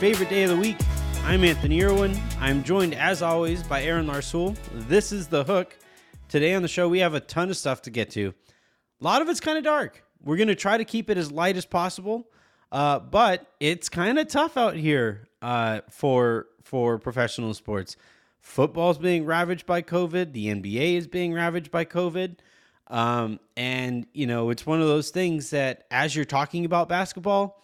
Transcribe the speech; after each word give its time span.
Favorite 0.00 0.30
day 0.30 0.44
of 0.44 0.48
the 0.48 0.56
week. 0.56 0.78
I'm 1.24 1.44
Anthony 1.44 1.82
Irwin. 1.82 2.18
I'm 2.38 2.64
joined, 2.64 2.94
as 2.94 3.20
always, 3.20 3.62
by 3.62 3.82
Aaron 3.82 4.06
Larsuel. 4.06 4.56
This 4.88 5.12
is 5.12 5.28
The 5.28 5.44
Hook. 5.44 5.76
Today 6.30 6.54
on 6.54 6.62
the 6.62 6.68
show, 6.68 6.88
we 6.88 7.00
have 7.00 7.12
a 7.12 7.20
ton 7.20 7.50
of 7.50 7.58
stuff 7.58 7.82
to 7.82 7.90
get 7.90 8.08
to. 8.12 8.28
A 8.28 9.04
lot 9.04 9.20
of 9.20 9.28
it's 9.28 9.40
kind 9.40 9.58
of 9.58 9.64
dark. 9.64 10.02
We're 10.24 10.38
going 10.38 10.48
to 10.48 10.54
try 10.54 10.78
to 10.78 10.86
keep 10.86 11.10
it 11.10 11.18
as 11.18 11.30
light 11.30 11.58
as 11.58 11.66
possible, 11.66 12.30
uh, 12.72 13.00
but 13.00 13.46
it's 13.60 13.90
kind 13.90 14.18
of 14.18 14.26
tough 14.28 14.56
out 14.56 14.74
here 14.74 15.28
uh, 15.42 15.82
for 15.90 16.46
for 16.64 16.98
professional 16.98 17.52
sports. 17.52 17.94
Football's 18.40 18.96
being 18.96 19.26
ravaged 19.26 19.66
by 19.66 19.82
COVID. 19.82 20.32
The 20.32 20.46
NBA 20.46 20.96
is 20.96 21.08
being 21.08 21.34
ravaged 21.34 21.70
by 21.70 21.84
COVID. 21.84 22.36
Um, 22.86 23.38
and, 23.54 24.06
you 24.14 24.26
know, 24.26 24.48
it's 24.48 24.64
one 24.64 24.80
of 24.80 24.88
those 24.88 25.10
things 25.10 25.50
that 25.50 25.84
as 25.90 26.16
you're 26.16 26.24
talking 26.24 26.64
about 26.64 26.88
basketball, 26.88 27.62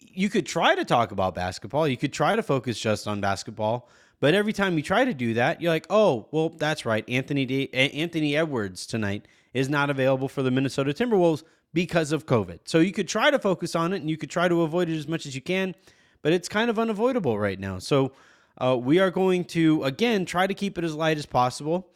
you 0.00 0.28
could 0.28 0.46
try 0.46 0.74
to 0.74 0.84
talk 0.84 1.12
about 1.12 1.34
basketball. 1.34 1.86
You 1.86 1.96
could 1.96 2.12
try 2.12 2.36
to 2.36 2.42
focus 2.42 2.78
just 2.78 3.06
on 3.06 3.20
basketball. 3.20 3.88
But 4.20 4.34
every 4.34 4.52
time 4.52 4.76
you 4.76 4.82
try 4.82 5.04
to 5.04 5.14
do 5.14 5.34
that, 5.34 5.62
you're 5.62 5.70
like, 5.70 5.86
oh, 5.90 6.26
well, 6.32 6.48
that's 6.48 6.84
right. 6.84 7.04
Anthony 7.08 7.46
D- 7.46 7.72
Anthony 7.72 8.36
Edwards 8.36 8.86
tonight 8.86 9.26
is 9.54 9.68
not 9.68 9.90
available 9.90 10.28
for 10.28 10.42
the 10.42 10.50
Minnesota 10.50 10.92
Timberwolves 10.92 11.44
because 11.72 12.12
of 12.12 12.26
COVID. 12.26 12.60
So 12.64 12.78
you 12.80 12.92
could 12.92 13.08
try 13.08 13.30
to 13.30 13.38
focus 13.38 13.76
on 13.76 13.92
it 13.92 14.00
and 14.00 14.10
you 14.10 14.16
could 14.16 14.30
try 14.30 14.48
to 14.48 14.62
avoid 14.62 14.88
it 14.88 14.96
as 14.96 15.06
much 15.06 15.26
as 15.26 15.34
you 15.34 15.40
can, 15.40 15.74
but 16.22 16.32
it's 16.32 16.48
kind 16.48 16.70
of 16.70 16.78
unavoidable 16.78 17.38
right 17.38 17.60
now. 17.60 17.78
So 17.78 18.12
uh, 18.56 18.76
we 18.76 18.98
are 18.98 19.10
going 19.10 19.44
to 19.46 19.84
again 19.84 20.24
try 20.24 20.46
to 20.46 20.54
keep 20.54 20.78
it 20.78 20.84
as 20.84 20.94
light 20.94 21.18
as 21.18 21.26
possible. 21.26 21.88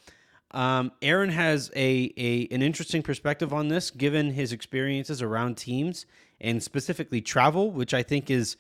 Um, 0.53 0.93
Aaron 1.01 1.31
has 1.31 1.71
a, 1.75 2.13
a 2.17 2.47
an 2.55 2.63
interesting 2.63 3.03
perspective 3.03 3.53
on 3.53 3.69
this, 3.69 3.91
given 3.91 4.33
his 4.33 4.53
experiences 4.53 5.23
around 5.23 5.57
teams 5.57 6.07
and 6.43 6.63
specifically 6.63 7.23
travel, 7.23 7.71
which 7.71 7.95
I 7.95 8.03
think 8.03 8.31
is 8.31 8.57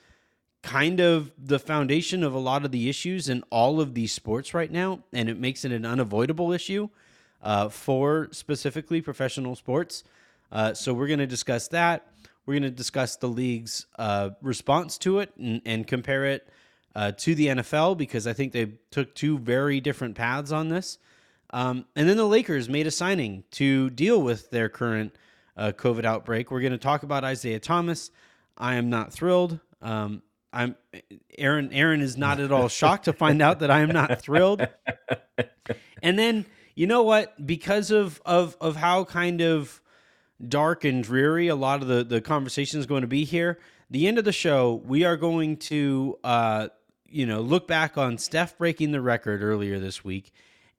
kind 0.63 1.01
of 1.01 1.33
the 1.37 1.59
foundation 1.59 2.23
of 2.23 2.33
a 2.33 2.39
lot 2.39 2.65
of 2.65 2.71
the 2.71 2.89
issues 2.89 3.29
in 3.29 3.43
all 3.51 3.81
of 3.81 3.95
these 3.95 4.13
sports 4.13 4.55
right 4.55 4.71
now, 4.71 5.01
and 5.13 5.29
it 5.29 5.39
makes 5.39 5.65
it 5.65 5.73
an 5.73 5.85
unavoidable 5.85 6.53
issue 6.53 6.89
uh, 7.43 7.69
for 7.69 8.29
specifically 8.31 9.01
professional 9.01 9.57
sports. 9.57 10.05
Uh, 10.53 10.73
so 10.73 10.95
we're 10.95 11.09
going 11.09 11.19
to 11.19 11.27
discuss 11.27 11.69
that. 11.69 12.07
We're 12.47 12.55
going 12.55 12.63
to 12.63 12.71
discuss 12.71 13.17
the 13.17 13.29
league's 13.29 13.87
uh, 13.99 14.31
response 14.41 14.99
to 14.99 15.19
it 15.19 15.33
and, 15.37 15.61
and 15.65 15.87
compare 15.87 16.25
it 16.27 16.49
uh, 16.95 17.13
to 17.13 17.35
the 17.35 17.49
NFL 17.49 17.97
because 17.97 18.27
I 18.27 18.33
think 18.33 18.53
they 18.53 18.73
took 18.91 19.15
two 19.15 19.39
very 19.39 19.81
different 19.81 20.15
paths 20.15 20.53
on 20.53 20.69
this. 20.69 20.99
Um, 21.51 21.87
and 21.97 22.09
then 22.09 22.17
the 22.17 22.27
Lakers 22.27 22.69
made 22.69 22.87
a 22.87 22.91
signing 22.91 23.45
to 23.53 23.91
deal 23.91 24.23
with 24.23 24.51
their 24.51 24.69
current 24.69 25.15
uh, 25.62 25.70
COVID 25.70 26.05
outbreak. 26.05 26.50
We're 26.50 26.61
going 26.61 26.73
to 26.73 26.78
talk 26.78 27.05
about 27.05 27.23
Isaiah 27.23 27.61
Thomas. 27.61 28.11
I 28.58 28.74
am 28.74 28.90
not 28.90 29.12
thrilled. 29.12 29.61
Um, 29.80 30.23
I'm 30.52 30.74
Aaron. 31.39 31.73
Aaron 31.73 32.00
is 32.00 32.17
not 32.17 32.40
at 32.40 32.50
all 32.50 32.68
shocked 32.68 33.05
to 33.05 33.12
find 33.12 33.40
out 33.40 33.61
that 33.61 33.70
I 33.70 33.80
am 33.80 33.90
not 33.90 34.20
thrilled. 34.20 34.67
And 36.02 36.18
then 36.18 36.46
you 36.74 36.89
know 36.89 37.05
what? 37.05 37.46
Because 37.46 37.92
of 37.92 38.20
of 38.27 38.56
of 38.61 38.74
how 38.74 39.05
kind 39.05 39.40
of 39.40 39.80
dark 40.46 40.84
and 40.84 41.05
dreary 41.05 41.46
a 41.46 41.55
lot 41.55 41.80
of 41.80 41.86
the 41.86 42.02
the 42.02 42.20
conversation 42.20 42.80
is 42.80 42.86
going 42.86 43.02
to 43.02 43.06
be 43.06 43.24
here. 43.24 43.61
The 43.89 44.08
end 44.08 44.18
of 44.18 44.24
the 44.24 44.33
show, 44.33 44.83
we 44.84 45.05
are 45.05 45.17
going 45.17 45.58
to 45.58 46.18
uh, 46.24 46.68
you 47.06 47.24
know 47.24 47.40
look 47.40 47.68
back 47.68 47.96
on 47.96 48.18
Steph 48.18 48.58
breaking 48.58 48.90
the 48.90 49.00
record 49.00 49.42
earlier 49.44 49.79
this 49.79 50.05
week, 50.05 50.33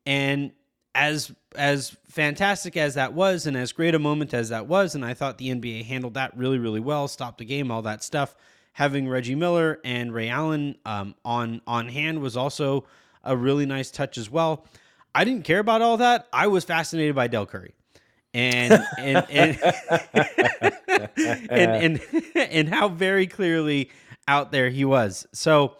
and 0.06 0.52
as 0.96 1.32
as 1.56 1.96
fantastic 2.08 2.78
as 2.78 2.96
that 2.96 3.14
was 3.14 3.48
and 3.48 3.58
as 3.58 3.72
great 3.72 3.96
a 3.96 4.00
moment 4.00 4.34
as 4.34 4.50
that 4.50 4.68
was 4.68 4.94
and 4.96 5.04
I 5.04 5.14
thought 5.14 5.38
the 5.38 5.50
NBA 5.50 5.86
handled 5.86 6.14
that 6.14 6.36
really 6.38 6.60
really 6.60 6.80
well 6.80 7.08
stopped 7.08 7.40
the 7.40 7.46
game 7.46 7.72
all 7.72 7.82
that 7.82 8.04
stuff 8.04 8.36
having 8.74 9.08
Reggie 9.08 9.36
Miller 9.36 9.80
and 9.86 10.14
Ray 10.14 10.30
Allen 10.30 10.76
um, 10.86 11.16
on 11.24 11.62
on 11.66 11.88
hand 11.88 12.20
was 12.22 12.36
also 12.36 12.86
a 13.24 13.38
really 13.38 13.66
nice 13.66 13.90
touch 13.90 14.18
as 14.18 14.30
well. 14.30 14.66
I 15.16 15.24
didn't 15.24 15.46
care 15.46 15.60
about 15.60 15.82
all 15.82 15.98
that. 15.98 16.28
I 16.34 16.48
was 16.48 16.66
fascinated 16.66 17.16
by 17.16 17.28
Dell 17.28 17.46
Curry. 17.46 17.74
And 18.34 18.84
and 18.98 19.26
and, 19.30 19.60
and, 20.14 21.50
and, 21.50 22.02
and 22.36 22.70
how 22.70 22.90
very 22.90 23.28
clearly 23.28 23.92
out 24.28 24.52
there 24.52 24.70
he 24.70 24.86
was. 24.86 25.28
So 25.34 25.78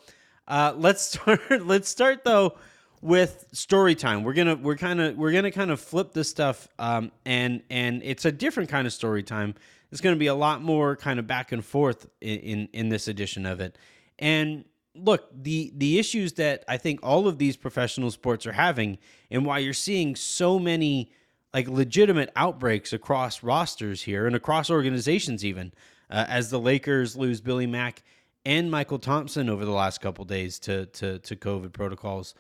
uh, 0.48 0.74
let's 0.78 1.02
start 1.02 1.66
let's 1.66 1.90
start 1.90 2.24
though 2.24 2.58
with 3.04 3.46
story 3.52 3.96
time. 3.96 4.24
We're 4.24 4.34
gonna 4.34 4.56
we're 4.56 4.78
kind 4.78 5.02
of 5.02 5.18
we're 5.18 5.34
gonna 5.34 5.52
kind 5.52 5.72
of 5.72 5.80
flip 5.80 6.14
this 6.14 6.30
stuff 6.30 6.68
um, 6.80 7.12
and 7.26 7.62
and 7.70 8.02
it's 8.04 8.26
a 8.26 8.32
different 8.32 8.70
kind 8.70 8.88
of 8.88 8.94
story 8.94 9.24
time. 9.24 9.56
It's 9.92 10.02
gonna 10.02 10.16
be 10.16 10.28
a 10.28 10.36
lot 10.36 10.64
more 10.64 10.96
kind 10.96 11.20
of 11.20 11.28
back 11.28 11.52
and 11.52 11.64
forth 11.64 12.08
in, 12.22 12.40
in 12.40 12.70
in 12.74 12.90
this 12.90 13.08
edition 13.08 13.46
of 13.46 13.60
it. 13.60 13.78
And 14.20 14.66
look 14.96 15.28
the 15.34 15.72
the 15.76 15.98
issues 15.98 16.34
that 16.34 16.64
i 16.68 16.78
think 16.78 17.00
all 17.02 17.28
of 17.28 17.40
these 17.40 17.58
professional 17.58 18.12
sports 18.12 18.46
are 18.46 18.52
having 18.52 18.98
and 19.32 19.44
why 19.44 19.58
you're 19.58 19.74
seeing 19.74 20.16
so 20.16 20.60
many 20.60 21.12
like 21.52 21.68
legitimate 21.68 22.32
outbreaks 22.36 22.94
across 22.94 23.42
rosters 23.42 24.04
here 24.04 24.28
and 24.28 24.36
across 24.36 24.70
organizations 24.70 25.44
even 25.44 25.74
uh, 26.12 26.26
as 26.28 26.52
the 26.52 26.60
lakers 26.60 27.16
lose 27.16 27.42
billy 27.42 27.66
mack 27.66 28.04
and 28.46 28.72
mychal 28.72 29.02
thompson 29.02 29.50
over 29.50 29.66
the 29.66 29.72
last 29.72 30.00
couple 30.00 30.24
days 30.26 30.60
to 30.60 30.86
to 30.88 31.18
to 31.20 31.36
covid 31.36 31.74
protocols 31.74 32.36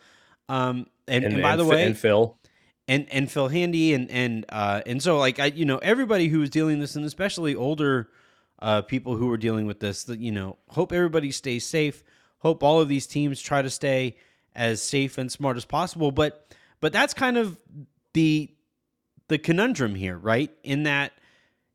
um, 0.49 0.87
and, 1.07 1.23
and, 1.23 1.33
and 1.35 1.43
by 1.43 1.55
the 1.55 1.65
way, 1.65 1.85
and 1.85 1.97
Phil, 1.97 2.37
and 2.87 3.07
and 3.11 3.31
Phil 3.31 3.47
Handy, 3.47 3.93
and 3.93 4.09
and 4.11 4.45
uh, 4.49 4.81
and 4.85 5.01
so 5.01 5.17
like 5.17 5.39
I, 5.39 5.47
you 5.47 5.65
know, 5.65 5.77
everybody 5.77 6.27
who 6.27 6.39
was 6.39 6.49
dealing 6.49 6.79
this, 6.79 6.95
and 6.95 7.05
especially 7.05 7.55
older 7.55 8.09
uh, 8.59 8.81
people 8.81 9.15
who 9.15 9.27
were 9.27 9.37
dealing 9.37 9.65
with 9.65 9.79
this, 9.79 10.03
that 10.05 10.19
you 10.19 10.31
know, 10.31 10.57
hope 10.69 10.91
everybody 10.91 11.31
stays 11.31 11.65
safe. 11.65 12.03
Hope 12.39 12.63
all 12.63 12.81
of 12.81 12.87
these 12.87 13.07
teams 13.07 13.41
try 13.41 13.61
to 13.61 13.69
stay 13.69 14.17
as 14.55 14.81
safe 14.81 15.17
and 15.17 15.31
smart 15.31 15.57
as 15.57 15.65
possible. 15.65 16.11
But 16.11 16.47
but 16.79 16.93
that's 16.93 17.13
kind 17.13 17.37
of 17.37 17.57
the 18.13 18.49
the 19.27 19.37
conundrum 19.37 19.95
here, 19.95 20.17
right? 20.17 20.51
In 20.63 20.83
that 20.83 21.13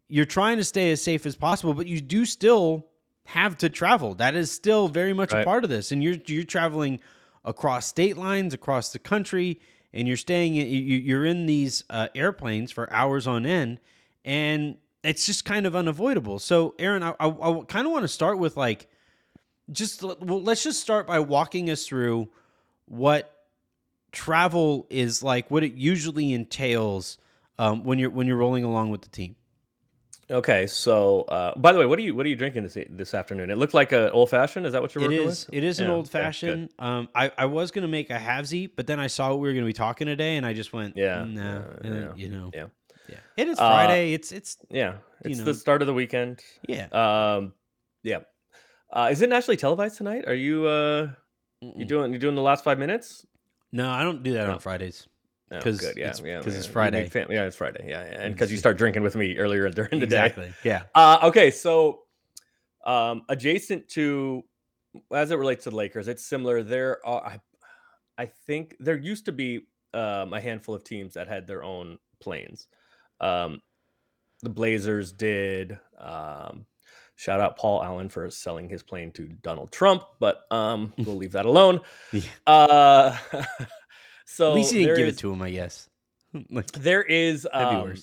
you're 0.09 0.25
trying 0.25 0.57
to 0.59 0.65
stay 0.65 0.91
as 0.91 1.03
safe 1.03 1.27
as 1.27 1.37
possible, 1.37 1.75
but 1.75 1.87
you 1.87 2.01
do 2.01 2.25
still 2.25 2.87
have 3.27 3.59
to 3.59 3.69
travel. 3.69 4.15
That 4.15 4.35
is 4.35 4.51
still 4.51 4.89
very 4.89 5.13
much 5.13 5.33
right. 5.33 5.43
a 5.43 5.45
part 5.45 5.65
of 5.65 5.71
this, 5.71 5.93
and 5.93 6.03
you're 6.03 6.17
you're 6.27 6.45
traveling 6.45 7.01
across 7.49 7.87
state 7.87 8.17
lines, 8.17 8.53
across 8.53 8.93
the 8.93 8.99
country, 8.99 9.59
and 9.93 10.07
you're 10.07 10.19
staying, 10.19 10.55
you're 10.55 11.25
in 11.25 11.47
these 11.47 11.83
uh, 11.89 12.09
airplanes 12.15 12.71
for 12.71 12.93
hours 12.93 13.27
on 13.27 13.47
end, 13.47 13.81
and 14.25 14.77
it's 15.03 15.25
just 15.25 15.45
kind 15.45 15.67
of 15.67 15.75
unavoidable. 15.75 16.39
So, 16.39 16.75
Aaron, 16.79 17.03
I, 17.03 17.15
I, 17.19 17.29
I 17.29 17.63
kind 17.65 17.87
of 17.87 17.93
want 17.93 18.05
to 18.05 18.09
start 18.09 18.39
with 18.39 18.57
like, 18.57 18.87
just 19.73 20.03
well, 20.03 20.43
let's 20.43 20.63
just 20.63 20.81
start 20.81 21.07
by 21.07 21.21
walking 21.21 21.71
us 21.71 21.87
through 21.87 22.29
what 22.85 23.35
travel 24.13 24.87
is 24.91 25.23
like, 25.23 25.51
what 25.51 25.65
it 25.65 25.75
usually 25.75 26.33
entails 26.33 27.19
um, 27.59 27.85
when 27.85 27.99
you're 27.99 28.11
when 28.11 28.27
you're 28.27 28.37
rolling 28.37 28.65
along 28.65 28.91
with 28.91 29.03
the 29.03 29.09
team. 29.09 29.37
Okay, 30.31 30.67
so 30.67 31.23
uh, 31.23 31.59
by 31.59 31.73
the 31.73 31.79
way, 31.79 31.87
what 31.87 31.99
are 31.99 32.03
you 32.03 32.15
what 32.15 32.27
are 32.27 32.29
you 32.29 32.37
drinking 32.37 32.63
this 32.63 32.77
this 32.91 33.15
afternoon? 33.15 33.51
It 33.51 33.57
looked 33.57 33.73
like 33.73 33.93
an 33.93 34.11
old 34.11 34.29
fashioned. 34.29 34.67
Is 34.67 34.73
that 34.73 34.83
what 34.83 34.95
you're 34.95 35.03
It 35.05 35.09
working 35.09 35.27
is. 35.27 35.47
with? 35.47 35.55
It 35.57 35.65
is 35.65 35.81
an 35.81 35.87
Yeah, 35.87 35.93
old 35.95 36.11
fashioned. 36.11 36.69
um, 36.79 37.09
I 37.15 37.33
I 37.39 37.47
was 37.47 37.71
gonna 37.71 37.89
make 37.89 38.11
a 38.11 38.19
halvesy, 38.19 38.71
but 38.77 38.87
then 38.87 39.01
I 39.01 39.07
saw 39.07 39.31
what 39.31 39.41
we 39.41 39.49
were 39.49 39.55
gonna 39.55 39.65
be 39.65 39.73
talking 39.73 40.07
today, 40.07 40.37
and 40.37 40.45
I 40.45 40.53
just 40.53 40.75
went, 40.75 40.97
Yeah, 40.97 41.25
no, 41.27 41.65
yeah, 41.83 41.91
yeah, 41.91 42.15
you 42.15 42.29
know, 42.29 42.51
yeah. 42.53 42.67
yeah. 43.09 43.17
It 43.39 43.49
is 43.49 43.59
Uh, 43.59 43.69
Friday. 43.69 44.13
It's 44.13 44.31
it's 44.31 44.59
Yeah, 44.71 44.97
You 45.25 45.31
it's 45.31 45.39
know. 45.39 45.45
the 45.47 45.55
start 45.55 45.81
of 45.81 45.87
the 45.87 45.95
weekend. 45.95 46.43
yeah. 46.69 46.89
Um, 46.93 47.55
yeah. 48.03 48.21
Uh, 48.93 49.09
is 49.11 49.23
it 49.23 49.31
nationally 49.31 49.57
televised 49.57 49.97
tonight? 49.97 50.27
Are 50.27 50.35
you 50.35 50.67
uh 50.67 51.09
you 51.63 51.73
Mm-mm. 51.85 51.89
doing 51.89 52.13
you 52.13 52.19
doing 52.19 52.35
the 52.35 52.43
last 52.43 52.65
five 52.65 52.79
minutes? 52.79 53.25
No, 53.73 53.89
I 53.89 54.03
don't 54.03 54.23
do 54.23 54.35
that 54.35 54.47
No. 54.47 54.53
on 54.55 54.59
Fridays. 54.61 55.07
No, 55.51 55.61
'Cause 55.61 55.79
good. 55.79 55.97
Yeah, 55.97 56.05
it's- 56.11 56.21
yeah, 56.21 56.39
it's 56.39 56.47
yeah. 56.47 56.57
You 56.57 56.63
Friday. 56.65 57.09
fan- 57.09 57.27
Yeah, 57.31 57.45
it's 57.45 57.57
Friday. 57.57 57.87
Yeah, 57.89 58.03
and 58.03 58.35
because 58.35 58.51
you 58.53 58.59
start 58.59 58.77
drinking 58.77 59.03
with 59.03 59.17
me 59.17 59.39
earlier 59.39 59.69
during 59.71 59.99
the 60.01 60.07
day. 60.07 60.27
Exactly. 60.27 60.53
Yeah. 60.63 60.83
Uh, 60.95 61.19
okay, 61.25 61.51
so 61.51 62.03
um, 62.85 63.23
adjacent 63.29 63.89
to 63.91 64.45
as 65.13 65.31
it 65.31 65.37
relates 65.37 65.65
to 65.65 65.71
the 65.71 65.77
Lakers, 65.77 66.09
it's 66.09 66.25
similar. 66.25 66.63
There 66.63 67.05
are, 67.07 67.25
I, 67.25 67.41
I 68.23 68.27
think, 68.47 68.75
there 68.81 68.97
used 68.97 69.25
to 69.27 69.33
be 69.33 69.67
um, 69.95 70.33
a 70.35 70.41
handful 70.41 70.75
of 70.75 70.85
teams 70.85 71.15
that 71.15 71.29
had 71.29 71.47
their 71.47 71.63
own 71.63 71.99
planes. 72.21 72.67
Um, 73.21 73.61
the 74.43 74.49
Blazers 74.51 75.13
did. 75.13 75.79
Um, 75.99 76.67
shout 77.17 77.41
out 77.41 77.57
Paul 77.59 77.83
Allen 77.83 78.09
for 78.09 78.29
selling 78.31 78.69
his 78.69 78.83
plane 78.83 79.13
to 79.13 79.27
Donald 79.43 79.73
Trump, 79.73 80.05
but 80.21 80.45
um, 80.51 80.93
we'll 80.99 81.17
leave 81.17 81.33
that 81.33 81.47
alone. 81.47 81.81
Yeah. 82.13 82.23
Uh, 82.47 83.17
so 84.31 84.51
At 84.51 84.57
least 84.57 84.73
you 84.75 84.81
didn't 84.81 84.97
give 84.97 85.09
is- 85.09 85.15
it 85.15 85.19
to 85.21 85.33
him, 85.33 85.43
I 85.43 85.51
guess. 85.51 85.89
like 86.51 86.71
there 86.73 87.03
is 87.03 87.49
um, 87.55 87.95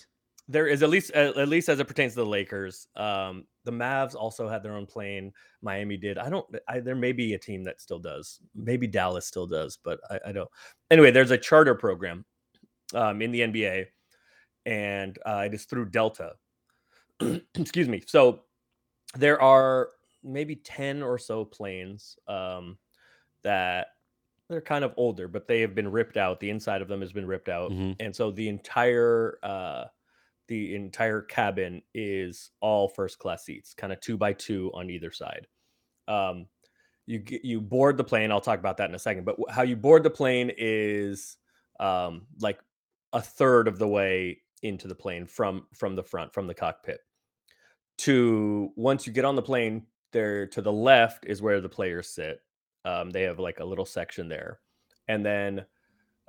there 0.47 0.65
is 0.67 0.81
at 0.81 0.89
least 0.89 1.11
at, 1.11 1.37
at 1.37 1.47
least 1.47 1.69
as 1.69 1.79
it 1.79 1.87
pertains 1.87 2.13
to 2.13 2.21
the 2.21 2.25
Lakers. 2.25 2.87
Um, 2.95 3.45
the 3.63 3.71
Mavs 3.71 4.15
also 4.15 4.49
had 4.49 4.63
their 4.63 4.73
own 4.73 4.87
plane. 4.87 5.31
Miami 5.61 5.97
did. 5.97 6.17
I 6.17 6.29
don't. 6.29 6.45
I, 6.67 6.79
there 6.79 6.95
may 6.95 7.11
be 7.11 7.35
a 7.35 7.39
team 7.39 7.63
that 7.65 7.79
still 7.79 7.99
does. 7.99 8.39
Maybe 8.55 8.87
Dallas 8.87 9.27
still 9.27 9.45
does, 9.45 9.77
but 9.83 9.99
I, 10.09 10.19
I 10.27 10.31
don't. 10.31 10.49
Anyway, 10.89 11.11
there's 11.11 11.29
a 11.29 11.37
charter 11.37 11.75
program 11.75 12.25
um, 12.95 13.21
in 13.21 13.31
the 13.31 13.41
NBA, 13.41 13.85
and 14.65 15.17
uh, 15.25 15.43
it 15.45 15.53
is 15.53 15.65
through 15.65 15.89
Delta. 15.89 16.33
Excuse 17.55 17.87
me. 17.87 18.01
So 18.07 18.41
there 19.15 19.39
are 19.39 19.89
maybe 20.23 20.55
10 20.55 21.03
or 21.03 21.19
so 21.19 21.45
planes 21.45 22.17
um, 22.27 22.77
that 23.43 23.89
they're 24.49 24.61
kind 24.61 24.83
of 24.85 24.93
older, 24.97 25.27
but 25.27 25.47
they 25.47 25.61
have 25.61 25.73
been 25.75 25.91
ripped 25.91 26.17
out. 26.17 26.39
The 26.39 26.49
inside 26.49 26.81
of 26.81 26.87
them 26.87 27.01
has 27.01 27.11
been 27.13 27.25
ripped 27.27 27.49
out, 27.49 27.71
Mhm. 27.71 27.95
and 27.99 28.15
so 28.15 28.31
the 28.31 28.47
entire 28.49 29.39
uh, 29.43 29.85
the 30.47 30.75
entire 30.75 31.21
cabin 31.21 31.81
is 31.95 32.51
all 32.61 32.87
first 32.87 33.17
class 33.17 33.43
seats, 33.45 33.73
kind 33.73 33.91
of 33.91 33.99
two 33.99 34.15
by 34.17 34.33
two 34.33 34.71
on 34.75 34.89
either 34.91 35.11
side. 35.11 35.47
Um, 36.07 36.47
you 37.07 37.23
you 37.27 37.61
board 37.61 37.97
the 37.97 38.03
plane. 38.03 38.31
I'll 38.31 38.41
talk 38.41 38.59
about 38.59 38.77
that 38.77 38.89
in 38.89 38.95
a 38.95 38.99
second. 38.99 39.25
But 39.25 39.37
how 39.49 39.63
you 39.63 39.75
board 39.75 40.03
the 40.03 40.09
plane 40.11 40.51
is 40.57 41.37
um, 41.79 42.27
like 42.39 42.59
a 43.13 43.21
third 43.21 43.67
of 43.67 43.79
the 43.79 43.87
way 43.87 44.41
into 44.61 44.87
the 44.87 44.95
plane 44.95 45.25
from 45.25 45.67
from 45.73 45.95
the 45.95 46.03
front 46.03 46.33
from 46.33 46.47
the 46.47 46.53
cockpit. 46.53 47.01
To 47.99 48.71
once 48.75 49.07
you 49.07 49.13
get 49.13 49.25
on 49.25 49.35
the 49.35 49.41
plane, 49.41 49.87
there 50.11 50.45
to 50.47 50.61
the 50.61 50.71
left 50.71 51.25
is 51.25 51.41
where 51.41 51.61
the 51.61 51.69
players 51.69 52.09
sit. 52.09 52.41
Um, 52.85 53.09
they 53.09 53.23
have 53.23 53.39
like 53.39 53.59
a 53.59 53.65
little 53.65 53.85
section 53.85 54.29
there, 54.29 54.59
and 55.07 55.25
then 55.25 55.65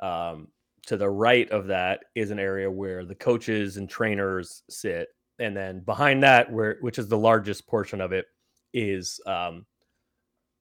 um, 0.00 0.48
to 0.86 0.96
the 0.96 1.08
right 1.10 1.50
of 1.50 1.66
that 1.66 2.04
is 2.14 2.30
an 2.30 2.38
area 2.38 2.70
where 2.70 3.04
the 3.04 3.14
coaches 3.14 3.76
and 3.76 3.88
trainers 3.88 4.62
sit, 4.70 5.08
and 5.38 5.56
then 5.56 5.80
behind 5.80 6.22
that, 6.22 6.50
where 6.50 6.78
which 6.80 6.98
is 6.98 7.08
the 7.08 7.18
largest 7.18 7.66
portion 7.66 8.00
of 8.00 8.12
it, 8.12 8.26
is 8.72 9.20
um, 9.26 9.66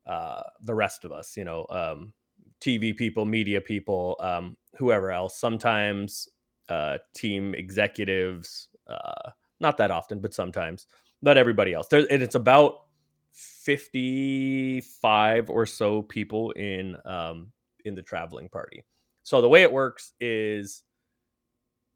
uh, 0.06 0.42
the 0.64 0.76
rest 0.76 1.06
of 1.06 1.12
us. 1.12 1.38
You 1.38 1.46
know, 1.46 1.66
um, 1.70 2.14
TV 2.62 2.96
people, 2.96 3.26
media 3.26 3.62
people, 3.62 4.18
um, 4.20 4.58
whoever 4.78 5.12
else. 5.12 5.40
Sometimes 5.40 6.28
uh, 6.70 6.98
team 7.14 7.54
executives, 7.54 8.68
uh, 8.88 9.30
not 9.60 9.78
that 9.78 9.92
often, 9.92 10.20
but 10.20 10.34
sometimes. 10.34 10.88
Not 11.22 11.38
everybody 11.38 11.74
else. 11.74 11.88
There, 11.88 12.06
and 12.12 12.22
it's 12.22 12.36
about 12.36 12.85
fifty-five 13.36 15.50
or 15.50 15.66
so 15.66 16.02
people 16.02 16.52
in 16.52 16.96
um, 17.06 17.52
in 17.84 17.96
the 17.96 18.02
traveling 18.02 18.50
party. 18.50 18.84
So 19.24 19.42
the 19.42 19.50
way 19.50 19.64
it 19.64 19.72
works 19.72 20.14
is 20.20 20.84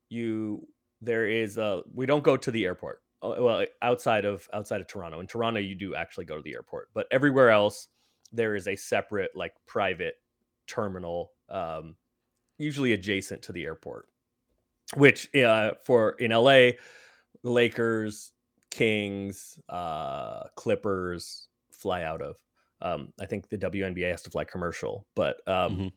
you 0.10 0.68
there 1.02 1.28
is 1.28 1.58
a 1.58 1.82
we 1.94 2.06
don't 2.06 2.24
go 2.24 2.38
to 2.38 2.52
the 2.52 2.66
airport. 2.66 3.02
Uh, 3.22 3.36
Well, 3.40 3.66
outside 3.82 4.26
of 4.26 4.48
outside 4.54 4.82
of 4.82 4.88
Toronto. 4.88 5.20
In 5.20 5.28
Toronto, 5.28 5.60
you 5.60 5.76
do 5.76 5.96
actually 5.96 6.26
go 6.26 6.36
to 6.36 6.42
the 6.42 6.54
airport, 6.54 6.90
but 6.94 7.08
everywhere 7.12 7.50
else 7.50 7.88
there 8.32 8.56
is 8.56 8.68
a 8.68 8.76
separate 8.76 9.32
like 9.36 9.54
private 9.66 10.16
terminal, 10.68 11.32
um, 11.50 11.96
usually 12.58 12.94
adjacent 12.94 13.42
to 13.44 13.52
the 13.52 13.64
airport. 13.64 14.08
Which 14.96 15.34
uh, 15.36 15.74
for 15.86 16.12
in 16.14 16.32
LA, 16.32 16.72
Lakers, 17.44 18.32
Kings, 18.72 19.60
uh, 19.70 20.44
Clippers 20.56 21.48
fly 21.72 22.04
out 22.04 22.22
of. 22.22 22.36
Um, 22.82 23.14
I 23.20 23.26
think 23.26 23.50
the 23.50 23.58
WNBA 23.58 24.10
has 24.12 24.22
to 24.24 24.30
fly 24.30 24.44
commercial, 24.46 25.06
but 25.16 25.46
um, 25.48 25.78
Mhm. 25.78 25.94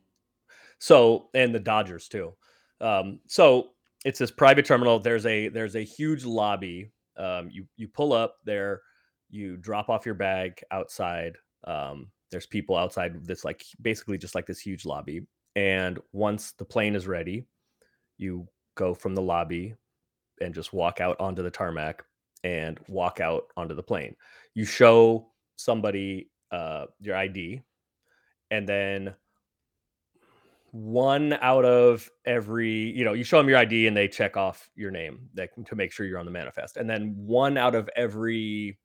so 0.79 1.29
and 1.33 1.53
the 1.53 1.59
Dodgers 1.59 2.07
too. 2.07 2.35
Um, 2.81 3.21
so 3.27 3.71
it's 4.05 4.19
this 4.19 4.31
private 4.31 4.65
terminal. 4.65 4.99
There's 4.99 5.25
a 5.25 5.47
there's 5.47 5.75
a 5.75 5.83
huge 5.83 6.25
lobby. 6.25 6.91
Um, 7.15 7.49
you 7.49 7.67
you 7.77 7.87
pull 7.87 8.11
up 8.13 8.37
there, 8.43 8.81
you 9.29 9.55
drop 9.57 9.89
off 9.89 10.05
your 10.05 10.15
bag 10.15 10.61
outside. 10.71 11.37
Um, 11.65 12.11
there's 12.31 12.47
people 12.47 12.75
outside 12.75 13.25
this 13.25 13.45
like 13.45 13.63
basically 13.81 14.17
just 14.17 14.35
like 14.35 14.45
this 14.45 14.59
huge 14.59 14.85
lobby. 14.85 15.25
And 15.55 15.99
once 16.11 16.51
the 16.53 16.65
plane 16.65 16.95
is 16.95 17.07
ready, 17.07 17.45
you 18.17 18.47
go 18.75 18.93
from 18.93 19.13
the 19.15 19.21
lobby 19.21 19.75
and 20.41 20.53
just 20.53 20.73
walk 20.73 20.99
out 20.99 21.15
onto 21.21 21.43
the 21.43 21.51
tarmac 21.51 22.03
and 22.43 22.79
walk 22.87 23.19
out 23.19 23.45
onto 23.55 23.75
the 23.75 23.83
plane. 23.83 24.15
You 24.53 24.65
show 24.65 25.27
somebody 25.55 26.29
uh, 26.51 26.85
your 26.99 27.15
ID, 27.15 27.61
and 28.51 28.67
then 28.67 29.15
one 30.73 31.33
out 31.33 31.65
of 31.65 32.09
every, 32.25 32.71
you 32.71 33.05
know, 33.05 33.13
you 33.13 33.23
show 33.23 33.37
them 33.37 33.47
your 33.47 33.59
ID 33.59 33.85
and 33.85 33.95
they 33.95 34.07
check 34.07 34.35
off 34.35 34.67
your 34.75 34.89
name 34.89 35.29
that, 35.35 35.49
to 35.67 35.75
make 35.75 35.91
sure 35.91 36.07
you're 36.07 36.17
on 36.17 36.25
the 36.25 36.31
manifest. 36.31 36.77
And 36.77 36.89
then 36.89 37.13
one 37.15 37.57
out 37.57 37.75
of 37.75 37.87
every 37.95 38.79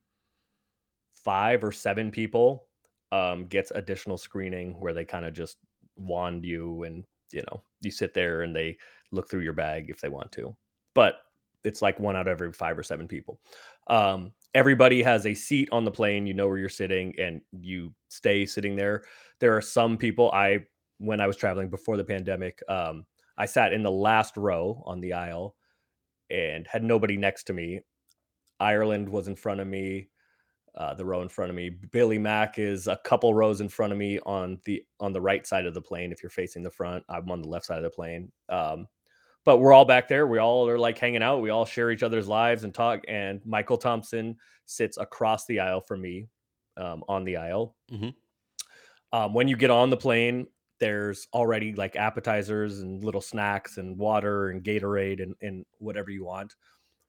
five 1.24 1.64
or 1.64 1.72
seven 1.72 2.10
people 2.10 2.66
um, 3.10 3.46
gets 3.46 3.70
additional 3.74 4.18
screening 4.18 4.78
where 4.78 4.92
they 4.92 5.06
kind 5.06 5.24
of 5.24 5.32
just 5.32 5.56
wand 5.96 6.44
you 6.44 6.82
and, 6.82 7.04
you 7.32 7.42
know, 7.50 7.62
you 7.80 7.90
sit 7.90 8.12
there 8.12 8.42
and 8.42 8.54
they 8.54 8.76
look 9.10 9.30
through 9.30 9.40
your 9.40 9.54
bag 9.54 9.88
if 9.88 9.98
they 9.98 10.10
want 10.10 10.30
to. 10.32 10.54
But 10.94 11.20
it's 11.64 11.82
like 11.82 11.98
one 11.98 12.16
out 12.16 12.28
of 12.28 12.32
every 12.32 12.52
five 12.52 12.78
or 12.78 12.82
seven 12.82 13.08
people. 13.08 13.40
Um, 13.88 14.32
everybody 14.54 15.02
has 15.02 15.26
a 15.26 15.34
seat 15.34 15.68
on 15.72 15.84
the 15.84 15.90
plane. 15.90 16.26
You 16.26 16.34
know 16.34 16.48
where 16.48 16.58
you're 16.58 16.68
sitting 16.68 17.14
and 17.18 17.40
you 17.52 17.92
stay 18.08 18.46
sitting 18.46 18.76
there. 18.76 19.04
There 19.40 19.56
are 19.56 19.62
some 19.62 19.96
people 19.96 20.30
I 20.32 20.60
when 20.98 21.20
I 21.20 21.26
was 21.26 21.36
traveling 21.36 21.70
before 21.70 21.96
the 21.96 22.04
pandemic, 22.04 22.60
um, 22.68 23.06
I 23.36 23.46
sat 23.46 23.72
in 23.72 23.82
the 23.82 23.90
last 23.90 24.36
row 24.36 24.82
on 24.84 25.00
the 25.00 25.12
aisle 25.12 25.54
and 26.28 26.66
had 26.66 26.82
nobody 26.82 27.16
next 27.16 27.44
to 27.44 27.52
me. 27.52 27.80
Ireland 28.60 29.08
was 29.08 29.28
in 29.28 29.36
front 29.36 29.60
of 29.60 29.68
me, 29.68 30.08
uh, 30.76 30.94
the 30.94 31.04
row 31.04 31.22
in 31.22 31.28
front 31.28 31.50
of 31.50 31.56
me. 31.56 31.70
Billy 31.70 32.18
Mack 32.18 32.58
is 32.58 32.88
a 32.88 32.98
couple 33.04 33.32
rows 33.32 33.60
in 33.60 33.68
front 33.68 33.92
of 33.92 33.98
me 33.98 34.18
on 34.26 34.58
the 34.64 34.82
on 34.98 35.12
the 35.12 35.20
right 35.20 35.46
side 35.46 35.66
of 35.66 35.74
the 35.74 35.80
plane. 35.80 36.10
If 36.10 36.22
you're 36.22 36.30
facing 36.30 36.64
the 36.64 36.70
front, 36.70 37.04
I'm 37.08 37.30
on 37.30 37.42
the 37.42 37.48
left 37.48 37.66
side 37.66 37.78
of 37.78 37.84
the 37.84 37.90
plane. 37.90 38.32
Um, 38.48 38.88
but 39.48 39.60
we're 39.60 39.72
all 39.72 39.86
back 39.86 40.08
there. 40.08 40.26
We 40.26 40.36
all 40.36 40.68
are 40.68 40.78
like 40.78 40.98
hanging 40.98 41.22
out. 41.22 41.40
We 41.40 41.48
all 41.48 41.64
share 41.64 41.90
each 41.90 42.02
other's 42.02 42.28
lives 42.28 42.64
and 42.64 42.74
talk. 42.74 43.02
And 43.08 43.40
Mychal 43.44 43.80
Thompson 43.80 44.36
sits 44.66 44.98
across 44.98 45.46
the 45.46 45.60
aisle 45.60 45.80
from 45.80 46.02
me 46.02 46.26
um, 46.76 47.02
on 47.08 47.24
the 47.24 47.38
aisle. 47.38 47.74
Mhm. 47.90 48.12
Um, 49.14 49.32
when 49.32 49.48
you 49.48 49.56
get 49.56 49.70
on 49.70 49.88
the 49.88 49.96
plane, 49.96 50.48
there's 50.80 51.28
already 51.32 51.72
like 51.72 51.96
appetizers 51.96 52.80
and 52.80 53.02
little 53.02 53.22
snacks 53.22 53.78
and 53.78 53.96
water 53.96 54.50
and 54.50 54.62
Gatorade 54.62 55.22
and, 55.22 55.34
and 55.40 55.64
whatever 55.78 56.10
you 56.10 56.26
want. 56.26 56.54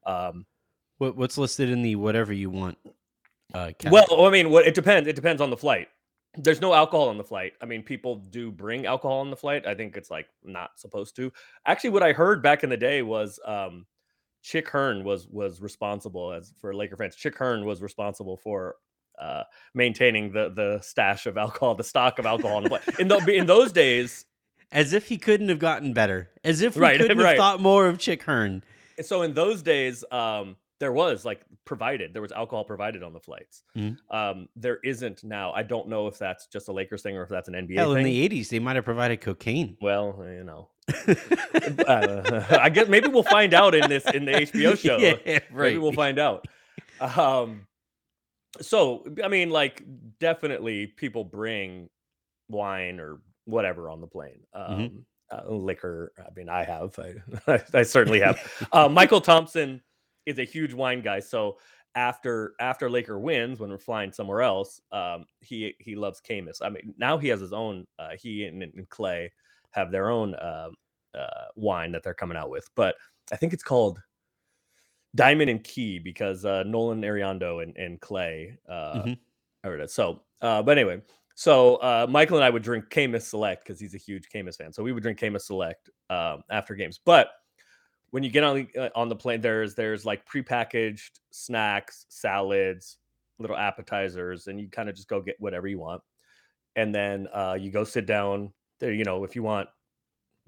Um, 0.05 0.45
What, 0.99 1.17
what's 1.17 1.37
listed 1.37 1.69
in 1.69 1.81
the 1.81 1.97
whatever 1.97 2.31
you 2.31 2.49
want? 2.49 2.77
Uh, 3.53 3.71
well. 3.91 4.25
I 4.25 4.29
mean, 4.29 4.49
what 4.49 4.65
it 4.65 4.75
depends. 4.75 5.09
It 5.09 5.17
depends 5.17 5.41
on 5.41 5.49
the 5.49 5.57
flight. 5.57 5.89
There's 6.41 6.61
no 6.61 6.73
alcohol 6.73 7.09
on 7.09 7.17
the 7.17 7.23
flight. 7.23 7.53
I 7.61 7.65
mean, 7.65 7.83
people 7.83 8.15
do 8.15 8.51
bring 8.51 8.85
alcohol 8.85 9.19
on 9.19 9.29
the 9.29 9.35
flight. 9.35 9.67
I 9.67 9.75
think 9.75 9.97
it's 9.97 10.09
like 10.09 10.27
not 10.43 10.71
supposed 10.79 11.15
to. 11.17 11.31
Actually, 11.65 11.91
what 11.91 12.03
I 12.03 12.13
heard 12.13 12.41
back 12.41 12.63
in 12.63 12.69
the 12.69 12.77
day 12.77 13.01
was 13.01 13.39
um, 13.45 13.85
Chick 14.41 14.69
Hearn 14.69 15.03
was 15.03 15.27
was 15.27 15.61
responsible 15.61 16.31
as 16.31 16.53
for 16.59 16.73
Laker 16.73 16.95
fans. 16.95 17.15
Chick 17.15 17.37
Hearn 17.37 17.65
was 17.65 17.81
responsible 17.81 18.37
for 18.37 18.75
uh, 19.19 19.43
maintaining 19.73 20.31
the 20.31 20.49
the 20.49 20.79
stash 20.81 21.25
of 21.25 21.37
alcohol, 21.37 21.75
the 21.75 21.83
stock 21.83 22.19
of 22.19 22.25
alcohol 22.25 22.57
on 22.57 22.63
the 22.63 22.69
plane. 22.69 22.81
In, 22.99 23.07
the, 23.07 23.17
in 23.27 23.45
those 23.45 23.71
days, 23.71 24.25
as 24.71 24.93
if 24.93 25.07
he 25.07 25.17
couldn't 25.17 25.49
have 25.49 25.59
gotten 25.59 25.93
better. 25.93 26.29
As 26.43 26.61
if 26.61 26.75
we 26.75 26.81
Right, 26.81 26.97
couldn't 26.99 27.19
have 27.19 27.37
thought 27.37 27.61
more 27.61 27.87
of 27.87 27.99
Chick 27.99 28.23
Hearn. 28.23 28.63
So 29.01 29.21
in 29.21 29.33
those 29.33 29.61
days, 29.61 30.03
um, 30.11 30.55
there 30.79 30.91
was 30.93 31.25
like 31.25 31.41
provided, 31.65 32.13
there 32.13 32.21
was 32.21 32.31
alcohol 32.31 32.63
provided 32.63 33.03
on 33.03 33.11
the 33.13 33.19
flights. 33.19 33.63
Mhm. 33.77 33.97
Um, 34.11 34.47
there 34.55 34.79
isn't 34.83 35.23
now. 35.23 35.51
I 35.51 35.61
don't 35.63 35.87
know 35.89 36.07
if 36.07 36.17
that's 36.17 36.47
just 36.47 36.69
a 36.69 36.71
Lakers 36.71 37.01
thing 37.01 37.17
or 37.17 37.23
if 37.23 37.29
that's 37.29 37.47
an 37.49 37.53
NBA 37.55 37.75
Hell, 37.77 37.93
thing. 37.93 38.05
in 38.07 38.11
the 38.11 38.29
'80s, 38.29 38.49
they 38.49 38.59
might 38.59 38.75
have 38.77 38.85
provided 38.85 39.19
cocaine. 39.21 39.77
well, 39.81 40.15
you 40.25 40.43
know, 40.43 40.69
uh, 41.87 42.45
I 42.61 42.69
guess 42.69 42.87
maybe 42.87 43.07
we'll 43.07 43.23
find 43.23 43.53
out 43.53 43.75
in 43.75 43.89
this 43.89 44.05
in 44.13 44.25
the 44.25 44.31
HBO 44.33 44.77
show. 44.79 44.97
yeah, 44.97 45.15
Maybe 45.25 45.41
right. 45.51 45.81
we'll 45.81 45.91
find 45.91 46.19
out. 46.19 46.45
Um, 46.99 47.67
so 48.61 49.05
I 49.23 49.27
mean, 49.27 49.49
like, 49.49 49.83
definitely 50.19 50.87
people 50.87 51.23
bring 51.23 51.89
wine 52.49 52.99
or 52.99 53.19
whatever 53.45 53.89
on 53.89 54.01
the 54.01 54.07
plane. 54.07 54.39
Um, 54.53 54.79
Mhm. 54.79 55.03
uh, 55.31 55.53
liquor. 55.53 56.11
I 56.19 56.29
mean, 56.35 56.49
I 56.49 56.63
have. 56.63 56.97
I, 57.47 57.61
I 57.73 57.83
certainly 57.83 58.19
have. 58.21 58.39
uh, 58.71 58.87
Mychal 58.87 59.23
Thompson 59.23 59.81
is 60.25 60.39
a 60.39 60.43
huge 60.43 60.73
wine 60.73 61.01
guy. 61.01 61.19
So 61.19 61.57
after 61.95 62.53
after 62.59 62.89
Laker 62.89 63.19
wins, 63.19 63.59
when 63.59 63.69
we're 63.69 63.77
flying 63.77 64.11
somewhere 64.11 64.41
else, 64.41 64.81
um, 64.91 65.25
he 65.41 65.75
he 65.79 65.95
loves 65.95 66.21
Caymus. 66.21 66.61
I 66.61 66.69
mean, 66.69 66.93
now 66.97 67.17
he 67.17 67.27
has 67.29 67.39
his 67.39 67.53
own. 67.53 67.85
Uh, 67.97 68.11
he 68.19 68.45
and, 68.45 68.61
and 68.61 68.89
Klay 68.89 69.29
have 69.71 69.91
their 69.91 70.09
own 70.09 70.35
uh, 70.35 70.69
uh, 71.15 71.45
wine 71.55 71.91
that 71.91 72.03
they're 72.03 72.13
coming 72.13 72.37
out 72.37 72.49
with, 72.49 72.69
but 72.75 72.95
I 73.31 73.35
think 73.35 73.53
it's 73.53 73.63
called 73.63 73.99
Diamond 75.15 75.49
and 75.49 75.63
Key 75.63 75.99
because 75.99 76.45
uh, 76.45 76.63
Nolan 76.63 77.01
Ariando 77.01 77.63
and, 77.63 77.75
and 77.77 77.99
Klay 77.99 78.55
uh, 78.67 79.03
Mhm. 79.03 79.17
it. 79.63 79.91
So, 79.91 80.21
uh, 80.41 80.61
but 80.61 80.77
anyway, 80.77 81.01
so 81.35 81.77
uh, 81.77 82.07
Mychal 82.07 82.35
and 82.35 82.43
I 82.43 82.49
would 82.49 82.63
drink 82.63 82.89
Caymus 82.89 83.23
Select 83.27 83.63
because 83.63 83.79
he's 83.79 83.93
a 83.95 83.97
huge 83.97 84.29
Caymus 84.29 84.57
fan. 84.57 84.73
So 84.73 84.83
we 84.83 84.91
would 84.91 85.03
drink 85.03 85.19
Caymus 85.19 85.45
Select 85.45 85.89
um, 86.09 86.43
after 86.49 86.75
games. 86.75 86.99
But 87.03 87.29
when 88.11 88.23
you 88.23 88.29
get 88.31 88.43
on 88.43 88.55
the, 88.73 88.77
uh, 88.77 88.89
on 88.95 89.09
the 89.09 89.15
plane, 89.15 89.41
there's 89.41 89.75
there's 89.75 90.05
like 90.05 90.25
prepackaged 90.27 91.19
snacks, 91.31 92.05
salads, 92.09 92.97
little 93.39 93.57
appetizers, 93.57 94.47
and 94.47 94.59
you 94.59 94.69
kind 94.69 94.89
of 94.89 94.95
just 94.95 95.07
go 95.07 95.21
get 95.21 95.35
whatever 95.39 95.67
you 95.67 95.79
want, 95.79 96.01
and 96.75 96.95
then 96.95 97.27
uh, 97.33 97.57
you 97.59 97.71
go 97.71 97.83
sit 97.85 98.05
down 98.05 98.53
there. 98.79 98.93
You 98.93 99.05
know, 99.05 99.23
if 99.25 99.35
you 99.35 99.43
want 99.43 99.69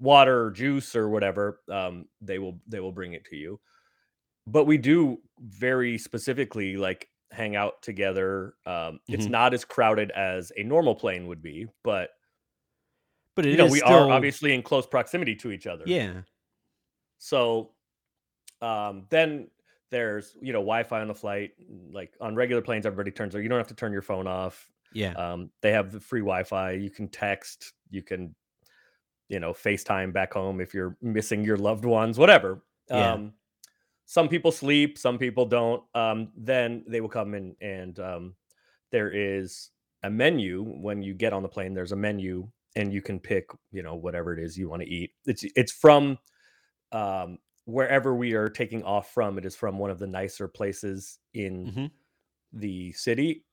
water 0.00 0.46
or 0.46 0.50
juice 0.50 0.96
or 0.96 1.08
whatever, 1.08 1.62
um, 1.70 2.08
they 2.20 2.38
will 2.38 2.60
they 2.66 2.80
will 2.80 2.92
bring 2.92 3.14
it 3.14 3.24
to 3.26 3.36
you. 3.36 3.60
But 4.46 4.64
we 4.64 4.78
do 4.78 5.22
very 5.38 5.98
specifically 5.98 6.76
like 6.76 7.10
hang 7.30 7.56
out 7.56 7.82
together. 7.82 8.56
Um, 8.66 9.00
it's 9.10 9.28
Mhm. 9.28 9.30
not 9.30 9.54
as 9.54 9.64
crowded 9.64 10.10
as 10.12 10.52
a 10.56 10.64
normal 10.64 10.94
plane 10.96 11.28
would 11.28 11.42
be, 11.42 11.68
but 11.84 12.10
But 13.34 13.44
it 13.46 13.50
you 13.50 13.56
know, 13.58 13.66
is 13.66 13.76
we 13.76 13.82
still, 13.82 13.82
are 13.82 14.10
obviously 14.10 14.52
in 14.54 14.62
close 14.62 14.86
proximity 14.86 15.34
to 15.36 15.50
each 15.52 15.66
other. 15.66 15.94
yeah. 15.94 16.22
So 17.22 17.70
um, 18.60 19.06
then 19.08 19.46
there's 19.90 20.36
you 20.42 20.52
know 20.52 20.58
Wi-Fi 20.58 21.00
on 21.00 21.06
the 21.06 21.14
flight. 21.14 21.52
Like 21.92 22.14
on 22.20 22.34
regular 22.34 22.62
planes, 22.62 22.84
everybody 22.84 23.12
turns. 23.12 23.34
You 23.34 23.48
don't 23.48 23.58
have 23.58 23.68
to 23.68 23.74
turn 23.74 23.92
your 23.92 24.02
phone 24.02 24.26
off. 24.26 24.68
Yeah. 24.92 25.12
Um, 25.12 25.50
they 25.60 25.70
have 25.70 25.92
the 25.92 26.00
free 26.00 26.20
Wi-Fi. 26.20 26.72
You 26.72 26.90
can 26.90 27.06
text. 27.06 27.74
You 27.90 28.02
can, 28.02 28.34
you 29.28 29.38
know, 29.38 29.52
FaceTime 29.52 30.12
back 30.12 30.32
home 30.32 30.60
if 30.60 30.74
you're 30.74 30.96
missing 31.00 31.44
your 31.44 31.56
loved 31.56 31.84
ones. 31.84 32.18
Whatever. 32.18 32.60
Yeah. 32.90 33.12
Um, 33.12 33.34
some 34.04 34.28
people 34.28 34.50
sleep. 34.50 34.98
Some 34.98 35.16
people 35.16 35.46
don't. 35.46 35.84
Um, 35.94 36.32
then 36.36 36.84
they 36.88 37.00
will 37.00 37.08
come 37.08 37.34
in 37.34 37.54
and 37.60 38.00
um, 38.00 38.34
there 38.90 39.10
is 39.10 39.70
a 40.02 40.10
menu 40.10 40.64
when 40.64 41.02
you 41.02 41.14
get 41.14 41.32
on 41.32 41.44
the 41.44 41.48
plane. 41.48 41.72
There's 41.72 41.92
a 41.92 41.96
menu 41.96 42.48
and 42.74 42.92
you 42.92 43.00
can 43.00 43.20
pick, 43.20 43.46
you 43.70 43.84
know, 43.84 43.94
whatever 43.94 44.36
it 44.36 44.42
is 44.42 44.58
you 44.58 44.68
want 44.68 44.82
to 44.82 44.88
eat. 44.88 45.12
It's 45.24 45.44
it's 45.54 45.70
from 45.70 46.18
um, 46.92 47.38
wherever 47.64 48.14
we 48.14 48.34
are 48.34 48.48
taking 48.48 48.82
off 48.84 49.12
from. 49.12 49.38
It 49.38 49.44
is 49.44 49.56
from 49.56 49.78
one 49.78 49.90
of 49.90 49.98
the 49.98 50.06
nicer 50.06 50.48
places 50.48 51.18
in 51.34 51.66
Mhm. 51.72 51.90
the 52.52 52.92
city. 52.92 53.44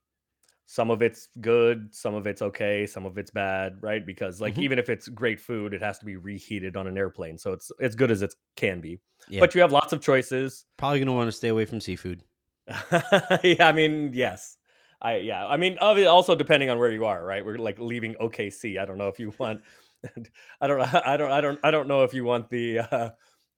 Some 0.66 0.92
of 0.92 1.02
it's 1.02 1.30
good, 1.42 1.94
some 1.94 2.14
of 2.14 2.28
it's 2.28 2.44
okay, 2.44 2.86
some 2.86 3.06
of 3.06 3.18
it's 3.18 3.32
bad, 3.32 3.82
right? 3.82 4.06
Because 4.06 4.40
like 4.40 4.56
Mhm. 4.56 4.64
even 4.64 4.80
if 4.80 4.88
it's 4.90 5.08
great 5.08 5.40
food, 5.40 5.74
it 5.74 5.82
has 5.82 5.98
to 6.00 6.06
be 6.06 6.16
reheated 6.16 6.78
on 6.78 6.86
an 6.86 6.96
airplane. 6.98 7.38
So 7.40 7.54
it's 7.54 7.72
as 7.82 7.96
good 7.96 8.12
as 8.12 8.22
it 8.22 8.36
can 8.56 8.80
be. 8.80 9.00
Yeah. 9.28 9.40
But 9.40 9.56
you 9.56 9.62
have 9.62 9.72
lots 9.72 9.94
of 9.94 10.02
choices. 10.02 10.66
Probably 10.78 11.00
gonna 11.00 11.14
want 11.14 11.28
to 11.28 11.32
stay 11.32 11.48
away 11.48 11.66
from 11.66 11.80
seafood. 11.82 12.24
yeah, 13.44 13.68
I 13.68 13.72
mean, 13.72 14.12
yes. 14.14 14.58
I 15.02 15.18
yeah. 15.18 15.48
I 15.48 15.58
mean, 15.58 15.78
also 15.80 16.36
depending 16.36 16.70
on 16.70 16.78
where 16.78 16.92
you 16.92 17.06
are, 17.06 17.24
right? 17.26 17.44
We're 17.44 17.58
like 17.58 17.80
leaving 17.80 18.16
OKC. 18.16 18.78
I 18.78 18.86
don't 18.86 18.98
know 18.98 19.08
if 19.08 19.18
you 19.20 19.34
want 19.40 19.62
I 20.62 20.68
don't 20.68 20.82
I 21.08 21.18
don't 21.18 21.32
I 21.32 21.42
don't 21.42 21.60
I 21.64 21.72
don't 21.72 21.88
know 21.88 22.04
if 22.04 22.14
you 22.14 22.26
want 22.26 22.50
the 22.50 22.80
uh 22.80 23.10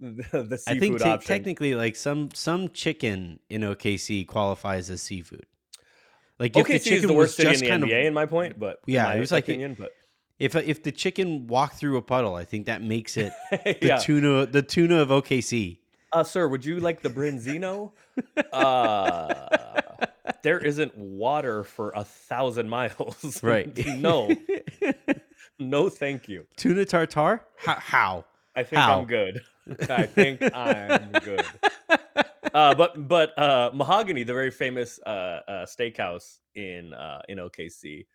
the, 0.02 0.44
the 0.44 0.64
I 0.68 0.80
think 0.80 0.98
te- 1.00 1.04
option. 1.06 1.28
technically, 1.28 1.76
like 1.76 1.96
some 1.96 2.30
some 2.34 2.70
chicken 2.70 3.40
in 3.50 3.62
OKC 3.62 4.26
qualifies 4.28 4.90
as 4.90 5.02
seafood. 5.02 5.46
Like 6.40 6.58
if 6.58 6.66
OKC 6.66 6.68
the 6.70 6.76
is 6.76 6.84
chicken 6.84 7.08
the 7.08 7.14
was 7.14 7.36
just 7.38 7.62
the 7.62 7.70
kind 7.70 7.84
NBA, 7.84 8.00
of 8.02 8.06
in 8.08 8.14
my 8.14 8.26
point, 8.26 8.60
but 8.60 8.80
Yeah, 8.88 9.14
it 9.14 9.20
was 9.20 9.32
like 9.32 9.48
a- 9.48 9.52
opinion, 9.52 9.76
but 9.78 9.92
if 10.40 10.56
if 10.56 10.82
the 10.82 10.92
chicken 10.92 11.46
walked 11.48 11.76
through 11.76 11.98
a 11.98 12.02
puddle, 12.02 12.34
I 12.36 12.46
think 12.46 12.66
that 12.66 12.82
makes 12.82 13.16
it 13.16 13.32
the 13.52 13.78
yeah. 13.82 13.98
tuna 13.98 14.48
the 14.48 14.64
tuna 14.64 14.98
of 14.98 15.10
OKC. 15.10 15.78
Uh, 16.14 16.24
sir, 16.24 16.48
would 16.48 16.66
you 16.66 16.80
like 16.80 17.02
the 17.02 17.10
Branzino? 17.10 17.92
uh, 18.54 19.46
there 20.44 20.60
isn't 20.60 20.98
water 20.98 21.64
for 21.64 21.92
a 21.96 22.04
thousand 22.04 22.68
miles. 22.70 23.40
Right. 23.44 23.76
no, 23.98 24.30
no, 25.60 25.90
thank 25.90 26.28
you. 26.28 26.46
tuna 26.58 26.86
tartar? 26.86 27.42
How? 27.58 27.76
how? 27.76 28.26
I 28.56 28.64
think 28.64 28.82
How? 28.82 29.00
I'm 29.00 29.06
good. 29.06 29.42
I 29.90 30.06
think 30.08 30.44
I'm 30.54 31.20
good. 31.20 31.60
Uh, 32.54 32.74
but 32.76 33.08
but 33.08 33.38
uh, 33.40 33.72
Mahogany, 33.74 34.24
the 34.24 34.34
very 34.34 34.52
famous 34.52 35.00
uh, 35.06 35.42
uh, 35.48 35.66
steakhouse 35.66 36.40
in 36.56 36.94
uh, 36.94 37.22
in 37.30 37.40
OKC, 37.40 38.06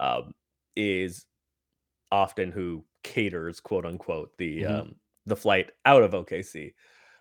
um, 0.00 0.32
is 0.76 1.26
often 2.10 2.52
who 2.52 2.84
caters 3.02 3.60
quote 3.60 3.86
unquote 3.86 4.36
the 4.38 4.64
Mhm. 4.64 4.80
um, 4.82 4.96
the 5.26 5.36
flight 5.36 5.72
out 5.84 6.02
of 6.02 6.12
OKC. 6.12 6.74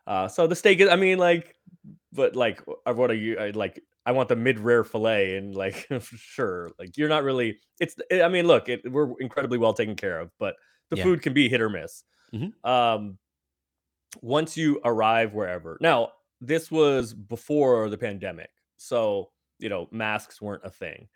Uh, 0.07 0.27
so 0.27 0.47
the 0.47 0.55
steak 0.55 0.79
is, 0.79 0.89
I 0.89 0.95
mean, 0.95 1.19
like, 1.19 1.55
but 2.11 2.35
like, 2.35 2.61
what 2.85 3.11
are 3.11 3.15
you 3.15 3.37
I, 3.39 3.51
like? 3.51 3.83
I 4.05 4.11
want 4.13 4.29
the 4.29 4.35
mid 4.35 4.59
rare 4.59 4.83
fillet, 4.83 5.37
and 5.37 5.55
like, 5.55 5.87
sure, 6.01 6.71
like 6.79 6.97
you're 6.97 7.09
not 7.09 7.23
really. 7.23 7.59
It's, 7.79 7.95
I 8.11 8.27
mean, 8.29 8.47
look, 8.47 8.69
it, 8.69 8.81
we're 8.91 9.13
incredibly 9.19 9.57
well 9.57 9.73
taken 9.73 9.95
care 9.95 10.19
of, 10.19 10.31
but 10.39 10.55
the 10.89 10.97
Yeah. 10.97 11.03
food 11.03 11.21
can 11.21 11.33
be 11.33 11.49
hit 11.49 11.61
or 11.61 11.69
miss. 11.69 12.03
Mhm. 12.33 12.53
Um, 12.63 13.17
once 14.21 14.57
you 14.57 14.81
arrive 14.83 15.33
wherever, 15.33 15.77
now 15.81 16.11
this 16.41 16.71
was 16.71 17.13
before 17.13 17.89
the 17.89 17.97
pandemic, 17.97 18.49
so 18.77 19.31
you 19.59 19.69
know 19.69 19.87
masks 19.91 20.41
weren't 20.41 20.65
a 20.65 20.69
thing. 20.69 21.07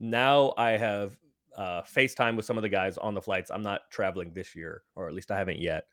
Now 0.00 0.54
I 0.56 0.72
have 0.72 1.16
uh, 1.56 1.82
FaceTime 1.82 2.36
with 2.36 2.44
some 2.44 2.56
of 2.58 2.62
the 2.62 2.68
guys 2.68 2.98
on 2.98 3.14
the 3.14 3.22
flights. 3.22 3.50
I'm 3.50 3.62
not 3.62 3.90
traveling 3.90 4.32
this 4.32 4.54
year, 4.56 4.82
or 4.96 5.08
at 5.08 5.14
least 5.14 5.30
I 5.30 5.38
haven't 5.38 5.58
yet. 5.60 5.86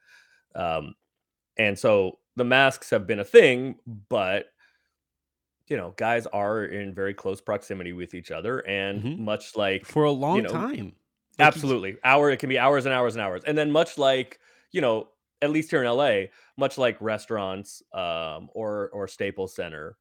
Um, 0.55 0.95
and 1.57 1.77
so 1.77 2.19
the 2.35 2.45
masks 2.45 2.89
have 2.91 3.07
been 3.07 3.19
a 3.19 3.25
thing, 3.25 3.77
but 4.09 4.47
you 5.67 5.77
know, 5.77 5.93
guys 5.97 6.25
are 6.27 6.65
in 6.65 6.93
very 6.93 7.13
close 7.13 7.39
proximity 7.39 7.93
with 7.93 8.13
each 8.13 8.31
other, 8.31 8.59
and 8.67 9.01
Mhm. 9.03 9.19
much 9.19 9.55
like 9.55 9.85
For 9.85 10.03
a 10.03 10.11
long 10.11 10.41
know, 10.43 10.49
time. 10.49 10.69
Like 10.71 10.77
you- 10.77 10.93
absolutely 11.39 11.97
hour, 12.03 12.29
it 12.29 12.37
can 12.39 12.49
be 12.49 12.59
hours 12.59 12.85
and 12.85 12.93
hours 12.93 13.15
and 13.15 13.21
hours, 13.21 13.43
and 13.45 13.57
then 13.57 13.71
much 13.71 13.97
like 13.97 14.39
you 14.71 14.79
know, 14.81 15.09
at 15.41 15.49
least 15.51 15.71
here 15.71 15.81
in 15.81 15.87
LA, 15.87 16.25
much 16.57 16.77
like 16.77 16.99
restaurants 17.01 17.81
um, 17.93 18.49
or 18.53 18.89
or 18.91 19.07
Staples 19.07 19.55
Center, 19.55 19.97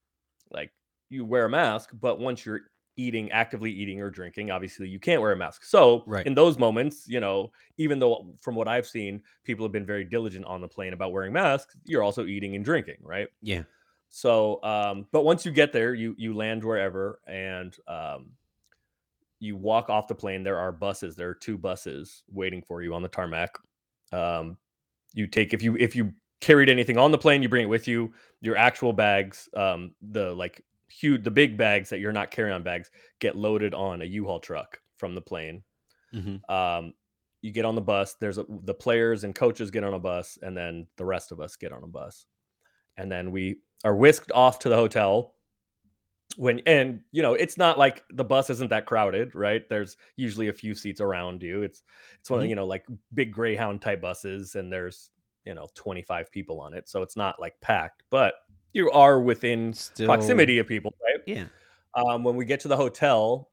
like 0.50 0.72
you 1.08 1.24
wear 1.24 1.46
a 1.46 1.50
mask, 1.50 1.90
but 1.94 2.18
once 2.18 2.44
you're 2.46 2.60
eating, 2.96 3.30
actively 3.32 3.72
eating 3.72 4.00
or 4.00 4.10
drinking, 4.10 4.50
obviously 4.50 4.88
you 4.88 5.00
can't 5.00 5.22
wear 5.22 5.32
a 5.32 5.36
mask. 5.36 5.64
So 5.64 6.06
Right. 6.06 6.26
in 6.26 6.34
those 6.34 6.58
moments, 6.58 7.08
you 7.08 7.20
know, 7.20 7.50
even 7.78 7.98
though 7.98 8.36
from 8.40 8.54
what 8.54 8.68
I've 8.68 8.86
seen, 8.86 9.22
people 9.44 9.64
have 9.64 9.72
been 9.72 9.86
very 9.86 10.04
diligent 10.04 10.44
on 10.44 10.60
the 10.60 10.68
plane 10.68 10.92
about 10.92 11.12
wearing 11.12 11.32
masks, 11.32 11.76
you're 11.84 12.02
also 12.02 12.26
eating 12.26 12.56
and 12.56 12.64
drinking, 12.64 12.98
right? 13.00 13.28
Yeah. 13.40 13.64
So, 14.08 14.62
um, 14.64 15.06
but 15.12 15.22
once 15.24 15.46
you 15.46 15.52
get 15.52 15.72
there, 15.72 15.94
you 15.94 16.14
you 16.18 16.34
land 16.34 16.64
wherever, 16.64 17.20
and 17.26 17.76
um, 17.86 18.32
you 19.38 19.56
walk 19.56 19.88
off 19.88 20.08
the 20.08 20.14
plane. 20.14 20.42
There 20.42 20.58
are 20.58 20.72
buses. 20.72 21.16
There 21.16 21.28
are 21.28 21.34
two 21.34 21.56
buses 21.56 22.22
waiting 22.28 22.62
for 22.62 22.82
you 22.82 22.94
on 22.94 23.02
the 23.02 23.08
tarmac. 23.08 23.56
Um, 24.12 24.58
you 25.12 25.26
take 25.26 25.52
if 25.54 25.62
you 25.62 25.76
if 25.76 25.96
you 25.96 26.12
carried 26.40 26.68
anything 26.68 26.96
on 26.96 27.10
the 27.10 27.18
plane, 27.18 27.42
you 27.42 27.48
bring 27.48 27.64
it 27.64 27.68
with 27.68 27.86
you. 27.86 28.12
Your 28.40 28.56
actual 28.56 28.92
bags, 28.92 29.48
um, 29.54 29.94
the 30.00 30.32
like 30.34 30.62
huge, 30.88 31.22
the 31.22 31.30
big 31.30 31.56
bags 31.56 31.90
that 31.90 32.00
you're 32.00 32.12
not 32.12 32.30
carry 32.30 32.52
on 32.52 32.62
bags, 32.62 32.90
get 33.20 33.36
loaded 33.36 33.74
on 33.74 34.02
a 34.02 34.04
U-Haul 34.04 34.40
truck 34.40 34.80
from 34.96 35.14
the 35.14 35.20
plane. 35.20 35.62
hmm 36.12 36.36
Um, 36.48 36.94
you 37.42 37.52
get 37.52 37.64
on 37.64 37.74
the 37.74 37.80
bus. 37.80 38.16
There's 38.20 38.38
a, 38.38 38.44
the 38.64 38.74
players 38.74 39.24
and 39.24 39.34
coaches 39.34 39.70
get 39.70 39.84
on 39.84 39.94
a 39.94 39.98
bus, 39.98 40.38
and 40.42 40.56
then 40.56 40.86
the 40.96 41.04
rest 41.04 41.32
of 41.32 41.40
us 41.40 41.56
get 41.56 41.72
on 41.72 41.82
a 41.82 41.86
bus, 41.86 42.26
and 42.96 43.10
then 43.10 43.30
we 43.30 43.60
are 43.84 43.96
whisked 43.96 44.32
off 44.32 44.58
to 44.60 44.68
the 44.68 44.76
hotel. 44.76 45.34
When 46.36 46.60
and 46.60 47.02
you 47.12 47.22
know 47.22 47.34
it's 47.34 47.58
not 47.58 47.76
like 47.78 48.04
the 48.10 48.24
bus 48.24 48.50
isn't 48.50 48.70
that 48.70 48.86
crowded, 48.86 49.34
right? 49.34 49.68
There's 49.68 49.96
usually 50.16 50.48
a 50.48 50.52
few 50.52 50.74
seats 50.74 51.00
around 51.00 51.42
you. 51.42 51.62
It's 51.62 51.82
it's 52.20 52.30
one 52.30 52.40
of 52.40 52.46
Mhm. 52.46 52.50
you 52.50 52.54
know 52.56 52.66
like 52.66 52.86
big 53.14 53.32
Greyhound 53.32 53.82
type 53.82 54.00
buses, 54.00 54.54
and 54.54 54.72
there's 54.72 55.10
you 55.44 55.54
know 55.54 55.68
25 55.74 56.30
people 56.30 56.60
on 56.60 56.72
it, 56.74 56.88
so 56.88 57.02
it's 57.02 57.16
not 57.16 57.40
like 57.40 57.60
packed, 57.60 58.04
but 58.10 58.34
you 58.72 58.90
are 58.92 59.20
within 59.20 59.72
Still 59.72 60.06
proximity 60.06 60.58
of 60.58 60.66
people, 60.68 60.94
right? 61.02 61.20
Yeah. 61.26 61.48
um, 61.94 62.22
when 62.24 62.36
we 62.36 62.44
get 62.44 62.60
to 62.60 62.68
the 62.68 62.76
hotel, 62.76 63.50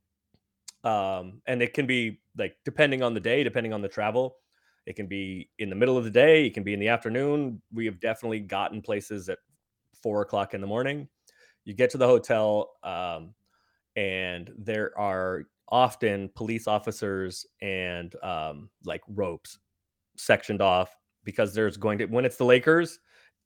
um, 0.84 1.42
and 1.48 1.62
it 1.62 1.74
can 1.74 1.88
be 1.88 2.22
like 2.38 2.58
depending 2.66 3.02
on 3.04 3.14
the 3.14 3.20
day, 3.20 3.44
depending 3.44 3.74
on 3.74 3.82
the 3.82 3.90
travel, 3.90 4.38
it 4.86 4.96
can 4.96 5.08
be 5.08 5.50
in 5.60 5.70
the 5.70 5.76
middle 5.76 5.98
of 5.98 6.04
the 6.04 6.12
day, 6.12 6.46
it 6.46 6.54
can 6.54 6.64
be 6.64 6.74
in 6.74 6.80
the 6.80 6.88
afternoon. 6.90 7.62
We 7.74 7.86
have 7.86 8.00
definitely 8.00 8.42
gotten 8.42 8.82
places 8.82 9.30
at 9.30 9.40
four 10.02 10.22
o'clock 10.22 10.54
in 10.54 10.62
the 10.62 10.68
morning. 10.68 11.10
You 11.68 11.74
get 11.74 11.90
to 11.90 11.98
the 11.98 12.08
hotel, 12.08 12.72
um, 12.82 13.34
and 13.98 14.50
there 14.58 14.98
are 14.98 15.44
often 15.68 16.30
police 16.34 16.66
officers 16.66 17.46
and 17.62 18.16
um, 18.24 18.70
like 18.86 19.02
ropes 19.10 19.60
sectioned 20.16 20.62
off 20.62 20.96
because 21.26 21.54
there's 21.54 21.76
going 21.76 21.98
to 21.98 22.06
when 22.06 22.24
it's 22.24 22.38
the 22.38 22.46
Lakers 22.46 23.00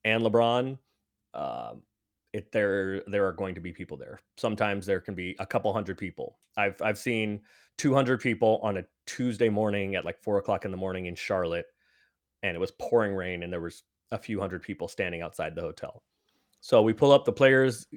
and 0.04 0.22
LeBron, 0.22 0.78
um, 1.34 1.82
it 2.32 2.52
there 2.52 3.02
there 3.08 3.26
are 3.26 3.32
going 3.32 3.56
to 3.56 3.60
be 3.60 3.72
people 3.72 3.96
there. 3.96 4.20
Sometimes 4.36 4.86
there 4.86 5.00
can 5.00 5.16
be 5.16 5.34
a 5.40 5.46
couple 5.46 5.72
hundred 5.72 5.98
people. 5.98 6.38
I've 6.56 6.80
I've 6.80 6.98
seen 6.98 7.40
200 7.78 8.20
people 8.20 8.60
on 8.62 8.76
a 8.76 8.84
Tuesday 9.04 9.48
morning 9.48 9.96
at 9.96 10.04
like 10.04 10.22
four 10.22 10.38
o'clock 10.38 10.64
in 10.64 10.70
the 10.70 10.76
morning 10.76 11.06
in 11.06 11.16
Charlotte, 11.16 11.66
and 12.44 12.54
it 12.54 12.60
was 12.60 12.70
pouring 12.70 13.16
rain, 13.16 13.42
and 13.42 13.52
there 13.52 13.60
was 13.60 13.82
a 14.12 14.18
few 14.18 14.38
hundred 14.38 14.62
people 14.62 14.86
standing 14.86 15.22
outside 15.22 15.56
the 15.56 15.60
hotel. 15.60 16.04
So 16.62 16.80
we 16.80 16.92
pull 16.92 17.10
up 17.10 17.24
the 17.24 17.32
players, 17.32 17.88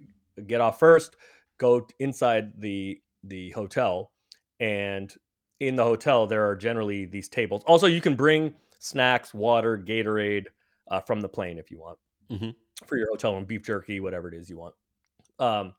get 0.47 0.61
off 0.61 0.79
first, 0.79 1.15
go 1.57 1.87
inside 1.99 2.59
the 2.59 3.01
the 3.23 3.51
hotel, 3.51 4.11
and 4.59 5.13
in 5.59 5.75
the 5.75 5.83
hotel 5.83 6.27
there 6.27 6.47
are 6.47 6.55
generally 6.55 7.05
these 7.05 7.27
tables. 7.29 7.63
Also, 7.65 7.87
you 7.87 8.01
can 8.01 8.15
bring 8.15 8.53
snacks, 8.79 9.33
water, 9.33 9.77
Gatorade 9.77 10.45
uh, 10.91 10.99
from 11.01 11.21
the 11.21 11.29
plane 11.29 11.57
if 11.57 11.71
you 11.71 11.79
want 11.79 11.97
Mhm. 12.29 12.55
for 12.85 12.97
your 12.97 13.07
hotel 13.09 13.33
room, 13.33 13.45
beef 13.45 13.63
jerky, 13.63 13.99
whatever 13.99 14.27
it 14.27 14.33
is 14.35 14.49
you 14.49 14.57
want. 14.57 14.75
Um, 15.39 15.73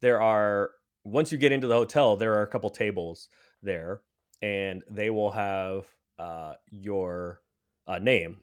there 0.00 0.20
are 0.20 0.72
once 1.04 1.32
you 1.32 1.38
get 1.38 1.52
into 1.52 1.66
the 1.66 1.74
hotel, 1.74 2.16
there 2.16 2.34
are 2.34 2.42
a 2.42 2.46
couple 2.46 2.68
tables 2.68 3.28
there, 3.62 4.02
and 4.42 4.82
they 4.90 5.08
will 5.10 5.30
have 5.30 5.86
uh, 6.18 6.54
your 6.70 7.40
uh, 7.86 7.98
name. 7.98 8.42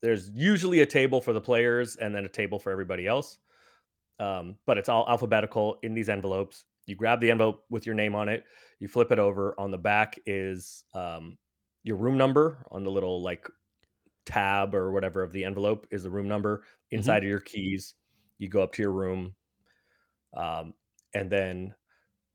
There's 0.00 0.30
usually 0.30 0.80
a 0.80 0.86
table 0.86 1.20
for 1.20 1.34
the 1.34 1.40
players 1.40 1.96
and 1.96 2.14
then 2.14 2.24
a 2.24 2.28
table 2.28 2.58
for 2.58 2.72
everybody 2.72 3.06
else. 3.06 3.38
Um, 4.20 4.56
but 4.66 4.78
it's 4.78 4.88
all 4.88 5.06
alphabetical 5.08 5.78
in 5.82 5.94
these 5.94 6.08
envelopes. 6.08 6.64
You 6.86 6.94
grab 6.94 7.20
the 7.20 7.30
envelope 7.30 7.64
with 7.70 7.86
your 7.86 7.94
name 7.94 8.14
on 8.14 8.28
it, 8.28 8.44
you 8.78 8.88
flip 8.88 9.10
it 9.10 9.18
over. 9.18 9.54
On 9.58 9.70
the 9.70 9.78
back 9.78 10.18
is 10.26 10.84
um, 10.94 11.38
your 11.82 11.96
room 11.96 12.16
number 12.16 12.64
on 12.70 12.84
the 12.84 12.90
little 12.90 13.22
like 13.22 13.48
tab 14.26 14.74
or 14.74 14.92
whatever 14.92 15.22
of 15.22 15.32
the 15.32 15.44
envelope 15.44 15.86
is 15.90 16.02
the 16.02 16.10
room 16.10 16.28
number 16.28 16.64
inside 16.90 17.18
mm-hmm. 17.18 17.26
of 17.26 17.30
your 17.30 17.40
keys. 17.40 17.94
You 18.38 18.48
go 18.48 18.62
up 18.62 18.72
to 18.74 18.82
your 18.82 18.92
room, 18.92 19.34
um, 20.36 20.74
and 21.14 21.30
then 21.30 21.74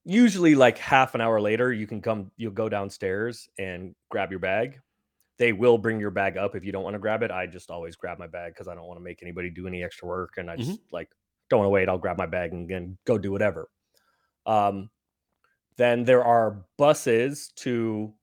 usually 0.03 0.55
like 0.55 0.77
half 0.77 1.15
an 1.15 1.21
hour 1.21 1.41
later, 1.41 1.71
you 1.73 1.87
can 1.87 2.01
come. 2.01 2.31
You'll 2.37 2.51
go 2.51 2.69
downstairs 2.69 3.47
and 3.57 3.95
grab 4.09 4.31
your 4.31 4.39
bag. 4.39 4.79
They 5.37 5.51
will 5.51 5.77
bring 5.77 5.99
your 5.99 6.11
bag 6.11 6.37
up 6.37 6.55
if 6.55 6.63
you 6.63 6.71
don't 6.71 6.83
want 6.83 6.93
to 6.93 6.99
grab 6.99 7.21
it. 7.21 7.31
I 7.31 7.45
just 7.45 7.69
always 7.69 7.95
grab 7.95 8.19
my 8.19 8.27
bag 8.27 8.53
because 8.53 8.67
I 8.67 8.75
don't 8.75 8.87
want 8.87 8.99
to 8.99 9.03
make 9.03 9.21
anybody 9.21 9.49
do 9.49 9.67
any 9.67 9.83
extra 9.83 10.07
work, 10.07 10.35
and 10.37 10.49
I 10.49 10.55
just 10.55 10.71
mm-hmm. 10.71 10.95
like 10.95 11.09
don't 11.49 11.59
want 11.59 11.67
to 11.67 11.71
wait. 11.71 11.89
I'll 11.89 11.97
grab 11.97 12.17
my 12.17 12.25
bag 12.25 12.53
and, 12.53 12.69
and 12.71 12.97
go 13.05 13.17
do 13.17 13.31
whatever. 13.31 13.69
Um, 14.45 14.89
then 15.77 16.03
there 16.03 16.23
are 16.23 16.65
buses 16.77 17.51
to 17.57 18.13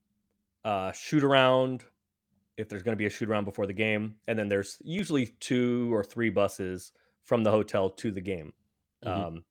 uh, 0.65 0.93
shoot 0.93 1.25
around 1.25 1.85
if 2.57 2.69
there's 2.69 2.83
going 2.83 2.93
to 2.93 2.99
be 2.99 3.07
a 3.07 3.11
shoot 3.11 3.29
around 3.29 3.45
before 3.45 3.67
the 3.67 3.73
game, 3.73 4.15
and 4.29 4.39
then 4.39 4.49
there's 4.49 4.79
usually 4.83 5.35
two 5.41 5.93
or 5.93 6.05
three 6.05 6.31
buses 6.31 6.93
from 7.25 7.43
the 7.43 7.51
hotel 7.51 7.89
to 7.89 8.11
the 8.11 8.21
game, 8.21 8.53
mm-hmm. 9.05 9.21
um, 9.21 9.45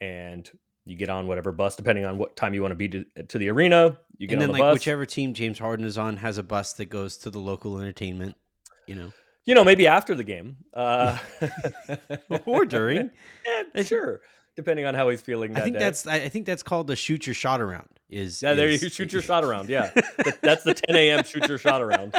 and 0.00 0.50
you 0.84 0.96
get 0.96 1.08
on 1.08 1.26
whatever 1.26 1.50
bus 1.50 1.76
depending 1.76 2.04
on 2.04 2.18
what 2.18 2.36
time 2.36 2.52
you 2.52 2.60
want 2.60 2.72
to 2.72 2.76
be 2.76 2.88
to, 2.88 3.04
to 3.28 3.38
the 3.38 3.48
arena. 3.48 3.96
You 4.18 4.26
get 4.26 4.34
and 4.34 4.42
then 4.42 4.48
the 4.48 4.52
like 4.52 4.60
bus. 4.60 4.74
whichever 4.74 5.06
team 5.06 5.32
James 5.32 5.58
Harden 5.58 5.86
is 5.86 5.96
on 5.96 6.16
has 6.18 6.38
a 6.38 6.42
bus 6.42 6.74
that 6.74 6.86
goes 6.86 7.16
to 7.18 7.30
the 7.30 7.38
local 7.38 7.78
entertainment. 7.78 8.36
You 8.86 8.96
know, 8.96 9.12
you 9.46 9.54
know, 9.54 9.64
maybe 9.64 9.86
after 9.86 10.14
the 10.14 10.24
game, 10.24 10.56
uh, 10.74 11.18
or 12.46 12.64
during. 12.64 13.10
yeah, 13.74 13.82
sure 13.82 14.20
depending 14.56 14.86
on 14.86 14.94
how 14.94 15.08
he's 15.08 15.20
feeling. 15.20 15.56
I 15.56 15.60
think 15.60 15.74
day. 15.74 15.80
that's 15.80 16.06
I 16.06 16.28
think 16.28 16.46
that's 16.46 16.62
called 16.62 16.86
the 16.86 16.96
shoot 16.96 17.26
your 17.26 17.34
shot 17.34 17.60
around. 17.60 17.88
Is 18.08 18.42
yeah, 18.42 18.54
there 18.54 18.68
is, 18.68 18.82
you 18.82 18.88
shoot 18.88 19.12
your 19.12 19.22
shot 19.22 19.44
around. 19.44 19.68
Yeah, 19.68 19.90
that's 20.42 20.62
the 20.62 20.74
10 20.74 20.96
a.m. 20.96 21.24
shoot 21.24 21.48
your 21.48 21.58
shot 21.58 21.82
around. 21.82 22.14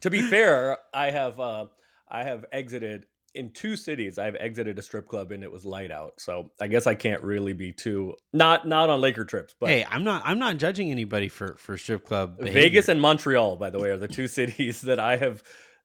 to 0.00 0.10
be 0.10 0.22
fair, 0.22 0.78
I 0.92 1.10
have 1.10 1.40
uh, 1.40 1.66
I 2.08 2.24
have 2.24 2.44
exited 2.52 3.06
in 3.34 3.50
two 3.50 3.76
cities. 3.76 4.18
I've 4.18 4.36
exited 4.36 4.78
a 4.78 4.82
strip 4.82 5.08
club 5.08 5.32
and 5.32 5.42
it 5.42 5.50
was 5.50 5.64
light 5.64 5.90
out, 5.90 6.14
so 6.18 6.50
I 6.60 6.68
guess 6.68 6.86
I 6.86 6.94
can't 6.94 7.22
really 7.22 7.52
be 7.52 7.72
too 7.72 8.14
not 8.32 8.66
not 8.66 8.90
on 8.90 9.00
Laker 9.00 9.24
trips. 9.24 9.54
But 9.58 9.70
hey, 9.70 9.86
I'm 9.90 10.04
not 10.04 10.22
I'm 10.24 10.38
not 10.38 10.56
judging 10.56 10.90
anybody 10.90 11.28
for 11.28 11.56
for 11.58 11.76
strip 11.76 12.06
club. 12.06 12.38
Behavior. 12.38 12.62
Vegas 12.62 12.88
and 12.88 13.00
Montreal, 13.00 13.56
by 13.56 13.70
the 13.70 13.78
way, 13.80 13.90
are 13.90 13.96
the 13.96 14.08
two 14.20 14.28
cities 14.28 14.82
that 14.82 14.98
I 14.98 15.16
have 15.16 15.42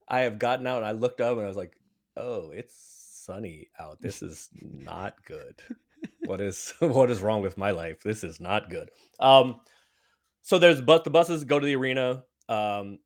I 0.08 0.22
have 0.22 0.40
gotten 0.40 0.68
out. 0.68 0.78
and 0.78 0.86
I 0.86 0.92
looked 0.92 1.22
up 1.22 1.38
and 1.38 1.46
I 1.46 1.48
was 1.48 1.58
like, 1.58 1.76
oh, 2.18 2.52
it's 2.52 2.74
sunny 3.26 3.68
out. 3.80 4.02
This 4.02 4.22
is 4.22 4.50
not 4.62 5.16
good. 5.26 5.62
what 6.26 6.42
is 6.42 6.74
what 6.80 7.12
is 7.12 7.22
wrong 7.22 7.42
with 7.42 7.58
my 7.58 7.72
life? 7.72 8.02
This 8.04 8.24
is 8.24 8.40
not 8.40 8.70
good. 8.70 8.90
Um, 9.20 9.62
so 10.44 10.58
there's 10.60 10.82
but 10.82 11.04
the 11.04 11.10
buses 11.10 11.44
go 11.44 11.60
to 11.60 11.66
the 11.66 11.76
arena, 11.76 12.24
um, 12.48 13.00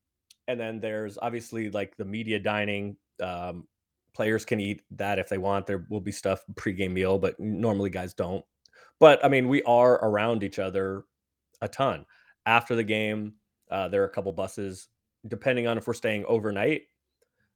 and 0.47 0.59
then 0.59 0.79
there's 0.79 1.17
obviously 1.21 1.69
like 1.69 1.97
the 1.97 2.05
media 2.05 2.39
dining. 2.39 2.97
Um, 3.21 3.67
players 4.13 4.45
can 4.45 4.59
eat 4.59 4.81
that 4.91 5.19
if 5.19 5.29
they 5.29 5.37
want. 5.37 5.65
There 5.65 5.85
will 5.89 6.01
be 6.01 6.11
stuff 6.11 6.43
pregame 6.53 6.91
meal, 6.91 7.17
but 7.17 7.39
normally 7.39 7.89
guys 7.89 8.13
don't. 8.13 8.43
But 8.99 9.23
I 9.23 9.27
mean, 9.27 9.47
we 9.47 9.63
are 9.63 9.95
around 9.95 10.43
each 10.43 10.59
other 10.59 11.05
a 11.61 11.67
ton. 11.67 12.05
After 12.45 12.75
the 12.75 12.83
game, 12.83 13.33
uh, 13.71 13.87
there 13.87 14.01
are 14.03 14.07
a 14.07 14.09
couple 14.09 14.31
buses, 14.33 14.89
depending 15.27 15.67
on 15.67 15.77
if 15.77 15.87
we're 15.87 15.93
staying 15.93 16.25
overnight 16.25 16.83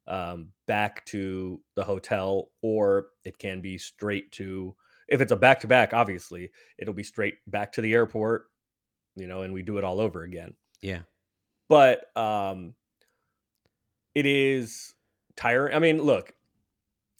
um, 0.07 0.49
back 0.67 1.05
to 1.05 1.61
the 1.75 1.83
hotel, 1.83 2.49
or 2.61 3.07
it 3.23 3.37
can 3.37 3.61
be 3.61 3.77
straight 3.77 4.31
to, 4.33 4.75
if 5.09 5.21
it's 5.21 5.31
a 5.31 5.35
back 5.35 5.59
to 5.61 5.67
back, 5.67 5.93
obviously, 5.93 6.49
it'll 6.77 6.93
be 6.93 7.03
straight 7.03 7.35
back 7.47 7.71
to 7.73 7.81
the 7.81 7.93
airport, 7.93 8.45
you 9.15 9.27
know, 9.27 9.41
and 9.41 9.53
we 9.53 9.61
do 9.61 9.77
it 9.77 9.83
all 9.83 9.99
over 9.99 10.23
again. 10.23 10.53
Yeah. 10.81 11.01
But 11.69 12.05
um, 12.15 12.73
it 14.15 14.25
is 14.25 14.93
tiring. 15.35 15.75
I 15.75 15.79
mean, 15.79 16.01
look, 16.01 16.33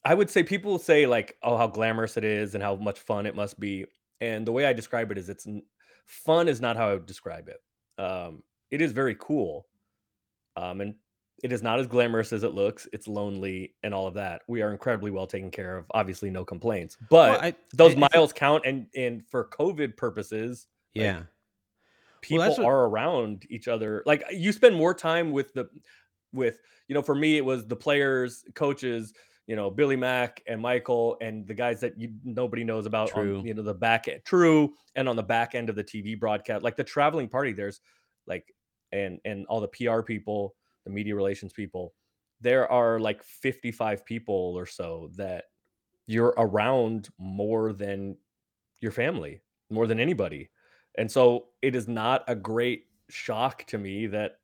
I 0.08 0.13
would 0.13 0.30
say 0.30 0.41
people 0.41 0.80
say, 0.80 1.06
like, 1.06 1.36
oh, 1.43 1.58
how 1.58 1.67
glamorous 1.67 2.15
it 2.15 2.24
is 2.24 2.56
and 2.56 2.63
how 2.63 2.78
much 2.78 2.98
fun 2.98 3.26
it 3.26 3.36
must 3.36 3.60
be. 3.60 3.86
And 4.22 4.48
the 4.48 4.54
way 4.54 4.65
I 4.65 4.72
describe 4.72 5.12
it 5.12 5.17
is 5.17 5.28
it's 5.28 5.46
fun 6.06 6.48
is 6.48 6.62
not 6.62 6.78
how 6.78 6.88
I 6.88 6.93
would 6.93 7.06
describe 7.06 7.50
it. 7.50 7.62
Um, 8.02 8.41
it 8.72 8.82
is 8.82 8.93
very 8.93 9.17
cool. 9.20 9.67
Um, 10.56 10.80
and 10.80 10.96
it 11.43 11.52
is 11.52 11.62
not 11.62 11.78
as 11.82 11.88
glamorous 11.88 12.32
as 12.32 12.43
it 12.43 12.54
looks. 12.54 12.88
It's 12.93 13.06
lonely 13.06 13.76
and 13.84 13.93
all 13.93 14.08
of 14.08 14.13
that. 14.13 14.43
We 14.48 14.62
are 14.62 14.72
incredibly 14.72 15.12
well 15.12 15.28
taken 15.28 15.52
care 15.52 15.78
of. 15.78 15.86
Obviously, 15.91 16.30
no 16.30 16.46
complaints. 16.46 16.96
But 17.10 17.32
well, 17.32 17.41
I, 17.41 17.56
those 17.74 17.96
I, 17.96 18.08
miles 18.13 18.32
count, 18.32 18.65
and 18.65 18.88
and 18.96 19.28
for 19.28 19.50
COVID 19.50 19.98
purposes, 19.98 20.67
yeah, 20.93 21.17
like, 21.17 21.26
people 22.22 22.48
well, 22.48 22.56
what... 22.56 22.65
are 22.65 22.86
around 22.86 23.46
each 23.50 23.67
other. 23.67 24.04
Like 24.06 24.24
you 24.32 24.54
spend 24.54 24.74
more 24.78 24.93
time 24.93 25.34
with 25.34 25.54
the 25.54 25.70
with 26.32 26.60
you 26.88 26.96
know. 26.96 27.02
For 27.02 27.13
me, 27.13 27.36
it 27.36 27.46
was 27.46 27.67
the 27.67 27.76
players, 27.76 28.46
coaches. 28.56 29.13
You 29.48 29.56
know, 29.56 29.70
Billy 29.70 29.96
Mack 29.96 30.44
and 30.46 30.62
Mychal 30.62 31.16
and 31.22 31.48
the 31.48 31.54
guys 31.54 31.80
that 31.80 31.98
you 31.98 32.12
nobody 32.24 32.64
knows 32.64 32.86
about. 32.86 33.10
True. 33.10 33.40
On, 33.40 33.46
you 33.46 33.54
know, 33.54 33.64
the 33.64 33.74
back 33.74 34.08
end, 34.08 34.22
true, 34.26 34.74
and 34.96 35.08
on 35.08 35.16
the 35.16 35.24
back 35.24 35.56
end 35.56 35.70
of 35.70 35.76
the 35.76 35.84
TV 35.84 36.20
broadcast, 36.20 36.64
like 36.64 36.76
the 36.76 36.84
traveling 36.84 37.30
party. 37.30 37.54
There's 37.54 37.80
like 38.28 38.54
and 38.92 39.20
and 39.24 39.46
all 39.48 39.62
the 39.62 39.70
PR 39.70 40.02
people 40.02 40.54
the 40.88 40.94
media 40.94 41.16
relations 41.16 41.54
people, 41.54 41.94
there 42.42 42.72
are 42.72 43.00
like 43.00 43.24
55 43.24 44.06
people 44.06 44.54
or 44.58 44.66
so 44.66 45.12
that 45.16 45.46
you're 46.08 46.34
around 46.38 47.10
more 47.18 47.74
than 47.74 48.16
your 48.80 48.92
family, 48.92 49.42
more 49.70 49.86
than 49.86 50.00
anybody. 50.00 50.50
And 50.98 51.12
so 51.12 51.48
it 51.62 51.76
is 51.76 51.88
not 51.88 52.24
a 52.28 52.36
great 52.36 52.86
shock 53.10 53.66
to 53.68 53.78
me 53.78 54.08
that 54.08 54.40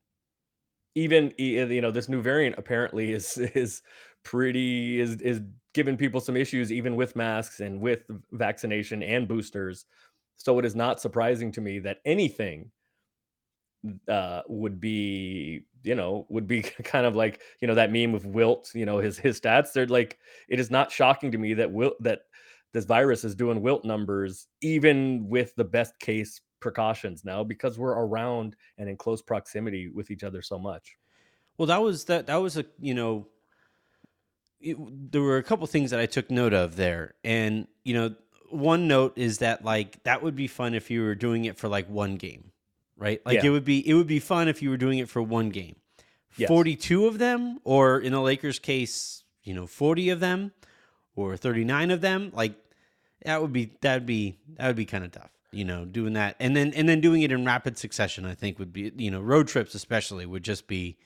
even 0.95 1.33
you 1.37 1.81
know 1.81 1.89
this 1.89 2.07
new 2.07 2.21
variant 2.21 2.55
apparently 2.57 3.13
is 3.13 3.37
is 3.55 3.81
pretty 4.23 4.99
is 4.99 5.21
is 5.21 5.41
giving 5.73 5.97
people 5.97 6.19
some 6.19 6.37
issues 6.37 6.71
even 6.71 6.95
with 6.95 7.15
masks 7.15 7.59
and 7.59 7.79
with 7.79 8.03
vaccination 8.31 9.01
and 9.03 9.27
boosters. 9.27 9.85
So 10.35 10.59
it 10.59 10.65
is 10.65 10.75
not 10.75 10.99
surprising 10.99 11.51
to 11.53 11.61
me 11.61 11.79
that 11.79 11.99
anything 12.05 12.71
uh, 14.07 14.41
would 14.47 14.79
be 14.79 15.65
you 15.83 15.95
know 15.95 16.25
would 16.29 16.47
be 16.47 16.61
kind 16.83 17.05
of 17.05 17.15
like 17.15 17.41
you 17.59 17.67
know 17.67 17.75
that 17.75 17.91
meme 17.91 18.15
of 18.15 18.25
Wilt 18.25 18.71
you 18.73 18.85
know 18.85 18.99
his 18.99 19.17
his 19.17 19.39
stats 19.39 19.73
they're 19.73 19.87
like 19.87 20.17
it 20.47 20.59
is 20.59 20.71
not 20.71 20.91
shocking 20.91 21.31
to 21.31 21.37
me 21.37 21.53
that 21.55 21.71
Wilt 21.71 22.01
that 22.01 22.21
this 22.73 22.85
virus 22.85 23.23
is 23.23 23.35
doing 23.35 23.61
Wilt 23.61 23.83
numbers 23.83 24.47
even 24.61 25.27
with 25.27 25.53
the 25.55 25.65
best 25.65 25.99
case 25.99 26.39
precautions 26.63 27.25
now 27.25 27.43
because 27.43 27.77
we're 27.77 27.91
around 27.91 28.55
and 28.77 28.87
in 28.87 28.95
close 28.95 29.21
proximity 29.21 29.89
with 29.89 30.09
each 30.09 30.23
other 30.23 30.41
so 30.41 30.57
much. 30.57 30.95
Well, 31.57 31.67
that 31.67 31.81
was 31.81 32.05
that 32.05 32.25
that 32.27 32.37
was 32.37 32.57
a 32.57 32.65
you 32.79 32.95
know 32.95 33.27
it, 34.63 35.11
there 35.11 35.21
were 35.21 35.37
a 35.37 35.43
couple 35.43 35.67
things 35.67 35.91
that 35.91 35.99
I 35.99 36.05
took 36.05 36.31
note 36.31 36.53
of 36.53 36.75
there, 36.75 37.13
and 37.23 37.67
you 37.83 37.93
know 37.93 38.15
one 38.49 38.87
note 38.87 39.13
is 39.17 39.39
that 39.39 39.63
like 39.63 40.03
that 40.03 40.23
would 40.23 40.35
be 40.35 40.47
fun 40.47 40.73
if 40.73 40.89
you 40.89 41.03
were 41.03 41.15
doing 41.15 41.45
it 41.45 41.57
for 41.57 41.67
like 41.67 41.89
one 41.89 42.17
game 42.17 42.51
right? 42.97 43.21
Like 43.25 43.35
yeah. 43.35 43.45
it 43.45 43.49
would 43.49 43.65
be 43.65 43.87
it 43.87 43.93
would 43.93 44.07
be 44.07 44.19
fun 44.19 44.47
if 44.47 44.61
you 44.61 44.69
were 44.69 44.77
doing 44.77 44.99
it 44.99 45.09
for 45.09 45.21
one 45.21 45.49
game. 45.49 45.75
Yes. 46.37 46.47
42 46.47 47.05
of 47.05 47.19
them 47.19 47.59
or 47.63 47.99
in 47.99 48.11
the 48.11 48.21
Lakers 48.21 48.57
case, 48.57 49.23
you 49.43 49.53
know, 49.53 49.67
40 49.67 50.09
of 50.09 50.19
them 50.19 50.51
or 51.15 51.37
39 51.37 51.91
of 51.91 52.01
them, 52.01 52.31
like 52.33 52.55
that 53.23 53.41
would 53.41 53.53
be 53.53 53.71
that 53.81 53.95
would 53.95 54.05
be 54.05 54.37
that 54.55 54.67
would 54.67 54.75
be 54.75 54.85
kind 54.85 55.03
of 55.03 55.11
tough, 55.11 55.29
you 55.51 55.65
know, 55.65 55.85
doing 55.85 56.13
that. 56.13 56.35
And 56.39 56.55
then 56.55 56.73
and 56.73 56.87
then 56.89 57.01
doing 57.01 57.21
it 57.21 57.31
in 57.31 57.45
rapid 57.45 57.77
succession, 57.77 58.25
I 58.25 58.33
think 58.35 58.57
would 58.57 58.73
be, 58.73 58.91
you 58.97 59.11
know, 59.11 59.21
road 59.21 59.47
trips 59.47 59.75
especially 59.75 60.25
would 60.25 60.43
just 60.43 60.67
be 60.67 60.97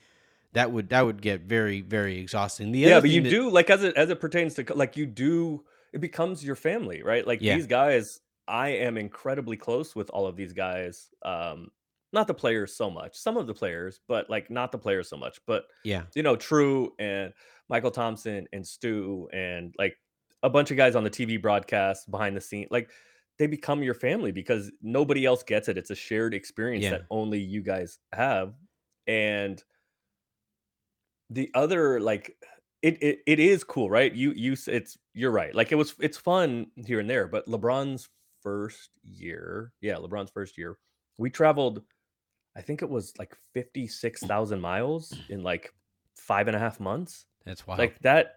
that 0.52 0.72
would 0.72 0.88
that 0.90 1.04
would 1.04 1.20
get 1.20 1.42
very 1.42 1.80
very 1.82 2.18
exhausting. 2.18 2.72
The 2.72 2.80
yeah, 2.80 3.00
but 3.00 3.10
you 3.10 3.22
that, 3.22 3.30
do 3.30 3.50
like 3.50 3.70
as 3.70 3.84
it 3.84 3.96
as 3.96 4.10
it 4.10 4.20
pertains 4.20 4.54
to 4.54 4.64
like 4.74 4.96
you 4.96 5.06
do 5.06 5.64
it 5.92 6.00
becomes 6.00 6.44
your 6.44 6.56
family, 6.56 7.02
right? 7.02 7.26
Like 7.26 7.40
yeah. 7.40 7.54
these 7.54 7.66
guys, 7.66 8.20
I 8.46 8.70
am 8.70 8.96
incredibly 8.96 9.56
close 9.56 9.94
with 9.94 10.10
all 10.10 10.26
of 10.26 10.36
these 10.36 10.52
guys. 10.52 11.08
Um, 11.24 11.68
not 12.12 12.26
the 12.26 12.34
players 12.34 12.74
so 12.74 12.90
much, 12.90 13.16
some 13.16 13.36
of 13.36 13.46
the 13.46 13.54
players, 13.54 14.00
but 14.08 14.30
like 14.30 14.50
not 14.50 14.72
the 14.72 14.78
players 14.78 15.08
so 15.08 15.16
much. 15.16 15.40
But 15.46 15.64
yeah, 15.84 16.02
you 16.14 16.22
know, 16.22 16.36
True 16.36 16.92
and 16.98 17.32
Mychal 17.70 17.92
Thompson 17.92 18.46
and 18.52 18.66
Stu 18.66 19.28
and 19.32 19.74
like 19.78 19.96
a 20.42 20.50
bunch 20.50 20.70
of 20.70 20.76
guys 20.76 20.94
on 20.94 21.04
the 21.04 21.10
TV 21.10 21.40
broadcast 21.40 22.10
behind 22.10 22.36
the 22.36 22.40
scene, 22.40 22.66
like 22.70 22.90
they 23.38 23.46
become 23.46 23.82
your 23.82 23.94
family 23.94 24.32
because 24.32 24.70
nobody 24.82 25.24
else 25.24 25.42
gets 25.42 25.68
it. 25.68 25.78
It's 25.78 25.90
a 25.90 25.94
shared 25.94 26.34
experience 26.34 26.84
yeah. 26.84 26.90
that 26.90 27.02
only 27.10 27.38
you 27.38 27.62
guys 27.62 27.98
have. 28.12 28.54
And 29.06 29.62
the 31.30 31.50
other 31.54 32.00
like 32.00 32.36
it, 32.82 33.02
it 33.02 33.20
it 33.26 33.40
is 33.40 33.64
cool, 33.64 33.90
right? 33.90 34.12
You 34.12 34.32
you 34.32 34.56
it's 34.66 34.96
you're 35.14 35.30
right. 35.30 35.54
Like 35.54 35.72
it 35.72 35.76
was 35.76 35.94
it's 35.98 36.18
fun 36.18 36.68
here 36.86 37.00
and 37.00 37.10
there, 37.10 37.26
but 37.26 37.46
LeBron's 37.46 38.08
first 38.42 38.90
year, 39.04 39.72
yeah, 39.80 39.94
LeBron's 39.94 40.30
first 40.30 40.56
year, 40.56 40.78
we 41.18 41.30
traveled 41.30 41.82
I 42.56 42.60
think 42.60 42.82
it 42.82 42.90
was 42.90 43.12
like 43.18 43.36
56,000 43.54 44.58
mm. 44.58 44.60
miles 44.60 45.16
in 45.28 45.44
like 45.44 45.72
five 46.16 46.48
and 46.48 46.56
a 46.56 46.58
half 46.58 46.80
months. 46.80 47.24
That's 47.46 47.64
wild. 47.66 47.78
Like 47.78 48.00
that, 48.00 48.36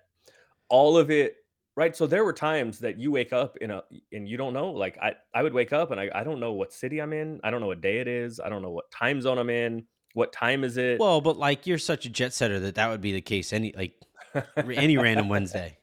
all 0.70 0.96
of 0.96 1.10
it 1.10 1.38
right. 1.76 1.96
So 1.96 2.06
there 2.06 2.24
were 2.24 2.34
times 2.34 2.78
that 2.80 3.00
you 3.00 3.12
wake 3.12 3.34
up 3.34 3.58
in 3.58 3.72
a 3.72 3.82
and 4.12 4.30
you 4.30 4.38
don't 4.38 4.54
know. 4.54 4.72
Like 4.72 4.98
I, 5.02 5.16
I 5.34 5.42
would 5.42 5.54
wake 5.54 5.74
up 5.74 5.90
and 5.90 6.00
I, 6.00 6.10
I 6.14 6.24
don't 6.24 6.40
know 6.40 6.54
what 6.54 6.72
city 6.72 7.00
I'm 7.00 7.14
in. 7.14 7.40
I 7.44 7.50
don't 7.50 7.62
know 7.62 7.68
what 7.68 7.82
day 7.82 7.98
it 7.98 8.08
is. 8.08 8.40
I 8.40 8.50
don't 8.50 8.62
know 8.62 8.70
what 8.70 8.92
time 8.92 9.22
zone 9.22 9.40
I'm 9.40 9.50
in. 9.50 9.86
What 10.14 10.34
time 10.34 10.64
is 10.64 10.78
it? 10.78 11.00
Well, 11.00 11.22
but 11.22 11.38
like 11.38 11.68
you're 11.68 11.78
such 11.78 12.06
a 12.06 12.10
jet 12.10 12.34
setter 12.34 12.60
that 12.60 12.76
that 12.76 12.90
would 12.90 13.02
be 13.02 13.14
the 13.14 13.22
case 13.22 13.54
any 13.54 13.74
like 13.76 13.94
any 14.58 14.98
random 14.98 15.30
Wednesday. 15.30 15.78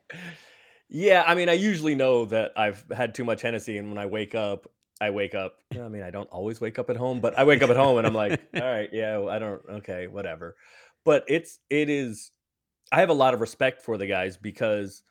Yeah, 0.89 1.23
I 1.27 1.35
mean, 1.35 1.49
I 1.49 1.53
usually 1.53 1.95
know 1.95 2.25
that 2.27 2.53
I've 2.57 2.85
had 2.95 3.15
too 3.15 3.25
much 3.25 3.43
Hennessy, 3.43 3.77
and 3.77 3.91
when 3.91 3.99
I 3.99 4.07
wake 4.07 4.35
up, 4.35 4.71
I 5.01 5.11
wake 5.11 5.35
up. 5.35 5.57
I 5.75 5.89
mean, 5.89 6.03
I 6.03 6.11
don't 6.11 6.29
always 6.31 6.61
wake 6.61 6.79
up 6.79 6.91
at 6.91 6.97
home, 6.97 7.21
but 7.21 7.39
I 7.39 7.45
wake 7.45 7.63
up 7.63 7.71
at 7.71 7.77
home 7.77 7.99
and 7.99 8.07
I'm 8.07 8.15
like, 8.15 8.41
all 8.55 8.63
right, 8.63 8.89
yeah, 8.93 9.21
I 9.25 9.39
don't, 9.39 9.63
okay, 9.71 10.07
whatever. 10.07 10.57
But 11.05 11.25
it's, 11.29 11.59
it 11.71 11.89
is, 11.89 12.33
I 12.91 13.01
have 13.01 13.11
a 13.11 13.15
lot 13.15 13.35
of 13.35 13.41
respect 13.41 13.83
for 13.83 13.97
the 13.97 14.07
guys 14.07 14.37
because 14.37 15.03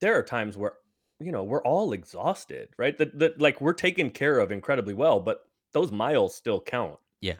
there 0.00 0.16
are 0.16 0.22
times 0.22 0.56
where, 0.56 0.74
you 1.18 1.32
know, 1.32 1.44
we're 1.44 1.62
all 1.62 1.92
exhausted, 1.92 2.68
right? 2.78 2.96
That, 2.98 3.18
that 3.18 3.40
like 3.40 3.60
we're 3.60 3.72
taken 3.72 4.10
care 4.10 4.38
of 4.38 4.52
incredibly 4.52 4.94
well, 4.94 5.20
but 5.20 5.40
those 5.72 5.90
miles 5.90 6.34
still 6.34 6.60
count. 6.60 6.98
Yeah. 7.20 7.34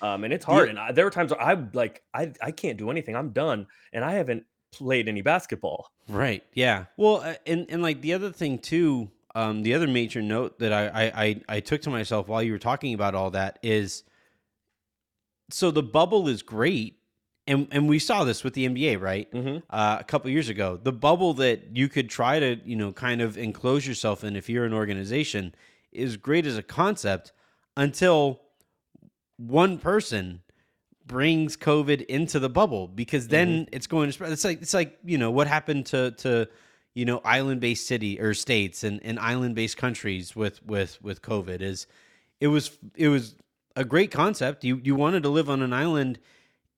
Um, 0.00 0.24
and 0.24 0.32
it's 0.32 0.44
hard. 0.44 0.68
And 0.68 0.78
I, 0.78 0.92
there 0.92 1.04
were 1.04 1.10
times 1.10 1.30
where 1.30 1.40
I'm 1.40 1.70
like, 1.72 2.02
I, 2.12 2.32
I 2.40 2.50
can't 2.50 2.76
do 2.76 2.90
anything. 2.90 3.14
I'm 3.14 3.30
done. 3.30 3.66
And 3.92 4.04
I 4.04 4.12
haven't 4.12 4.44
played 4.72 5.08
any 5.08 5.22
basketball. 5.22 5.92
Right. 6.08 6.42
Yeah. 6.54 6.86
Well, 6.96 7.16
uh, 7.16 7.34
and 7.46 7.66
and 7.68 7.82
like 7.82 8.00
the 8.00 8.14
other 8.14 8.32
thing 8.32 8.58
too, 8.58 9.10
um, 9.34 9.62
the 9.62 9.74
other 9.74 9.86
major 9.86 10.20
note 10.20 10.58
that 10.58 10.72
I, 10.72 10.86
I 10.88 11.24
I 11.24 11.40
I 11.48 11.60
took 11.60 11.82
to 11.82 11.90
myself 11.90 12.26
while 12.26 12.42
you 12.42 12.52
were 12.52 12.58
talking 12.58 12.94
about 12.94 13.14
all 13.14 13.30
that 13.30 13.58
is, 13.62 14.02
so 15.50 15.70
the 15.70 15.82
bubble 15.82 16.26
is 16.26 16.42
great, 16.42 16.98
and 17.46 17.68
and 17.70 17.88
we 17.88 17.98
saw 17.98 18.24
this 18.24 18.42
with 18.42 18.54
the 18.54 18.68
NBA, 18.68 19.00
right? 19.00 19.30
Mm-hmm. 19.30 19.58
Uh, 19.70 19.98
a 20.00 20.04
couple 20.04 20.30
years 20.30 20.48
ago, 20.48 20.78
the 20.82 20.92
bubble 20.92 21.34
that 21.34 21.76
you 21.76 21.88
could 21.88 22.10
try 22.10 22.40
to 22.40 22.58
you 22.64 22.76
know 22.76 22.92
kind 22.92 23.20
of 23.20 23.38
enclose 23.38 23.86
yourself 23.86 24.24
in 24.24 24.34
if 24.34 24.48
you're 24.48 24.64
an 24.64 24.74
organization 24.74 25.54
is 25.92 26.16
great 26.16 26.46
as 26.46 26.56
a 26.56 26.62
concept 26.62 27.32
until 27.76 28.41
one 29.46 29.78
person 29.78 30.42
brings 31.06 31.56
COVID 31.56 32.02
into 32.06 32.38
the 32.38 32.48
bubble 32.48 32.88
because 32.88 33.28
then 33.28 33.48
mm-hmm. 33.48 33.74
it's 33.74 33.86
going 33.86 34.08
to 34.08 34.12
spread. 34.12 34.32
It's 34.32 34.44
like 34.44 34.62
it's 34.62 34.74
like 34.74 34.98
you 35.04 35.18
know 35.18 35.30
what 35.30 35.46
happened 35.46 35.86
to 35.86 36.12
to 36.12 36.48
you 36.94 37.04
know 37.04 37.20
island 37.24 37.60
based 37.60 37.86
city 37.86 38.20
or 38.20 38.34
states 38.34 38.84
and, 38.84 39.00
and 39.02 39.18
island 39.18 39.54
based 39.54 39.76
countries 39.76 40.36
with 40.36 40.64
with 40.64 41.02
with 41.02 41.22
COVID 41.22 41.60
is 41.60 41.86
it 42.40 42.48
was 42.48 42.78
it 42.96 43.08
was 43.08 43.34
a 43.76 43.84
great 43.84 44.10
concept. 44.10 44.64
You 44.64 44.80
you 44.82 44.94
wanted 44.94 45.22
to 45.24 45.28
live 45.28 45.50
on 45.50 45.62
an 45.62 45.72
island 45.72 46.18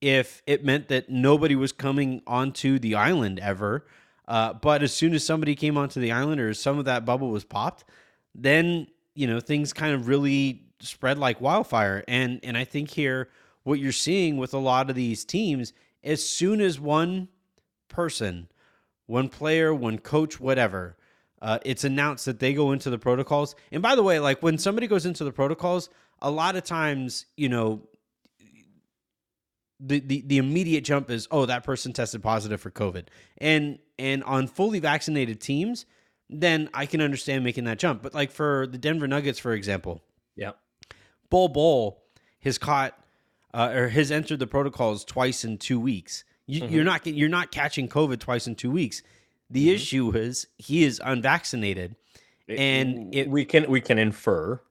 if 0.01 0.41
it 0.45 0.63
meant 0.63 0.87
that 0.89 1.09
nobody 1.09 1.55
was 1.55 1.71
coming 1.71 2.21
onto 2.27 2.79
the 2.79 2.95
island 2.95 3.39
ever. 3.39 3.85
Uh, 4.27 4.53
but 4.53 4.81
as 4.81 4.91
soon 4.93 5.13
as 5.13 5.23
somebody 5.23 5.55
came 5.55 5.77
onto 5.77 5.99
the 5.99 6.11
island 6.11 6.41
or 6.41 6.53
some 6.53 6.79
of 6.79 6.85
that 6.85 7.05
bubble 7.05 7.29
was 7.29 7.43
popped, 7.43 7.85
then 8.33 8.87
you 9.13 9.27
know 9.27 9.39
things 9.39 9.71
kind 9.71 9.93
of 9.93 10.07
really 10.07 10.64
spread 10.79 11.17
like 11.17 11.41
wildfire. 11.41 12.03
And 12.07 12.39
and 12.43 12.57
I 12.57 12.63
think 12.63 12.91
here 12.91 13.29
what 13.63 13.79
you're 13.79 13.91
seeing 13.91 14.37
with 14.37 14.53
a 14.53 14.59
lot 14.59 14.89
of 14.89 14.95
these 14.95 15.25
teams, 15.25 15.73
as 16.03 16.27
soon 16.27 16.61
as 16.61 16.79
one 16.79 17.29
person, 17.87 18.47
one 19.07 19.29
player, 19.29 19.73
one 19.73 19.97
coach, 19.97 20.39
whatever, 20.39 20.95
uh, 21.41 21.59
it's 21.65 21.83
announced 21.83 22.25
that 22.25 22.39
they 22.39 22.53
go 22.53 22.71
into 22.71 22.89
the 22.89 22.99
protocols. 22.99 23.55
And 23.71 23.81
by 23.81 23.95
the 23.95 24.03
way, 24.03 24.19
like 24.19 24.41
when 24.43 24.57
somebody 24.57 24.87
goes 24.87 25.05
into 25.05 25.23
the 25.23 25.31
protocols, 25.31 25.89
a 26.21 26.31
lot 26.31 26.55
of 26.55 26.63
times, 26.63 27.25
you 27.35 27.49
know, 27.49 27.87
the, 29.79 29.99
the 29.99 30.23
the 30.25 30.37
immediate 30.37 30.83
jump 30.83 31.09
is 31.09 31.27
oh 31.31 31.45
that 31.45 31.63
person 31.63 31.91
tested 31.91 32.23
positive 32.23 32.61
for 32.61 32.71
covid 32.71 33.07
and 33.39 33.79
and 33.99 34.23
on 34.23 34.47
fully 34.47 34.79
vaccinated 34.79 35.41
teams 35.41 35.85
then 36.29 36.69
i 36.73 36.85
can 36.85 37.01
understand 37.01 37.43
making 37.43 37.65
that 37.65 37.77
jump 37.77 38.01
but 38.01 38.13
like 38.13 38.31
for 38.31 38.67
the 38.67 38.77
denver 38.77 39.07
nuggets 39.07 39.37
for 39.37 39.53
example 39.53 40.01
Bol 41.29 41.49
Bol 41.49 42.01
has 42.41 42.57
caught 42.57 42.97
uh, 43.53 43.71
or 43.73 43.87
has 43.89 44.11
entered 44.11 44.39
the 44.39 44.47
protocols 44.47 45.05
twice 45.05 45.43
in 45.43 45.57
two 45.57 45.79
weeks. 45.79 46.23
You, 46.47 46.63
are 46.63 46.67
mm-hmm. 46.67 46.83
not 46.83 47.07
you're 47.07 47.29
not 47.29 47.51
catching 47.51 47.87
COVID 47.87 48.19
twice 48.19 48.45
in 48.47 48.55
two 48.55 48.69
weeks. 48.69 49.01
The 49.49 49.67
mm-hmm. 49.67 49.75
issue 49.75 50.11
is 50.15 50.47
he 50.57 50.83
is 50.83 51.01
unvaccinated, 51.03 51.95
it, 52.47 52.59
and 52.59 53.15
it, 53.15 53.29
we 53.29 53.45
can 53.45 53.69
we 53.69 53.81
can 53.81 53.97
infer. 53.97 54.61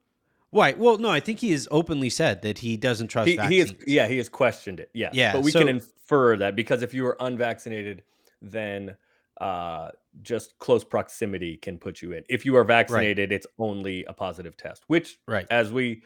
Right. 0.51 0.77
Well, 0.77 0.97
no, 0.97 1.09
I 1.09 1.19
think 1.19 1.39
he 1.39 1.51
has 1.51 1.67
openly 1.69 2.09
said 2.09 2.41
that 2.43 2.59
he 2.59 2.77
doesn't 2.77 3.09
trust. 3.09 3.27
He, 3.27 3.37
he 3.37 3.59
is. 3.59 3.73
Yeah, 3.85 4.07
he 4.07 4.17
has 4.17 4.29
questioned 4.29 4.79
it. 4.79 4.89
Yeah. 4.93 5.09
Yeah. 5.11 5.33
But 5.33 5.43
we 5.43 5.51
so, 5.51 5.59
can 5.59 5.67
infer 5.67 6.37
that 6.37 6.55
because 6.55 6.81
if 6.81 6.93
you 6.93 7.05
are 7.07 7.17
unvaccinated, 7.19 8.03
then 8.41 8.95
uh, 9.41 9.89
just 10.21 10.57
close 10.59 10.85
proximity 10.85 11.57
can 11.57 11.77
put 11.77 12.01
you 12.01 12.13
in. 12.13 12.23
If 12.29 12.45
you 12.45 12.55
are 12.55 12.63
vaccinated, 12.63 13.31
right. 13.31 13.35
it's 13.35 13.47
only 13.59 14.05
a 14.05 14.13
positive 14.13 14.55
test. 14.55 14.83
Which, 14.87 15.19
right, 15.27 15.45
as 15.49 15.73
we 15.73 16.03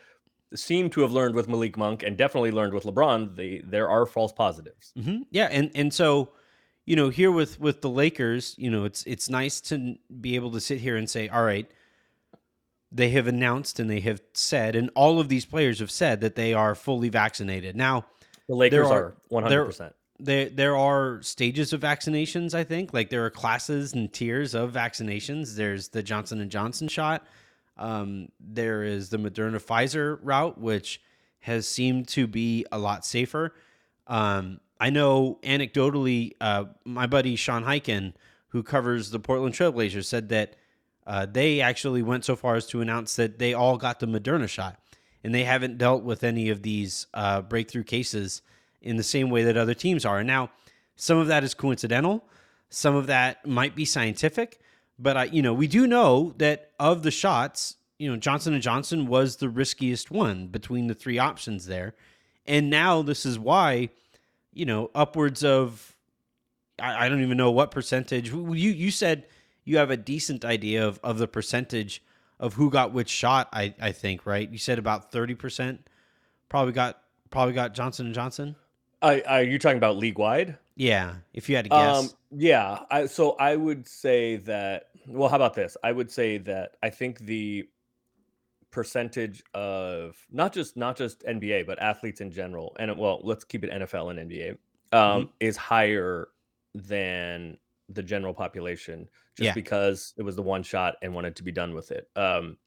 seem 0.56 0.90
to 0.90 1.02
have 1.02 1.12
learned 1.12 1.36
with 1.36 1.48
Malik 1.48 1.78
Monk 1.78 2.04
and 2.04 2.18
definitely 2.18 2.52
learned 2.52 2.74
with 2.74 2.84
LeBron, 2.84 3.36
they 3.36 3.62
there 3.64 3.90
are 3.90 4.06
false 4.06 4.32
positives. 4.32 4.94
Mm-hmm. 4.98 5.24
Yeah, 5.32 5.48
and 5.52 5.72
and 5.76 5.94
so 5.94 6.30
you 6.86 6.96
know 6.96 7.10
here 7.10 7.32
with 7.32 7.60
with 7.60 7.82
the 7.82 7.90
Lakers, 7.90 8.56
you 8.58 8.70
know 8.70 8.86
it's 8.86 9.04
it's 9.04 9.30
nice 9.30 9.62
to 9.62 9.96
be 10.20 10.36
able 10.36 10.52
to 10.52 10.60
sit 10.60 10.80
here 10.80 10.98
and 10.98 11.10
say, 11.10 11.30
all 11.30 11.44
right, 11.44 11.70
they 12.92 13.10
have 13.10 13.28
announced 13.28 13.80
and 13.80 13.90
they 13.90 14.00
have 14.00 14.22
said, 14.34 14.76
and 14.76 14.90
all 14.96 15.20
of 15.20 15.30
these 15.30 15.46
players 15.46 15.80
have 15.80 15.92
said 15.92 16.22
that 16.22 16.36
they 16.36 16.54
are 16.54 16.76
fully 16.76 17.10
vaccinated. 17.10 17.76
Now 17.76 18.06
the 18.48 18.56
Lakers 18.56 18.88
are 18.90 19.16
one 19.28 19.44
hundred 19.44 19.66
percent. 19.66 19.94
There, 20.22 20.50
there 20.50 20.76
are 20.76 21.22
stages 21.22 21.72
of 21.72 21.80
vaccinations. 21.80 22.54
I 22.54 22.66
think 22.66 22.94
like 22.94 23.10
there 23.10 23.24
are 23.26 23.30
classes 23.30 23.94
and 23.94 24.12
tiers 24.12 24.54
of 24.54 24.74
vaccinations. 24.74 25.56
There's 25.56 25.88
the 25.90 26.04
Johnson 26.04 26.42
and 26.42 26.52
Johnson 26.52 26.90
shot 26.90 27.26
um, 27.80 28.28
there 28.40 28.84
is 28.84 29.10
the 29.10 29.18
Moderna 29.18 29.60
Pfizer 29.60 30.20
route, 30.22 30.60
which 30.60 31.02
has 31.40 31.68
seemed 31.68 32.08
to 32.10 32.28
be 32.28 32.66
a 32.72 32.78
lot 32.78 33.06
safer. 33.06 33.56
Um, 34.06 34.60
I 34.80 34.90
know 34.90 35.40
anecdotally, 35.44 36.34
uh, 36.42 36.66
my 36.84 37.08
buddy 37.08 37.36
Sean 37.36 37.64
Highkin, 37.64 38.14
who 38.50 38.64
covers 38.64 39.12
the 39.12 39.20
Portland 39.20 39.56
Trailblazers, 39.56 40.06
said 40.06 40.30
that 40.30 40.56
uh, 41.08 41.26
they 41.26 41.62
actually 41.62 42.04
went 42.04 42.26
so 42.26 42.36
far 42.36 42.56
as 42.56 42.68
to 42.68 42.82
announce 42.82 43.16
that 43.16 43.40
they 43.40 43.54
all 43.54 43.78
got 43.78 44.00
the 44.00 44.08
Moderna 44.08 44.48
shot, 44.48 44.80
and 45.24 45.34
they 45.34 45.46
haven't 45.46 45.78
dealt 45.78 46.04
with 46.04 46.24
any 46.24 46.50
of 46.50 46.62
these 46.62 47.08
uh, 47.14 47.42
breakthrough 47.42 47.84
cases 47.84 48.42
in 48.82 48.98
the 48.98 49.04
same 49.04 49.30
way 49.30 49.44
that 49.44 49.58
other 49.58 49.74
teams 49.74 50.06
are. 50.06 50.20
And 50.20 50.28
now, 50.28 50.52
some 50.96 51.18
of 51.18 51.28
that 51.28 51.44
is 51.44 51.54
coincidental, 51.54 52.26
some 52.70 52.96
of 52.96 53.08
that 53.08 53.46
might 53.46 53.76
be 53.76 53.86
scientific, 53.86 54.60
but 55.00 55.18
I, 55.18 55.24
you 55.26 55.42
know, 55.42 55.54
we 55.54 55.68
do 55.68 55.88
know 55.88 56.34
that 56.38 56.72
of 56.80 57.04
the 57.04 57.12
shots, 57.12 57.78
you 57.98 58.12
know, 58.12 58.18
Johnson 58.18 58.54
and 58.54 58.62
Johnson 58.62 59.08
was 59.08 59.38
the 59.38 59.50
riskiest 59.50 60.12
one 60.12 60.48
between 60.48 60.88
the 60.88 60.94
three 60.94 61.18
options 61.18 61.66
there, 61.66 61.96
and 62.46 62.70
now 62.70 63.02
this 63.02 63.26
is 63.26 63.40
why, 63.40 63.90
you 64.54 64.66
know, 64.66 64.92
upwards 64.94 65.44
of, 65.44 65.96
I, 66.80 67.06
I 67.06 67.10
don't 67.10 67.22
even 67.22 67.38
know 67.38 67.52
what 67.52 67.72
percentage. 67.72 68.30
You 68.32 68.54
you 68.54 68.92
said 68.92 69.26
you 69.64 69.78
have 69.78 69.90
a 69.90 69.98
decent 69.98 70.44
idea 70.44 70.86
of 70.86 71.00
of 71.04 71.18
the 71.18 71.28
percentage 71.28 72.04
of 72.40 72.54
who 72.54 72.70
got 72.70 72.94
which 72.94 73.10
shot. 73.10 73.50
I 73.54 73.74
I 73.82 73.92
think 73.92 74.26
right. 74.26 74.50
You 74.50 74.58
said 74.58 74.80
about 74.80 75.12
thirty 75.12 75.36
percent 75.36 75.88
probably 76.50 76.74
got 76.74 77.02
probably 77.30 77.54
got 77.54 77.74
Johnson 77.74 78.08
and 78.08 78.16
Johnson. 78.16 78.56
Uh, 79.02 79.20
are 79.28 79.44
you 79.44 79.58
talking 79.60 79.78
about 79.78 79.98
league 79.98 80.18
wide? 80.18 80.58
Yeah, 80.76 81.16
if 81.34 81.50
you 81.50 81.56
had 81.56 81.66
to 81.66 81.70
guess. 81.70 81.98
Um, 81.98 82.10
yeah, 82.32 82.80
I, 82.90 83.06
so 83.06 83.32
I 83.32 83.56
would 83.56 83.88
say 83.88 84.38
that 84.38 84.89
well, 85.10 85.30
how 85.30 85.36
about 85.36 85.54
this? 85.54 85.76
I 85.84 85.92
would 85.92 86.12
say 86.12 86.38
that 86.40 86.78
I 86.84 86.90
think 86.90 87.20
the 87.20 87.68
percentage 88.72 89.44
of 89.56 90.16
not 90.32 90.54
just 90.54 90.78
not 90.78 90.96
just 90.96 91.26
NBA 91.26 91.66
but 91.66 91.82
athletes 91.82 92.22
in 92.22 92.32
general, 92.32 92.76
and 92.80 92.96
well, 92.98 93.20
let's 93.24 93.44
keep 93.44 93.64
it 93.64 93.72
NFL 93.72 94.12
and 94.12 94.32
NBA, 94.32 94.52
um, 94.92 95.24
mm-hmm. 95.24 95.26
is 95.40 95.58
higher 95.58 96.30
than 96.76 97.58
the 97.90 98.04
general 98.04 98.34
population 98.34 99.10
just 99.36 99.48
yeah. 99.48 99.54
because 99.54 100.14
it 100.18 100.22
was 100.22 100.36
the 100.36 100.42
one 100.42 100.62
shot 100.62 100.96
and 101.02 101.14
wanted 101.14 101.36
to 101.36 101.44
be 101.44 101.52
done 101.52 101.74
with 101.74 101.92
it. 101.92 102.08
Um, 102.16 102.58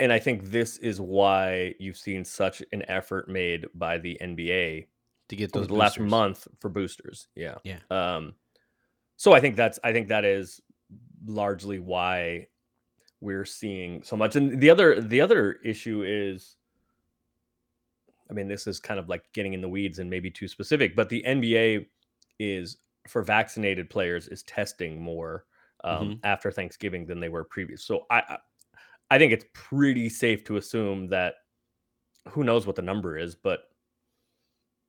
and 0.00 0.12
I 0.12 0.18
think 0.18 0.44
this 0.44 0.78
is 0.78 1.00
why 1.00 1.74
you've 1.78 1.98
seen 1.98 2.24
such 2.24 2.62
an 2.72 2.82
effort 2.88 3.28
made 3.28 3.66
by 3.74 3.98
the 3.98 4.18
NBA 4.20 4.86
to 5.28 5.36
get 5.36 5.52
those 5.52 5.70
last 5.70 6.00
month 6.00 6.48
for 6.60 6.68
boosters. 6.68 7.28
Yeah. 7.36 7.56
Yeah. 7.64 7.78
Um, 7.90 8.34
so 9.16 9.32
I 9.32 9.40
think 9.40 9.56
that's 9.56 9.78
I 9.84 9.92
think 9.92 10.08
that 10.08 10.24
is 10.24 10.60
largely 11.26 11.78
why 11.78 12.46
we're 13.20 13.44
seeing 13.44 14.02
so 14.02 14.16
much. 14.16 14.36
And 14.36 14.60
the 14.60 14.70
other 14.70 15.00
the 15.00 15.20
other 15.20 15.54
issue 15.64 16.04
is 16.06 16.56
I 18.30 18.32
mean, 18.32 18.48
this 18.48 18.66
is 18.66 18.80
kind 18.80 18.98
of 18.98 19.08
like 19.08 19.24
getting 19.32 19.52
in 19.52 19.60
the 19.60 19.68
weeds 19.68 19.98
and 19.98 20.08
maybe 20.08 20.30
too 20.30 20.48
specific, 20.48 20.96
but 20.96 21.08
the 21.08 21.22
NBA 21.26 21.86
is 22.38 22.78
for 23.06 23.22
vaccinated 23.22 23.90
players 23.90 24.28
is 24.28 24.42
testing 24.44 25.00
more 25.00 25.44
um, 25.84 26.08
mm-hmm. 26.08 26.12
after 26.24 26.50
Thanksgiving 26.50 27.06
than 27.06 27.20
they 27.20 27.28
were 27.28 27.44
previous. 27.44 27.84
So 27.84 28.06
I 28.10 28.38
I 29.10 29.18
think 29.18 29.32
it's 29.32 29.44
pretty 29.52 30.08
safe 30.08 30.44
to 30.44 30.56
assume 30.56 31.08
that 31.08 31.34
who 32.30 32.42
knows 32.42 32.66
what 32.66 32.76
the 32.76 32.82
number 32.82 33.18
is, 33.18 33.34
but 33.34 33.64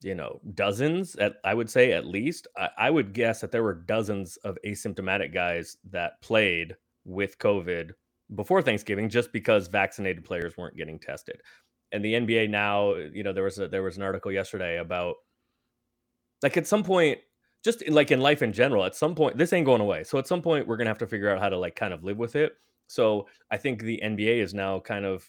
you 0.02 0.16
know, 0.16 0.40
dozens 0.54 1.16
at 1.16 1.36
I 1.44 1.54
would 1.54 1.70
say 1.70 1.94
at 1.94 2.06
least. 2.06 2.48
I, 2.58 2.70
I 2.78 2.90
would 2.90 3.14
guess 3.14 3.42
that 3.42 3.52
there 3.52 3.64
were 3.64 3.74
dozens 3.74 4.38
of 4.38 4.58
asymptomatic 4.66 5.34
guys 5.34 5.78
that 5.92 6.22
played 6.22 6.76
with 7.06 7.38
COVID 7.40 7.92
before 8.34 8.62
Thanksgiving 8.62 9.10
just 9.10 9.32
because 9.32 9.68
vaccinated 9.68 10.26
players 10.26 10.58
weren't 10.58 10.78
getting 10.78 11.00
tested. 11.00 11.42
And 11.92 12.04
the 12.04 12.14
NBA 12.14 12.50
now, 12.50 12.96
you 12.96 13.24
know, 13.24 13.34
there 13.34 13.44
was 13.44 13.60
a 13.60 13.68
there 13.68 13.84
was 13.84 13.98
an 13.98 14.04
article 14.04 14.32
yesterday 14.32 14.78
about 14.78 15.16
like 16.42 16.58
at 16.58 16.68
some 16.68 16.84
point 16.84 17.20
just 17.64 17.88
like 17.90 18.12
in 18.12 18.22
life 18.22 18.44
in 18.44 18.54
general, 18.54 18.86
at 18.86 18.96
some 18.96 19.16
point 19.16 19.38
this 19.38 19.54
ain't 19.54 19.66
going 19.66 19.82
away. 19.82 20.04
So 20.04 20.18
at 20.20 20.28
some 20.28 20.42
point 20.42 20.68
we're 20.68 20.78
going 20.78 20.86
to 20.86 20.92
have 20.92 21.00
to 21.00 21.08
figure 21.08 21.30
out 21.30 21.42
how 21.42 21.50
to 21.50 21.58
like 21.58 21.76
kind 21.76 21.94
of 21.94 22.04
live 22.04 22.18
with 22.18 22.36
it. 22.36 22.54
So 22.88 23.28
I 23.50 23.58
think 23.58 23.82
the 23.82 24.00
NBA 24.04 24.44
is 24.44 24.54
now 24.54 24.80
kind 24.80 25.06
of 25.06 25.28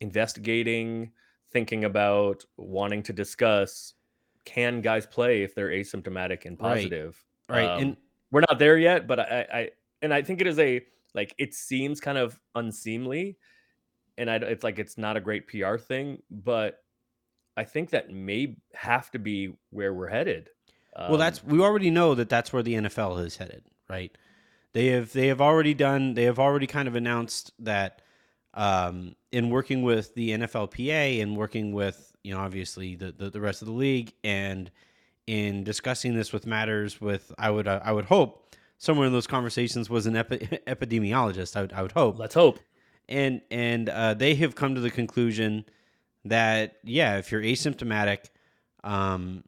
investigating, 0.00 1.10
thinking 1.52 1.84
about, 1.84 2.44
wanting 2.56 3.02
to 3.04 3.12
discuss 3.12 3.94
can 4.44 4.80
guys 4.80 5.06
play 5.06 5.42
if 5.42 5.54
they're 5.54 5.70
asymptomatic 5.70 6.44
and 6.44 6.58
positive. 6.58 7.22
Right. 7.48 7.66
right. 7.66 7.70
Um, 7.70 7.82
and 7.82 7.96
we're 8.30 8.42
not 8.48 8.58
there 8.58 8.78
yet, 8.78 9.06
but 9.06 9.20
I, 9.20 9.46
I 9.52 9.70
and 10.02 10.14
I 10.14 10.22
think 10.22 10.40
it 10.40 10.46
is 10.46 10.58
a 10.58 10.82
like 11.14 11.34
it 11.38 11.54
seems 11.54 12.00
kind 12.00 12.18
of 12.18 12.38
unseemly 12.54 13.38
and 14.18 14.30
I, 14.30 14.36
it's 14.36 14.64
like 14.64 14.78
it's 14.78 14.98
not 14.98 15.16
a 15.16 15.20
great 15.20 15.46
PR 15.46 15.76
thing, 15.76 16.22
but 16.30 16.82
I 17.56 17.64
think 17.64 17.90
that 17.90 18.10
may 18.10 18.56
have 18.74 19.10
to 19.12 19.18
be 19.18 19.54
where 19.70 19.92
we're 19.92 20.08
headed. 20.08 20.50
Um, 20.94 21.10
well, 21.10 21.18
that's 21.18 21.44
we 21.44 21.60
already 21.60 21.90
know 21.90 22.14
that 22.14 22.28
that's 22.28 22.52
where 22.52 22.62
the 22.62 22.74
NFL 22.74 23.24
is 23.24 23.36
headed, 23.36 23.64
right? 23.88 24.16
They 24.72 24.86
have 24.88 25.12
they 25.12 25.28
have 25.28 25.40
already 25.40 25.74
done 25.74 26.14
they 26.14 26.24
have 26.24 26.38
already 26.38 26.66
kind 26.66 26.88
of 26.88 26.94
announced 26.94 27.52
that 27.58 28.02
um, 28.56 29.14
in 29.30 29.50
working 29.50 29.82
with 29.82 30.14
the 30.14 30.30
NFLPA 30.30 31.22
and 31.22 31.36
working 31.36 31.72
with 31.72 32.12
you 32.24 32.34
know 32.34 32.40
obviously 32.40 32.96
the, 32.96 33.12
the, 33.12 33.30
the 33.30 33.40
rest 33.40 33.62
of 33.62 33.66
the 33.66 33.74
league 33.74 34.12
and 34.24 34.70
in 35.26 35.62
discussing 35.62 36.14
this 36.14 36.32
with 36.32 36.46
matters 36.46 37.00
with 37.00 37.32
I 37.38 37.50
would 37.50 37.68
uh, 37.68 37.80
I 37.84 37.92
would 37.92 38.06
hope 38.06 38.54
somewhere 38.78 39.06
in 39.06 39.12
those 39.12 39.26
conversations 39.26 39.88
was 39.88 40.06
an 40.06 40.16
epi- 40.16 40.38
epidemiologist 40.66 41.56
I 41.56 41.62
would, 41.62 41.72
I 41.72 41.82
would 41.82 41.92
hope. 41.92 42.18
Let's 42.18 42.34
hope. 42.34 42.58
And 43.08 43.42
and 43.50 43.88
uh, 43.88 44.14
they 44.14 44.34
have 44.36 44.54
come 44.54 44.74
to 44.74 44.80
the 44.80 44.90
conclusion 44.90 45.64
that 46.24 46.76
yeah, 46.82 47.18
if 47.18 47.30
you're 47.30 47.42
asymptomatic, 47.42 48.30
um, 48.82 49.44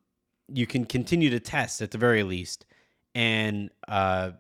you 0.49 0.67
can 0.67 0.85
continue 0.85 1.31
to 1.31 1.41
test 1.41 1.83
at 1.83 1.91
the 1.91 1.99
very 1.99 2.23
least, 2.23 2.67
and 3.15 3.71
uh, 3.89 4.31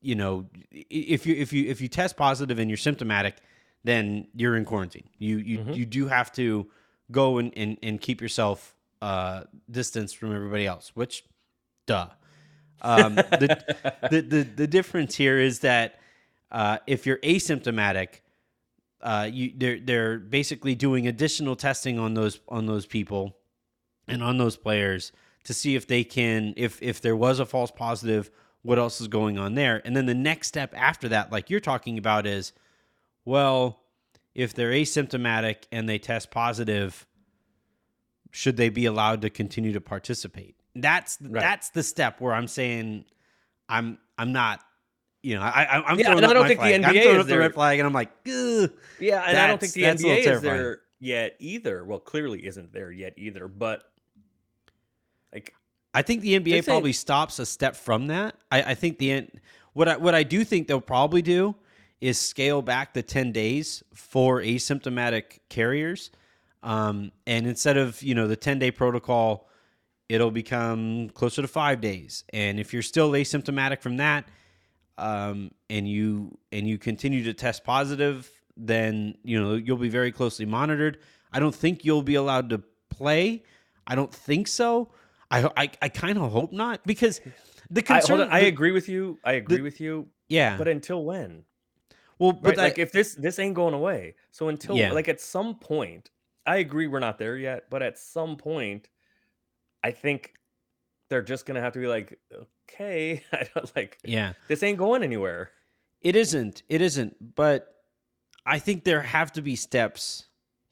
you 0.00 0.14
know 0.14 0.46
if 0.70 1.26
you 1.26 1.34
if 1.34 1.52
you 1.52 1.68
if 1.68 1.82
you 1.82 1.88
test 1.88 2.16
positive 2.16 2.58
and 2.58 2.70
you're 2.70 2.78
symptomatic, 2.78 3.36
then 3.84 4.28
you're 4.34 4.56
in 4.56 4.64
quarantine. 4.64 5.08
You 5.18 5.38
you 5.38 5.58
mm-hmm. 5.58 5.72
you 5.72 5.86
do 5.86 6.08
have 6.08 6.32
to 6.32 6.68
go 7.10 7.38
and 7.38 7.52
and, 7.56 7.78
and 7.82 8.00
keep 8.00 8.20
yourself 8.20 8.76
uh, 9.00 9.44
distanced 9.70 10.16
from 10.16 10.34
everybody 10.34 10.66
else, 10.66 10.92
which 10.94 11.24
duh. 11.86 12.08
Um, 12.84 13.14
the, 13.14 13.96
the, 14.10 14.20
the 14.22 14.42
the 14.42 14.66
difference 14.66 15.14
here 15.14 15.38
is 15.38 15.60
that 15.60 16.00
uh, 16.50 16.78
if 16.86 17.06
you're 17.06 17.18
asymptomatic, 17.18 18.20
uh, 19.00 19.28
you 19.32 19.52
they're 19.56 19.80
they're 19.80 20.18
basically 20.18 20.74
doing 20.74 21.06
additional 21.06 21.56
testing 21.56 21.98
on 21.98 22.14
those 22.14 22.40
on 22.48 22.66
those 22.66 22.86
people 22.86 23.36
and 24.06 24.22
on 24.22 24.38
those 24.38 24.56
players 24.56 25.12
to 25.44 25.54
see 25.54 25.74
if 25.74 25.86
they 25.86 26.04
can 26.04 26.54
if 26.56 26.80
if 26.82 27.00
there 27.00 27.16
was 27.16 27.40
a 27.40 27.46
false 27.46 27.70
positive 27.70 28.30
what 28.62 28.78
else 28.78 29.00
is 29.00 29.08
going 29.08 29.38
on 29.38 29.54
there 29.54 29.82
and 29.84 29.96
then 29.96 30.06
the 30.06 30.14
next 30.14 30.46
step 30.46 30.72
after 30.76 31.08
that 31.08 31.32
like 31.32 31.50
you're 31.50 31.60
talking 31.60 31.98
about 31.98 32.26
is 32.26 32.52
well 33.24 33.80
if 34.34 34.54
they're 34.54 34.70
asymptomatic 34.70 35.64
and 35.70 35.88
they 35.88 35.98
test 35.98 36.30
positive 36.30 37.06
should 38.30 38.56
they 38.56 38.68
be 38.68 38.86
allowed 38.86 39.22
to 39.22 39.30
continue 39.30 39.72
to 39.72 39.80
participate 39.80 40.56
that's 40.74 41.18
right. 41.20 41.40
that's 41.40 41.70
the 41.70 41.82
step 41.82 42.20
where 42.20 42.34
i'm 42.34 42.48
saying 42.48 43.04
i'm 43.68 43.98
i'm 44.18 44.32
not 44.32 44.62
you 45.22 45.36
know, 45.36 45.42
I, 45.42 45.62
I 45.62 45.92
am 45.92 45.98
yeah, 45.98 46.16
and 46.16 46.26
I 46.26 46.32
don't 46.32 46.48
think 46.48 46.58
flag. 46.58 46.82
the 46.82 46.88
NBA 46.88 47.14
I'm 47.14 47.20
is 47.20 47.26
the 47.26 47.38
red 47.38 47.54
flag, 47.54 47.78
and 47.78 47.86
I'm 47.86 47.92
like, 47.92 48.10
yeah, 48.24 48.66
and 48.98 49.38
I 49.38 49.46
don't 49.46 49.60
think 49.60 49.72
the 49.72 49.84
NBA 49.84 50.26
is 50.26 50.42
there 50.42 50.80
yet 50.98 51.36
either. 51.38 51.84
Well, 51.84 52.00
clearly 52.00 52.44
isn't 52.44 52.72
there 52.72 52.90
yet 52.90 53.14
either, 53.16 53.46
but 53.46 53.84
like, 55.32 55.54
I 55.94 56.02
think 56.02 56.22
the 56.22 56.38
NBA 56.40 56.64
probably 56.64 56.92
stops 56.92 57.38
a 57.38 57.46
step 57.46 57.76
from 57.76 58.08
that. 58.08 58.34
I, 58.50 58.62
I 58.62 58.74
think 58.74 58.98
the 58.98 59.28
what 59.74 59.88
I 59.88 59.96
what 59.96 60.14
I 60.14 60.24
do 60.24 60.44
think 60.44 60.66
they'll 60.66 60.80
probably 60.80 61.22
do 61.22 61.54
is 62.02 62.18
scale 62.18 62.60
back 62.60 62.92
the 62.92 63.02
ten 63.02 63.30
days 63.30 63.82
for 63.94 64.42
asymptomatic 64.42 65.38
carriers, 65.48 66.10
um, 66.64 67.12
and 67.28 67.46
instead 67.46 67.76
of 67.76 68.02
you 68.02 68.14
know 68.14 68.26
the 68.26 68.36
ten 68.36 68.58
day 68.58 68.72
protocol, 68.72 69.48
it'll 70.08 70.32
become 70.32 71.08
closer 71.10 71.40
to 71.40 71.48
five 71.48 71.80
days. 71.80 72.24
And 72.32 72.58
if 72.58 72.72
you're 72.72 72.82
still 72.82 73.12
asymptomatic 73.12 73.80
from 73.80 73.98
that 73.98 74.24
um, 74.98 75.52
and 75.70 75.88
you 75.88 76.36
and 76.50 76.66
you 76.66 76.76
continue 76.76 77.22
to 77.22 77.32
test 77.32 77.62
positive, 77.62 78.28
then 78.56 79.14
you 79.22 79.40
know 79.40 79.54
you'll 79.54 79.76
be 79.76 79.88
very 79.88 80.10
closely 80.10 80.44
monitored. 80.44 80.98
I 81.32 81.38
don't 81.38 81.54
think 81.54 81.84
you'll 81.84 82.02
be 82.02 82.16
allowed 82.16 82.50
to 82.50 82.62
play. 82.90 83.44
I 83.86 83.94
don't 83.94 84.12
think 84.12 84.48
so. 84.48 84.90
I 85.30 85.48
I, 85.56 85.70
I 85.80 85.88
kind 85.88 86.18
of 86.18 86.32
hope 86.32 86.52
not 86.52 86.84
because 86.84 87.20
the 87.70 87.80
concern. 87.80 88.22
I, 88.22 88.24
on, 88.24 88.30
I 88.30 88.40
agree 88.40 88.72
with 88.72 88.88
you. 88.88 89.20
I 89.24 89.34
agree 89.34 89.58
the, 89.58 89.62
with 89.62 89.80
you. 89.80 90.08
Yeah, 90.28 90.58
but 90.58 90.66
until 90.66 91.04
when? 91.04 91.44
Well, 92.22 92.30
but 92.30 92.50
right? 92.50 92.56
that, 92.56 92.62
like 92.62 92.78
if 92.78 92.92
this 92.92 93.16
this 93.16 93.40
ain't 93.40 93.56
going 93.56 93.74
away, 93.74 94.14
so 94.30 94.46
until 94.46 94.76
yeah. 94.76 94.92
like 94.92 95.08
at 95.08 95.20
some 95.20 95.56
point, 95.56 96.10
I 96.46 96.58
agree 96.58 96.86
we're 96.86 97.00
not 97.00 97.18
there 97.18 97.36
yet, 97.36 97.64
but 97.68 97.82
at 97.82 97.98
some 97.98 98.36
point, 98.36 98.88
I 99.82 99.90
think 99.90 100.34
they're 101.10 101.22
just 101.22 101.46
gonna 101.46 101.60
have 101.60 101.72
to 101.72 101.80
be 101.80 101.88
like, 101.88 102.20
okay, 102.70 103.24
I 103.32 103.48
don't 103.52 103.74
like. 103.74 103.98
Yeah, 104.04 104.34
this 104.46 104.62
ain't 104.62 104.78
going 104.78 105.02
anywhere. 105.02 105.50
It 106.00 106.14
isn't. 106.14 106.62
It 106.68 106.80
isn't. 106.80 107.34
But 107.34 107.74
I 108.46 108.60
think 108.60 108.84
there 108.84 109.02
have 109.02 109.32
to 109.32 109.42
be 109.42 109.56
steps 109.56 110.26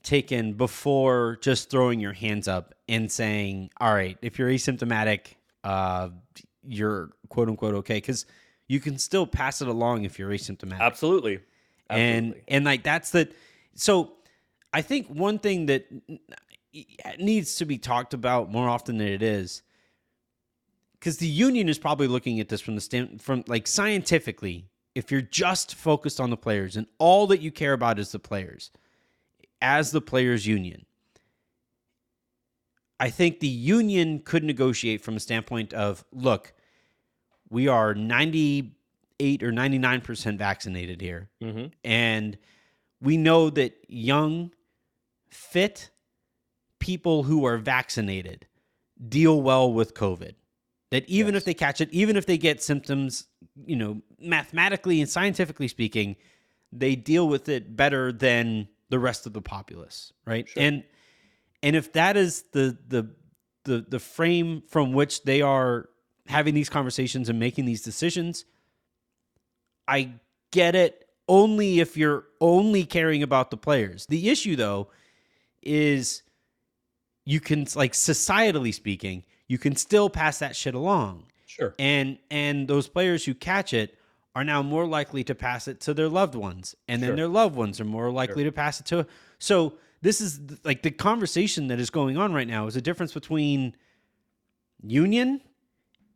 taken 0.05 0.53
before 0.53 1.37
just 1.41 1.69
throwing 1.69 1.99
your 1.99 2.13
hands 2.13 2.47
up 2.47 2.77
and 2.89 3.11
saying, 3.11 3.71
"All 3.81 3.93
right, 3.93 4.17
if 4.23 4.39
you're 4.39 4.51
asymptomatic, 4.51 5.35
uh, 5.65 6.11
you're 6.63 7.11
quote 7.29 7.49
unquote 7.49 7.75
okay," 7.75 7.97
because 7.97 8.25
you 8.71 8.79
can 8.79 8.99
still 8.99 9.27
pass 9.27 9.61
it 9.61 9.67
along 9.67 10.05
if 10.05 10.17
you're 10.17 10.31
asymptomatic. 10.31 10.79
Absolutely. 10.79 11.41
Absolutely. 11.91 12.19
And 12.19 12.35
and 12.47 12.65
like 12.65 12.85
that's 12.85 13.11
the 13.11 13.29
so 13.75 14.13
I 14.73 14.81
think 14.81 15.09
one 15.09 15.41
thing 15.41 15.67
that 15.67 15.87
needs 17.19 17.57
to 17.57 17.65
be 17.65 17.79
talked 17.79 18.15
about 18.15 18.49
more 18.49 18.69
often 18.69 18.97
than 18.99 19.09
it 19.09 19.23
is 19.23 19.63
because 20.93 21.17
the 21.17 21.27
union 21.27 21.69
is 21.69 21.81
probably 21.81 22.07
looking 22.07 22.39
at 22.39 22.49
this 22.49 22.61
from 22.61 22.77
the 22.77 22.81
stand 22.81 23.21
from 23.21 23.43
like 23.49 23.67
scientifically 23.67 24.67
if 24.95 25.11
you're 25.11 25.21
just 25.21 25.75
focused 25.75 26.21
on 26.21 26.31
the 26.31 26.37
players 26.37 26.77
and 26.77 26.87
all 27.01 27.27
that 27.27 27.41
you 27.41 27.51
care 27.51 27.73
about 27.73 27.99
is 27.99 28.13
the 28.13 28.21
players 28.21 28.71
as 29.61 29.91
the 29.91 30.01
players 30.01 30.47
union 30.47 30.87
i 33.01 33.11
think 33.11 33.41
the 33.41 33.49
union 33.49 34.21
could 34.21 34.45
negotiate 34.45 35.01
from 35.01 35.17
a 35.17 35.21
standpoint 35.21 35.73
of 35.75 36.05
look 36.13 36.53
we 37.51 37.69
are 37.69 37.95
98 37.95 39.43
or 39.43 39.53
99% 39.53 40.39
vaccinated 40.39 41.01
here 41.01 41.29
mm-hmm. 41.43 41.67
and 41.85 42.39
we 43.03 43.17
know 43.17 43.51
that 43.51 43.75
young 43.89 44.53
fit 45.29 45.91
people 46.79 47.25
who 47.25 47.45
are 47.45 47.59
vaccinated 47.59 48.47
deal 49.09 49.41
well 49.43 49.73
with 49.73 49.95
covid 49.95 50.35
that 50.91 51.09
even 51.09 51.35
yes. 51.35 51.43
if 51.43 51.45
they 51.47 51.55
catch 51.55 51.81
it, 51.81 51.89
even 51.93 52.17
if 52.17 52.27
they 52.27 52.37
get 52.37 52.63
symptoms, 52.63 53.27
you 53.65 53.77
know, 53.77 54.03
mathematically 54.21 55.01
and 55.01 55.09
scientifically 55.09 55.69
speaking, 55.69 56.17
they 56.73 56.97
deal 56.97 57.29
with 57.29 57.49
it 57.49 57.77
better 57.77 58.13
than 58.13 58.69
the 58.91 58.99
rest 58.99 59.27
of 59.27 59.33
the 59.33 59.41
populace, 59.41 60.13
right? 60.27 60.49
Sure. 60.49 60.63
And 60.63 60.85
and 61.63 61.77
if 61.77 61.93
that 61.93 62.17
is 62.17 62.43
the 62.53 62.77
the 62.89 63.11
the 63.65 63.87
the 63.89 64.01
frame 64.01 64.63
from 64.69 64.93
which 64.93 65.23
they 65.23 65.43
are 65.43 65.89
having 66.31 66.55
these 66.55 66.69
conversations 66.69 67.29
and 67.29 67.39
making 67.39 67.67
these 67.67 67.83
decisions, 67.83 68.45
I 69.87 70.15
get 70.51 70.75
it 70.75 71.07
only 71.29 71.81
if 71.81 71.97
you're 71.97 72.25
only 72.41 72.85
caring 72.85 73.23
about 73.23 73.51
the 73.51 73.57
players. 73.57 74.07
The 74.07 74.31
issue 74.31 74.57
though 74.57 74.89
is 75.63 76.23
you 77.25 77.41
can 77.41 77.67
like 77.75 77.93
societally 77.93 78.73
speaking, 78.73 79.25
you 79.49 79.59
can 79.59 79.77
still 79.77 80.09
pass 80.09 80.39
that 80.39 80.57
shit 80.57 80.75
along. 80.75 81.25
Sure. 81.47 81.75
And 81.79 82.19
and 82.31 82.67
those 82.67 82.89
players 82.89 83.25
who 83.25 83.35
catch 83.35 83.75
it 83.75 83.97
are 84.35 84.45
now 84.45 84.63
more 84.63 84.87
likely 84.87 85.25
to 85.25 85.35
pass 85.35 85.67
it 85.67 85.81
to 85.81 85.93
their 85.93 86.09
loved 86.09 86.35
ones, 86.37 86.77
and 86.87 87.03
then 87.03 87.11
sure. 87.11 87.17
their 87.17 87.29
loved 87.29 87.57
ones 87.57 87.81
are 87.81 87.85
more 87.85 88.11
likely 88.11 88.45
sure. 88.45 88.51
to 88.51 88.53
pass 88.53 88.81
it 88.81 88.87
to. 88.87 89.07
So 89.39 89.75
this 90.03 90.21
is 90.21 90.41
like 90.65 90.83
the 90.83 90.91
conversation 90.91 91.69
that 91.69 91.81
is 91.81 91.91
going 91.91 92.17
on 92.17 92.33
right 92.33 92.47
now 92.47 92.67
is 92.67 92.77
a 92.77 92.81
difference 92.81 93.13
between 93.13 93.75
union 94.83 95.41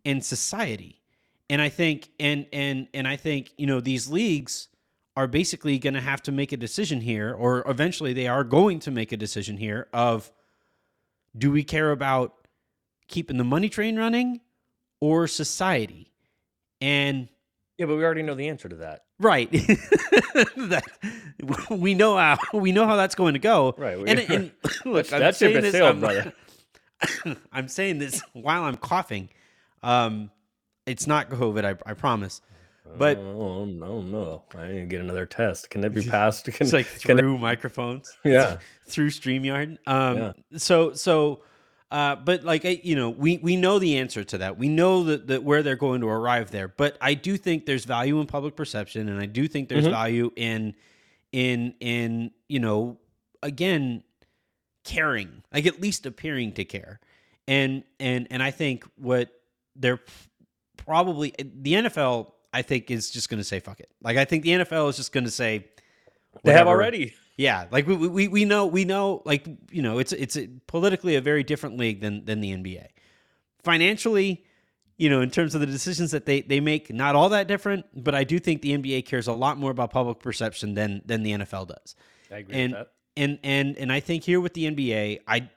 and 0.05 0.25
society, 0.25 1.03
and 1.49 1.61
I 1.61 1.69
think 1.69 2.11
and 2.19 2.47
and 2.53 2.89
and 2.95 3.09
I 3.09 3.17
think 3.17 3.53
you 3.57 3.67
know 3.67 3.81
these 3.81 4.09
leagues 4.09 4.69
are 5.17 5.27
basically 5.27 5.79
going 5.79 5.95
to 5.95 6.01
have 6.01 6.23
to 6.23 6.33
make 6.33 6.53
a 6.53 6.57
decision 6.57 7.01
here, 7.01 7.33
or 7.33 7.69
eventually 7.71 8.13
they 8.13 8.27
are 8.27 8.45
going 8.45 8.81
to 8.81 8.91
make 8.91 9.13
a 9.13 9.17
decision 9.17 9.57
here 9.57 9.89
of 9.93 10.33
do 11.37 11.51
we 11.51 11.63
care 11.65 11.91
about 11.91 12.35
keeping 13.09 13.37
the 13.37 13.45
money 13.45 13.69
train 13.69 13.97
running 13.97 14.41
or 15.01 15.27
society? 15.27 16.13
And 16.81 17.29
Yeah, 17.79 17.87
but 17.87 17.97
we 17.97 18.05
already 18.05 18.23
know 18.23 18.35
the 18.35 18.49
answer 18.49 18.69
to 18.69 18.77
that. 18.77 19.05
right, 19.21 19.51
that 19.53 20.85
we 21.71 21.95
know 21.95 22.17
how 22.17 22.39
we 22.53 22.73
know 22.73 22.87
how 22.87 22.97
that's 22.97 23.15
going 23.15 23.35
to 23.35 23.41
go. 23.41 23.75
Right. 23.79 23.99
And, 23.99 24.19
and 24.21 24.51
look, 24.85 25.13
I'm 25.13 25.21
that 25.21 25.37
ship 25.37 25.53
saying 25.53 25.63
this, 25.63 25.73
sailed, 25.73 25.91
I'm, 25.91 26.01
brother. 26.01 26.33
I'm 27.53 27.69
saying 27.69 27.99
this 27.99 28.23
while 28.33 28.65
I'm 28.65 28.77
coughing. 28.77 29.29
Um, 29.85 30.31
it's 30.87 31.07
not 31.07 31.31
COVID, 31.31 31.65
I, 31.65 31.91
I 31.91 31.95
promise. 31.95 32.41
But- 32.99 33.17
oh, 33.19 33.65
no, 33.65 34.01
no, 34.03 34.43
I 34.55 34.67
need 34.69 34.81
to 34.81 34.87
get 34.87 35.01
another 35.01 35.27
test. 35.27 35.71
Can 35.71 35.83
it 35.85 35.95
be 35.95 36.03
passed? 36.09 36.45
Can, 36.47 36.55
It's 36.61 36.73
like 36.73 36.87
can 37.01 37.17
through 37.19 37.39
microphones. 37.39 38.17
yeah. 38.25 38.59
through 38.87 39.11
StreamYard. 39.11 39.79
Um, 39.87 40.17
Yeah. 40.19 40.33
so 40.59 40.93
so, 40.93 41.43
uh, 41.91 42.17
but 42.17 42.45
like 42.45 42.65
I, 42.65 42.81
you 42.83 42.95
know, 42.97 43.09
we 43.11 43.39
we 43.39 43.57
know 43.57 43.79
the 43.79 43.97
answer 43.99 44.23
to 44.25 44.39
that. 44.39 44.59
We 44.59 44.69
know 44.69 45.05
that, 45.05 45.27
that 45.29 45.43
where 45.45 45.63
they're 45.63 45.77
going 45.77 46.01
to 46.03 46.09
arrive 46.09 46.51
there. 46.51 46.69
But 46.69 46.99
I 47.01 47.15
do 47.15 47.37
think 47.37 47.67
there's 47.67 47.85
value 47.85 48.21
in 48.21 48.27
public 48.27 48.55
perception, 48.57 49.09
and 49.09 49.19
I 49.21 49.27
do 49.27 49.49
think 49.49 49.69
there's 49.69 49.87
Mhm. 49.87 49.91
value 49.91 50.31
in 50.37 50.75
in 51.33 51.75
in 51.81 52.31
you 52.49 52.61
know 52.61 52.99
again 53.43 54.03
caring, 54.85 55.43
like 55.53 55.67
at 55.67 55.81
least 55.81 56.05
appearing 56.07 56.53
to 56.53 56.65
care, 56.65 57.01
and 57.49 57.83
and 57.99 58.27
and 58.31 58.43
I 58.43 58.51
think 58.51 58.85
what 58.97 59.31
they're 59.77 60.01
probably 60.77 61.35
the 61.39 61.73
NFL. 61.75 62.33
I 62.53 62.63
think 62.63 62.91
is 62.91 63.11
just 63.11 63.29
going 63.29 63.39
to 63.41 63.45
say 63.45 63.59
fuck 63.59 63.81
it. 63.81 63.91
Like 64.03 64.17
I 64.17 64.25
think 64.25 64.45
the 64.45 64.51
NFL 64.51 64.89
is 64.91 64.97
just 64.97 65.13
going 65.13 65.25
to 65.25 65.31
say 65.31 65.67
They 66.45 66.53
have 66.53 66.69
already. 66.69 67.15
Yeah, 67.37 67.67
like 67.73 67.87
we, 67.89 67.97
we 67.97 68.29
we 68.29 68.45
know 68.45 68.67
we 68.67 68.85
know 68.85 69.23
like 69.25 69.45
you 69.73 69.83
know 69.83 69.99
it's 69.99 70.13
it's 70.13 70.37
a, 70.37 70.49
politically 70.69 71.17
a 71.17 71.21
very 71.21 71.43
different 71.43 71.79
league 71.79 72.01
than 72.01 72.25
than 72.25 72.41
the 72.41 72.53
NBA. 72.53 72.87
Financially, 73.65 74.45
you 74.99 75.11
know, 75.11 75.21
in 75.21 75.31
terms 75.31 75.55
of 75.57 75.61
the 75.61 75.67
decisions 75.67 76.13
that 76.13 76.27
they 76.27 76.43
they 76.43 76.61
make, 76.61 76.93
not 76.93 77.17
all 77.17 77.31
that 77.31 77.49
different. 77.49 77.87
But 78.05 78.15
I 78.15 78.23
do 78.23 78.39
think 78.39 78.63
the 78.63 78.77
NBA 78.79 79.07
cares 79.07 79.27
a 79.27 79.33
lot 79.33 79.59
more 79.59 79.73
about 79.73 79.91
public 79.91 80.21
perception 80.21 80.75
than 80.75 81.03
than 81.07 81.25
the 81.25 81.33
NFL 81.33 81.69
does. 81.69 81.97
I 82.31 82.37
agree 82.39 82.55
And- 82.55 82.73
with 82.73 82.81
that. 82.83 82.89
And 83.17 83.39
and 83.45 83.79
and 83.79 83.93
I 83.93 84.01
think 84.01 84.25
here 84.25 84.41
with 84.41 84.55
the 84.55 84.65
NBA, 84.67 85.21
I 85.27 85.49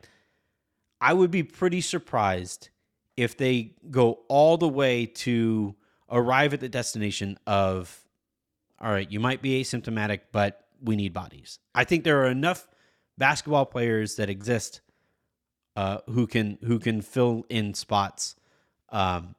I 1.01 1.13
would 1.13 1.31
be 1.31 1.41
pretty 1.43 1.81
surprised 1.81 2.69
if 3.17 3.35
they 3.35 3.75
go 3.89 4.19
all 4.29 4.57
the 4.57 4.69
way 4.69 5.07
to 5.07 5.75
arrive 6.09 6.53
at 6.53 6.61
the 6.61 6.69
destination 6.69 7.37
of 7.45 8.03
all 8.79 8.91
right, 8.91 9.11
you 9.11 9.19
might 9.19 9.41
be 9.41 9.61
asymptomatic, 9.61 10.21
but 10.31 10.67
we 10.81 10.95
need 10.95 11.11
bodies. 11.11 11.57
I 11.73 11.83
think 11.83 12.03
there 12.03 12.21
are 12.21 12.27
enough 12.27 12.67
basketball 13.17 13.65
players 13.65 14.15
that 14.17 14.29
exist 14.29 14.81
uh, 15.75 15.99
who 16.07 16.27
can 16.27 16.59
who 16.63 16.79
can 16.79 17.01
fill 17.01 17.45
in 17.49 17.73
spots 17.73 18.35
um, 18.89 19.35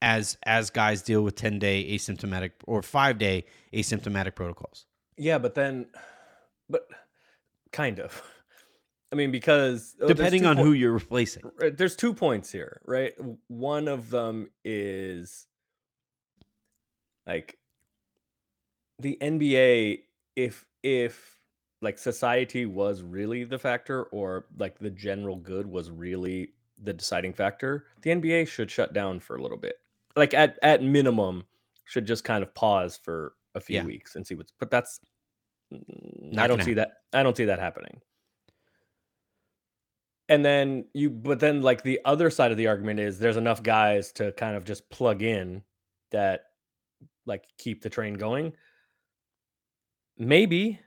as 0.00 0.38
as 0.44 0.70
guys 0.70 1.02
deal 1.02 1.22
with 1.22 1.34
ten 1.34 1.58
day 1.58 1.84
asymptomatic 1.90 2.52
or 2.64 2.82
five 2.82 3.18
day 3.18 3.44
asymptomatic 3.72 4.34
protocols. 4.34 4.86
Yeah, 5.16 5.38
but 5.38 5.54
then, 5.54 5.86
but 6.68 6.88
kind 7.72 7.98
of. 7.98 8.22
I 9.12 9.16
mean, 9.16 9.30
because 9.30 9.94
oh, 10.00 10.08
depending 10.08 10.44
on 10.46 10.56
po- 10.56 10.64
who 10.64 10.72
you're 10.72 10.92
replacing. 10.92 11.44
Uh, 11.62 11.70
there's 11.72 11.94
two 11.96 12.12
points 12.12 12.50
here, 12.50 12.80
right? 12.84 13.14
One 13.48 13.88
of 13.88 14.10
them 14.10 14.50
is 14.64 15.46
like 17.26 17.56
the 18.98 19.16
NBA 19.20 20.00
if 20.34 20.64
if 20.82 21.38
like 21.82 21.98
society 21.98 22.66
was 22.66 23.02
really 23.02 23.44
the 23.44 23.58
factor 23.58 24.04
or 24.04 24.46
like 24.58 24.78
the 24.78 24.90
general 24.90 25.36
good 25.36 25.66
was 25.66 25.90
really 25.90 26.52
the 26.82 26.92
deciding 26.92 27.32
factor, 27.32 27.86
the 28.02 28.10
NBA 28.10 28.48
should 28.48 28.70
shut 28.70 28.92
down 28.92 29.20
for 29.20 29.36
a 29.36 29.42
little 29.42 29.58
bit. 29.58 29.76
Like 30.16 30.34
at 30.34 30.58
at 30.62 30.82
minimum 30.82 31.44
should 31.84 32.06
just 32.06 32.24
kind 32.24 32.42
of 32.42 32.52
pause 32.54 32.96
for 32.96 33.34
a 33.54 33.60
few 33.60 33.76
Yeah. 33.76 33.84
weeks 33.84 34.16
and 34.16 34.26
see 34.26 34.34
what's 34.34 34.52
but 34.58 34.70
that's 34.70 35.00
Not 35.70 36.44
I 36.44 36.46
don't 36.48 36.62
see 36.62 36.74
that 36.74 36.92
I 37.12 37.22
don't 37.22 37.36
see 37.36 37.44
that 37.44 37.58
happening. 37.60 38.00
And 40.28 40.44
then 40.44 40.86
you, 40.92 41.10
but 41.10 41.38
then 41.38 41.62
like 41.62 41.82
the 41.82 42.00
other 42.04 42.30
side 42.30 42.50
of 42.50 42.56
the 42.56 42.66
argument 42.66 42.98
is 42.98 43.18
there's 43.18 43.36
enough 43.36 43.62
guys 43.62 44.10
to 44.12 44.32
kind 44.32 44.56
of 44.56 44.64
just 44.64 44.88
plug 44.90 45.22
in 45.22 45.62
that 46.10 46.42
like 47.26 47.44
keep 47.58 47.82
the 47.82 47.90
train 47.90 48.14
going. 48.14 48.52
Maybe. 50.18 50.80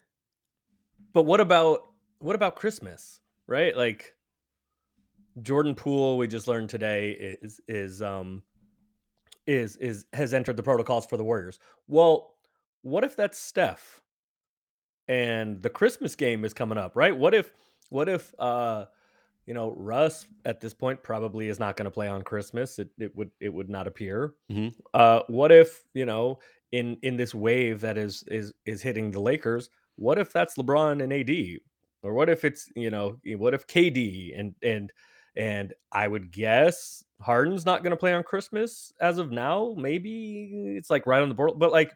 But 1.13 1.23
what 1.23 1.39
about 1.39 1.81
what 2.19 2.35
about 2.35 2.55
Christmas? 2.55 3.21
Right? 3.47 3.75
Like 3.75 4.13
Jordan 5.41 5.75
Poole, 5.75 6.17
we 6.17 6.27
just 6.27 6.47
learned 6.47 6.69
today 6.69 7.37
is 7.41 7.61
is 7.67 8.01
um 8.01 8.43
is 9.47 9.75
is 9.77 10.05
has 10.13 10.33
entered 10.33 10.57
the 10.57 10.63
protocols 10.63 11.05
for 11.05 11.17
the 11.17 11.23
Warriors. 11.23 11.59
Well, 11.87 12.35
what 12.81 13.03
if 13.03 13.15
that's 13.15 13.39
Steph? 13.39 14.01
And 15.07 15.61
the 15.61 15.69
Christmas 15.69 16.15
game 16.15 16.45
is 16.45 16.53
coming 16.53 16.77
up, 16.77 16.95
right? 16.95 17.15
What 17.15 17.33
if 17.33 17.51
what 17.89 18.07
if 18.09 18.33
uh 18.39 18.85
you 19.49 19.55
know 19.55 19.73
Russ 19.75 20.27
at 20.45 20.61
this 20.61 20.75
point 20.75 21.01
probably 21.01 21.49
is 21.49 21.59
not 21.59 21.75
going 21.75 21.85
to 21.85 21.91
play 21.91 22.07
on 22.07 22.21
Christmas. 22.21 22.77
It, 22.77 22.89
it 22.99 23.15
would 23.15 23.31
it 23.39 23.51
would 23.51 23.67
not 23.67 23.87
appear. 23.87 24.35
Mhm. 24.51 24.75
Uh, 24.93 25.21
what 25.27 25.51
if 25.51 25.85
you 25.95 26.05
know 26.05 26.37
in 26.71 26.97
in 27.01 27.17
this 27.17 27.33
wave 27.33 27.81
that 27.81 27.97
is 27.97 28.23
is 28.27 28.53
is 28.67 28.83
hitting 28.83 29.09
the 29.09 29.19
Lakers? 29.19 29.71
What 29.95 30.19
if 30.19 30.31
that's 30.31 30.55
LeBron 30.55 31.01
and 31.01 31.11
AD, 31.11 31.61
or 32.03 32.13
what 32.13 32.29
if 32.29 32.45
it's 32.45 32.69
you 32.75 32.91
know 32.91 33.17
what 33.37 33.55
if 33.55 33.65
KD 33.65 34.39
and 34.39 34.53
and 34.61 34.93
and 35.35 35.73
I 35.91 36.07
would 36.07 36.31
guess 36.31 37.03
Harden's 37.19 37.65
not 37.65 37.81
going 37.81 37.91
to 37.91 37.97
play 37.97 38.13
on 38.13 38.21
Christmas 38.21 38.93
as 39.01 39.17
of 39.17 39.31
now. 39.31 39.73
Maybe 39.75 40.75
it's 40.77 40.91
like 40.91 41.07
right 41.07 41.23
on 41.23 41.29
the 41.29 41.35
board, 41.35 41.53
but 41.57 41.71
like 41.71 41.91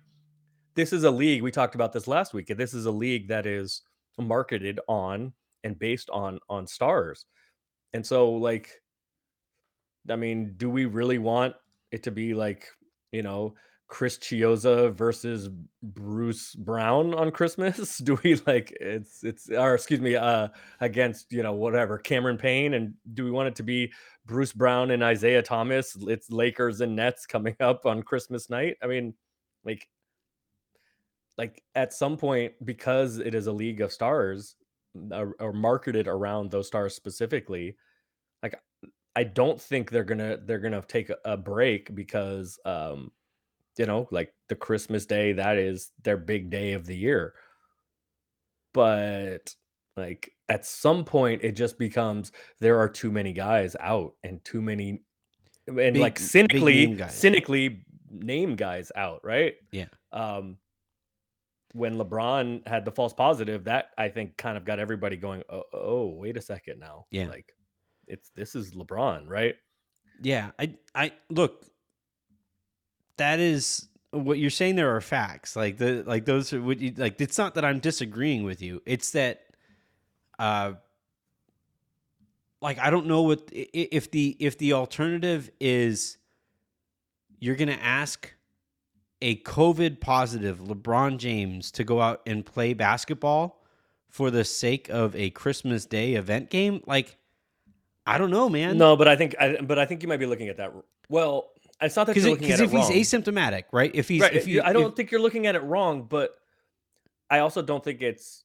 this 0.74 0.92
is 0.92 1.04
a 1.04 1.12
league. 1.12 1.44
We 1.44 1.52
talked 1.52 1.76
about 1.76 1.94
this 1.94 2.08
last 2.08 2.34
week. 2.34 2.48
This 2.48 2.74
is 2.74 2.88
a 2.88 2.92
league 2.92 3.28
that 3.28 3.46
is 3.46 3.84
marketed 4.18 4.80
on 4.88 5.34
and 5.64 5.78
based 5.78 6.10
on 6.10 6.40
on 6.50 6.66
stars. 6.66 7.28
And 7.94 8.06
so 8.06 8.32
like 8.32 8.82
I 10.10 10.16
mean, 10.16 10.54
do 10.58 10.70
we 10.70 10.86
really 10.86 11.18
want 11.18 11.56
it 11.92 12.04
to 12.04 12.12
be 12.12 12.34
like, 12.34 12.68
you 13.12 13.24
know, 13.24 13.56
Chris 13.88 14.18
Chiozza 14.18 14.94
versus 14.94 15.50
Bruce 15.82 16.56
Brown 16.56 17.14
on 17.14 17.32
Christmas? 17.32 17.98
Do 18.04 18.18
we 18.24 18.36
like 18.48 18.76
it's 18.82 19.24
it's 19.24 19.50
or 19.50 19.76
excuse 19.76 20.02
me, 20.02 20.16
uh 20.16 20.48
against, 20.82 21.32
you 21.32 21.44
know, 21.44 21.54
whatever, 21.54 21.98
Cameron 21.98 22.38
Payne 22.38 22.74
and 22.74 22.94
do 23.14 23.24
we 23.24 23.32
want 23.32 23.50
it 23.50 23.56
to 23.58 23.64
be 23.64 23.92
Bruce 24.26 24.52
Brown 24.54 24.92
and 24.92 25.04
Isaiah 25.04 25.44
Thomas? 25.44 25.96
It's 26.02 26.32
Lakers 26.32 26.82
and 26.82 26.96
Nets 26.96 27.26
coming 27.26 27.56
up 27.60 27.86
on 27.86 28.04
Christmas 28.04 28.50
night. 28.50 28.78
I 28.82 28.88
mean, 28.88 29.14
like 29.64 29.88
like 31.38 31.64
at 31.76 31.94
some 31.94 32.18
point 32.18 32.54
because 32.64 33.18
it 33.18 33.36
is 33.36 33.48
a 33.48 33.52
league 33.52 33.82
of 33.82 33.92
stars 33.92 34.56
or, 35.12 35.36
or 35.40 35.54
marketed 35.54 36.08
around 36.08 36.52
those 36.52 36.68
stars 36.68 36.96
specifically 36.96 37.76
like 38.42 38.56
i 39.16 39.24
don't 39.24 39.60
think 39.60 39.90
they're 39.90 40.04
gonna 40.04 40.38
they're 40.46 40.60
gonna 40.60 40.84
take 40.88 41.12
a, 41.26 41.38
break 41.38 41.94
because 41.96 42.60
um 42.66 43.12
you 43.78 43.86
know 43.86 44.08
like 44.12 44.34
the 44.50 44.56
christmas 44.56 45.06
day 45.06 45.34
that 45.34 45.58
is 45.58 45.92
their 46.04 46.18
big 46.18 46.50
day 46.50 46.74
of 46.74 46.86
the 46.86 46.96
year. 46.96 47.34
But 48.74 49.56
like 49.96 50.32
at 50.50 50.66
some 50.66 51.06
point 51.06 51.44
it 51.44 51.54
just 51.54 51.78
becomes 51.78 52.32
there 52.60 52.80
are 52.80 52.90
too 52.90 53.12
many 53.12 53.34
guys 53.34 53.76
out 53.80 54.14
and 54.24 54.44
too 54.44 54.62
many 54.62 55.02
and 55.68 55.76
Big- 55.76 55.98
like 55.98 56.20
cynically 56.20 56.88
name 56.88 57.10
cynically 57.10 57.86
name 58.10 58.56
guys 58.56 58.92
out 58.96 59.22
right? 59.24 59.56
Yeah. 59.72 59.86
um 60.12 60.58
when 61.74 61.96
lebron 61.98 62.66
had 62.68 62.86
the 62.86 62.92
false 62.92 63.14
positive 63.14 63.64
that 63.66 63.90
i 63.98 64.08
think 64.08 64.38
kind 64.38 64.58
of 64.58 64.64
got 64.66 64.80
everybody 64.80 65.18
going 65.18 65.42
oh, 65.50 65.64
oh 65.74 66.08
wait 66.08 66.38
a 66.38 66.42
second 66.42 66.80
now 66.80 67.06
Yeah. 67.12 67.28
like 67.28 67.54
it's 68.08 68.30
this 68.36 68.56
is 68.56 68.72
lebron 68.72 69.28
right 69.28 69.56
Yeah, 70.22 70.52
I 70.60 70.76
I 70.94 71.12
look. 71.30 71.66
That 73.18 73.40
is 73.40 73.88
what 74.12 74.38
you're 74.38 74.50
saying. 74.52 74.76
There 74.76 74.96
are 74.96 75.02
facts 75.02 75.56
like 75.56 75.78
the 75.78 76.04
like 76.06 76.26
those 76.26 76.54
are 76.54 76.62
what 76.62 76.80
you 76.80 76.94
like. 76.98 77.20
It's 77.20 77.38
not 77.38 77.56
that 77.56 77.66
I'm 77.66 77.80
disagreeing 77.80 78.44
with 78.44 78.62
you. 78.62 78.82
It's 78.86 79.12
that, 79.12 79.42
uh, 80.40 80.74
like 82.62 82.78
I 82.80 82.90
don't 82.90 83.08
know 83.08 83.24
what 83.24 83.50
if 83.52 84.12
the 84.12 84.36
if 84.40 84.58
the 84.58 84.74
alternative 84.74 85.50
is 85.60 86.18
you're 87.40 87.56
gonna 87.56 87.80
ask 87.82 88.32
a 89.24 89.38
COVID 89.38 90.00
positive 90.00 90.60
LeBron 90.60 91.18
James 91.18 91.72
to 91.72 91.84
go 91.84 92.02
out 92.02 92.22
and 92.26 92.46
play 92.46 92.74
basketball 92.74 93.64
for 94.10 94.30
the 94.30 94.44
sake 94.44 94.90
of 94.90 95.16
a 95.16 95.32
Christmas 95.32 95.86
Day 95.86 96.14
event 96.14 96.50
game. 96.50 96.84
Like, 96.86 97.18
I 98.06 98.18
don't 98.18 98.32
know, 98.32 98.50
man. 98.50 98.78
no 98.78 98.98
but 98.98 99.08
i 99.08 99.16
think 99.16 99.34
I, 99.40 99.62
but 99.62 99.80
i 99.80 99.86
think 99.86 100.04
you 100.04 100.10
might 100.10 100.18
be 100.18 100.26
looking 100.26 100.50
at 100.50 100.58
that 100.58 100.74
well 101.08 101.54
it's 101.82 101.96
not 101.96 102.08
that 102.08 102.16
you're 102.16 102.30
looking 102.30 102.52
at 102.52 102.60
it 102.60 102.64
if 102.66 102.74
it 102.74 102.94
he's 102.94 103.12
asymptomatic, 103.12 103.66
right? 103.72 103.92
If 103.94 104.08
he's 104.08 104.22
right. 104.22 104.34
if 104.34 104.48
you, 104.48 104.62
I 104.62 104.74
don't 104.74 104.92
if- 104.92 104.96
think 104.96 105.12
you're 105.12 105.22
looking 105.22 105.48
at 105.48 105.56
it 105.56 105.64
wrong, 105.64 106.04
but 106.04 106.36
I 107.30 107.40
also 107.40 107.62
don't 107.62 107.84
think 107.84 108.02
it's 108.02 108.44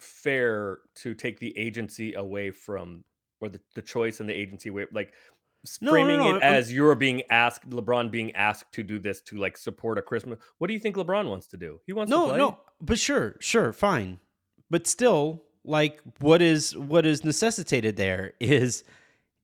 fair 0.00 0.78
to 0.96 1.14
take 1.14 1.38
the 1.38 1.56
agency 1.56 2.14
away 2.14 2.50
from 2.50 3.04
or 3.40 3.48
the, 3.48 3.60
the 3.74 3.82
choice 3.82 4.20
and 4.20 4.28
the 4.28 4.34
agency 4.34 4.70
way 4.70 4.86
like 4.92 5.12
No, 5.80 5.92
no, 5.92 6.16
no, 6.16 6.36
it 6.36 6.42
I'm- 6.42 6.54
as 6.54 6.72
you're 6.72 6.94
being 6.96 7.22
asked 7.30 7.68
LeBron 7.70 8.10
being 8.10 8.34
asked 8.34 8.72
to 8.72 8.82
do 8.82 8.98
this 8.98 9.20
to 9.22 9.36
like 9.36 9.56
support 9.56 9.96
a 9.98 10.02
Christmas. 10.02 10.38
What 10.58 10.66
do 10.68 10.74
you 10.74 10.80
think 10.80 10.96
LeBron 10.96 11.28
wants 11.28 11.46
to 11.48 11.56
do? 11.56 11.80
He 11.86 11.92
wants 11.92 12.10
to 12.10 12.16
No, 12.16 12.26
play. 12.28 12.38
no, 12.38 12.58
but 12.80 12.98
sure, 12.98 13.36
sure, 13.40 13.72
fine. 13.72 14.18
But 14.70 14.86
still, 14.86 15.42
like 15.64 16.00
what 16.18 16.42
is 16.42 16.76
what 16.76 17.06
is 17.06 17.24
necessitated 17.24 17.96
there 17.96 18.32
is 18.40 18.82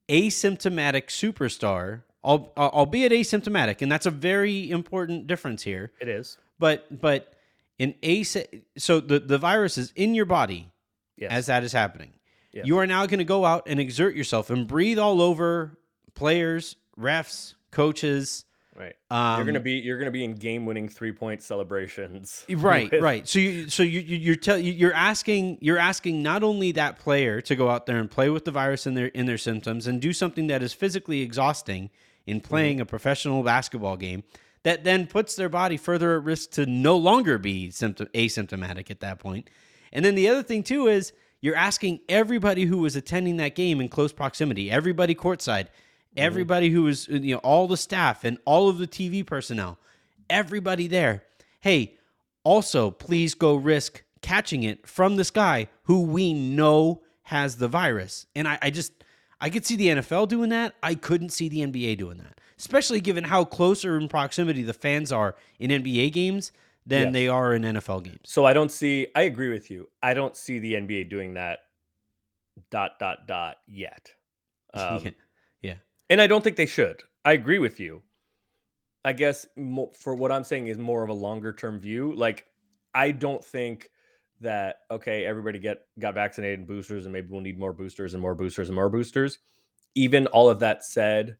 asymptomatic 0.08 1.06
superstar, 1.06 2.02
al- 2.24 2.52
uh, 2.56 2.68
albeit 2.68 3.12
asymptomatic, 3.12 3.82
and 3.82 3.90
that's 3.92 4.06
a 4.06 4.10
very 4.10 4.70
important 4.70 5.26
difference 5.26 5.62
here. 5.62 5.92
It 6.00 6.08
is. 6.08 6.38
But 6.58 7.00
but 7.00 7.34
in 7.78 7.94
as 8.02 8.36
so 8.76 9.00
the 9.00 9.20
the 9.20 9.38
virus 9.38 9.78
is 9.78 9.92
in 9.94 10.14
your 10.14 10.24
body 10.24 10.72
Yes. 11.16 11.30
as 11.30 11.46
that 11.46 11.62
is 11.62 11.72
happening. 11.72 12.14
Yes. 12.52 12.66
You 12.66 12.78
are 12.78 12.86
now 12.86 13.06
going 13.06 13.18
to 13.18 13.24
go 13.24 13.44
out 13.44 13.64
and 13.66 13.78
exert 13.78 14.16
yourself 14.16 14.50
and 14.50 14.66
breathe 14.66 14.98
all 14.98 15.20
over 15.20 15.77
players, 16.18 16.76
refs, 16.98 17.54
coaches. 17.70 18.44
right. 18.76 18.94
Um, 19.10 19.36
you're 19.38 19.46
gonna 19.46 19.60
be 19.60 19.72
you're 19.74 19.98
gonna 19.98 20.10
be 20.10 20.24
in 20.24 20.34
game 20.34 20.66
winning 20.66 20.88
three 20.88 21.12
point 21.12 21.42
celebrations. 21.42 22.44
right 22.50 22.90
with- 22.90 23.00
right 23.02 23.26
so 23.28 23.38
you 23.38 23.68
so 23.68 23.82
you 23.82 24.00
you- 24.00 24.16
you're 24.16 24.36
tell 24.36 24.58
you're 24.58 24.92
asking 24.92 25.58
you're 25.60 25.78
asking 25.78 26.22
not 26.22 26.42
only 26.42 26.72
that 26.72 26.98
player 26.98 27.40
to 27.42 27.56
go 27.56 27.70
out 27.70 27.86
there 27.86 27.98
and 27.98 28.10
play 28.10 28.28
with 28.30 28.44
the 28.44 28.50
virus 28.50 28.86
in 28.86 28.94
their 28.94 29.06
in 29.06 29.26
their 29.26 29.38
symptoms 29.38 29.86
and 29.86 30.00
do 30.00 30.12
something 30.12 30.46
that 30.48 30.62
is 30.62 30.72
physically 30.72 31.22
exhausting 31.22 31.90
in 32.26 32.40
playing 32.40 32.80
a 32.80 32.84
professional 32.84 33.42
basketball 33.42 33.96
game 33.96 34.22
that 34.64 34.84
then 34.84 35.06
puts 35.06 35.34
their 35.36 35.48
body 35.48 35.76
further 35.76 36.16
at 36.18 36.24
risk 36.24 36.50
to 36.50 36.66
no 36.66 36.96
longer 36.96 37.38
be 37.38 37.70
symptom 37.70 38.06
asymptomatic 38.14 38.90
at 38.90 39.00
that 39.00 39.18
point 39.18 39.48
and 39.92 40.04
then 40.04 40.14
the 40.14 40.28
other 40.28 40.42
thing 40.42 40.62
too 40.62 40.88
is 40.88 41.12
you're 41.40 41.54
asking 41.56 42.00
everybody 42.08 42.64
who 42.64 42.78
was 42.78 42.96
attending 42.96 43.36
that 43.38 43.54
game 43.54 43.80
in 43.80 43.88
close 43.88 44.12
proximity 44.12 44.70
everybody 44.70 45.14
courtside 45.14 45.68
everybody 46.18 46.70
who 46.70 46.82
was 46.82 47.08
you 47.08 47.34
know 47.34 47.38
all 47.38 47.66
the 47.68 47.76
staff 47.76 48.24
and 48.24 48.38
all 48.44 48.68
of 48.68 48.78
the 48.78 48.86
TV 48.86 49.24
personnel 49.26 49.78
everybody 50.30 50.86
there 50.86 51.24
hey 51.60 51.96
also 52.44 52.90
please 52.90 53.34
go 53.34 53.54
risk 53.54 54.02
catching 54.20 54.62
it 54.62 54.86
from 54.86 55.16
this 55.16 55.30
guy 55.30 55.68
who 55.84 56.02
we 56.02 56.32
know 56.34 57.02
has 57.22 57.56
the 57.56 57.68
virus 57.68 58.26
and 58.34 58.46
I, 58.48 58.58
I 58.60 58.70
just 58.70 58.92
i 59.40 59.48
could 59.48 59.64
see 59.64 59.76
the 59.76 59.88
nfl 59.88 60.26
doing 60.28 60.50
that 60.50 60.74
i 60.82 60.94
couldn't 60.94 61.30
see 61.30 61.48
the 61.48 61.60
nba 61.60 61.96
doing 61.96 62.18
that 62.18 62.40
especially 62.58 63.00
given 63.00 63.24
how 63.24 63.44
closer 63.44 63.96
in 63.96 64.08
proximity 64.08 64.62
the 64.62 64.74
fans 64.74 65.12
are 65.12 65.34
in 65.58 65.70
nba 65.70 66.12
games 66.12 66.52
than 66.86 67.04
Yes. 67.04 67.12
they 67.12 67.28
are 67.28 67.54
in 67.54 67.62
nfl 67.62 68.02
games 68.02 68.20
So 68.24 68.44
I 68.44 68.52
don't 68.52 68.70
see. 68.72 69.06
I 69.14 69.22
agree 69.22 69.50
with 69.50 69.70
you. 69.70 69.88
I 70.02 70.14
don't 70.14 70.34
see 70.36 70.58
the 70.58 70.72
NBA 70.74 71.10
doing 71.10 71.34
that. 71.34 71.58
Dot 72.70 72.98
dot 72.98 73.26
dot 73.26 73.56
yet. 73.66 74.10
Um, 74.74 75.02
and 76.10 76.20
I 76.20 76.26
don't 76.26 76.42
think 76.42 76.56
they 76.56 76.66
should. 76.66 77.02
I 77.24 77.32
agree 77.32 77.58
with 77.58 77.80
you. 77.80 78.02
I 79.04 79.12
guess 79.12 79.46
for 79.98 80.14
what 80.14 80.32
I'm 80.32 80.44
saying 80.44 80.66
is 80.68 80.78
more 80.78 81.02
of 81.02 81.08
a 81.08 81.14
longer 81.14 81.52
term 81.52 81.80
view. 81.80 82.14
Like 82.14 82.46
I 82.94 83.10
don't 83.10 83.44
think 83.44 83.90
that 84.40 84.76
okay, 84.90 85.24
everybody 85.24 85.58
get 85.58 85.78
got 85.98 86.14
vaccinated 86.14 86.60
and 86.60 86.68
boosters, 86.68 87.06
and 87.06 87.12
maybe 87.12 87.28
we'll 87.30 87.40
need 87.40 87.58
more 87.58 87.72
boosters 87.72 88.14
and 88.14 88.22
more 88.22 88.34
boosters 88.34 88.68
and 88.68 88.76
more 88.76 88.88
boosters. 88.88 89.38
Even 89.94 90.26
all 90.28 90.48
of 90.48 90.60
that 90.60 90.84
said, 90.84 91.36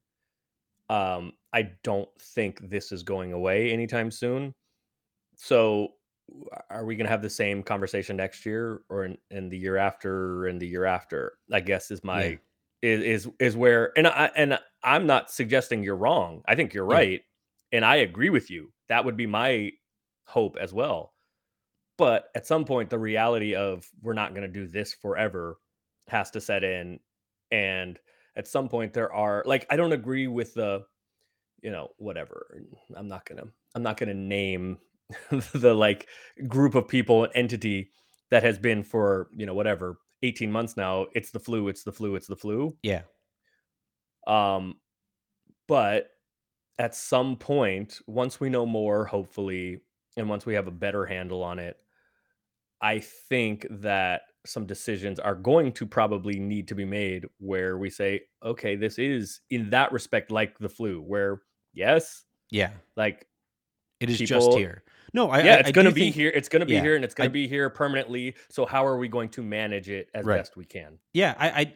um, 0.88 1.32
I 1.52 1.70
don't 1.84 2.08
think 2.20 2.68
this 2.68 2.92
is 2.92 3.02
going 3.02 3.32
away 3.32 3.70
anytime 3.72 4.10
soon. 4.10 4.54
So, 5.36 5.94
are 6.70 6.84
we 6.84 6.96
going 6.96 7.06
to 7.06 7.10
have 7.10 7.22
the 7.22 7.30
same 7.30 7.62
conversation 7.62 8.16
next 8.16 8.44
year, 8.44 8.82
or 8.88 9.04
in, 9.04 9.18
in 9.30 9.48
the 9.48 9.58
year 9.58 9.76
after, 9.76 10.46
and 10.46 10.60
the 10.60 10.66
year 10.66 10.84
after? 10.84 11.38
I 11.52 11.60
guess 11.60 11.90
is 11.90 12.02
my 12.02 12.24
Yeah. 12.24 12.36
Is 12.82 13.02
is 13.26 13.28
is 13.40 13.56
where, 13.56 13.92
and 13.98 14.06
I 14.06 14.30
and 14.36 14.58
I'm 14.82 15.06
not 15.06 15.30
suggesting 15.30 15.82
you're 15.82 15.96
wrong. 15.96 16.42
I 16.46 16.54
think 16.54 16.74
you're 16.74 16.84
Yeah. 16.88 17.02
right, 17.02 17.22
and 17.72 17.84
I 17.84 17.96
agree 17.96 18.30
with 18.30 18.50
you. 18.50 18.72
That 18.88 19.04
would 19.04 19.16
be 19.16 19.26
my 19.26 19.72
hope 20.26 20.56
as 20.60 20.72
well. 20.72 21.14
But 21.98 22.30
at 22.34 22.46
some 22.46 22.64
point, 22.64 22.90
the 22.90 22.98
reality 22.98 23.54
of 23.54 23.88
we're 24.02 24.12
not 24.14 24.30
going 24.34 24.42
to 24.42 24.48
do 24.48 24.66
this 24.66 24.94
forever 24.94 25.58
has 26.08 26.30
to 26.32 26.40
set 26.40 26.64
in, 26.64 27.00
and 27.50 27.98
at 28.36 28.48
some 28.48 28.68
point, 28.68 28.92
there 28.92 29.12
are 29.12 29.42
like 29.46 29.66
I 29.70 29.76
don't 29.76 29.92
agree 29.92 30.28
with 30.28 30.54
the, 30.54 30.84
you 31.62 31.70
know, 31.70 31.88
whatever. 31.98 32.60
I'm 32.96 33.08
not 33.08 33.24
gonna 33.26 33.44
I'm 33.74 33.82
not 33.82 33.96
gonna 33.96 34.14
name 34.14 34.78
the 35.30 35.74
like 35.74 36.08
group 36.46 36.74
of 36.74 36.88
people 36.88 37.28
entity 37.34 37.90
that 38.30 38.42
has 38.42 38.58
been 38.58 38.82
for 38.82 39.28
you 39.36 39.46
know 39.46 39.54
whatever 39.54 39.98
18 40.22 40.50
months 40.50 40.76
now 40.76 41.06
it's 41.14 41.30
the 41.30 41.38
flu 41.38 41.68
it's 41.68 41.84
the 41.84 41.92
flu 41.92 42.14
it's 42.16 42.26
the 42.26 42.36
flu. 42.36 42.76
Yeah. 42.82 43.02
Um 44.26 44.74
but 45.66 46.10
at 46.78 46.94
some 46.94 47.36
point 47.36 48.00
once 48.06 48.40
we 48.40 48.48
know 48.48 48.64
more 48.66 49.04
hopefully 49.04 49.80
and 50.16 50.28
once 50.28 50.46
we 50.46 50.54
have 50.54 50.66
a 50.66 50.72
better 50.72 51.04
handle 51.04 51.42
on 51.42 51.58
it 51.58 51.76
i 52.80 52.98
think 52.98 53.66
that 53.70 54.22
some 54.46 54.66
decisions 54.66 55.18
are 55.18 55.34
going 55.34 55.72
to 55.72 55.84
probably 55.84 56.38
need 56.38 56.68
to 56.68 56.74
be 56.74 56.84
made 56.84 57.26
where 57.38 57.76
we 57.78 57.90
say 57.90 58.20
okay 58.44 58.76
this 58.76 58.98
is 58.98 59.40
in 59.50 59.70
that 59.70 59.92
respect 59.92 60.30
like 60.30 60.58
the 60.58 60.68
flu 60.68 61.00
where 61.02 61.42
yes 61.74 62.24
yeah. 62.50 62.70
like 62.96 63.26
it 64.00 64.08
is 64.08 64.18
just 64.18 64.52
here 64.54 64.82
no 65.12 65.30
i 65.30 65.42
yeah, 65.42 65.54
I- 65.54 65.58
it's 65.58 65.72
going 65.72 65.86
to 65.86 65.92
be 65.92 66.02
think- 66.02 66.14
here. 66.14 66.30
It's 66.34 66.48
going 66.48 66.60
to 66.60 66.66
be 66.66 66.74
yeah, 66.74 66.82
here, 66.82 66.96
and 66.96 67.04
it's 67.04 67.14
going 67.14 67.28
to 67.28 67.32
be 67.32 67.48
here 67.48 67.68
permanently. 67.70 68.34
So 68.48 68.66
how 68.66 68.86
are 68.86 68.96
we 68.98 69.08
going 69.08 69.28
to 69.30 69.42
manage 69.42 69.88
it 69.88 70.08
as 70.14 70.24
Right. 70.24 70.36
best 70.38 70.56
we 70.56 70.64
can? 70.64 70.98
Yeah, 71.12 71.34
I, 71.38 71.48
I 71.48 71.72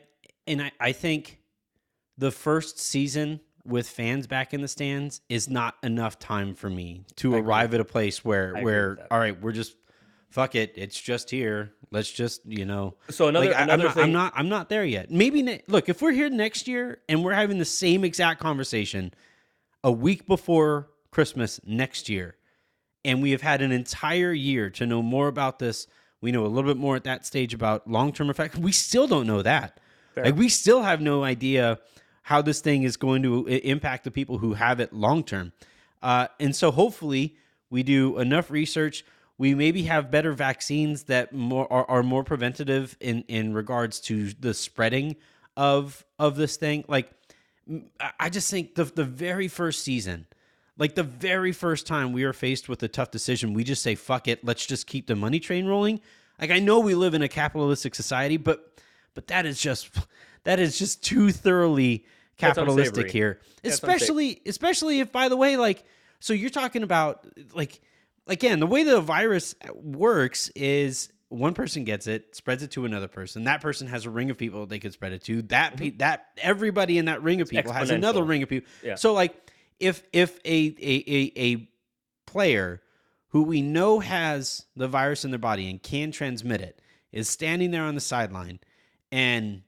and 0.47 0.63
I, 0.63 0.73
I 0.81 0.93
think 0.93 1.39
the 2.19 2.31
first 2.31 2.79
season 2.79 3.41
with 3.65 3.89
fans 3.89 4.27
back 4.27 4.53
in 4.53 4.61
the 4.61 4.69
stands 4.69 5.21
is 5.29 5.49
not 5.49 5.77
enough 5.83 6.19
time 6.19 6.55
for 6.55 6.69
me 6.69 7.05
to 7.17 7.35
I 7.35 7.39
agree. 7.39 7.49
arrive 7.49 7.75
at 7.75 7.81
a 7.81 7.85
place 7.85 8.25
where 8.25 8.57
I 8.57 8.63
where 8.63 8.99
all 9.11 9.19
right, 9.19 9.41
we're 9.41 9.53
just 9.53 9.77
fuck 10.31 10.55
it, 10.55 10.73
it's 10.77 11.01
just 11.01 11.31
here. 11.31 11.73
Let's 11.91 12.11
just 12.11 12.41
you 12.47 12.65
know. 12.65 12.97
So 13.11 13.29
another 13.29 13.47
like, 13.51 13.61
another 13.61 13.85
not, 13.85 13.95
thing. 13.95 14.03
I'm 14.05 14.13
not 14.13 14.33
I'm 14.35 14.49
not 14.49 14.69
there 14.69 14.85
yet. 14.85 15.11
Maybe 15.11 15.43
ne- 15.43 15.63
look 15.69 15.89
if 15.89 16.03
we're 16.03 16.13
here 16.13 16.29
next 16.31 16.67
year 16.67 17.01
and 17.09 17.23
we're 17.25 17.35
having 17.35 17.59
the 17.59 17.65
same 17.65 18.03
exact 18.05 18.41
conversation 18.41 19.13
a 19.85 19.93
week 19.93 20.27
before 20.27 20.89
Christmas 21.11 21.61
next 21.65 22.09
year, 22.09 22.37
and 23.05 23.23
we 23.23 23.33
have 23.33 23.43
had 23.43 23.63
an 23.63 23.73
entire 23.73 24.33
year 24.33 24.71
to 24.71 24.87
know 24.87 25.03
more 25.03 25.29
about 25.29 25.59
this. 25.59 25.87
We 26.21 26.33
know 26.33 26.47
a 26.47 26.49
little 26.49 26.71
bit 26.71 26.81
more 26.81 26.97
at 26.97 27.05
that 27.05 27.27
stage 27.27 27.53
about 27.53 27.89
long 27.91 28.13
term 28.13 28.31
effects. 28.31 28.57
We 28.57 28.73
still 28.73 29.07
don't 29.07 29.27
know 29.27 29.43
that. 29.43 29.81
Fair. 30.15 30.25
Like 30.27 30.37
we 30.37 30.49
still 30.49 30.83
have 30.83 31.01
no 31.01 31.25
idea 31.25 31.79
how 32.23 32.43
this 32.43 32.61
thing 32.61 32.85
is 32.85 32.97
going 32.97 33.23
to 33.23 33.47
impact 33.47 34.05
the 34.05 34.11
people 34.11 34.39
who 34.39 34.55
have 34.55 34.81
it 34.81 34.93
long 34.93 35.25
term. 35.25 35.53
Uh, 36.03 36.29
and 36.39 36.55
so 36.55 36.71
hopefully 36.71 37.37
we 37.71 37.83
do 37.83 38.19
enough 38.19 38.51
research. 38.51 39.05
We 39.39 39.55
maybe 39.55 39.85
have 39.85 40.11
better 40.11 40.33
vaccines 40.33 41.05
that 41.05 41.33
more 41.33 41.71
are, 41.73 41.85
are 41.89 42.03
more 42.03 42.23
preventative 42.23 42.97
in 43.01 43.25
in 43.29 43.55
regards 43.55 44.01
to 44.03 44.33
the 44.35 44.55
spreading 44.55 45.17
of 45.57 46.05
of 46.19 46.37
this 46.37 46.57
thing. 46.57 46.85
Like 46.87 47.11
I 48.21 48.29
just 48.29 48.51
think 48.51 48.75
the 48.75 48.85
the 48.85 49.05
very 49.05 49.49
first 49.49 49.83
season, 49.83 50.27
like 50.79 50.95
the 50.95 51.03
very 51.03 51.53
first 51.53 51.87
time 51.87 52.13
we 52.13 52.25
are 52.25 52.33
faced 52.33 52.69
with 52.69 52.83
a 52.83 52.89
tough 52.89 53.11
decision, 53.11 53.55
we 53.55 53.65
just 53.65 53.83
say 53.83 53.95
fuck 53.95 54.29
it, 54.29 54.45
let's 54.45 54.65
just 54.67 54.87
keep 54.87 55.07
the 55.07 55.17
money 55.17 55.39
train 55.41 55.67
rolling. 55.67 56.01
Like 56.41 56.51
I 56.51 56.59
know 56.59 56.81
we 56.81 56.95
live 56.95 57.15
in 57.15 57.23
a 57.23 57.29
capitalistic 57.29 57.95
society, 57.95 58.37
but 58.37 58.81
but 59.15 59.27
that 59.29 59.47
is 59.47 59.61
just 59.61 59.91
that 60.45 60.59
is 60.59 60.79
just 60.79 61.05
too 61.05 61.31
thoroughly 61.31 62.05
capitalistic 62.39 63.11
here. 63.11 63.41
Especially 63.65 64.41
especially 64.47 65.01
if 65.01 65.13
by 65.13 65.29
the 65.29 65.37
way 65.37 65.57
like 65.57 65.85
so 66.21 66.33
you're 66.33 66.51
talking 66.51 66.83
about 66.83 67.27
like 67.55 67.81
again, 68.27 68.61
the 68.61 68.67
way 68.67 68.83
the 68.85 69.01
virus 69.01 69.55
works 69.75 70.49
is 70.55 71.11
one 71.29 71.55
person 71.55 71.85
gets 71.85 72.07
it, 72.07 72.37
spreads 72.37 72.63
it 72.63 72.71
to 72.73 72.85
another 72.85 73.09
person. 73.09 73.45
That 73.45 73.61
person 73.61 73.87
has 73.89 74.05
a 74.07 74.11
ring 74.11 74.31
of 74.31 74.37
people 74.39 74.67
they 74.67 74.79
could 74.79 74.93
spread 74.93 75.13
it 75.13 75.25
to. 75.25 75.43
That 75.43 75.77
pe- 75.77 75.91
that 75.97 76.27
everybody 76.39 76.99
in 76.99 77.07
that 77.07 77.23
ring 77.23 77.41
of 77.41 77.49
people 77.49 77.73
has 77.73 77.91
another 77.91 78.21
Mm-hmm. 78.21 78.29
ring 78.31 78.43
of 78.43 78.49
people. 78.49 78.71
Yeah. 78.83 78.95
So 78.97 79.13
like 79.13 79.35
if 79.81 80.03
if 80.13 80.39
a 80.45 80.75
a 80.81 81.05
a, 81.07 81.33
a 81.37 81.69
player 82.27 82.81
who 83.29 83.43
we 83.43 83.63
know 83.63 84.01
has 84.01 84.67
the 84.77 84.89
virus 84.89 85.25
in 85.25 85.31
their 85.31 85.39
body 85.39 85.71
and 85.71 85.83
can 85.83 86.11
transmit 86.11 86.61
it 86.61 86.81
is 87.13 87.29
standing 87.29 87.71
there 87.71 87.83
on 87.83 87.95
the 87.95 88.01
sideline 88.01 88.59
and 89.11 89.63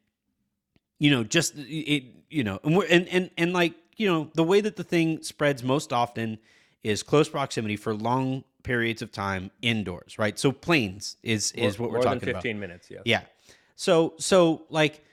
you 0.98 1.10
know 1.10 1.24
just 1.24 1.54
it 1.56 2.04
you 2.30 2.44
know 2.44 2.58
and 2.64 2.76
we're 2.76 2.86
and 2.86 3.08
and, 3.08 3.30
and 3.36 3.52
like 3.52 3.74
you 3.96 4.06
know 4.06 4.30
the 4.34 4.44
way 4.44 4.60
that 4.60 4.76
the 4.76 4.84
thing 4.84 5.22
spreads 5.22 5.62
most 5.62 5.92
often 5.92 6.38
is 6.82 7.02
close 7.02 7.28
proximity 7.28 7.76
for 7.76 7.94
long 7.94 8.44
periods 8.62 9.02
of 9.02 9.12
time 9.12 9.50
indoors 9.60 10.18
right 10.18 10.38
so 10.38 10.50
planes 10.50 11.16
is 11.22 11.52
is 11.52 11.78
more, 11.78 11.86
what 11.86 11.92
we're 11.92 11.98
more 11.98 12.04
talking 12.04 12.20
than 12.20 12.30
about 12.30 12.42
15 12.42 12.58
minutes. 12.58 12.90
Yeah. 12.90 13.00
yeah. 13.04 13.20
So 13.76 14.14
so 14.18 14.64
like 14.70 15.04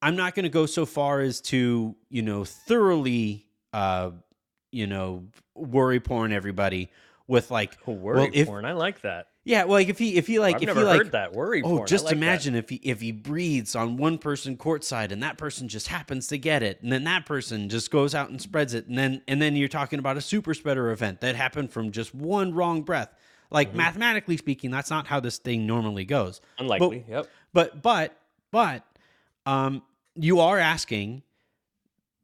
I'm 0.00 0.16
not 0.16 0.34
going 0.34 0.44
to 0.44 0.50
go 0.50 0.66
so 0.66 0.86
far 0.86 1.20
as 1.20 1.40
to, 1.42 1.96
you 2.08 2.22
know, 2.22 2.44
thoroughly 2.44 3.46
uh 3.72 4.10
you 4.70 4.86
know, 4.86 5.24
worry 5.54 6.00
porn 6.00 6.32
everybody 6.32 6.90
with 7.26 7.50
like 7.50 7.76
Worry 7.86 8.30
if- 8.32 8.46
porn. 8.46 8.64
I 8.64 8.72
like 8.72 9.02
that. 9.02 9.28
Yeah, 9.44 9.64
well, 9.64 9.74
like 9.74 9.88
if 9.88 9.98
he 9.98 10.16
if 10.16 10.26
he 10.26 10.38
like 10.38 10.56
I've 10.56 10.62
if 10.64 10.68
he 10.68 10.74
heard 10.74 10.84
like 10.84 11.10
that 11.12 11.32
worry. 11.32 11.62
oh, 11.62 11.76
porn. 11.76 11.86
Just 11.86 12.04
like 12.04 12.10
that. 12.10 12.16
imagine 12.18 12.54
if 12.54 12.68
he 12.68 12.76
if 12.84 13.00
he 13.00 13.12
breathes 13.12 13.74
on 13.74 13.96
one 13.96 14.18
person 14.18 14.58
courtside 14.58 15.10
and 15.10 15.22
that 15.22 15.38
person 15.38 15.68
just 15.68 15.88
happens 15.88 16.26
to 16.26 16.36
get 16.36 16.62
it, 16.62 16.82
and 16.82 16.92
then 16.92 17.04
that 17.04 17.24
person 17.24 17.70
just 17.70 17.90
goes 17.90 18.14
out 18.14 18.28
and 18.28 18.42
spreads 18.42 18.74
it, 18.74 18.88
and 18.88 18.98
then 18.98 19.22
and 19.26 19.40
then 19.40 19.56
you're 19.56 19.66
talking 19.68 19.98
about 20.00 20.18
a 20.18 20.20
super 20.20 20.52
spreader 20.52 20.90
event 20.90 21.22
that 21.22 21.34
happened 21.34 21.70
from 21.70 21.92
just 21.92 22.14
one 22.14 22.52
wrong 22.52 22.82
breath. 22.82 23.08
Like 23.50 23.68
Mm-hmm. 23.68 23.76
mathematically 23.78 24.36
speaking, 24.36 24.70
that's 24.70 24.90
not 24.90 25.06
how 25.06 25.18
this 25.20 25.38
thing 25.38 25.66
normally 25.66 26.04
goes. 26.04 26.42
Unlikely. 26.58 27.06
yep. 27.08 27.26
But 27.54 27.80
but 27.80 28.18
but 28.52 28.84
um 29.46 29.80
you 30.14 30.40
are 30.40 30.58
asking 30.58 31.22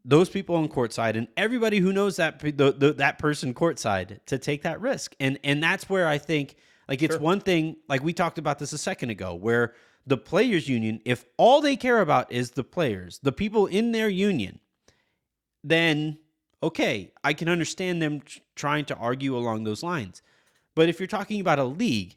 those 0.05 0.28
people 0.28 0.57
on 0.57 0.68
courtside 0.68 1.16
and 1.16 1.28
everybody 1.36 1.78
who 1.78 1.92
knows 1.92 2.16
that 2.16 2.38
the, 2.38 2.72
the, 2.72 2.92
that 2.94 3.18
person 3.18 3.55
courtside 3.55 4.18
to 4.26 4.38
take 4.38 4.62
that 4.62 4.80
risk. 4.80 5.14
And 5.18 5.38
and 5.42 5.62
that's 5.62 5.88
where 5.88 6.07
I 6.07 6.18
think 6.18 6.57
like 6.88 7.02
it's 7.02 7.14
Sure. 7.14 7.22
one 7.22 7.40
thing 7.40 7.76
like 7.88 8.02
we 8.02 8.12
talked 8.12 8.38
about 8.38 8.59
this 8.59 8.72
a 8.72 8.78
second 8.78 9.11
ago 9.11 9.34
where 9.34 9.74
the 10.07 10.18
players 10.18 10.68
union 10.68 11.00
if 11.05 11.24
all 11.38 11.61
they 11.62 11.76
care 11.76 12.00
about 12.00 12.30
is 12.30 12.50
the 12.50 12.64
players, 12.64 13.18
the 13.22 13.32
people 13.32 13.66
in 13.66 13.92
their 13.92 14.09
union, 14.09 14.61
then 15.62 16.18
okay, 16.62 17.12
I 17.22 17.34
can 17.34 17.48
understand 17.48 18.00
them 18.00 18.20
tr- 18.20 18.40
trying 18.55 18.84
to 18.86 18.96
argue 18.96 19.36
along 19.36 19.64
those 19.64 19.82
lines. 19.82 20.22
But 20.74 20.88
if 20.88 20.98
you're 20.98 21.07
talking 21.07 21.40
about 21.40 21.59
a 21.59 21.64
league 21.64 22.16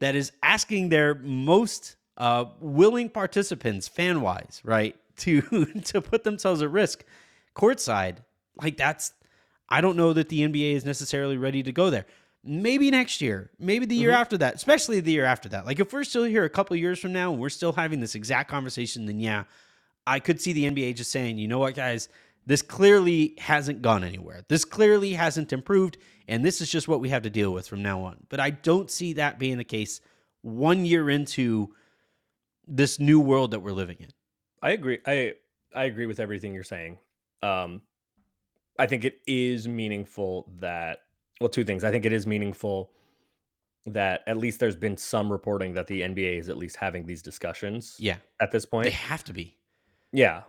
that 0.00 0.14
is 0.14 0.32
asking 0.42 0.88
their 0.88 1.14
most 1.14 1.96
uh, 2.16 2.46
willing 2.60 3.08
participants, 3.10 3.88
fan 3.88 4.20
wise, 4.20 4.60
right, 4.64 4.96
to 5.18 5.40
to 5.84 6.00
put 6.00 6.24
themselves 6.24 6.62
at 6.62 6.70
risk, 6.70 7.04
courtside, 7.54 8.18
like 8.60 8.76
that's, 8.76 9.12
I 9.68 9.80
don't 9.80 9.96
know 9.96 10.12
that 10.12 10.28
the 10.28 10.40
NBA 10.40 10.74
is 10.74 10.84
necessarily 10.84 11.36
ready 11.36 11.62
to 11.62 11.72
go 11.72 11.90
there. 11.90 12.06
Maybe 12.44 12.90
next 12.90 13.20
year, 13.20 13.50
maybe 13.58 13.86
the 13.86 13.96
year 13.96 14.10
mm-hmm. 14.10 14.20
after 14.20 14.38
that, 14.38 14.54
especially 14.54 15.00
the 15.00 15.10
year 15.10 15.24
after 15.24 15.48
that. 15.48 15.66
Like 15.66 15.80
if 15.80 15.92
we're 15.92 16.04
still 16.04 16.24
here 16.24 16.44
a 16.44 16.50
couple 16.50 16.76
years 16.76 17.00
from 17.00 17.12
now 17.12 17.32
and 17.32 17.40
we're 17.40 17.48
still 17.48 17.72
having 17.72 17.98
this 17.98 18.14
exact 18.14 18.48
conversation, 18.48 19.06
then 19.06 19.18
yeah, 19.18 19.44
I 20.06 20.20
could 20.20 20.40
see 20.40 20.52
the 20.52 20.70
NBA 20.70 20.94
just 20.94 21.10
saying, 21.10 21.38
you 21.38 21.48
know 21.48 21.58
what, 21.58 21.74
guys, 21.74 22.08
this 22.46 22.62
clearly 22.62 23.34
hasn't 23.38 23.82
gone 23.82 24.04
anywhere. 24.04 24.42
This 24.48 24.64
clearly 24.64 25.14
hasn't 25.14 25.52
improved, 25.52 25.98
and 26.28 26.44
this 26.44 26.60
is 26.60 26.70
just 26.70 26.86
what 26.86 27.00
we 27.00 27.08
have 27.08 27.24
to 27.24 27.30
deal 27.30 27.52
with 27.52 27.66
from 27.66 27.82
now 27.82 28.02
on. 28.02 28.18
But 28.28 28.38
I 28.38 28.50
don't 28.50 28.88
see 28.88 29.14
that 29.14 29.40
being 29.40 29.58
the 29.58 29.64
case 29.64 30.00
one 30.42 30.84
year 30.84 31.10
into 31.10 31.74
this 32.68 33.00
new 33.00 33.18
world 33.18 33.50
that 33.50 33.60
we're 33.60 33.72
living 33.72 33.96
in. 33.98 34.10
I 34.62 34.70
agree. 34.70 34.98
I 35.06 35.34
I 35.74 35.84
agree 35.84 36.06
with 36.06 36.20
everything 36.20 36.54
you're 36.54 36.64
saying. 36.64 36.98
Um, 37.42 37.82
I 38.78 38.86
think 38.86 39.04
it 39.04 39.20
is 39.26 39.68
meaningful 39.68 40.50
that 40.60 41.00
well, 41.40 41.48
two 41.48 41.64
things. 41.64 41.84
I 41.84 41.90
think 41.90 42.04
it 42.04 42.12
is 42.12 42.26
meaningful 42.26 42.90
that 43.86 44.22
at 44.26 44.36
least 44.36 44.58
there's 44.58 44.76
been 44.76 44.96
some 44.96 45.30
reporting 45.30 45.74
that 45.74 45.86
the 45.86 46.00
NBA 46.00 46.38
is 46.38 46.48
at 46.48 46.56
least 46.56 46.76
having 46.76 47.06
these 47.06 47.22
discussions 47.22 47.96
Yeah, 48.00 48.16
at 48.40 48.50
this 48.50 48.66
point, 48.66 48.84
they 48.84 48.90
have 48.90 49.22
to 49.24 49.32
be. 49.32 49.56
Yeah. 50.12 50.42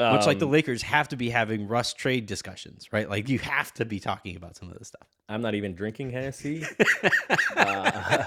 Much 0.00 0.26
like 0.26 0.38
the 0.38 0.46
Um, 0.46 0.52
Lakers 0.52 0.80
have 0.82 1.08
to 1.08 1.16
be 1.16 1.28
having 1.28 1.66
Russ 1.66 1.92
trade 1.92 2.26
discussions, 2.26 2.92
right? 2.92 3.10
Like 3.10 3.28
you 3.28 3.40
have 3.40 3.74
to 3.74 3.84
be 3.84 3.98
talking 3.98 4.36
about 4.36 4.54
some 4.56 4.70
of 4.70 4.78
this 4.78 4.86
stuff. 4.86 5.08
I'm 5.28 5.42
not 5.42 5.56
even 5.56 5.74
drinking 5.74 6.10
Hennessy. 6.10 6.64
Uh, 7.56 8.24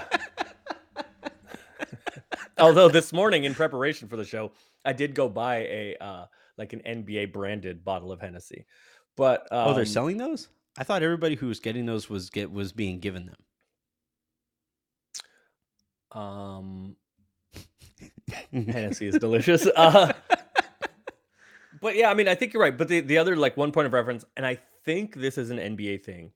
although 2.58 2.88
this 2.90 3.12
morning 3.12 3.44
in 3.44 3.54
preparation 3.54 4.06
for 4.06 4.16
the 4.16 4.24
show, 4.24 4.52
I 4.84 4.92
did 4.92 5.14
go 5.14 5.28
buy 5.28 5.58
a 5.58 5.96
uh, 6.00 6.24
like 6.58 6.72
an 6.72 6.80
NBA 6.80 7.32
branded 7.32 7.84
bottle 7.84 8.12
of 8.12 8.20
Hennessy. 8.20 8.66
But 9.16 9.42
um, 9.52 9.68
oh, 9.68 9.74
they're 9.74 9.84
selling 9.84 10.16
those? 10.16 10.48
I 10.78 10.84
thought 10.84 11.02
everybody 11.02 11.34
who 11.34 11.48
was 11.48 11.60
getting 11.60 11.86
those 11.86 12.08
was 12.08 12.30
get 12.30 12.50
was 12.50 12.72
being 12.72 12.98
given 12.98 13.26
them. 13.26 13.36
Um, 16.22 16.96
Hennessy 18.52 19.06
is 19.06 19.14
delicious. 19.20 19.66
Uh, 19.66 20.12
but 21.80 21.96
yeah, 21.96 22.10
I 22.10 22.14
mean, 22.14 22.28
I 22.28 22.34
think 22.34 22.52
you're 22.52 22.62
right. 22.62 22.76
But 22.76 22.88
the, 22.88 23.00
the 23.00 23.18
other 23.18 23.36
like 23.36 23.56
one 23.56 23.72
point 23.72 23.86
of 23.86 23.92
reference, 23.92 24.24
and 24.36 24.46
I 24.46 24.58
think 24.84 25.14
this 25.14 25.38
is 25.38 25.50
an 25.50 25.58
NBA 25.58 26.04
thing. 26.04 26.32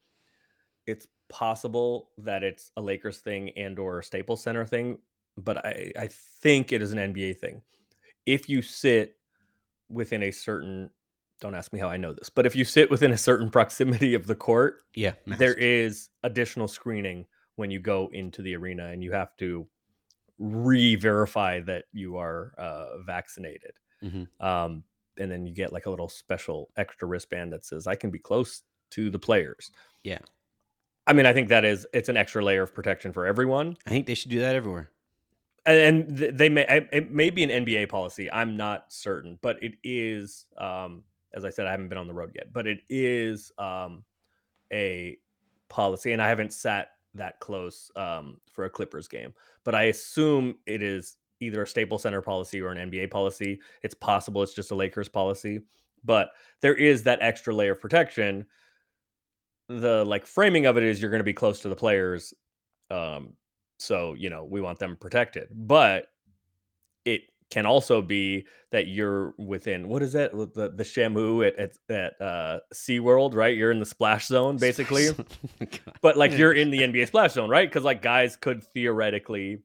It's 0.86 1.06
possible 1.28 2.10
that 2.18 2.42
it's 2.42 2.70
a 2.76 2.80
Lakers 2.80 3.18
thing 3.18 3.50
and 3.50 3.78
or 3.78 4.02
Staples 4.02 4.42
Center 4.42 4.64
thing, 4.64 4.98
but 5.36 5.64
I, 5.64 5.92
I 5.98 6.08
think 6.42 6.72
it 6.72 6.82
is 6.82 6.92
an 6.92 6.98
NBA 6.98 7.38
thing. 7.38 7.62
If 8.26 8.48
you 8.48 8.60
sit 8.62 9.16
within 9.88 10.22
a 10.24 10.30
certain 10.30 10.90
don't 11.40 11.54
ask 11.54 11.70
me 11.72 11.78
how 11.78 11.88
I 11.88 11.98
know 11.98 12.14
this, 12.14 12.30
but 12.30 12.46
if 12.46 12.56
you 12.56 12.64
sit 12.64 12.90
within 12.90 13.12
a 13.12 13.18
certain 13.18 13.50
proximity 13.50 14.14
of 14.14 14.26
the 14.26 14.34
court, 14.34 14.84
Yeah, 14.94 15.12
there 15.26 15.52
is 15.54 16.08
additional 16.22 16.66
screening 16.66 17.26
when 17.56 17.70
you 17.70 17.78
go 17.78 18.08
into 18.12 18.40
the 18.42 18.56
arena 18.56 18.86
and 18.86 19.04
you 19.04 19.12
have 19.12 19.36
to 19.38 19.68
re-verify 20.38 21.60
that 21.60 21.84
you 21.92 22.16
are 22.16 22.52
uh, 22.58 22.98
vaccinated 23.04 23.72
Mhm. 24.02 24.28
um, 24.40 24.84
and 25.18 25.30
then 25.30 25.46
you 25.46 25.54
get 25.54 25.72
like 25.72 25.86
a 25.86 25.90
little 25.90 26.08
special 26.08 26.70
extra 26.76 27.08
wristband 27.08 27.52
that 27.52 27.64
says 27.64 27.86
i 27.86 27.94
can 27.94 28.10
be 28.10 28.18
close 28.18 28.62
to 28.90 29.08
the 29.10 29.18
players 29.18 29.70
Yeah. 30.04 30.18
i 31.06 31.12
mean 31.14 31.24
i 31.26 31.32
think 31.32 31.48
that 31.48 31.64
is 31.64 31.86
it's 31.94 32.08
an 32.10 32.16
extra 32.18 32.44
layer 32.44 32.62
of 32.62 32.74
protection 32.74 33.12
for 33.12 33.24
everyone 33.26 33.76
I 33.86 33.90
think 33.90 34.06
they 34.06 34.14
should 34.14 34.30
do 34.30 34.40
that 34.40 34.54
everywhere. 34.54 34.90
And, 35.66 36.16
they 36.16 36.48
may 36.48 36.64
it 36.92 37.10
may 37.10 37.30
be 37.30 37.42
an 37.42 37.64
nba 37.64 37.88
policy 37.88 38.30
i'm 38.32 38.56
not 38.56 38.84
certain 38.88 39.38
but 39.42 39.62
it 39.62 39.74
is 39.82 40.46
um 40.58 41.02
as 41.34 41.44
i 41.44 41.50
said 41.50 41.66
i 41.66 41.70
haven't 41.70 41.88
been 41.88 41.98
on 41.98 42.06
the 42.06 42.14
road 42.14 42.32
yet 42.34 42.52
but 42.52 42.66
it 42.66 42.80
is 42.88 43.52
um 43.58 44.04
a 44.72 45.16
policy 45.68 46.12
and 46.12 46.22
i 46.22 46.28
haven't 46.28 46.52
sat 46.52 46.90
that 47.14 47.38
close 47.40 47.90
um 47.96 48.38
for 48.52 48.64
a 48.64 48.70
clippers 48.70 49.08
game 49.08 49.32
but 49.64 49.74
i 49.74 49.84
assume 49.84 50.54
it 50.66 50.82
is 50.82 51.16
either 51.40 51.62
a 51.62 51.66
Staples 51.66 52.02
Center 52.02 52.22
policy 52.22 52.62
or 52.62 52.72
an 52.72 52.90
nba 52.90 53.10
policy. 53.10 53.60
It's 53.82 53.94
possible 53.94 54.42
it's 54.42 54.54
just 54.54 54.70
a 54.70 54.74
lakers 54.74 55.08
policy 55.08 55.60
but 56.04 56.30
there 56.62 56.74
is 56.74 57.02
that 57.02 57.18
extra 57.20 57.54
layer 57.54 57.72
of 57.72 57.80
protection. 57.80 58.46
The 59.68 60.04
like 60.04 60.24
framing 60.24 60.66
of 60.66 60.76
it 60.76 60.84
is 60.84 61.00
you're 61.02 61.10
going 61.10 61.20
to 61.20 61.24
be 61.24 61.32
close 61.34 61.60
to 61.60 61.68
the 61.68 61.76
players 61.76 62.32
um 62.90 63.32
so 63.78 64.14
you 64.14 64.30
know 64.30 64.44
we 64.44 64.60
want 64.60 64.78
them 64.78 64.96
protected 64.96 65.48
but 65.52 66.08
it 67.04 67.22
can 67.50 67.66
also 67.66 68.02
be 68.02 68.44
that 68.72 68.88
you're 68.88 69.34
within 69.38 69.88
what 69.88 70.02
is 70.02 70.12
that? 70.12 70.32
The 70.32 70.72
the 70.74 70.82
shamu 70.82 71.46
at 71.46 71.56
at, 71.56 71.72
at 71.88 72.20
uh 72.20 72.60
SeaWorld, 72.74 73.34
right? 73.34 73.56
You're 73.56 73.70
in 73.70 73.78
the 73.78 73.86
splash 73.86 74.26
zone 74.26 74.56
basically. 74.56 75.08
God. 75.60 75.80
but 76.02 76.16
like 76.16 76.32
you're 76.32 76.52
in 76.52 76.70
the 76.70 76.80
NBA 76.80 77.06
splash 77.06 77.32
zone 77.32 77.48
right? 77.48 77.68
Because 77.68 77.84
like 77.84 78.02
guys 78.02 78.36
could 78.36 78.62
theoretically 78.74 79.62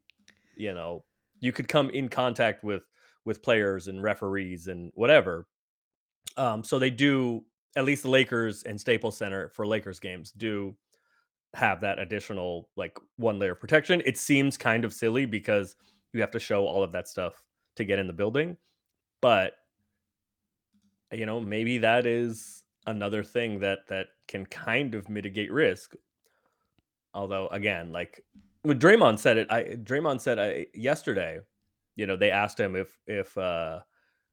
you 0.56 0.74
know 0.74 1.04
you 1.40 1.52
could 1.52 1.68
come 1.68 1.90
in 1.90 2.08
contact 2.08 2.64
with 2.64 2.84
with 3.26 3.42
players 3.42 3.88
and 3.88 4.04
referees 4.04 4.68
and 4.68 4.92
whatever. 4.94 5.48
Um 6.38 6.64
so 6.64 6.78
they 6.78 6.92
do 6.92 7.44
at 7.76 7.86
least 7.86 8.04
the 8.04 8.10
Lakers 8.10 8.64
and 8.64 8.80
Staples 8.80 9.18
Center 9.18 9.50
for 9.50 9.66
Lakers 9.66 10.00
games 10.00 10.32
do 10.32 10.76
have 11.54 11.82
that 11.82 12.00
additional 12.00 12.70
like 12.78 12.98
one 13.18 13.40
layer 13.40 13.52
of 13.52 13.60
protection. 13.60 14.02
It 14.06 14.18
seems 14.18 14.58
kind 14.58 14.86
of 14.86 14.94
silly 14.94 15.26
because 15.26 15.76
you 16.14 16.22
have 16.22 16.32
to 16.32 16.40
show 16.40 16.66
all 16.66 16.84
of 16.84 16.92
that 16.94 17.08
stuff 17.08 17.44
to 17.76 17.84
get 17.84 18.00
in 18.00 18.08
the 18.08 18.14
building, 18.14 18.58
but 19.22 19.54
you 21.12 21.26
know, 21.26 21.40
maybe 21.42 21.78
that 21.80 22.06
is 22.06 22.64
another 22.88 23.24
thing 23.24 23.60
that 23.60 23.80
that 23.90 24.08
can 24.28 24.46
kind 24.46 24.96
of 24.96 25.10
mitigate 25.10 25.52
risk. 25.52 25.94
Although 27.14 27.48
again, 27.50 27.92
like 27.92 28.24
when 28.64 28.80
Draymond 28.80 29.20
said 29.20 29.38
it, 29.38 29.52
I 29.52 29.64
Draymond 29.64 30.22
said 30.22 30.40
I, 30.40 30.68
yesterday, 30.74 31.40
you 31.96 32.06
know, 32.06 32.16
they 32.16 32.32
asked 32.32 32.60
him 32.60 32.76
if 32.76 32.98
if 33.08 33.38
uh 33.38 33.82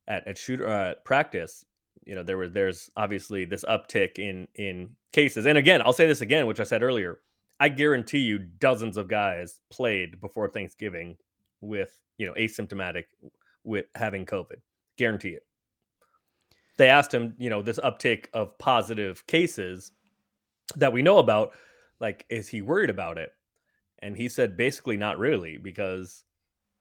at 0.06 0.26
at 0.26 0.38
shooter 0.38 0.68
uh, 0.68 0.90
at 0.90 1.04
practice, 1.04 1.64
you 2.08 2.14
know, 2.14 2.22
there 2.22 2.38
was 2.38 2.50
there's 2.52 2.90
obviously 2.96 3.44
this 3.44 3.66
uptick 3.66 4.18
in 4.18 4.48
in 4.54 4.88
cases. 5.12 5.44
And 5.44 5.58
again, 5.58 5.82
I'll 5.82 5.92
say 5.92 6.06
this 6.06 6.22
again, 6.22 6.46
which 6.46 6.58
I 6.58 6.64
said 6.64 6.82
earlier. 6.82 7.20
I 7.60 7.68
guarantee 7.68 8.20
you 8.20 8.38
dozens 8.38 8.96
of 8.96 9.08
guys 9.08 9.60
played 9.70 10.18
before 10.20 10.48
Thanksgiving 10.48 11.18
with, 11.60 11.90
you 12.16 12.26
know, 12.26 12.32
asymptomatic 12.34 13.04
with 13.62 13.86
having 13.94 14.24
COVID. 14.24 14.56
Guarantee 14.96 15.30
it. 15.30 15.44
They 16.78 16.88
asked 16.88 17.12
him, 17.12 17.34
you 17.36 17.50
know, 17.50 17.60
this 17.60 17.80
uptick 17.80 18.26
of 18.32 18.56
positive 18.58 19.26
cases 19.26 19.92
that 20.76 20.92
we 20.92 21.02
know 21.02 21.18
about, 21.18 21.50
like, 22.00 22.24
is 22.30 22.48
he 22.48 22.62
worried 22.62 22.90
about 22.90 23.18
it? 23.18 23.32
And 23.98 24.16
he 24.16 24.28
said, 24.28 24.56
basically, 24.56 24.96
not 24.96 25.18
really, 25.18 25.58
because 25.58 26.22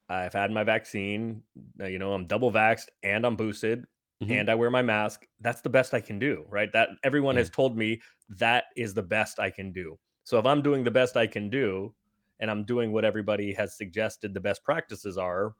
I've 0.07 0.33
had 0.33 0.51
my 0.51 0.63
vaccine, 0.63 1.41
uh, 1.81 1.87
you 1.87 1.97
know, 1.97 2.13
I'm 2.13 2.27
double 2.27 2.51
vaxxed 2.51 2.89
and 3.01 3.25
I'm 3.25 3.35
boosted 3.35 3.85
Mhm. 4.23 4.31
and 4.31 4.49
I 4.49 4.55
wear 4.55 4.69
my 4.71 4.81
mask. 4.81 5.27
That's 5.39 5.61
the 5.61 5.69
best 5.69 5.93
I 5.93 6.01
can 6.01 6.19
do, 6.19 6.45
right? 6.49 6.71
That 6.73 6.89
everyone 7.03 7.35
Yeah. 7.35 7.41
has 7.41 7.49
told 7.49 7.77
me 7.77 8.01
that 8.29 8.65
is 8.75 8.93
the 8.93 9.03
best 9.03 9.39
I 9.39 9.49
can 9.51 9.71
do. 9.71 9.99
So 10.23 10.39
if 10.39 10.45
I'm 10.45 10.61
doing 10.61 10.83
the 10.83 10.91
best 10.91 11.15
I 11.17 11.27
can 11.27 11.49
do 11.49 11.95
and 12.39 12.49
I'm 12.51 12.63
doing 12.65 12.91
what 12.91 13.05
everybody 13.05 13.53
has 13.53 13.77
suggested 13.77 14.33
the 14.33 14.39
best 14.41 14.63
practices 14.63 15.17
are, 15.17 15.55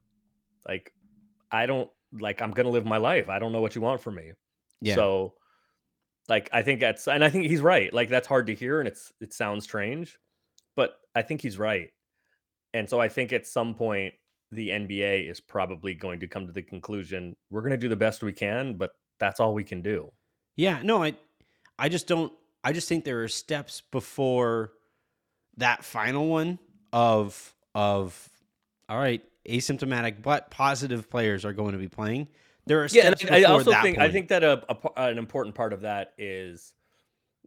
like 0.68 0.94
I 1.52 1.66
don't 1.68 1.92
like 2.14 2.42
I'm 2.42 2.52
going 2.52 2.66
to 2.66 2.72
live 2.72 2.86
my 2.86 2.98
life. 2.98 3.30
I 3.30 3.40
don't 3.40 3.52
know 3.54 3.62
what 3.62 3.76
you 3.76 3.82
want 3.82 4.02
from 4.02 4.16
me. 4.16 4.34
Yeah. 4.82 4.96
So 4.96 5.36
like 6.30 6.50
I 6.54 6.64
think 6.64 6.80
that's 6.82 7.08
and 7.08 7.24
I 7.24 7.30
think 7.30 7.48
he's 7.48 7.62
right. 7.62 7.94
Like 7.94 8.10
that's 8.10 8.28
hard 8.28 8.48
to 8.48 8.56
hear 8.56 8.80
and 8.80 8.88
it's 8.88 9.14
it 9.22 9.34
sounds 9.34 9.64
strange, 9.66 10.18
but 10.76 11.00
I 11.16 11.22
think 11.24 11.42
he's 11.42 11.60
right. 11.60 11.92
And 12.74 12.90
so 12.90 13.00
I 13.02 13.10
think 13.10 13.34
at 13.34 13.48
some 13.48 13.76
point 13.76 14.16
the 14.52 14.70
NBA 14.70 15.30
is 15.30 15.40
probably 15.40 15.94
going 15.94 16.20
to 16.20 16.28
come 16.28 16.48
to 16.48 16.54
the 16.54 16.62
conclusion 16.62 17.36
we're 17.50 17.62
going 17.62 17.72
to 17.72 17.78
do 17.78 17.90
the 17.90 17.96
best 17.96 18.24
we 18.24 18.34
can, 18.34 18.76
but 18.76 18.92
that's 19.20 19.40
all 19.40 19.54
we 19.54 19.64
can 19.64 19.82
do. 19.82 20.12
Yeah, 20.56 20.80
no, 20.84 21.04
I 21.04 21.16
I 21.78 21.90
just 21.90 22.08
don't 22.08 22.32
I 22.64 22.74
just 22.74 22.90
think 22.90 23.04
there 23.04 23.24
are 23.24 23.28
steps 23.28 23.82
before 23.92 24.74
that 25.58 25.84
final 25.84 26.28
one 26.28 26.60
of 26.94 27.54
of 27.76 28.30
all 28.90 28.98
right, 28.98 29.24
asymptomatic 29.48 30.22
but 30.22 30.50
positive 30.50 31.10
players 31.10 31.46
are 31.46 31.54
going 31.54 31.74
to 31.74 31.78
be 31.78 31.90
playing. 31.90 32.28
There 32.66 32.84
are 32.84 32.88
Yeah, 32.88 33.14
I, 33.30 33.42
I 33.42 33.44
also 33.44 33.72
think 33.82 33.98
I 33.98 34.10
think 34.10 34.30
that 34.30 34.44
a, 34.44 34.64
a 34.70 35.10
an 35.10 35.18
important 35.18 35.56
part 35.56 35.74
of 35.74 35.82
that 35.82 36.14
is 36.18 36.74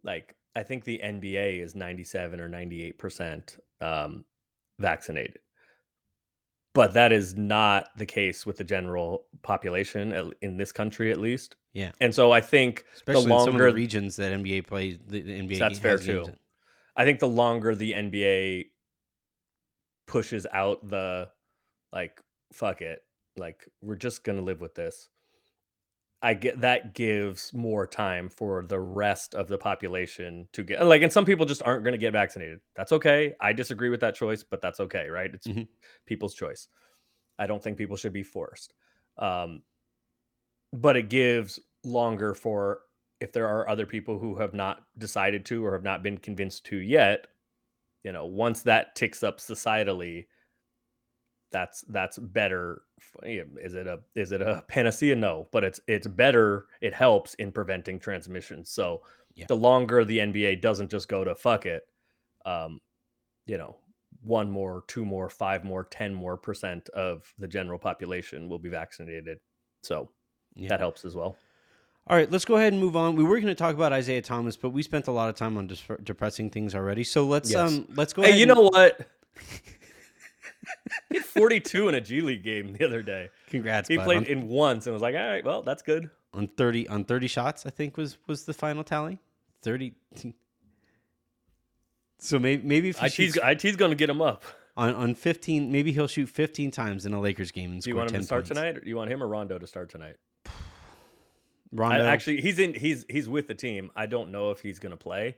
like 0.03 0.35
I 0.57 0.63
think 0.63 0.85
the 0.85 1.01
NBA 1.03 1.63
is 1.63 1.75
97 1.75 2.41
or 2.41 2.49
98% 2.49 3.59
um, 3.81 4.25
vaccinated. 4.79 5.39
But 6.73 6.95
that 6.95 7.13
is 7.13 7.35
not 7.35 7.89
the 7.97 8.07
case 8.07 8.47
with 8.47 8.57
the 8.57 8.65
general 8.65 9.25
population 9.43 10.33
in 10.41 10.57
this 10.57 10.71
country, 10.71 11.11
at 11.11 11.19
least. 11.19 11.57
Yeah. 11.73 11.93
And 12.01 12.15
so 12.15 12.31
I 12.33 12.41
think 12.41 12.85
especially 12.95 13.27
the 13.27 13.35
in 13.35 13.39
some 13.41 13.49
of 13.49 13.53
longer 13.53 13.71
the 13.71 13.75
regions 13.75 14.17
that 14.17 14.33
NBA 14.33 14.67
plays 14.67 14.99
the, 15.07 15.21
the 15.23 15.41
NBA 15.41 15.59
That's 15.59 15.79
fair, 15.79 15.99
too. 15.99 16.25
in. 16.29 16.37
I 16.97 17.05
think 17.05 17.19
the 17.19 17.29
longer 17.29 17.75
the 17.75 17.93
NBA 17.93 18.67
pushes 20.07 20.47
out 20.53 20.87
the 20.89 21.29
like 21.93 22.21
fuck 22.53 22.83
it, 22.83 23.03
like 23.37 23.67
we're 23.83 23.97
just 23.97 24.23
gonna 24.25 24.43
live 24.43 24.61
with 24.61 24.75
this. 24.75 25.09
I 26.23 26.35
get 26.35 26.61
that 26.61 26.95
gives 26.95 27.53
more 27.55 27.87
time 27.87 28.29
for 28.29 28.63
the 28.63 28.79
rest 28.79 29.35
of 29.35 29.49
the 29.49 29.57
population 29.57 30.49
to 30.53 30.63
get 30.63 30.85
like, 30.85 31.01
and 31.03 31.13
some 31.13 31.25
people 31.25 31.47
just 31.47 31.63
aren't 31.63 31.83
going 31.83 31.93
to 31.93 31.99
get 31.99 32.13
vaccinated. 32.13 32.61
That's 32.77 32.93
okay. 32.93 33.35
I 33.41 33.55
disagree 33.55 33.89
with 33.89 34.01
that 34.01 34.15
choice, 34.15 34.43
but 34.43 34.61
that's 34.61 34.81
okay, 34.81 35.09
right? 35.09 35.33
It's 35.35 35.49
Mhm. 35.49 35.69
people's 36.07 36.35
choice. 36.35 36.69
I 37.39 37.47
don't 37.47 37.63
think 37.63 37.79
people 37.79 37.97
should 37.97 38.13
be 38.13 38.23
forced. 38.25 38.75
Um, 39.19 39.63
but 40.73 40.97
it 40.97 41.09
gives 41.09 41.59
longer 41.85 42.35
for 42.35 42.83
if 43.21 43.33
there 43.33 43.49
are 43.49 43.69
other 43.69 43.87
people 43.87 44.19
who 44.19 44.37
have 44.37 44.55
not 44.55 44.87
decided 44.99 45.45
to 45.47 45.65
or 45.65 45.73
have 45.73 45.83
not 45.83 46.03
been 46.03 46.19
convinced 46.19 46.65
to 46.67 46.77
yet. 46.79 47.27
You 48.05 48.13
know, 48.13 48.27
once 48.27 48.63
that 48.65 48.97
ticks 48.97 49.23
up 49.23 49.39
societally, 49.39 50.27
that's 51.51 51.83
that's 51.89 52.19
better. 52.19 52.83
Is 53.25 53.75
it 53.75 53.87
a 53.87 53.99
is 54.15 54.33
it 54.33 54.41
a 54.43 54.63
panacea? 54.69 55.17
No, 55.17 55.49
but 55.53 55.65
it's 55.65 55.81
it's 55.89 56.07
better. 56.07 56.67
It 56.81 56.95
helps 56.95 57.35
in 57.35 57.51
preventing 57.53 57.99
transmission. 57.99 58.65
So 58.65 59.03
Yeah. 59.35 59.47
the 59.49 59.57
longer 59.57 60.05
the 60.05 60.19
NBA 60.19 60.61
doesn't 60.61 60.91
just 60.91 61.09
go 61.09 61.25
to 61.25 61.35
fuck 61.35 61.67
it, 61.67 61.83
um, 62.45 62.81
you 63.47 63.59
know, 63.59 63.77
one 64.23 64.51
more, 64.51 64.85
two 64.87 65.05
more, 65.05 65.29
five 65.31 65.65
more, 65.65 65.85
ten 65.85 66.15
more 66.15 66.37
percent 66.37 66.89
of 66.91 67.33
the 67.39 67.49
general 67.49 67.79
population 67.79 68.49
will 68.49 68.59
be 68.59 68.69
vaccinated. 68.69 69.39
So 69.83 70.11
Yeah. 70.55 70.69
that 70.69 70.81
helps 70.81 71.05
as 71.05 71.15
well. 71.15 71.37
All 72.07 72.17
right, 72.17 72.31
let's 72.31 72.45
go 72.45 72.57
ahead 72.57 72.73
and 72.73 72.81
move 72.83 72.97
on. 72.97 73.15
We 73.15 73.23
were 73.25 73.37
going 73.37 73.47
to 73.47 73.55
talk 73.55 73.75
about 73.75 73.93
Isaiah 73.93 74.23
Thomas, 74.23 74.57
but 74.57 74.71
we 74.71 74.83
spent 74.83 75.07
a 75.07 75.13
lot 75.13 75.29
of 75.29 75.37
time 75.37 75.57
on 75.57 75.67
dis- 75.69 75.83
depressing 76.03 76.51
things 76.51 76.75
already. 76.75 77.05
So 77.05 77.25
let's 77.27 77.51
Yes. 77.51 77.59
um 77.73 77.87
let's 77.95 78.13
go 78.13 78.23
Hey, 78.23 78.31
ahead. 78.31 78.41
you 78.41 78.47
and- 78.47 78.55
know 78.55 78.63
what? 78.71 79.07
he 81.09 81.17
had 81.17 81.25
42 81.25 81.89
in 81.89 81.95
a 81.95 82.01
G 82.01 82.21
League 82.21 82.43
game 82.43 82.73
the 82.73 82.85
other 82.85 83.03
day. 83.03 83.31
congrats. 83.49 83.89
He 83.89 83.97
bud. 83.97 84.05
played 84.05 84.19
on, 84.19 84.25
in 84.25 84.49
once 84.49 84.87
and 84.87 84.93
was 84.95 85.03
like, 85.03 85.15
all 85.15 85.27
right, 85.27 85.45
well, 85.45 85.63
that's 85.63 85.83
good. 85.83 86.11
on 86.35 86.49
thirty 86.49 86.89
on 86.89 87.05
thirty 87.05 87.27
shots. 87.29 87.67
I 87.67 87.71
think 87.71 87.97
was 87.97 88.19
was 88.27 88.45
the 88.45 88.55
final 88.55 88.85
tally. 88.85 89.19
Thirty. 89.63 89.95
So 92.23 92.39
maybe 92.39 92.63
maybe 92.67 92.91
if 92.91 93.03
IT's, 93.03 93.39
IT's 93.43 93.77
going 93.77 93.93
to 93.93 93.97
get 93.97 94.11
him 94.11 94.21
up. 94.21 94.45
on 94.77 94.95
on 94.95 95.15
fifteen, 95.15 95.73
maybe 95.73 95.91
he'll 95.91 96.07
shoot 96.07 96.29
fifteen 96.29 96.71
times 96.71 97.07
in 97.07 97.15
a 97.15 97.21
Lakers 97.21 97.51
game 97.51 97.73
and 97.73 97.81
Do 97.81 97.89
you 97.89 97.97
want 97.97 98.11
him 98.11 98.21
to 98.21 98.27
start 98.27 98.43
points. 98.43 98.49
tonight, 98.51 98.77
or 98.77 98.81
do 98.81 98.89
you 98.91 98.97
want 98.97 99.11
him 99.11 99.23
or 99.23 99.27
Rondo 99.27 99.59
to 99.59 99.67
start 99.67 99.89
tonight? 99.89 100.17
I, 100.47 100.51
Rondo, 101.73 102.05
actually, 102.05 102.43
he's 102.43 102.59
in. 102.59 102.75
He's 102.75 103.07
he's 103.09 103.27
with 103.27 103.49
the 103.49 103.55
team. 103.55 103.91
I 103.97 104.05
don't 104.05 104.31
know 104.31 104.51
if 104.51 104.61
he's 104.61 104.79
going 104.79 104.91
to 104.91 104.99
play, 104.99 105.37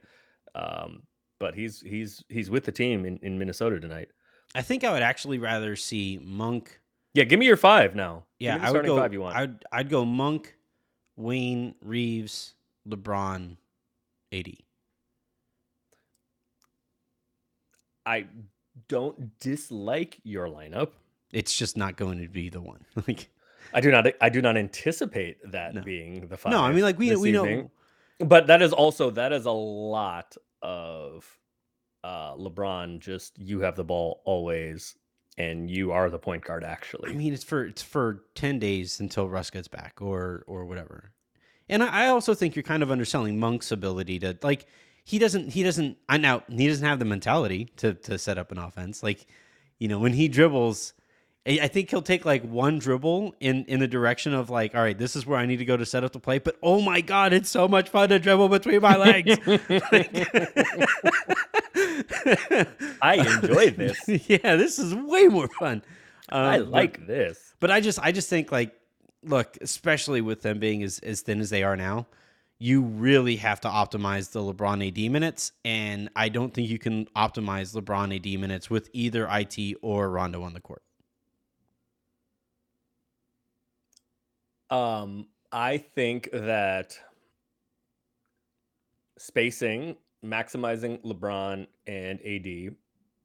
um, 0.56 1.04
but 1.38 1.54
he's 1.54 1.80
he's 1.82 2.24
he's 2.28 2.50
with 2.50 2.64
the 2.64 2.72
team 2.72 3.04
in, 3.04 3.18
in 3.22 3.38
Minnesota 3.38 3.78
tonight. 3.78 4.08
I 4.54 4.62
think 4.62 4.84
I 4.84 4.92
would 4.92 5.02
actually 5.02 5.38
rather 5.38 5.76
see 5.76 6.18
Monk. 6.22 6.78
Yeah, 7.14 7.24
give 7.24 7.38
me 7.38 7.46
your 7.46 7.56
five 7.56 7.94
now. 7.94 8.24
Yeah, 8.38 8.54
give 8.54 8.62
me 8.62 8.66
the 8.66 8.68
I 8.68 8.72
would 8.72 8.86
go. 8.86 8.96
five 8.98 9.12
you 9.12 9.20
want. 9.20 9.36
I'd 9.36 9.64
I'd 9.72 9.88
go 9.90 10.04
Monk, 10.04 10.56
Wayne, 11.16 11.74
Reaves, 11.82 12.54
LeBron, 12.88 13.56
AD. 14.32 14.48
I 18.04 18.26
don't 18.88 19.38
dislike 19.38 20.18
your 20.24 20.48
lineup. 20.48 20.90
It's 21.32 21.56
just 21.56 21.76
not 21.76 21.96
going 21.96 22.20
to 22.20 22.28
be 22.28 22.48
the 22.48 22.60
one. 22.60 22.84
like 23.08 23.30
I 23.72 23.80
do 23.80 23.90
not. 23.90 24.06
I 24.20 24.28
do 24.28 24.42
not 24.42 24.56
anticipate 24.56 25.38
that 25.52 25.74
No. 25.74 25.82
being 25.82 26.26
the 26.28 26.36
five. 26.36 26.50
no, 26.52 26.60
I 26.62 26.72
mean 26.72 26.82
like 26.82 26.98
we 26.98 27.14
we 27.16 27.32
know. 27.32 27.70
but 28.18 28.48
that 28.48 28.60
is 28.62 28.72
also 28.72 29.10
that 29.10 29.32
is 29.32 29.46
a 29.46 29.50
lot 29.52 30.36
of 30.60 31.24
uh 32.04 32.34
LeBron. 32.34 33.00
Just 33.00 33.38
you 33.38 33.60
have 33.60 33.76
the 33.76 33.84
ball 33.84 34.22
always, 34.24 34.96
and 35.38 35.70
you 35.70 35.92
are 35.92 36.10
the 36.10 36.18
point 36.18 36.44
guard. 36.44 36.64
Actually, 36.64 37.10
I 37.10 37.14
mean, 37.14 37.32
it's 37.32 37.44
for 37.44 37.64
it's 37.64 37.82
for 37.82 38.24
ten 38.34 38.58
days 38.58 39.00
until 39.00 39.28
Russ 39.28 39.50
gets 39.50 39.68
back, 39.68 40.00
or 40.00 40.44
or 40.46 40.64
whatever. 40.64 41.12
And 41.68 41.82
I, 41.82 42.04
I 42.04 42.06
also 42.08 42.34
think 42.34 42.56
you're 42.56 42.62
kind 42.62 42.82
of 42.82 42.90
underselling 42.90 43.38
Monk's 43.38 43.72
ability 43.72 44.18
to 44.20 44.36
like. 44.42 44.66
He 45.04 45.18
doesn't. 45.18 45.52
He 45.52 45.64
doesn't. 45.64 45.98
I 46.08 46.16
now 46.16 46.44
he 46.48 46.68
doesn't 46.68 46.86
have 46.86 47.00
the 47.00 47.04
mentality 47.04 47.66
to 47.78 47.94
to 47.94 48.18
set 48.18 48.38
up 48.38 48.52
an 48.52 48.58
offense. 48.58 49.02
Like, 49.02 49.26
you 49.78 49.88
know, 49.88 49.98
when 49.98 50.12
he 50.12 50.28
dribbles, 50.28 50.92
I 51.46 51.58
I 51.62 51.68
think 51.68 51.90
he'll 51.90 52.02
take 52.02 52.24
like 52.24 52.44
one 52.44 52.78
dribble 52.78 53.34
in 53.40 53.64
in 53.64 53.80
the 53.80 53.88
direction 53.88 54.32
of 54.32 54.48
like, 54.48 54.76
all 54.76 54.82
right, 54.82 54.96
this 54.96 55.16
is 55.16 55.26
where 55.26 55.38
I 55.38 55.46
need 55.46 55.56
to 55.56 55.64
go 55.64 55.76
to 55.76 55.84
set 55.84 56.04
up 56.04 56.12
the 56.12 56.20
play. 56.20 56.38
But 56.38 56.56
oh 56.62 56.80
my 56.80 57.00
god, 57.00 57.32
it's 57.32 57.50
so 57.50 57.66
much 57.66 57.88
fun 57.88 58.10
to 58.10 58.20
dribble 58.20 58.48
between 58.48 58.80
my 58.80 58.96
legs. 58.96 59.38
I 63.02 63.14
enjoy 63.42 63.70
this. 63.70 63.98
yeah, 64.28 64.56
this 64.56 64.78
is 64.78 64.94
way 64.94 65.26
more 65.28 65.48
fun. 65.48 65.82
I 66.28 66.56
Um, 66.58 66.64
but- 66.64 66.70
like 66.70 67.06
this. 67.06 67.54
but 67.60 67.70
I 67.70 67.80
just 67.80 67.98
I 68.00 68.12
just 68.12 68.28
think 68.28 68.50
like 68.52 68.74
look, 69.24 69.56
especially 69.60 70.20
with 70.20 70.42
them 70.42 70.58
being 70.58 70.82
as, 70.82 70.98
as 71.00 71.20
thin 71.20 71.40
as 71.40 71.50
they 71.50 71.62
are 71.62 71.76
now, 71.76 72.06
you 72.58 72.82
really 72.82 73.36
have 73.36 73.60
to 73.60 73.68
optimize 73.68 74.32
the 74.32 74.40
LeBron 74.40 74.86
AD 74.86 75.10
minutes. 75.12 75.52
And 75.64 76.08
I 76.16 76.28
don't 76.28 76.52
think 76.52 76.68
you 76.68 76.78
can 76.78 77.06
optimize 77.16 77.74
LeBron 77.74 78.14
AD 78.16 78.40
minutes 78.40 78.68
with 78.68 78.88
either 78.92 79.28
IT 79.30 79.76
or 79.80 80.10
Rondo 80.10 80.42
on 80.42 80.54
the 80.54 80.60
court. 80.60 80.82
Um, 84.70 85.26
I 85.52 85.78
think 85.78 86.30
that 86.32 86.98
spacing, 89.18 89.96
maximizing 90.24 91.02
LeBron 91.04 91.66
and 91.86 92.20
AD. 92.20 92.74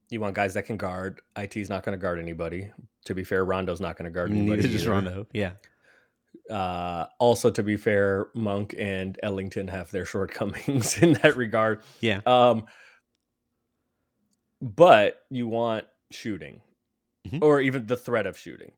You 0.09 0.19
want 0.21 0.35
guys 0.35 0.53
that 0.53 0.63
can 0.63 0.77
guard. 0.77 1.21
IT's 1.37 1.69
not 1.69 1.83
going 1.83 1.97
to 1.97 2.01
guard 2.01 2.19
anybody. 2.19 2.69
To 3.05 3.13
be 3.15 3.23
fair, 3.23 3.43
Rondo's 3.45 3.81
not 3.81 3.97
going 3.97 4.05
to 4.05 4.11
guard 4.11 4.31
anybody. 4.31 4.61
Neither 4.61 4.73
just. 4.73 4.85
Rondo. 4.85 5.27
Yeah. 5.33 5.51
Uh, 6.49 7.07
also, 7.19 7.49
to 7.51 7.61
be 7.61 7.75
fair, 7.75 8.27
Monk 8.33 8.73
and 8.77 9.19
Ellington 9.21 9.67
have 9.67 9.91
their 9.91 10.05
shortcomings 10.13 10.97
in 11.01 11.13
that 11.13 11.35
regard. 11.35 11.81
Yeah. 11.99 12.21
Um, 12.25 12.65
but 14.61 15.25
you 15.29 15.47
want 15.47 15.85
shooting, 16.11 16.61
Mhm. 17.27 17.39
or 17.41 17.59
even 17.61 17.85
the 17.85 17.97
threat 17.97 18.25
of 18.25 18.37
shooting. 18.37 18.71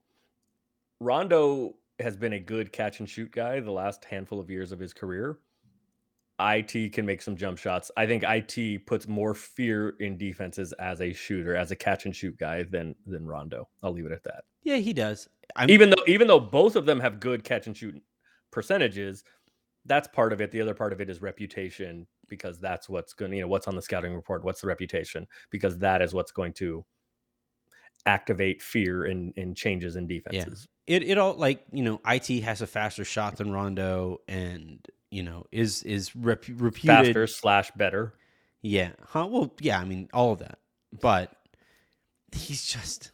Rondo 1.00 1.76
has 2.00 2.18
been 2.18 2.34
a 2.34 2.40
good 2.40 2.72
catch 2.74 3.00
and 3.00 3.08
shoot 3.10 3.32
guy 3.32 3.60
the 3.60 3.72
last 3.72 4.04
handful 4.06 4.40
of 4.40 4.50
years 4.50 4.72
of 4.72 4.80
his 4.80 4.94
career. 4.94 5.38
IT 6.40 6.94
can 6.94 7.06
make 7.06 7.22
some 7.22 7.36
jump 7.36 7.58
shots. 7.58 7.92
I 7.98 8.06
think 8.06 8.24
IT 8.26 8.86
puts 8.86 9.08
more 9.08 9.34
fear 9.34 9.96
in 10.00 10.18
defenses 10.18 10.74
as 10.74 11.02
a 11.02 11.12
shooter, 11.14 11.56
as 11.56 11.72
a 11.72 11.76
catch 11.76 12.06
and 12.06 12.16
shoot 12.16 12.38
guy 12.38 12.64
than 12.64 12.96
than 13.06 13.26
Rondo. 13.26 13.68
I'll 13.84 13.92
leave 13.92 14.06
it 14.06 14.12
at 14.12 14.24
that. 14.24 14.44
Yeah, 14.64 14.78
he 14.78 14.94
does. 14.94 15.28
I'm, 15.56 15.70
Even 15.70 15.90
though 15.90 16.04
even 16.08 16.28
though 16.28 16.40
both 16.40 16.76
of 16.76 16.86
them 16.86 17.00
have 17.00 17.20
good 17.20 17.44
catch 17.44 17.68
and 17.68 17.76
shoot 17.76 18.02
percentages, 18.52 19.24
that's 19.86 20.08
part 20.08 20.32
of 20.32 20.42
it. 20.42 20.52
The 20.52 20.62
other 20.62 20.74
part 20.74 20.94
of 20.94 21.02
it 21.02 21.10
is 21.10 21.22
reputation 21.22 22.08
because 22.28 22.60
that's 22.60 22.88
what's 22.88 23.14
going 23.14 23.32
to, 23.32 23.38
you 23.38 23.44
know, 23.44 23.48
what's 23.48 23.68
on 23.68 23.76
the 23.76 23.82
scouting 23.82 24.14
report, 24.14 24.44
what's 24.44 24.62
the 24.62 24.68
reputation, 24.68 25.28
because 25.50 25.78
that 25.80 26.02
is 26.02 26.14
what's 26.14 26.32
going 26.32 26.54
to 26.54 26.86
activate 28.06 28.62
fear 28.62 29.06
and, 29.06 29.34
and 29.36 29.58
changes 29.58 29.96
in 29.96 30.08
defenses. 30.08 30.68
it 30.88 31.04
it 31.04 31.18
all 31.18 31.34
like 31.34 31.66
you 31.72 31.84
know 31.84 32.00
IT 32.08 32.44
has 32.44 32.62
a 32.62 32.68
faster 32.68 33.04
shot 33.04 33.38
than 33.38 33.52
Rondo, 33.52 34.20
and 34.28 34.80
you 35.12 35.24
know 35.24 35.46
is 35.52 35.84
is 35.84 36.16
rep, 36.16 36.44
reputed 36.48 37.06
Faster 37.06 37.28
slash 37.28 37.72
better. 37.72 38.14
Yeah. 38.62 38.92
Huh? 39.08 39.28
Well, 39.30 39.54
yeah. 39.60 39.80
I 39.80 39.86
mean, 39.86 40.10
all 40.14 40.34
of 40.34 40.40
that, 40.40 40.60
but 41.02 41.32
he's 42.34 42.66
just 42.66 43.12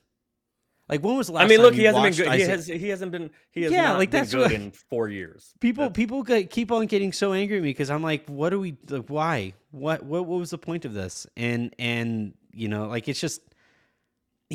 like 0.89 1.01
when 1.03 1.15
was 1.17 1.27
the 1.27 1.33
last? 1.33 1.45
I 1.45 1.47
mean, 1.47 1.57
time 1.57 1.65
look, 1.65 1.73
he 1.75 1.83
hasn't 1.83 2.03
been 2.03 2.13
good. 2.13 2.33
He 2.39 2.41
has 2.41 2.67
he 2.67 2.89
hasn't 2.89 3.11
been 3.11 3.29
he 3.51 3.63
has 3.63 3.71
Yeah, 3.71 3.83
not 3.89 3.97
like, 3.99 4.11
been 4.11 4.21
that's 4.21 4.31
good 4.33 4.41
what- 4.43 4.51
in 4.51 4.71
four 4.71 5.07
years. 5.09 5.53
people 5.59 5.85
That- 5.85 5.93
people 5.93 6.23
get, 6.23 6.49
keep 6.49 6.71
on 6.71 6.85
getting 6.87 7.11
so 7.13 7.33
angry 7.33 7.57
at 7.57 7.63
me 7.63 7.69
because 7.69 7.89
I'm 7.89 8.03
like, 8.03 8.27
what 8.27 8.49
do 8.49 8.59
we 8.59 8.77
like? 8.89 9.07
Why? 9.07 9.53
What 9.71 10.03
what 10.03 10.25
what 10.25 10.39
was 10.39 10.49
the 10.51 10.57
point 10.57 10.85
of 10.85 10.93
this? 10.93 11.27
And 11.37 11.73
and 11.79 12.33
you 12.53 12.67
know, 12.67 12.87
like 12.87 13.07
it's 13.07 13.19
just 13.19 13.41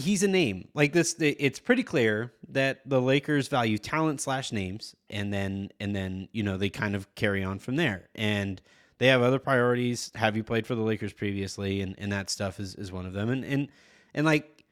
he's 0.00 0.22
a 0.22 0.28
name 0.28 0.68
like 0.74 0.92
this. 0.92 1.14
It's 1.18 1.58
pretty 1.58 1.82
clear 1.82 2.32
that 2.48 2.80
the 2.86 3.00
Lakers 3.00 3.48
value 3.48 3.78
talent 3.78 4.20
slash 4.20 4.52
names, 4.52 4.94
and 5.08 5.32
then 5.32 5.70
and 5.78 5.94
then 5.94 6.28
you 6.32 6.42
know 6.42 6.56
they 6.56 6.70
kind 6.70 6.94
of 6.94 7.14
carry 7.14 7.44
on 7.44 7.58
from 7.58 7.76
there. 7.76 8.08
And 8.14 8.60
they 8.98 9.06
have 9.08 9.22
other 9.22 9.38
priorities. 9.38 10.10
Have 10.14 10.36
you 10.36 10.44
played 10.44 10.66
for 10.66 10.74
the 10.74 10.82
Lakers 10.82 11.12
previously? 11.12 11.80
And 11.80 11.94
and 11.98 12.12
that 12.12 12.30
stuff 12.30 12.60
is 12.60 12.74
is 12.74 12.90
one 12.90 13.06
of 13.06 13.12
them. 13.12 13.30
And 13.30 13.44
and 13.44 13.68
and 14.14 14.26
like 14.26 14.64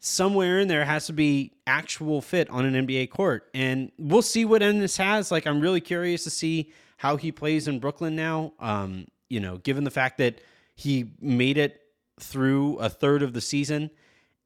somewhere 0.00 0.60
in 0.60 0.68
there 0.68 0.84
has 0.84 1.06
to 1.06 1.12
be 1.12 1.52
actual 1.66 2.20
fit 2.20 2.50
on 2.50 2.66
an 2.66 2.86
NBA 2.86 3.10
court. 3.10 3.48
And 3.54 3.90
we'll 3.98 4.22
see 4.22 4.44
what 4.44 4.62
Ennis 4.62 4.96
has. 4.98 5.30
Like 5.30 5.46
I'm 5.46 5.60
really 5.60 5.80
curious 5.80 6.24
to 6.24 6.30
see 6.30 6.70
how 6.98 7.16
he 7.16 7.32
plays 7.32 7.68
in 7.68 7.78
Brooklyn 7.78 8.14
now. 8.14 8.52
Um, 8.60 9.06
you 9.28 9.40
know, 9.40 9.58
given 9.58 9.84
the 9.84 9.90
fact 9.90 10.18
that 10.18 10.40
he 10.74 11.10
made 11.20 11.56
it 11.56 11.80
through 12.20 12.76
a 12.78 12.88
third 12.88 13.22
of 13.22 13.32
the 13.32 13.40
season 13.40 13.90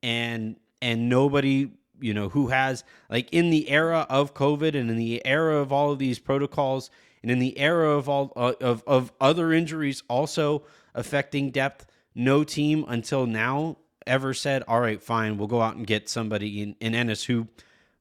and 0.03 0.57
and 0.81 1.09
nobody 1.09 1.71
you 2.01 2.15
know 2.15 2.29
who 2.29 2.49
has 2.49 2.85
like 3.11 3.29
in 3.33 3.51
the 3.51 3.69
era 3.69 4.07
of 4.09 4.35
covid 4.35 4.75
and 4.75 4.91
in 4.91 4.97
the 4.97 5.25
era 5.27 5.57
of 5.57 5.73
all 5.73 5.93
of 5.93 5.99
these 5.99 6.19
protocols 6.19 6.91
and 7.23 7.31
in 7.31 7.39
the 7.39 7.59
era 7.59 7.91
of 7.91 8.09
all 8.09 8.33
uh, 8.37 8.53
of 8.61 8.83
of 8.87 9.13
other 9.21 9.53
injuries 9.53 10.03
also 10.09 10.63
affecting 10.95 11.51
depth 11.51 11.87
no 12.15 12.45
team 12.45 12.85
until 12.89 13.27
now 13.27 13.77
ever 14.07 14.33
said 14.33 14.63
all 14.69 14.81
right 14.81 15.03
fine 15.03 15.37
we'll 15.37 15.49
go 15.49 15.61
out 15.61 15.77
and 15.77 15.87
get 15.87 16.09
somebody 16.09 16.63
in, 16.63 16.77
in 16.81 16.95
ennis 16.95 17.25
who 17.25 17.49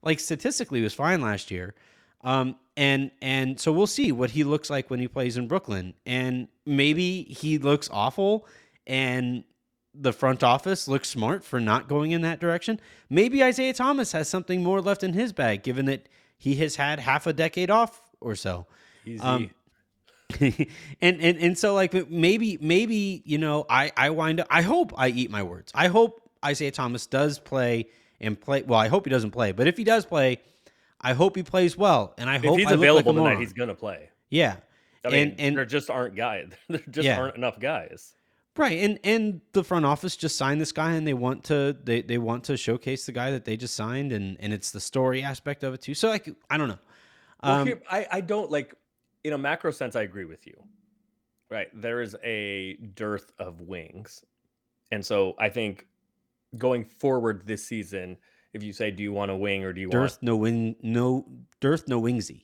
like 0.08 0.20
statistically 0.20 0.82
was 0.82 0.93
fine 0.93 1.22
last 1.22 1.52
year. 1.52 1.76
Um 2.22 2.56
and 2.76 3.12
and 3.22 3.60
so 3.60 3.72
we'll 3.72 3.88
see 3.88 4.12
what 4.12 4.32
he 4.32 4.43
looks 4.43 4.70
like 4.70 4.89
when 4.89 5.00
he 5.00 5.08
plays 5.08 5.38
in 5.38 5.48
brooklyn. 5.48 5.93
And 6.06 6.48
maybe 6.66 7.24
he 7.24 7.58
looks 7.58 7.89
awful 7.91 8.48
and 8.86 9.43
the 10.00 10.14
front 10.14 10.43
office 10.43 10.88
looks 10.88 11.10
smart 11.10 11.43
for 11.43 11.60
not 11.60 11.88
going 11.88 12.12
in 12.12 12.22
that 12.22 12.39
direction. 12.39 12.80
Maybe 13.10 13.43
Isaiah 13.43 13.74
Thomas 13.74 14.12
has 14.12 14.30
something 14.30 14.64
more 14.64 14.82
left 14.82 15.04
in 15.04 15.14
his 15.14 15.34
bag, 15.34 15.64
given 15.64 15.86
that 15.86 16.08
he 16.38 16.56
has 16.58 16.76
had 16.76 17.00
half 17.00 17.28
a 17.28 17.34
decade 17.34 17.72
off 17.72 18.02
or 18.22 18.36
so. 18.36 18.68
Easy. 19.06 19.20
Um, 19.20 19.50
and, 20.39 20.68
and 21.02 21.38
and 21.38 21.58
so 21.58 21.74
like 21.74 22.10
maybe 22.10 22.58
maybe 22.60 23.22
you 23.26 23.38
know 23.38 23.66
I 23.70 23.93
I 23.95 24.10
wind 24.10 24.41
up 24.41 24.48
I 24.50 24.62
hope 24.62 24.93
I 24.98 25.08
eat 25.08 25.32
my 25.32 25.41
words. 25.43 25.72
I 25.74 25.88
hope 25.88 26.22
Isaiah 26.43 26.72
Thomas 26.72 27.08
does 27.08 27.39
play 27.39 27.88
and 28.20 28.39
play 28.39 28.64
well. 28.64 28.80
I 28.80 28.89
hope 28.89 29.06
he 29.06 29.10
doesn't 29.10 29.32
play, 29.32 29.54
but 29.54 29.68
if 29.68 29.78
he 29.78 29.86
does 29.86 30.06
play, 30.06 30.39
I 31.00 31.14
hope 31.14 31.38
he 31.38 31.43
plays 31.43 31.78
well. 31.78 32.14
And 32.18 32.30
I 32.30 32.36
if 32.36 32.43
hope 32.43 32.60
he's 32.60 32.68
I 32.68 32.74
available 32.74 33.14
like 33.14 33.24
tonight, 33.24 33.39
he's 33.39 33.54
gonna 33.54 33.74
play. 33.74 34.10
Yeah, 34.30 34.58
I 35.06 35.10
mean, 35.10 35.30
and, 35.30 35.39
and 35.39 35.58
there 35.58 35.66
just 35.66 35.89
aren't 35.89 36.16
guys. 36.16 36.50
There 36.68 36.82
just 36.89 37.06
yeah. 37.06 37.20
aren't 37.20 37.38
enough 37.38 37.60
guys. 37.60 38.14
Right, 38.58 38.80
and 38.80 38.99
and 39.03 39.41
the 39.53 39.64
front 39.64 39.86
office 39.86 40.18
just 40.18 40.36
signed 40.36 40.60
this 40.60 40.72
guy, 40.72 40.93
and 40.93 41.05
they 41.05 41.14
want 41.14 41.43
to 41.45 41.78
they, 41.84 42.01
they 42.01 42.18
want 42.18 42.43
to 42.45 42.58
showcase 42.58 43.05
the 43.05 43.12
guy 43.12 43.30
that 43.32 43.45
they 43.45 43.55
just 43.55 43.76
signed, 43.76 44.12
and 44.12 44.36
and 44.39 44.51
it's 44.51 44.72
the 44.72 44.80
story 44.80 45.22
aspect 45.22 45.64
of 45.64 45.76
it 45.76 45.82
too. 45.82 45.93
So 45.93 46.10
like 46.10 46.28
I 46.49 46.58
don't 46.58 46.68
know. 46.68 46.80
Um, 47.41 47.55
well, 47.55 47.66
here, 47.66 47.82
I 47.89 48.08
I 48.12 48.22
don't 48.22 48.49
like 48.49 48.74
in 49.24 49.34
a 49.34 49.38
macro 49.38 49.72
sense. 49.72 49.95
I 49.95 50.01
agree 50.01 50.26
with 50.26 50.47
you. 50.47 50.55
Right, 51.49 51.68
there 51.74 52.01
is 52.01 52.16
a 52.24 52.74
dearth 52.95 53.32
of 53.39 53.62
wings, 53.62 54.24
and 54.91 55.05
so 55.05 55.36
I 55.38 55.49
think 55.49 55.86
going 56.58 56.84
forward 56.84 57.43
this 57.45 57.66
season, 57.66 58.18
if 58.53 58.64
you 58.64 58.74
say, 58.74 58.89
do 58.91 59.03
you 59.03 59.14
want 59.14 59.32
a 59.32 59.36
wing 59.36 59.64
or 59.64 59.72
do 59.72 59.82
you 59.82 59.89
dearth 59.89 60.14
want 60.14 60.24
no 60.24 60.36
wing 60.36 60.76
no 60.82 61.26
dearth 61.62 61.88
no 61.88 62.01
wingsy? 62.01 62.43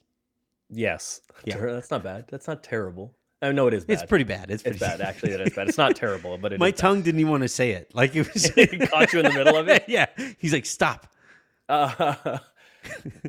Yes, 0.69 1.21
yeah, 1.43 1.57
that's 1.57 1.91
not 1.91 2.03
bad. 2.03 2.25
That's 2.29 2.47
not 2.47 2.63
terrible. 2.63 3.15
I 3.43 3.51
know 3.51 3.67
it 3.67 3.73
is. 3.73 3.83
Bad. 3.83 3.93
It's 3.93 4.03
pretty 4.03 4.23
bad. 4.23 4.49
It's, 4.49 4.63
pretty 4.63 4.77
it's 4.77 4.85
bad. 4.85 5.01
Actually, 5.01 5.33
it 5.33 5.41
is 5.41 5.53
bad. 5.53 5.67
It's 5.67 5.77
not 5.77 5.97
terrible, 5.97 6.37
but 6.37 6.57
my 6.57 6.71
tongue 6.71 7.01
didn't 7.01 7.19
even 7.19 7.31
want 7.31 7.43
to 7.43 7.49
say 7.49 7.71
it. 7.71 7.93
Like 7.93 8.15
it 8.15 8.33
was 8.33 8.45
it 8.57 8.89
caught 8.89 9.11
you 9.11 9.19
in 9.19 9.25
the 9.25 9.33
middle 9.33 9.57
of 9.57 9.67
it. 9.67 9.83
yeah, 9.87 10.05
he's 10.37 10.53
like, 10.53 10.65
stop. 10.65 11.07
Uh, 11.67 12.39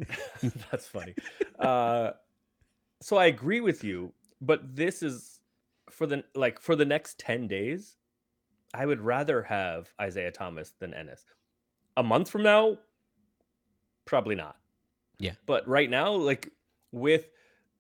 that's 0.71 0.87
funny. 0.87 1.15
Uh, 1.59 2.13
so 3.03 3.17
I 3.17 3.27
agree 3.27 3.61
with 3.61 3.83
you, 3.83 4.13
but 4.41 4.77
this 4.77 5.03
is 5.03 5.41
for 5.91 6.07
the 6.07 6.23
like 6.37 6.61
for 6.61 6.77
the 6.77 6.85
next 6.85 7.19
ten 7.19 7.49
days. 7.49 7.97
I 8.73 8.87
would 8.87 9.01
rather 9.01 9.43
have 9.43 9.93
Isaiah 10.01 10.33
Thomas 10.33 10.75
than 10.79 10.95
Ennis. 10.95 11.25
A 11.97 12.03
month 12.03 12.31
from 12.31 12.43
now, 12.43 12.79
probably 14.05 14.37
not. 14.37 14.57
Yeah, 15.19 15.33
but 15.47 15.67
right 15.67 15.91
now, 15.91 16.13
like 16.13 16.53
with 16.93 17.27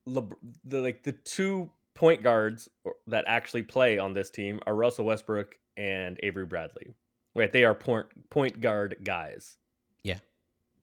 Le- 0.06 0.28
the 0.64 0.80
like 0.80 1.02
the 1.04 1.12
two 1.12 1.70
point 1.94 2.22
guards 2.22 2.68
that 3.06 3.24
actually 3.26 3.62
play 3.62 3.98
on 3.98 4.12
this 4.12 4.30
team 4.30 4.60
are 4.66 4.74
Russell 4.74 5.06
Westbrook 5.06 5.54
and 5.76 6.18
Avery 6.22 6.46
Bradley. 6.46 6.94
Right, 7.34 7.52
they 7.52 7.64
are 7.64 7.74
point 7.74 8.06
point 8.30 8.60
guard 8.60 8.96
guys. 9.02 9.56
Yeah. 10.02 10.18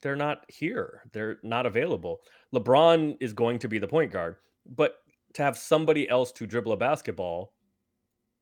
They're 0.02 0.16
not 0.16 0.44
here. 0.50 1.04
They're 1.14 1.38
not 1.44 1.66
available. 1.66 2.22
LeBron 2.54 3.18
is 3.22 3.34
going 3.34 3.60
to 3.60 3.70
be 3.70 3.80
the 3.80 3.88
point 3.88 4.12
guard, 4.12 4.36
but 4.76 4.96
to 5.34 5.44
have 5.44 5.58
somebody 5.58 6.10
else 6.10 6.32
to 6.34 6.48
dribble 6.48 6.74
a 6.74 6.78
basketball, 6.78 7.54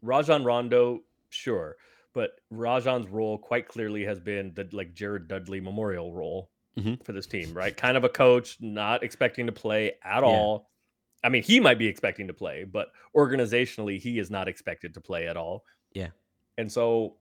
Rajon 0.02 0.44
Rondo, 0.44 1.02
sure, 1.30 1.76
but 2.14 2.40
Rajon's 2.52 3.08
role 3.08 3.38
quite 3.38 3.68
clearly 3.68 4.04
has 4.06 4.20
been 4.20 4.54
the 4.56 4.68
like 4.72 4.94
Jared 4.94 5.28
Dudley 5.28 5.60
memorial 5.60 6.14
role 6.14 6.50
mm-hmm. 6.78 6.96
for 7.04 7.12
this 7.12 7.28
team, 7.28 7.54
right? 7.54 7.76
Kind 7.76 7.98
of 7.98 8.04
a 8.04 8.10
coach, 8.10 8.58
not 8.60 9.04
expecting 9.04 9.46
to 9.46 9.52
play 9.52 9.94
at 10.04 10.22
yeah. 10.24 10.30
all. 10.30 10.70
I 11.24 11.30
mean, 11.30 11.44
he 11.44 11.60
might 11.60 11.78
be 11.78 11.88
expecting 11.88 12.28
to 12.28 12.34
play, 12.34 12.64
but 12.64 12.90
organizationally, 13.16 14.00
he 14.00 14.20
is 14.20 14.32
not 14.32 14.48
expected 14.48 14.94
to 14.94 15.02
play 15.02 15.28
at 15.28 15.36
all. 15.36 15.66
Yeah. 15.94 16.10
And 16.58 16.72
so 16.72 17.16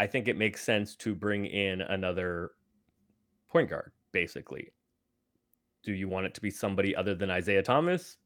I 0.00 0.06
think 0.06 0.28
it 0.28 0.36
makes 0.36 0.62
sense 0.62 0.96
to 0.96 1.14
bring 1.14 1.46
in 1.46 1.80
another 1.80 2.52
point 3.48 3.70
guard, 3.70 3.92
basically. 4.12 4.72
Do 5.84 5.92
you 5.92 6.08
want 6.08 6.26
it 6.26 6.34
to 6.34 6.40
be 6.40 6.50
somebody 6.50 6.96
other 6.96 7.14
than 7.14 7.30
Isaiah 7.30 7.62
Thomas? 7.62 8.16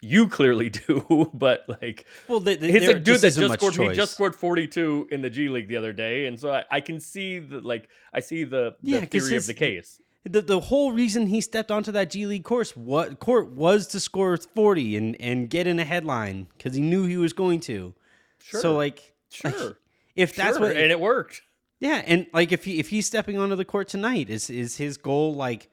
You 0.00 0.28
clearly 0.28 0.70
do, 0.70 1.30
but 1.34 1.64
like, 1.80 2.06
well, 2.28 2.38
the, 2.38 2.56
the, 2.56 2.68
it's 2.68 2.86
a 2.86 2.94
dude 2.94 3.20
that 3.20 3.34
just 3.34 3.54
scored. 3.54 3.74
Choice. 3.74 3.90
He 3.90 3.96
just 3.96 4.12
scored 4.12 4.36
forty-two 4.36 5.08
in 5.10 5.22
the 5.22 5.30
G 5.30 5.48
League 5.48 5.66
the 5.66 5.76
other 5.76 5.92
day, 5.92 6.26
and 6.26 6.38
so 6.38 6.52
I, 6.52 6.64
I 6.70 6.80
can 6.80 7.00
see 7.00 7.38
the 7.38 7.60
like, 7.60 7.88
I 8.12 8.20
see 8.20 8.44
the, 8.44 8.76
the 8.82 8.90
yeah, 8.90 9.04
theory 9.06 9.32
his, 9.32 9.44
of 9.44 9.46
the 9.46 9.58
case 9.58 10.00
the, 10.24 10.40
the 10.40 10.60
whole 10.60 10.92
reason 10.92 11.26
he 11.26 11.40
stepped 11.40 11.70
onto 11.70 11.92
that 11.92 12.10
G 12.10 12.26
League 12.26 12.44
course 12.44 12.76
what 12.76 13.20
court 13.20 13.52
was 13.52 13.86
to 13.88 14.00
score 14.00 14.36
40 14.36 14.96
and 14.96 15.20
and 15.20 15.50
get 15.50 15.66
in 15.66 15.78
a 15.78 15.84
headline 15.84 16.46
because 16.56 16.74
he 16.74 16.80
knew 16.80 17.06
he 17.06 17.16
was 17.16 17.32
going 17.32 17.60
to. 17.60 17.94
Sure. 18.38 18.60
So 18.60 18.74
like, 18.74 19.14
sure. 19.30 19.50
Like, 19.50 19.76
if 20.16 20.34
that's 20.34 20.56
sure. 20.56 20.68
what 20.68 20.76
and 20.76 20.90
it 20.90 21.00
worked. 21.00 21.42
Yeah, 21.80 22.02
and 22.06 22.26
like 22.32 22.52
if 22.52 22.64
he 22.64 22.78
if 22.78 22.88
he's 22.88 23.06
stepping 23.06 23.38
onto 23.38 23.56
the 23.56 23.64
court 23.64 23.88
tonight, 23.88 24.30
is 24.30 24.48
is 24.48 24.76
his 24.76 24.96
goal 24.96 25.34
like 25.34 25.70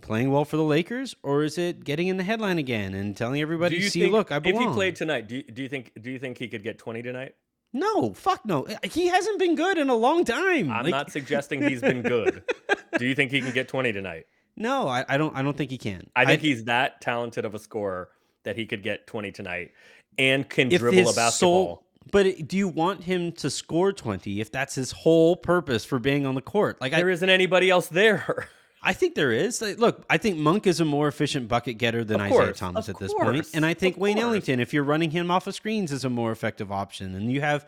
playing 0.00 0.30
well 0.30 0.44
for 0.44 0.56
the 0.56 0.62
Lakers, 0.62 1.14
or 1.22 1.42
is 1.42 1.58
it 1.58 1.84
getting 1.84 2.08
in 2.08 2.16
the 2.16 2.22
headline 2.22 2.58
again 2.58 2.94
and 2.94 3.16
telling 3.16 3.40
everybody, 3.40 3.80
"See, 3.82 4.00
think, 4.00 4.12
look, 4.12 4.32
I 4.32 4.38
belong." 4.38 4.62
If 4.62 4.68
he 4.68 4.74
played 4.74 4.96
tonight, 4.96 5.28
do 5.28 5.36
you, 5.36 5.42
do 5.42 5.62
you 5.62 5.68
think 5.68 5.92
do 6.00 6.10
you 6.10 6.18
think 6.18 6.38
he 6.38 6.48
could 6.48 6.62
get 6.62 6.78
twenty 6.78 7.02
tonight? 7.02 7.34
No, 7.74 8.12
fuck 8.12 8.44
no. 8.44 8.66
He 8.84 9.08
hasn't 9.08 9.38
been 9.38 9.54
good 9.54 9.78
in 9.78 9.88
a 9.88 9.94
long 9.94 10.24
time. 10.24 10.70
I'm 10.70 10.84
like... 10.84 10.90
not 10.90 11.10
suggesting 11.10 11.62
he's 11.62 11.80
been 11.80 12.02
good. 12.02 12.44
Do 12.98 13.06
you 13.06 13.14
think 13.14 13.30
he 13.30 13.40
can 13.40 13.52
get 13.52 13.68
20 13.68 13.92
tonight? 13.92 14.26
No, 14.56 14.86
I, 14.86 15.04
I 15.08 15.16
don't. 15.16 15.34
I 15.34 15.42
don't 15.42 15.56
think 15.56 15.70
he 15.70 15.78
can. 15.78 16.10
I 16.14 16.26
think 16.26 16.40
I, 16.40 16.42
he's 16.42 16.64
that 16.64 17.00
talented 17.00 17.44
of 17.44 17.54
a 17.54 17.58
scorer 17.58 18.10
that 18.44 18.56
he 18.56 18.66
could 18.66 18.82
get 18.82 19.06
20 19.06 19.32
tonight 19.32 19.72
and 20.18 20.48
can 20.48 20.68
dribble 20.68 21.10
a 21.10 21.14
basketball. 21.14 21.30
Soul, 21.30 21.86
but 22.10 22.48
do 22.48 22.56
you 22.56 22.68
want 22.68 23.04
him 23.04 23.32
to 23.32 23.48
score 23.48 23.92
20 23.92 24.40
if 24.40 24.50
that's 24.50 24.74
his 24.74 24.92
whole 24.92 25.36
purpose 25.36 25.84
for 25.84 25.98
being 25.98 26.26
on 26.26 26.34
the 26.34 26.42
court? 26.42 26.80
Like 26.80 26.92
there 26.92 27.08
not 27.08 27.28
anybody 27.28 27.70
else 27.70 27.86
there. 27.88 28.48
I 28.84 28.92
think 28.92 29.14
there 29.14 29.30
is. 29.30 29.62
Look, 29.62 30.04
I 30.10 30.18
think 30.18 30.38
Monk 30.38 30.66
is 30.66 30.80
a 30.80 30.84
more 30.84 31.06
efficient 31.06 31.46
bucket 31.46 31.78
getter 31.78 32.02
than 32.02 32.18
course, 32.18 32.32
Isaiah 32.32 32.52
Thomas 32.52 32.88
at 32.88 32.98
this 32.98 33.14
point, 33.14 33.48
and 33.54 33.64
I 33.64 33.74
think 33.74 33.96
Wayne 33.96 34.18
Ellington, 34.18 34.58
if 34.58 34.74
you're 34.74 34.82
running 34.82 35.12
him 35.12 35.30
off 35.30 35.46
of 35.46 35.54
screens, 35.54 35.92
is 35.92 36.04
a 36.04 36.10
more 36.10 36.32
effective 36.32 36.72
option. 36.72 37.14
And 37.14 37.30
you 37.30 37.40
have 37.42 37.64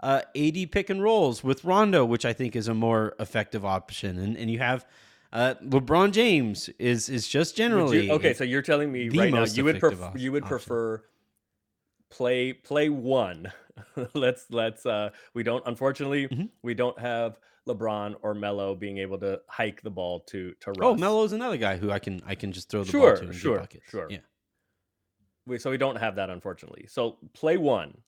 uh, 0.00 0.22
AD 0.36 0.72
pick 0.72 0.90
and 0.90 1.02
rolls 1.02 1.42
with 1.42 1.64
Rondo, 1.64 2.04
which 2.04 2.24
I 2.24 2.32
think 2.32 2.56
is 2.56 2.68
a 2.68 2.74
more 2.74 3.14
effective 3.18 3.64
option, 3.64 4.18
and 4.18 4.36
and 4.36 4.50
you 4.50 4.58
have. 4.58 4.86
Uh, 5.30 5.54
LeBron 5.62 6.12
James 6.12 6.70
is 6.78 7.10
is 7.10 7.28
just 7.28 7.54
generally 7.54 8.06
you, 8.06 8.12
okay. 8.12 8.32
So 8.32 8.44
you're 8.44 8.62
telling 8.62 8.90
me 8.90 9.10
right 9.10 9.30
now 9.30 9.44
you 9.44 9.62
would 9.64 9.78
pref- 9.78 10.18
you 10.18 10.32
would 10.32 10.46
prefer 10.46 11.04
play 12.10 12.54
play 12.54 12.88
one. 12.88 13.52
let's 14.14 14.46
let's 14.50 14.86
uh 14.86 15.10
we 15.34 15.42
don't 15.42 15.62
unfortunately 15.66 16.26
mm-hmm. 16.28 16.46
we 16.62 16.74
don't 16.74 16.98
have 16.98 17.38
LeBron 17.68 18.16
or 18.22 18.34
Melo 18.34 18.74
being 18.74 18.98
able 18.98 19.18
to 19.18 19.40
hike 19.46 19.82
the 19.82 19.90
ball 19.90 20.20
to 20.20 20.52
to 20.60 20.70
oh, 20.70 20.72
Russ. 20.72 20.78
Oh, 20.80 20.94
Melo's 20.94 21.32
another 21.32 21.56
guy 21.56 21.76
who 21.76 21.90
I 21.90 21.98
can 21.98 22.20
I 22.26 22.34
can 22.34 22.50
just 22.52 22.70
throw 22.70 22.82
the 22.82 22.90
sure, 22.90 23.10
ball 23.12 23.16
to 23.20 23.28
and 23.28 23.34
sure, 23.34 23.58
buckets. 23.58 23.84
Sure, 23.90 24.08
yeah. 24.10 24.18
We, 25.46 25.58
so 25.58 25.70
we 25.70 25.78
don't 25.78 25.96
have 25.96 26.16
that 26.16 26.30
unfortunately. 26.30 26.86
So 26.88 27.18
play 27.34 27.56
one. 27.56 27.98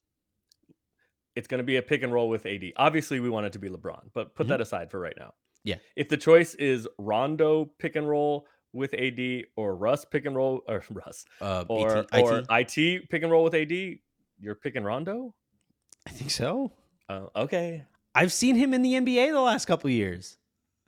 It's 1.35 1.47
going 1.47 1.59
to 1.59 1.63
be 1.63 1.77
a 1.77 1.81
pick 1.81 2.03
and 2.03 2.11
roll 2.11 2.29
with 2.29 2.45
AD. 2.45 2.73
Obviously, 2.75 3.19
we 3.19 3.29
want 3.29 3.45
it 3.45 3.53
to 3.53 3.59
be 3.59 3.69
LeBron, 3.69 4.01
but 4.13 4.35
put 4.35 4.43
mm-hmm. 4.43 4.51
that 4.51 4.61
aside 4.61 4.91
for 4.91 4.99
right 4.99 5.15
now. 5.17 5.33
Yeah. 5.63 5.75
If 5.95 6.09
the 6.09 6.17
choice 6.17 6.55
is 6.55 6.87
Rondo 6.97 7.71
pick 7.77 7.95
and 7.95 8.07
roll 8.07 8.47
with 8.73 8.93
AD 8.93 9.45
or 9.55 9.75
Russ 9.75 10.05
pick 10.05 10.25
and 10.25 10.35
roll 10.35 10.61
or 10.67 10.83
Russ 10.89 11.25
uh, 11.39 11.65
or 11.67 11.99
IT, 11.99 12.09
or 12.13 12.43
IT. 12.49 12.77
IT 12.77 13.09
pick 13.09 13.23
and 13.23 13.31
roll 13.31 13.43
with 13.43 13.53
AD, 13.53 13.71
you're 14.39 14.55
picking 14.55 14.83
Rondo. 14.83 15.33
I 16.07 16.11
think 16.11 16.31
so. 16.31 16.71
Uh, 17.07 17.27
okay. 17.35 17.85
I've 18.15 18.33
seen 18.33 18.55
him 18.55 18.73
in 18.73 18.81
the 18.81 18.93
NBA 18.93 19.31
the 19.31 19.41
last 19.41 19.65
couple 19.65 19.87
of 19.87 19.93
years. 19.93 20.37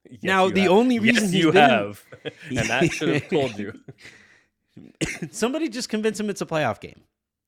Yes, 0.09 0.23
Now, 0.23 0.49
the 0.49 0.61
have. 0.61 0.71
only 0.71 0.99
reason 0.99 1.25
yes, 1.25 1.33
you 1.33 1.49
in- 1.49 1.55
have, 1.55 2.03
and 2.49 2.69
that 2.69 2.91
should 2.91 3.09
have 3.09 3.29
told 3.29 3.57
you. 3.57 3.73
Somebody 5.31 5.69
just 5.69 5.87
convince 5.87 6.19
him 6.19 6.29
it's 6.29 6.41
a 6.41 6.45
playoff 6.45 6.81
game. 6.81 7.01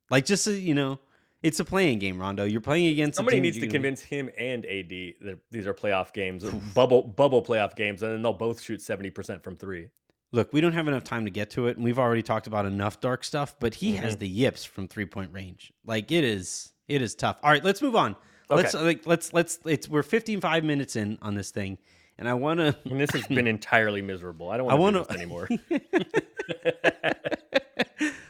Like 0.09 0.25
just 0.25 0.43
so 0.43 0.51
you 0.51 0.73
know, 0.73 0.99
it's 1.45 1.59
a 1.59 1.65
playing 1.65 1.99
game, 1.99 2.19
Rondo. 2.19 2.43
You're 2.43 2.59
playing 2.61 2.87
against 2.87 3.15
a 3.15 3.17
Somebody 3.17 3.39
needs 3.39 3.59
to 3.59 3.67
convince 3.67 4.01
him 4.01 4.29
and 4.37 4.65
AD 4.65 4.89
that 4.89 5.37
these 5.51 5.67
are 5.67 5.73
playoff 5.73 6.11
games, 6.13 6.43
bubble 6.73 7.03
bubble 7.03 7.43
playoff 7.43 7.75
games, 7.75 8.01
and 8.03 8.11
then 8.13 8.21
they'll 8.21 8.33
both 8.33 8.61
shoot 8.61 8.81
seventy 8.81 9.09
percent 9.11 9.43
from 9.43 9.55
three. 9.55 9.89
Look, 10.31 10.51
we 10.51 10.59
don't 10.59 10.73
have 10.73 10.87
enough 10.87 11.03
time 11.03 11.23
to 11.25 11.31
get 11.31 11.51
to 11.51 11.67
it, 11.67 11.77
and 11.77 11.85
we've 11.85 11.99
already 11.99 12.23
talked 12.23 12.47
about 12.47 12.65
enough 12.65 12.99
dark 12.99 13.23
stuff. 13.23 13.55
But 13.59 13.75
he 13.75 13.93
Mm-hmm. 13.93 14.03
has 14.03 14.17
the 14.17 14.27
yips 14.27 14.65
from 14.65 14.87
three 14.87 15.05
point 15.05 15.31
range. 15.31 15.71
Like 15.85 16.11
it 16.11 16.23
is, 16.23 16.73
it 16.87 17.01
is 17.01 17.13
tough. 17.15 17.39
All 17.43 17.51
right, 17.51 17.63
let's 17.63 17.81
move 17.81 17.95
on. 17.95 18.15
Let's 18.49 18.73
like 18.73 19.05
let's 19.05 19.31
let's 19.33 19.59
it's 19.65 19.87
we're 19.87 20.03
55 20.03 20.63
minutes 20.63 20.95
in 20.95 21.17
on 21.21 21.35
this 21.35 21.51
thing, 21.51 21.77
and 22.17 22.27
I 22.27 22.33
want 22.33 22.59
to 22.59 22.75
And 22.89 22.99
this 22.99 23.11
has 23.11 23.27
been 23.27 23.47
entirely 23.47 24.01
miserable. 24.01 24.49
I 24.49 24.57
don't 24.57 24.67
want 24.79 24.95
to 24.95 25.03
do 25.03 25.15
anymore. 25.15 25.47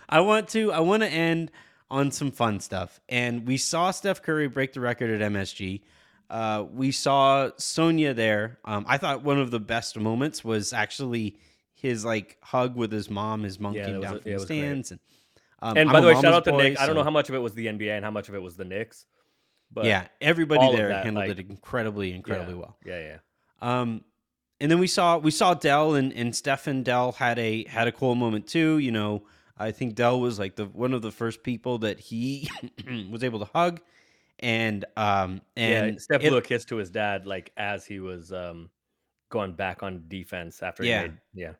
I 0.09 0.19
want 0.19 0.47
to 0.49 0.71
I 0.71 0.79
want 0.79 1.03
to 1.03 1.09
end 1.09 1.51
on 1.95 2.11
some 2.11 2.29
fun 2.29 2.59
stuff. 2.59 2.99
And 3.07 3.47
we 3.47 3.55
saw 3.57 3.91
Steph 3.91 4.21
Curry 4.21 4.47
break 4.49 4.73
the 4.73 4.81
record 4.81 5.09
at 5.21 5.31
MSG. 5.31 5.81
Uh, 6.29 6.65
we 6.73 6.91
saw 6.91 7.51
Sonya 7.57 8.13
there. 8.13 8.59
Um, 8.65 8.85
I 8.87 8.97
thought 8.97 9.23
one 9.23 9.39
of 9.39 9.49
the 9.51 9.59
best 9.61 9.97
moments 9.97 10.43
was 10.43 10.73
actually 10.73 11.37
his 11.73 12.03
like 12.03 12.37
hug 12.41 12.75
with 12.75 12.91
his 12.91 13.09
mom. 13.09 13.43
His 13.43 13.59
mom 13.59 13.73
Yeah, 13.75 13.85
came 13.85 14.01
down 14.01 14.15
a- 14.15 14.19
from 14.19 14.29
the 14.29 14.33
was 14.33 14.45
great. 14.45 14.57
stands. 14.59 14.91
And, 14.91 14.99
um, 15.61 15.77
and 15.77 15.89
I'm 15.89 15.93
by 15.93 16.01
the 16.01 16.07
way, 16.07 16.13
shout 16.15 16.33
out 16.33 16.43
to 16.45 16.51
boy, 16.51 16.63
Nick. 16.63 16.79
I 16.79 16.85
don't 16.85 16.95
know 16.95 17.03
how 17.03 17.11
much 17.11 17.29
of 17.29 17.35
it 17.35 17.39
was 17.39 17.53
the 17.53 17.67
NBA 17.67 17.95
and 17.95 18.03
how 18.03 18.11
much 18.11 18.27
of 18.27 18.35
it 18.35 18.41
was 18.41 18.55
the 18.57 18.65
Knicks. 18.65 19.05
But 19.71 19.85
yeah, 19.85 20.07
everybody 20.19 20.75
there 20.75 20.89
that, 20.89 21.05
handled 21.05 21.29
like- 21.29 21.39
it 21.39 21.49
incredibly, 21.49 22.11
incredibly 22.13 22.53
yeah, 22.55 22.59
well. 22.59 22.77
Yeah, 22.85 22.99
yeah. 22.99 23.17
Um, 23.61 24.03
and 24.59 24.69
then 24.69 24.79
we 24.79 24.87
saw 24.87 25.17
we 25.17 25.31
saw 25.31 25.53
Dell 25.53 25.95
and 25.95 26.11
and 26.13 26.35
Stefan 26.35 26.83
Dell 26.83 27.13
had 27.13 27.39
a 27.39 27.65
had 27.67 27.87
a 27.87 27.91
cool 27.91 28.15
moment 28.15 28.47
too. 28.47 28.79
You 28.79 28.91
know, 28.91 29.23
I 29.57 29.71
think 29.71 29.95
Dell 29.95 30.19
was 30.19 30.37
like 30.37 30.55
the 30.55 30.65
one 30.65 30.93
of 30.93 31.01
the 31.01 31.11
first 31.11 31.43
people 31.43 31.77
that 31.79 31.99
he 31.99 32.49
was 33.09 33.23
able 33.23 33.39
to 33.39 33.45
hug, 33.45 33.79
and 34.39 34.83
um 34.97 35.41
and 35.55 35.93
yeah, 35.93 35.99
Steph 35.99 36.21
blew 36.21 36.37
a 36.37 36.41
kiss 36.41 36.65
to 36.65 36.75
his 36.77 36.89
dad 36.89 37.25
like 37.25 37.51
as 37.57 37.85
he 37.85 37.99
was 37.99 38.33
um 38.33 38.69
going 39.29 39.53
back 39.53 39.81
on 39.83 40.03
defense 40.07 40.61
after 40.61 40.83
he 40.83 40.89
Yeah. 40.89 41.01
made 41.03 41.13
yeah. 41.33 41.51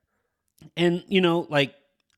and 0.77 1.03
you 1.07 1.21
know 1.21 1.47
like 1.49 1.73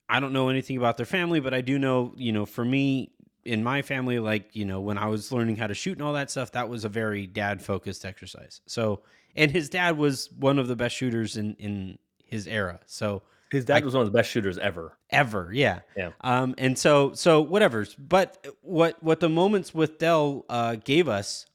I 0.09 0.19
don't 0.19 0.33
know 0.33 0.49
anything 0.49 0.77
about 0.77 0.97
their 0.97 1.05
family, 1.05 1.39
but 1.39 1.53
I 1.53 1.61
do 1.61 1.77
know 1.77 2.13
you 2.15 2.31
know 2.31 2.45
for 2.45 2.65
me 2.65 3.11
in 3.45 3.63
my 3.63 3.81
family, 3.81 4.19
like 4.19 4.55
you 4.55 4.65
know 4.65 4.81
when 4.81 4.97
I 4.97 5.07
was 5.07 5.31
learning 5.31 5.57
how 5.57 5.67
to 5.67 5.73
shoot 5.73 5.93
and 5.97 6.01
all 6.01 6.13
that 6.13 6.31
stuff, 6.31 6.51
that 6.53 6.69
was 6.69 6.85
a 6.85 6.89
very 6.89 7.27
dad 7.27 7.61
focused 7.61 8.03
exercise. 8.03 8.61
So 8.65 9.01
and 9.35 9.51
his 9.51 9.69
dad 9.69 9.97
was 9.97 10.31
one 10.31 10.57
of 10.59 10.67
the 10.67 10.75
best 10.75 10.95
shooters 10.95 11.37
in 11.37 11.53
in 11.55 11.99
his 12.25 12.47
era. 12.47 12.79
So 12.87 13.21
His 13.51 13.63
dad 13.65 13.85
was 13.85 13.93
one 13.93 14.05
of 14.05 14.11
the 14.11 14.17
best 14.17 14.29
shooters 14.29 14.57
ever. 14.57 14.97
ever 15.09 15.49
yeah 15.53 15.79
Yeah. 15.95 16.09
um 16.21 16.53
and 16.57 16.77
so 16.77 17.13
so 17.13 17.41
whatever 17.41 17.85
but 17.97 18.45
what 18.61 19.01
what 19.01 19.19
the 19.21 19.29
moments 19.29 19.73
with 19.73 19.97
dell 19.99 20.45
uh 20.49 20.75
gave 20.75 21.07
us 21.07 21.45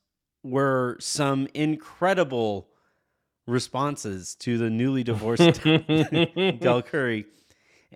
were 0.43 0.97
some 1.01 1.49
incredible 1.55 2.69
responses 3.47 4.35
to 4.37 4.57
the 4.57 4.71
newly 4.71 5.03
divorced 5.03 5.61
dell 6.61 6.81
curry 6.83 7.27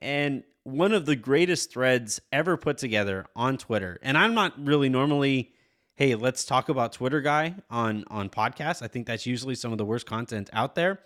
and 0.03 0.43
one 0.65 0.93
of 0.93 1.07
the 1.07 1.15
greatest 1.17 1.73
threads 1.73 2.21
ever 2.33 2.57
put 2.57 2.79
together 2.79 3.25
on 3.37 3.57
twitter 3.57 3.99
and 4.03 4.19
i'm 4.19 4.35
not 4.35 4.53
really 4.59 4.89
normally 4.89 5.53
hey 5.95 6.15
let's 6.17 6.45
talk 6.45 6.69
about 6.69 6.93
twitter 6.93 7.21
guy 7.21 7.55
on 7.71 8.05
on 8.09 8.29
podcasts 8.29 8.83
i 8.83 8.89
think 8.89 9.07
that's 9.07 9.25
usually 9.25 9.55
some 9.55 9.71
of 9.73 9.79
the 9.79 9.85
worst 9.85 10.05
content 10.07 10.51
out 10.53 10.75
there 10.75 10.99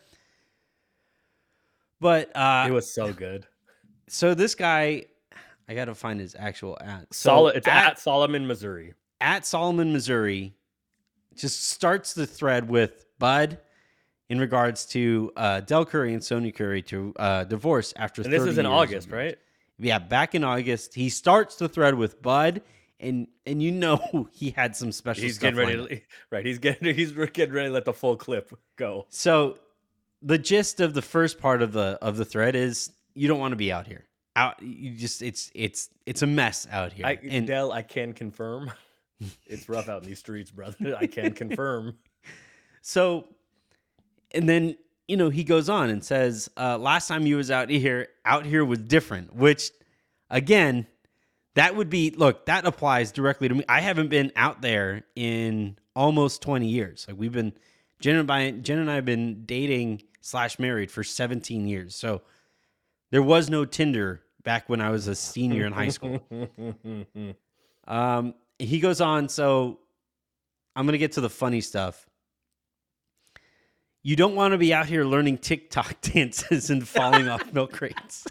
but 2.00 2.34
uh 2.36 2.64
it 2.68 2.72
was 2.72 2.92
so 2.92 3.12
good. 3.12 3.46
so 4.08 4.34
this 4.34 4.54
guy, 4.54 5.04
I 5.68 5.74
got 5.74 5.86
to 5.86 5.94
find 5.94 6.18
his 6.20 6.34
actual 6.38 6.76
at. 6.80 7.12
So 7.14 7.28
Solid. 7.28 7.56
It's 7.56 7.68
at, 7.68 7.92
at 7.92 7.98
Solomon, 7.98 8.46
Missouri. 8.46 8.94
at 9.20 9.46
Solomon, 9.46 9.92
Missouri. 9.92 10.54
Just 11.34 11.68
starts 11.68 12.12
the 12.12 12.26
thread 12.26 12.68
with 12.68 13.06
Bud 13.18 13.58
in 14.28 14.38
regards 14.40 14.86
to 14.86 15.32
uh, 15.36 15.60
Dell 15.60 15.84
Curry 15.84 16.12
and 16.14 16.22
Sonya 16.22 16.52
Curry 16.52 16.82
to 16.82 17.12
uh, 17.18 17.44
divorce 17.44 17.92
after. 17.96 18.22
And 18.22 18.32
this 18.32 18.40
30 18.40 18.50
is 18.52 18.58
in 18.58 18.66
August, 18.66 19.10
right? 19.10 19.36
Yeah, 19.78 19.98
back 19.98 20.34
in 20.34 20.44
August, 20.44 20.94
he 20.94 21.08
starts 21.08 21.56
the 21.56 21.68
thread 21.68 21.94
with 21.94 22.20
Bud, 22.20 22.62
and 22.98 23.28
and 23.46 23.62
you 23.62 23.70
know 23.70 24.28
he 24.32 24.50
had 24.50 24.76
some 24.76 24.92
special. 24.92 25.22
He's 25.22 25.36
stuff 25.36 25.54
getting 25.54 25.78
ready. 25.78 25.96
To, 25.96 26.02
right. 26.30 26.44
He's 26.44 26.58
getting. 26.58 26.94
He's 26.94 27.12
getting 27.12 27.54
ready 27.54 27.68
to 27.68 27.72
let 27.72 27.84
the 27.84 27.92
full 27.94 28.16
clip 28.16 28.52
go. 28.76 29.06
So 29.08 29.58
the 30.22 30.38
gist 30.38 30.80
of 30.80 30.94
the 30.94 31.02
first 31.02 31.38
part 31.38 31.62
of 31.62 31.72
the 31.72 31.98
of 32.02 32.16
the 32.16 32.24
thread 32.24 32.54
is 32.54 32.90
you 33.14 33.28
don't 33.28 33.38
want 33.38 33.52
to 33.52 33.56
be 33.56 33.72
out 33.72 33.86
here. 33.86 34.04
Out 34.36 34.62
you 34.62 34.94
just 34.94 35.22
it's 35.22 35.50
it's 35.54 35.88
it's 36.06 36.22
a 36.22 36.26
mess 36.26 36.66
out 36.70 36.92
here. 36.92 37.06
I, 37.06 37.18
and 37.28 37.46
Dell, 37.46 37.72
I 37.72 37.82
can 37.82 38.12
confirm. 38.12 38.70
It's 39.44 39.68
rough 39.68 39.90
out 39.90 40.02
in 40.02 40.08
these 40.08 40.18
streets, 40.18 40.50
brother. 40.50 40.96
I 40.98 41.06
can 41.06 41.32
confirm. 41.32 41.98
so 42.80 43.28
and 44.30 44.48
then 44.48 44.78
you 45.08 45.18
know 45.18 45.28
he 45.28 45.44
goes 45.44 45.68
on 45.68 45.90
and 45.90 46.02
says 46.02 46.48
uh 46.56 46.78
last 46.78 47.06
time 47.06 47.26
you 47.26 47.36
was 47.36 47.50
out 47.50 47.68
here 47.68 48.08
out 48.24 48.46
here 48.46 48.64
was 48.64 48.78
different, 48.78 49.36
which 49.36 49.72
again 50.30 50.86
that 51.54 51.76
would 51.76 51.90
be 51.90 52.10
look, 52.12 52.46
that 52.46 52.64
applies 52.64 53.12
directly 53.12 53.46
to 53.48 53.54
me. 53.54 53.64
I 53.68 53.82
haven't 53.82 54.08
been 54.08 54.32
out 54.36 54.62
there 54.62 55.02
in 55.14 55.76
almost 55.94 56.40
20 56.40 56.66
years. 56.66 57.04
Like 57.06 57.18
we've 57.18 57.32
been 57.32 57.52
Jen 58.00 58.16
and 58.16 58.30
I 58.30 58.50
Jen 58.52 58.78
and 58.78 58.90
I 58.90 58.94
have 58.94 59.04
been 59.04 59.44
dating 59.44 60.02
slash 60.20 60.58
married 60.58 60.90
for 60.90 61.02
17 61.02 61.66
years. 61.66 61.94
So 61.94 62.22
there 63.10 63.22
was 63.22 63.50
no 63.50 63.64
Tinder 63.64 64.22
back 64.42 64.68
when 64.68 64.80
I 64.80 64.90
was 64.90 65.06
a 65.08 65.14
senior 65.14 65.66
in 65.66 65.72
high 65.72 65.88
school. 65.88 66.20
Um, 67.88 68.34
he 68.58 68.78
goes 68.78 69.00
on. 69.00 69.28
So 69.28 69.80
I'm 70.76 70.86
gonna 70.86 70.98
get 70.98 71.12
to 71.12 71.20
the 71.20 71.30
funny 71.30 71.60
stuff. 71.60 72.06
You 74.02 74.16
don't 74.16 74.34
want 74.34 74.52
to 74.52 74.58
be 74.58 74.72
out 74.72 74.86
here 74.86 75.04
learning 75.04 75.38
TikTok 75.38 76.00
dances 76.02 76.70
and 76.70 76.86
falling 76.86 77.28
off 77.28 77.52
milk 77.52 77.72
crates. 77.72 78.26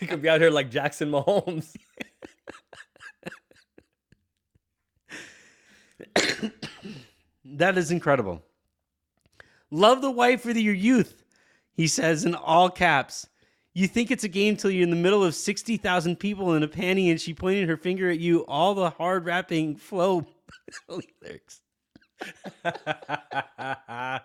you 0.00 0.08
could 0.08 0.22
be 0.22 0.28
out 0.28 0.40
here 0.40 0.50
like 0.50 0.70
Jackson 0.70 1.10
Mahomes. 1.10 1.74
That 7.44 7.78
is 7.78 7.90
incredible. 7.90 8.42
Love 9.74 10.00
the 10.02 10.10
wife 10.10 10.46
of 10.46 10.56
your 10.56 10.72
youth, 10.72 11.24
he 11.72 11.88
says 11.88 12.24
in 12.24 12.32
all 12.32 12.70
caps. 12.70 13.26
You 13.72 13.88
think 13.88 14.12
it's 14.12 14.22
a 14.22 14.28
game 14.28 14.56
till 14.56 14.70
you're 14.70 14.84
in 14.84 14.90
the 14.90 14.94
middle 14.94 15.24
of 15.24 15.34
60,000 15.34 16.14
people 16.14 16.54
in 16.54 16.62
a 16.62 16.68
panty 16.68 17.10
and 17.10 17.20
she 17.20 17.34
pointed 17.34 17.68
her 17.68 17.76
finger 17.76 18.08
at 18.08 18.20
you, 18.20 18.46
all 18.46 18.76
the 18.76 18.90
hard 18.90 19.24
rapping 19.24 19.74
flow 19.74 20.24
lyrics. 20.88 21.60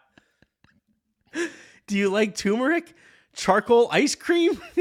Do 1.88 1.98
you 1.98 2.10
like 2.10 2.36
turmeric? 2.36 2.94
Charcoal 3.34 3.90
ice 3.92 4.14
cream? 4.14 4.62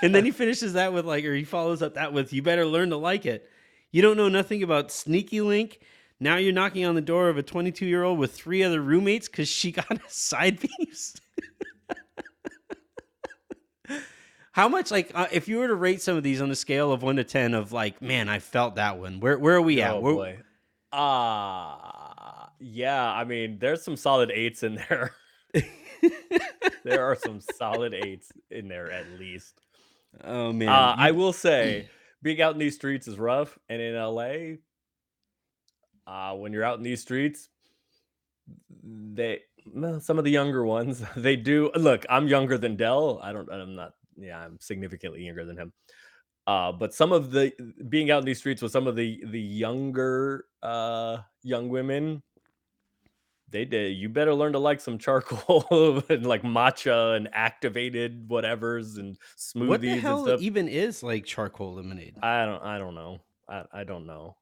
and 0.00 0.14
then 0.14 0.24
he 0.24 0.30
finishes 0.30 0.74
that 0.74 0.92
with 0.92 1.04
like, 1.04 1.24
or 1.24 1.34
he 1.34 1.42
follows 1.42 1.82
up 1.82 1.94
that 1.94 2.12
with, 2.12 2.32
you 2.32 2.42
better 2.42 2.64
learn 2.64 2.90
to 2.90 2.96
like 2.96 3.26
it. 3.26 3.50
You 3.90 4.02
don't 4.02 4.16
know 4.16 4.28
nothing 4.28 4.62
about 4.62 4.92
Sneaky 4.92 5.40
Link. 5.40 5.80
Now 6.18 6.36
you're 6.36 6.52
knocking 6.52 6.84
on 6.86 6.94
the 6.94 7.02
door 7.02 7.28
of 7.28 7.36
a 7.36 7.42
22 7.42 7.84
year 7.86 8.02
old 8.02 8.18
with 8.18 8.32
three 8.32 8.62
other 8.62 8.80
roommates 8.80 9.28
because 9.28 9.48
she 9.48 9.72
got 9.72 9.90
a 9.90 10.00
side 10.08 10.58
piece. 10.60 11.14
How 14.52 14.68
much, 14.68 14.90
like, 14.90 15.10
uh, 15.14 15.26
if 15.30 15.48
you 15.48 15.58
were 15.58 15.68
to 15.68 15.74
rate 15.74 16.00
some 16.00 16.16
of 16.16 16.22
these 16.22 16.40
on 16.40 16.50
a 16.50 16.54
scale 16.56 16.90
of 16.90 17.02
one 17.02 17.16
to 17.16 17.24
10, 17.24 17.52
of 17.52 17.72
like, 17.72 18.00
man, 18.00 18.30
I 18.30 18.38
felt 18.38 18.76
that 18.76 18.98
one, 18.98 19.20
where, 19.20 19.38
where 19.38 19.54
are 19.56 19.60
we 19.60 19.82
at? 19.82 19.92
oh 19.94 20.00
Where- 20.00 20.14
boy. 20.14 20.38
Ah, 20.92 22.50
yeah. 22.58 23.12
I 23.12 23.24
mean, 23.24 23.58
there's 23.58 23.84
some 23.84 23.96
solid 23.96 24.30
eights 24.30 24.62
in 24.62 24.76
there. 24.76 25.12
there 26.84 27.04
are 27.04 27.16
some 27.16 27.40
solid 27.58 27.92
eights 27.92 28.32
in 28.50 28.68
there 28.68 28.90
at 28.90 29.04
least. 29.18 29.60
Oh, 30.24 30.54
man. 30.54 30.70
Uh, 30.70 30.94
I 30.96 31.10
will 31.10 31.34
say, 31.34 31.90
being 32.22 32.40
out 32.40 32.54
in 32.54 32.58
these 32.58 32.76
streets 32.76 33.06
is 33.06 33.18
rough, 33.18 33.58
and 33.68 33.82
in 33.82 33.94
LA, 33.94 34.56
uh, 36.06 36.34
when 36.34 36.52
you're 36.52 36.64
out 36.64 36.78
in 36.78 36.84
these 36.84 37.00
streets, 37.02 37.48
they 38.82 39.40
well, 39.72 40.00
some 40.00 40.18
of 40.18 40.24
the 40.24 40.30
younger 40.30 40.64
ones 40.64 41.02
they 41.16 41.36
do 41.36 41.70
look. 41.76 42.04
I'm 42.08 42.28
younger 42.28 42.58
than 42.58 42.76
Dell. 42.76 43.20
I 43.22 43.32
don't. 43.32 43.50
I'm 43.50 43.74
not. 43.74 43.92
Yeah, 44.16 44.38
I'm 44.38 44.58
significantly 44.60 45.24
younger 45.24 45.44
than 45.44 45.56
him. 45.56 45.72
Uh, 46.46 46.70
but 46.72 46.94
some 46.94 47.10
of 47.12 47.32
the 47.32 47.52
being 47.88 48.10
out 48.10 48.20
in 48.20 48.24
these 48.24 48.38
streets 48.38 48.62
with 48.62 48.72
some 48.72 48.86
of 48.86 48.94
the 48.96 49.22
the 49.26 49.40
younger 49.40 50.44
uh 50.62 51.18
young 51.42 51.68
women, 51.68 52.22
they 53.50 53.64
did. 53.64 53.96
You 53.96 54.08
better 54.08 54.32
learn 54.32 54.52
to 54.52 54.60
like 54.60 54.80
some 54.80 54.96
charcoal 54.98 56.02
and 56.08 56.24
like 56.24 56.42
matcha 56.42 57.16
and 57.16 57.28
activated 57.32 58.28
whatevers 58.28 58.96
and 58.98 59.18
smoothies 59.36 59.68
what 59.68 59.80
the 59.80 59.90
and 59.90 60.00
hell 60.00 60.24
stuff. 60.24 60.40
even 60.40 60.68
is 60.68 61.02
like 61.02 61.24
charcoal 61.24 61.74
lemonade? 61.74 62.14
I 62.22 62.44
don't 62.44 62.62
I 62.62 62.78
don't 62.78 62.94
know. 62.94 63.18
I, 63.48 63.64
I 63.72 63.84
don't 63.84 64.06
know. 64.06 64.36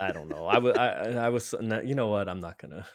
I 0.00 0.12
don't 0.12 0.28
know. 0.28 0.46
I 0.46 0.58
was 0.58 0.76
I, 0.76 1.26
I 1.26 1.28
was 1.28 1.54
you 1.84 1.94
know 1.94 2.08
what? 2.08 2.28
I'm 2.28 2.40
not 2.40 2.58
gonna. 2.58 2.86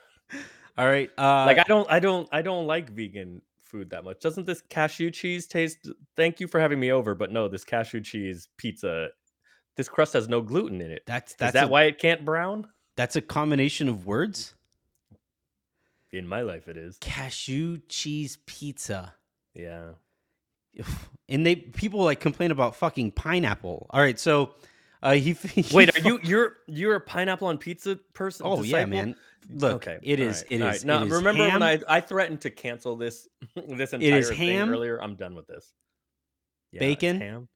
All 0.78 0.86
right. 0.86 1.10
Uh, 1.18 1.46
like 1.46 1.60
I 1.60 1.64
don't 1.64 1.90
I 1.92 2.00
don't 2.00 2.28
I 2.32 2.42
don't 2.42 2.68
like 2.68 2.90
vegan 2.92 3.42
food 3.64 3.90
that 3.90 4.04
much. 4.04 4.20
Doesn't 4.20 4.46
this 4.46 4.62
cashew 4.70 5.12
cheese 5.12 5.48
taste? 5.48 5.90
Thank 6.16 6.40
you 6.40 6.48
for 6.48 6.60
having 6.60 6.80
me 6.80 6.92
over, 6.92 7.16
but 7.16 7.32
no, 7.32 7.48
this 7.48 7.64
cashew 7.64 8.02
cheese 8.02 8.48
pizza, 8.58 9.10
this 9.76 9.90
crust 9.90 10.14
has 10.14 10.28
no 10.30 10.42
gluten 10.42 10.82
in 10.82 10.92
it. 10.92 11.04
that's 11.06 11.34
that's 11.34 11.50
Is 11.50 11.54
that 11.54 11.66
a, 11.66 11.68
why 11.68 11.84
it 11.84 12.00
can't 12.00 12.24
brown? 12.26 12.68
that's 12.96 13.16
a 13.16 13.22
combination 13.22 13.88
of 13.90 14.06
words. 14.08 14.56
In 16.12 16.28
my 16.28 16.42
life, 16.42 16.68
it 16.68 16.78
is. 16.78 16.98
Cashew 17.02 17.80
cheese 17.90 18.38
pizza. 18.46 19.14
Yeah. 19.54 19.90
And 21.30 21.46
they 21.46 21.56
people 21.58 22.04
like 22.04 22.20
complain 22.20 22.52
about 22.52 22.76
fucking 22.76 23.12
pineapple. 23.12 23.88
All 23.90 24.00
right, 24.00 24.20
so 24.20 24.52
uh, 25.04 25.14
he, 25.14 25.34
he 25.34 25.76
Wait, 25.76 25.96
are 25.96 26.02
you 26.02 26.20
you're 26.24 26.58
you're 26.68 26.96
a 26.96 27.02
pineapple 27.02 27.48
on 27.48 27.58
pizza 27.58 27.98
person? 28.14 28.46
Oh 28.48 28.64
yeah, 28.64 28.86
man. 28.86 29.16
Look, 29.50 29.88
okay, 29.88 30.00
it 30.02 30.20
is. 30.20 30.38
right, 30.44 30.52
It 30.52 30.56
is. 30.62 30.66
right. 30.66 30.84
Now, 30.84 31.02
it 31.04 31.08
is 31.08 31.14
remember 31.14 31.44
ham, 31.44 31.62
when 31.62 31.64
I 31.64 31.80
I 31.88 32.02
threatened 32.02 32.42
to 32.42 32.50
cancel 32.50 32.96
this 32.98 33.28
this 33.56 33.94
entire 33.94 34.10
It 34.10 34.14
is 34.14 34.30
thing 34.30 34.38
ham, 34.40 34.70
earlier? 34.70 35.02
I'm 35.02 35.16
done 35.16 35.36
with 35.36 35.48
this. 35.48 35.74
Yeah, 36.72 36.80
bacon, 36.80 37.22
ham. 37.22 37.48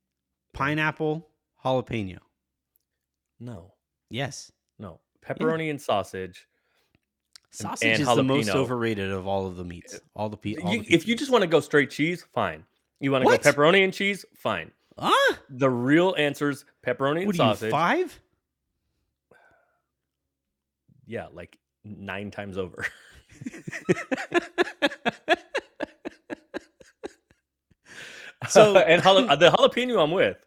pineapple, 0.53 1.27
jalapeno? 1.65 2.19
No, 3.39 3.73
Yes, 4.09 4.51
no, 4.79 4.99
pepperoni 5.25 5.69
and 5.69 5.81
sausage. 5.81 6.47
sausage 7.51 7.99
and 7.99 8.01
is 8.01 8.15
the 8.15 8.23
most 8.23 8.49
overrated 8.49 9.11
of 9.11 9.27
all 9.27 9.47
of 9.47 9.57
the 9.57 9.63
meats. 9.65 9.99
All 10.15 10.29
the 10.29 10.37
pe- 10.37 10.55
all 10.55 10.71
You, 10.71 10.83
the 10.83 10.93
if 10.93 11.07
you 11.07 11.15
just 11.15 11.31
want 11.31 11.41
to 11.41 11.47
go 11.47 11.59
straight 11.59 11.89
cheese, 11.89 12.25
fine. 12.33 12.63
You 12.99 13.11
want 13.11 13.25
to 13.25 13.29
go 13.29 13.37
pepperoni 13.37 13.83
and 13.83 13.93
cheese, 13.93 14.25
fine. 14.37 14.71
Ah, 15.01 15.37
The 15.49 15.69
real 15.69 16.15
answer's 16.17 16.63
pepperoni 16.85 17.19
and 17.23 17.27
what 17.27 17.35
are 17.39 17.43
you 17.49 17.53
sausage. 17.55 17.71
five? 17.71 18.19
Yeah, 21.05 21.27
like 21.33 21.57
nine 21.83 22.31
times 22.31 22.57
over. 22.57 22.85
So- 28.49 28.77
and 28.77 29.01
jala- 29.03 29.37
the 29.37 29.49
jalapeno 29.51 30.01
I'm 30.03 30.11
with. 30.11 30.37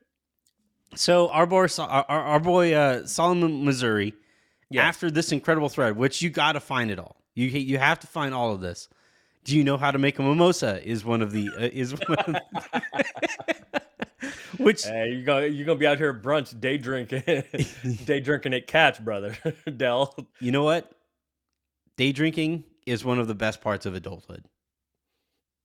So 0.96 1.28
our 1.30 1.46
boy, 1.46 1.66
our, 1.78 2.04
our 2.08 2.40
boy 2.40 2.72
uh, 2.72 3.06
Solomon, 3.06 3.64
Missouri, 3.64 4.14
Yeah. 4.70 4.82
after 4.86 5.10
this 5.10 5.32
incredible 5.32 5.68
thread, 5.68 5.96
which 5.96 6.22
you 6.22 6.30
got 6.30 6.52
to 6.52 6.60
find 6.60 6.90
it 6.90 6.98
all. 7.00 7.16
You 7.34 7.46
you 7.48 7.78
have 7.78 7.98
to 8.00 8.06
find 8.06 8.32
all 8.32 8.52
of 8.52 8.60
this. 8.60 8.88
Do 9.42 9.56
you 9.58 9.64
know 9.64 9.76
how 9.76 9.90
to 9.90 9.98
make 9.98 10.20
a 10.20 10.22
mimosa? 10.22 10.80
Is 10.88 11.04
one 11.04 11.20
of 11.20 11.32
the 11.32 11.48
uh, 11.48 11.68
is 11.72 11.94
one 11.94 12.36
of 12.36 12.36
which 14.58 14.84
Hey, 14.84 15.10
you 15.10 15.22
go 15.22 15.38
you're 15.40 15.66
gonna 15.66 15.78
be 15.78 15.86
out 15.86 15.98
here 15.98 16.10
at 16.10 16.22
brunch 16.22 16.58
day 16.60 16.78
drinking 16.78 17.22
day 18.04 18.20
drinking 18.20 18.54
at 18.54 18.66
catch, 18.66 19.02
brother. 19.04 19.36
Dell. 19.76 20.14
you 20.40 20.52
know 20.52 20.64
what? 20.64 20.90
Day 21.96 22.12
drinking 22.12 22.64
is 22.86 23.04
one 23.04 23.18
of 23.18 23.28
the 23.28 23.34
best 23.34 23.60
parts 23.60 23.86
of 23.86 23.94
adulthood. 23.94 24.44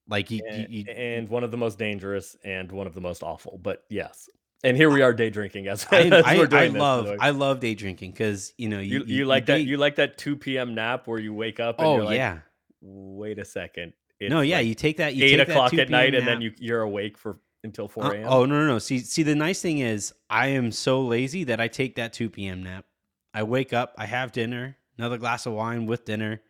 Like 0.07 0.31
you, 0.31 0.41
you, 0.43 0.51
And, 0.51 0.73
you 0.73 0.85
and 0.89 1.29
one 1.29 1.43
of 1.43 1.51
the 1.51 1.57
most 1.57 1.77
dangerous 1.77 2.35
and 2.43 2.71
one 2.71 2.87
of 2.87 2.95
the 2.95 3.01
most 3.01 3.21
awful. 3.21 3.59
But 3.61 3.83
yes. 3.89 4.27
And 4.63 4.75
here 4.75 4.89
we 4.89 5.01
are 5.01 5.13
day 5.13 5.29
drinking 5.29 5.67
as, 5.67 5.87
I, 5.89 6.01
as 6.01 6.25
I, 6.25 6.33
I 6.41 6.45
this, 6.45 6.73
love 6.73 7.05
the. 7.05 7.17
I 7.21 7.29
love 7.29 7.61
day 7.61 7.75
drinking 7.75 8.11
because 8.11 8.53
you 8.57 8.67
know 8.67 8.79
you 8.79 8.99
you, 8.99 9.05
you, 9.05 9.25
like 9.25 9.45
that 9.45 9.57
day- 9.57 9.61
you 9.61 9.77
like 9.77 9.95
that 9.95 10.17
2 10.17 10.35
p.m. 10.35 10.75
nap 10.75 11.07
where 11.07 11.19
you 11.19 11.33
wake 11.33 11.59
up 11.59 11.79
and 11.79 11.87
oh 11.87 11.95
you're 11.95 12.05
like, 12.05 12.17
yeah 12.17 12.39
wait 12.81 13.39
a 13.39 13.45
second. 13.45 13.93
no 14.21 14.41
yeah 14.41 14.57
like 14.57 14.65
you 14.67 14.75
take 14.75 14.97
that 14.97 15.15
you 15.15 15.25
eight 15.25 15.37
take 15.37 15.47
o'clock 15.49 15.71
2 15.71 15.79
at 15.79 15.89
night 15.89 16.11
PM 16.11 16.19
and 16.19 16.27
then 16.27 16.41
you 16.41 16.51
you're 16.57 16.81
awake 16.81 17.17
for 17.17 17.39
until 17.63 17.87
4 17.87 18.05
Uh, 18.05 18.11
a.m. 18.11 18.25
oh 18.27 18.45
no 18.45 18.59
no 18.61 18.67
no! 18.67 18.79
See 18.79 18.99
see 18.99 19.23
the 19.23 19.35
nice 19.35 19.61
thing 19.61 19.79
is 19.79 20.13
I 20.29 20.47
am 20.47 20.71
so 20.71 21.01
lazy 21.01 21.43
that 21.45 21.59
I 21.59 21.67
take 21.67 21.95
that 21.95 22.13
two 22.13 22.29
p.m. 22.29 22.63
nap. 22.63 22.85
I 23.33 23.43
wake 23.43 23.73
up, 23.73 23.93
I 23.97 24.05
have 24.05 24.31
dinner, 24.31 24.77
another 24.97 25.17
glass 25.17 25.45
of 25.45 25.53
wine 25.53 25.85
with 25.85 26.05
dinner, 26.05 26.41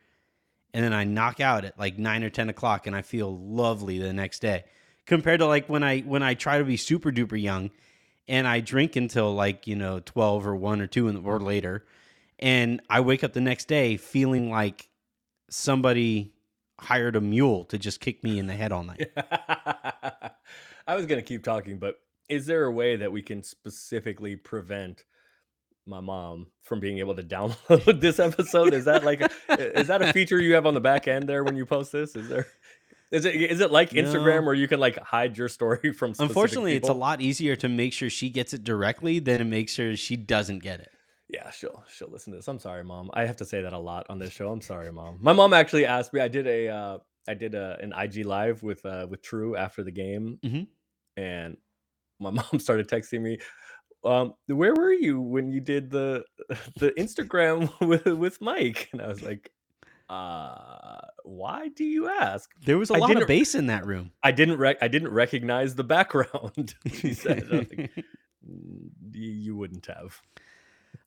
and 0.74 0.84
then 0.84 0.94
I 0.94 1.04
knock 1.04 1.40
out 1.40 1.66
at 1.66 1.78
like 1.78 1.98
nine 1.98 2.24
or 2.24 2.30
ten 2.30 2.50
o'clock, 2.50 2.88
and 2.88 2.96
I 2.96 3.02
feel 3.02 3.38
lovely 3.38 4.00
the 4.00 4.14
next 4.14 4.40
day. 4.40 4.66
Compared 5.06 5.40
to 5.40 5.48
like 5.48 5.68
when 5.68 5.84
I 5.84 6.00
when 6.02 6.24
I 6.24 6.36
try 6.36 6.58
to 6.60 6.64
be 6.64 6.78
super 6.78 7.12
duper 7.12 7.42
young, 7.42 7.72
and 8.28 8.48
I 8.48 8.60
drink 8.60 8.96
until 8.96 9.34
like 9.34 9.68
you 9.68 9.76
know 9.76 10.00
twelve 10.00 10.46
or 10.46 10.56
one 10.56 10.82
or 10.82 10.88
two 10.88 11.08
in 11.08 11.16
the, 11.16 11.22
or 11.22 11.40
later, 11.40 11.86
and 12.38 12.82
I 12.90 13.02
wake 13.02 13.24
up 13.24 13.34
the 13.34 13.42
next 13.42 13.68
day 13.68 13.98
feeling 13.98 14.50
like 14.52 14.88
somebody 15.50 16.32
hired 16.80 17.16
a 17.16 17.22
mule 17.22 17.66
to 17.66 17.78
just 17.78 18.00
kick 18.00 18.24
me 18.24 18.40
in 18.40 18.48
the 18.48 18.54
head 18.54 18.72
all 18.72 18.84
night. 18.84 19.10
I 20.90 20.96
was 20.96 21.06
gonna 21.06 21.22
keep 21.22 21.44
talking, 21.44 21.78
but 21.78 21.96
is 22.30 22.46
there 22.46 22.66
a 22.66 22.72
way 22.72 22.96
that 22.96 23.12
we 23.12 23.22
can 23.22 23.44
specifically 23.44 24.36
prevent 24.36 25.04
my 25.86 26.00
mom 26.00 26.48
from 26.64 26.80
being 26.80 27.00
able 27.00 27.16
to 27.16 27.24
download 27.36 28.02
this 28.02 28.20
episode? 28.20 28.74
Is 28.74 28.86
that 28.86 29.04
like 29.04 29.22
is 29.50 29.88
that 29.88 30.02
a 30.02 30.12
feature 30.14 30.40
you 30.40 30.54
have 30.56 30.66
on 30.66 30.74
the 30.74 30.82
back 30.82 31.08
end 31.08 31.28
there 31.30 31.44
when 31.44 31.56
you 31.56 31.66
post 31.66 31.92
this? 31.92 32.16
Is 32.16 32.28
there 32.28 32.48
is 33.12 33.26
it 33.26 33.36
is 33.36 33.60
it 33.60 33.72
like 33.72 33.92
Instagram 33.92 34.42
No. 34.42 34.46
where 34.48 34.54
you 34.56 34.68
can 34.68 34.80
like 34.80 34.98
hide 35.00 35.38
your 35.38 35.48
story 35.50 35.94
from 36.00 36.14
Unfortunately, 36.20 36.76
it's 36.76 36.90
a 36.90 36.94
lot 36.94 37.22
easier 37.22 37.56
to 37.58 37.70
make 37.70 37.94
sure 37.94 38.10
she 38.10 38.30
gets 38.30 38.54
it 38.54 38.64
directly 38.64 39.20
than 39.20 39.40
to 39.40 39.46
make 39.46 39.70
sure 39.70 39.96
she 39.96 40.16
doesn't 40.16 40.60
get 40.60 40.80
it. 40.80 40.90
Yeah, 41.32 41.52
she'll 41.52 41.84
she'll 41.92 42.10
listen 42.10 42.34
to 42.34 42.38
this. 42.40 42.48
I'm 42.48 42.58
sorry, 42.60 42.84
mom. 42.84 43.12
I 43.14 43.26
have 43.28 43.36
to 43.38 43.46
say 43.46 43.62
that 43.62 43.74
a 43.74 43.78
lot 43.78 44.08
on 44.10 44.18
this 44.18 44.32
show. 44.32 44.52
I'm 44.52 44.62
sorry, 44.62 44.92
mom. 44.92 45.20
My 45.22 45.34
mom 45.34 45.54
actually 45.54 45.86
asked 45.86 46.14
me. 46.14 46.20
I 46.22 46.28
did 46.28 46.48
a 46.48 46.68
uh, 46.68 46.98
I 47.28 47.36
did 47.36 47.54
a, 47.54 47.78
an 47.82 47.94
IG 47.96 48.26
live 48.26 48.64
with 48.64 48.84
uh, 48.86 49.06
with 49.08 49.22
True 49.22 49.56
after 49.56 49.84
the 49.84 49.92
game, 49.92 50.40
Mhm. 50.44 50.68
And 51.20 51.58
my 52.20 52.30
mom 52.38 52.60
started 52.60 52.88
texting 52.88 53.22
me. 53.22 53.40
Um, 54.06 54.34
where 54.48 54.74
were 54.74 54.94
you 54.94 55.20
when 55.20 55.50
you 55.52 55.60
did 55.60 55.90
the 55.92 56.24
the 56.78 56.92
Instagram 56.92 57.70
with 57.88 58.06
with 58.06 58.42
Mike? 58.42 58.90
And 58.94 59.02
I 59.02 59.08
was 59.08 59.22
like, 59.22 59.52
uh, 60.10 61.02
why 61.24 61.68
do 61.76 61.84
you 61.84 62.10
ask? 62.10 62.50
There 62.66 62.78
was 62.78 62.90
a 62.92 62.96
I 62.96 63.00
lot 63.00 63.22
of 63.22 63.28
bass 63.28 63.56
in 63.56 63.68
that 63.68 63.86
room. 63.86 64.12
I 64.24 64.32
didn't 64.32 64.58
rec- 64.58 64.82
I 64.82 64.88
didn't 64.88 65.12
recognize 65.12 65.76
the 65.76 65.84
background. 65.84 66.76
she 66.94 67.14
said, 67.14 67.44
I 67.52 67.58
was 67.58 67.70
like, 67.78 67.92
"Mm, 68.48 68.90
you 69.12 69.56
wouldn't 69.58 69.86
have. 69.88 70.22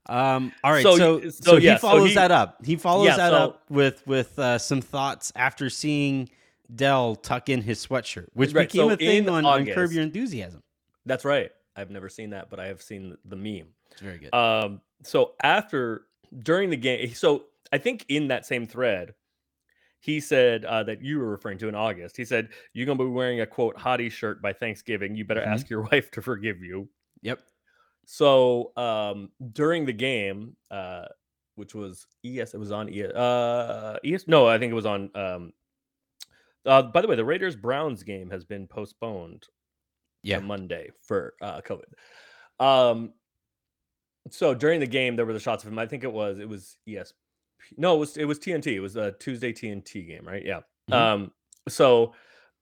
um, 0.07 0.53
all 0.63 0.73
right, 0.73 0.83
So 0.83 0.97
so 0.99 1.21
so, 1.23 1.31
so 1.31 1.57
he 1.57 1.65
yeah, 1.67 1.77
so 1.77 1.89
follows 1.89 2.09
he- 2.11 2.15
that 2.17 2.31
up. 2.31 2.59
He 2.65 2.77
follows 2.77 3.07
Yeah, 3.07 3.17
that 3.17 3.33
up 3.33 3.63
with 3.71 4.07
with 4.07 4.39
uh, 4.39 4.59
some 4.59 4.83
thoughts 4.83 5.33
after 5.35 5.71
seeing 5.71 6.29
Dell 6.75 7.16
tuck 7.16 7.49
in 7.49 7.62
his 7.62 7.85
sweatshirt, 7.87 8.27
which 8.35 8.53
Right, 8.53 8.68
became 8.68 8.89
so 8.89 8.95
a 8.95 8.97
thing 8.97 9.25
in 9.25 9.29
on, 9.29 9.45
on 9.45 9.66
Curb 9.66 9.93
Your 9.93 10.03
Enthusiasm. 10.03 10.62
That's 11.07 11.25
right. 11.25 11.51
I've 11.77 11.91
never 11.91 12.09
seen 12.09 12.31
that, 12.31 12.51
but 12.51 12.61
I 12.61 12.66
have 12.66 12.83
seen 12.83 13.16
the 13.25 13.37
meme. 13.37 13.68
It's 13.91 14.01
very 14.01 14.18
good. 14.18 14.35
Um, 14.35 14.81
so 15.03 15.33
after 15.43 16.07
during 16.43 16.70
the 16.70 16.77
game, 16.77 17.12
so 17.14 17.45
I 17.73 17.79
think 17.79 18.05
in 18.09 18.29
that 18.29 18.47
same 18.47 18.66
thread, 18.66 19.14
he 20.01 20.20
said 20.20 20.64
uh, 20.64 20.83
that 20.85 21.03
you 21.03 21.18
were 21.18 21.29
referring 21.31 21.59
to 21.59 21.68
in 21.68 21.75
August. 21.75 22.16
He 22.16 22.25
said 22.25 22.49
you're 22.75 22.87
gonna 22.87 22.99
be 22.99 23.05
wearing 23.11 23.41
a 23.41 23.47
quote 23.47 23.77
hottie 23.77 24.11
shirt 24.11 24.43
by 24.43 24.53
Thanksgiving. 24.53 25.14
You 25.14 25.25
better 25.25 25.41
Mhm. 25.43 25.47
ask 25.47 25.70
your 25.70 25.83
wife 25.93 26.11
to 26.12 26.23
forgive 26.23 26.61
you. 26.62 26.89
yep. 27.23 27.41
So 28.05 28.73
um, 28.77 29.31
during 29.53 29.87
the 29.87 29.93
game, 29.93 30.57
uh, 30.70 31.05
which 31.55 31.75
was 31.75 32.07
ES, 32.25 32.53
it 32.55 32.59
was 32.59 32.73
on 32.73 32.89
ES, 32.93 33.12
uh, 33.12 33.99
ES. 34.05 34.27
No, 34.27 34.47
I 34.49 34.59
think 34.59 34.73
it 34.73 34.75
was 34.75 34.87
on. 34.87 35.11
Um, 35.14 35.53
uh, 36.67 36.83
by 36.83 37.01
the 37.01 37.09
way, 37.09 37.17
the 37.17 37.25
Raiders 37.25 37.57
Browns 37.57 38.03
game 38.03 38.31
has 38.31 38.45
been 38.45 38.67
postponed 38.67 39.45
Yeah. 40.23 40.39
to 40.39 40.45
Monday 40.45 40.91
for 41.03 41.35
uh, 41.43 41.61
COVID. 41.63 41.93
Um, 42.65 43.13
so 44.31 44.55
during 44.55 44.81
the 44.81 44.87
game, 44.87 45.17
there 45.17 45.27
were 45.27 45.33
the 45.33 45.41
shots 45.41 45.65
of 45.65 45.73
him. 45.73 45.79
I 45.79 45.87
think 45.87 46.05
it 46.05 46.13
was 46.13 46.39
it 46.39 46.49
was 46.49 46.77
yes, 46.87 47.13
No, 47.77 47.97
it 47.97 47.99
was 47.99 48.17
it 48.17 48.25
was 48.25 48.39
TNT. 48.39 48.69
It 48.75 48.81
was 48.81 48.97
a 48.97 49.13
Tuesday 49.13 49.53
TNT 49.53 50.07
game, 50.07 50.25
right? 50.27 50.45
Yeah. 50.45 50.61
Mhm. 50.91 50.95
Um, 50.95 51.33
so 51.69 52.15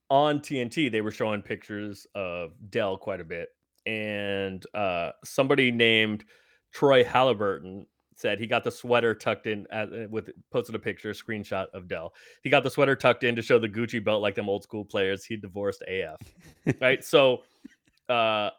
on 0.08 0.40
TNT, 0.40 0.90
they 0.90 1.00
were 1.02 1.10
showing 1.12 1.42
pictures 1.42 2.06
of 2.14 2.52
Dell 2.70 2.96
quite 2.98 3.20
a 3.20 3.24
bit, 3.24 3.50
and 3.86 4.64
uh, 4.74 5.12
somebody 5.24 5.70
named 5.70 6.24
Troy 6.72 7.04
Halliburton 7.04 7.86
said 8.20 8.38
he 8.38 8.46
got 8.46 8.62
the 8.64 8.70
sweater 8.70 9.14
tucked 9.14 9.46
in 9.46 9.66
at, 9.70 9.92
uh, 9.92 10.06
with 10.10 10.30
posted 10.50 10.74
a 10.74 10.78
picture, 10.78 11.10
a 11.10 11.14
screenshot 11.14 11.66
of 11.74 11.88
Dell. 11.88 12.12
He 12.42 12.50
got 12.50 12.62
the 12.62 12.70
sweater 12.70 12.94
tucked 12.94 13.24
in 13.24 13.34
to 13.36 13.42
show 13.42 13.58
the 13.58 13.68
Gucci 13.68 14.02
belt 14.02 14.22
like 14.22 14.34
them 14.34 14.48
old 14.48 14.62
school 14.62 14.84
players. 14.84 15.24
He 15.24 15.36
divorced 15.36 15.82
AF, 15.88 16.18
right? 16.80 17.02
So, 17.04 17.42
uh, 18.08 18.50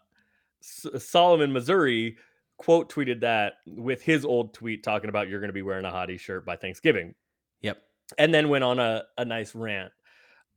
S- 0.62 0.88
Solomon, 0.98 1.52
Missouri, 1.54 2.18
quote 2.58 2.92
tweeted 2.92 3.22
that 3.22 3.54
with 3.68 4.02
his 4.02 4.26
old 4.26 4.54
tweet 4.54 4.84
talking 4.84 5.10
about 5.10 5.28
you're 5.30 5.40
going 5.40 5.50
to 5.50 5.54
be 5.54 5.62
wearing 5.62 5.86
a 5.86 5.92
hottie 5.92 6.20
shirt 6.20 6.46
by 6.46 6.56
Thanksgiving, 6.56 7.16
Yep. 7.62 7.82
and 8.18 8.34
then 8.34 8.50
went 8.50 8.64
on 8.64 8.80
a, 8.80 9.04
a 9.18 9.26
nice 9.26 9.56
rant. 9.56 9.92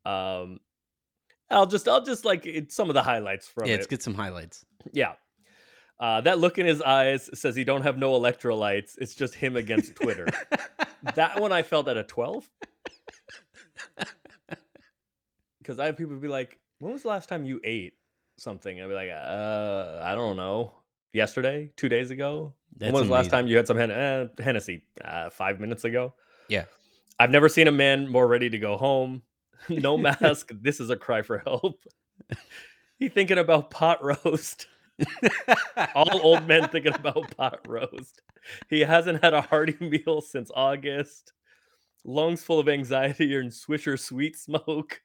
Um, 0.04 0.60
I'll 1.50 1.66
just 1.66 1.88
I'll 1.88 2.04
just 2.04 2.24
like 2.24 2.46
it, 2.46 2.72
some 2.72 2.88
of 2.90 2.94
the 2.94 3.02
highlights 3.02 3.46
from 3.48 3.66
Yeah, 3.66 3.74
it. 3.74 3.76
let's 3.76 3.86
get 3.86 4.02
some 4.02 4.14
highlights. 4.14 4.64
Yeah. 4.92 5.12
Uh, 6.00 6.20
that 6.22 6.38
look 6.38 6.58
in 6.58 6.66
his 6.66 6.82
eyes 6.82 7.30
says 7.34 7.54
he 7.54 7.64
don't 7.64 7.82
have 7.82 7.96
no 7.96 8.12
electrolytes. 8.12 8.92
It's 8.98 9.14
just 9.14 9.34
him 9.34 9.56
against 9.56 9.94
Twitter. 9.94 10.26
that 11.14 11.40
one 11.40 11.52
I 11.52 11.62
felt 11.62 11.88
at 11.88 11.96
a 11.96 12.02
12. 12.02 12.48
Because 15.58 15.78
I 15.78 15.86
have 15.86 15.96
people 15.96 16.16
be 16.16 16.28
like, 16.28 16.58
when 16.78 16.92
was 16.92 17.02
the 17.02 17.08
last 17.08 17.28
time 17.28 17.44
you 17.44 17.60
ate 17.64 17.94
something? 18.36 18.80
I'd 18.80 18.88
be 18.88 18.94
like, 18.94 19.10
uh, 19.10 20.00
I 20.02 20.14
don't 20.14 20.36
know. 20.36 20.74
yesterday, 21.12 21.70
two 21.76 21.88
days 21.88 22.10
ago. 22.10 22.52
That's 22.76 22.92
when 22.92 23.02
was 23.02 23.08
the 23.08 23.14
last 23.14 23.30
time 23.30 23.46
you 23.46 23.56
had 23.56 23.66
some 23.66 23.76
Hen- 23.78 23.90
uh, 23.90 24.28
Hennessy? 24.38 24.82
Uh, 25.02 25.30
five 25.30 25.60
minutes 25.60 25.84
ago. 25.84 26.12
Yeah. 26.48 26.64
I've 27.18 27.30
never 27.30 27.48
seen 27.48 27.68
a 27.68 27.72
man 27.72 28.08
more 28.08 28.26
ready 28.26 28.50
to 28.50 28.58
go 28.58 28.76
home. 28.76 29.22
no 29.68 29.96
mask. 29.96 30.50
this 30.52 30.80
is 30.80 30.90
a 30.90 30.96
cry 30.96 31.22
for 31.22 31.38
help. 31.38 31.82
he 32.98 33.08
thinking 33.08 33.38
about 33.38 33.70
pot 33.70 34.02
roast. 34.04 34.66
All 35.94 36.20
old 36.22 36.46
men 36.46 36.68
thinking 36.68 36.94
about 36.94 37.36
pot 37.36 37.60
roast. 37.66 38.22
He 38.68 38.80
hasn't 38.80 39.22
had 39.22 39.34
a 39.34 39.40
hearty 39.40 39.76
meal 39.80 40.20
since 40.20 40.50
August. 40.54 41.32
Lungs 42.04 42.44
full 42.44 42.60
of 42.60 42.68
anxiety 42.68 43.34
and 43.36 43.50
Swisher 43.50 43.98
sweet 43.98 44.36
smoke. 44.36 45.00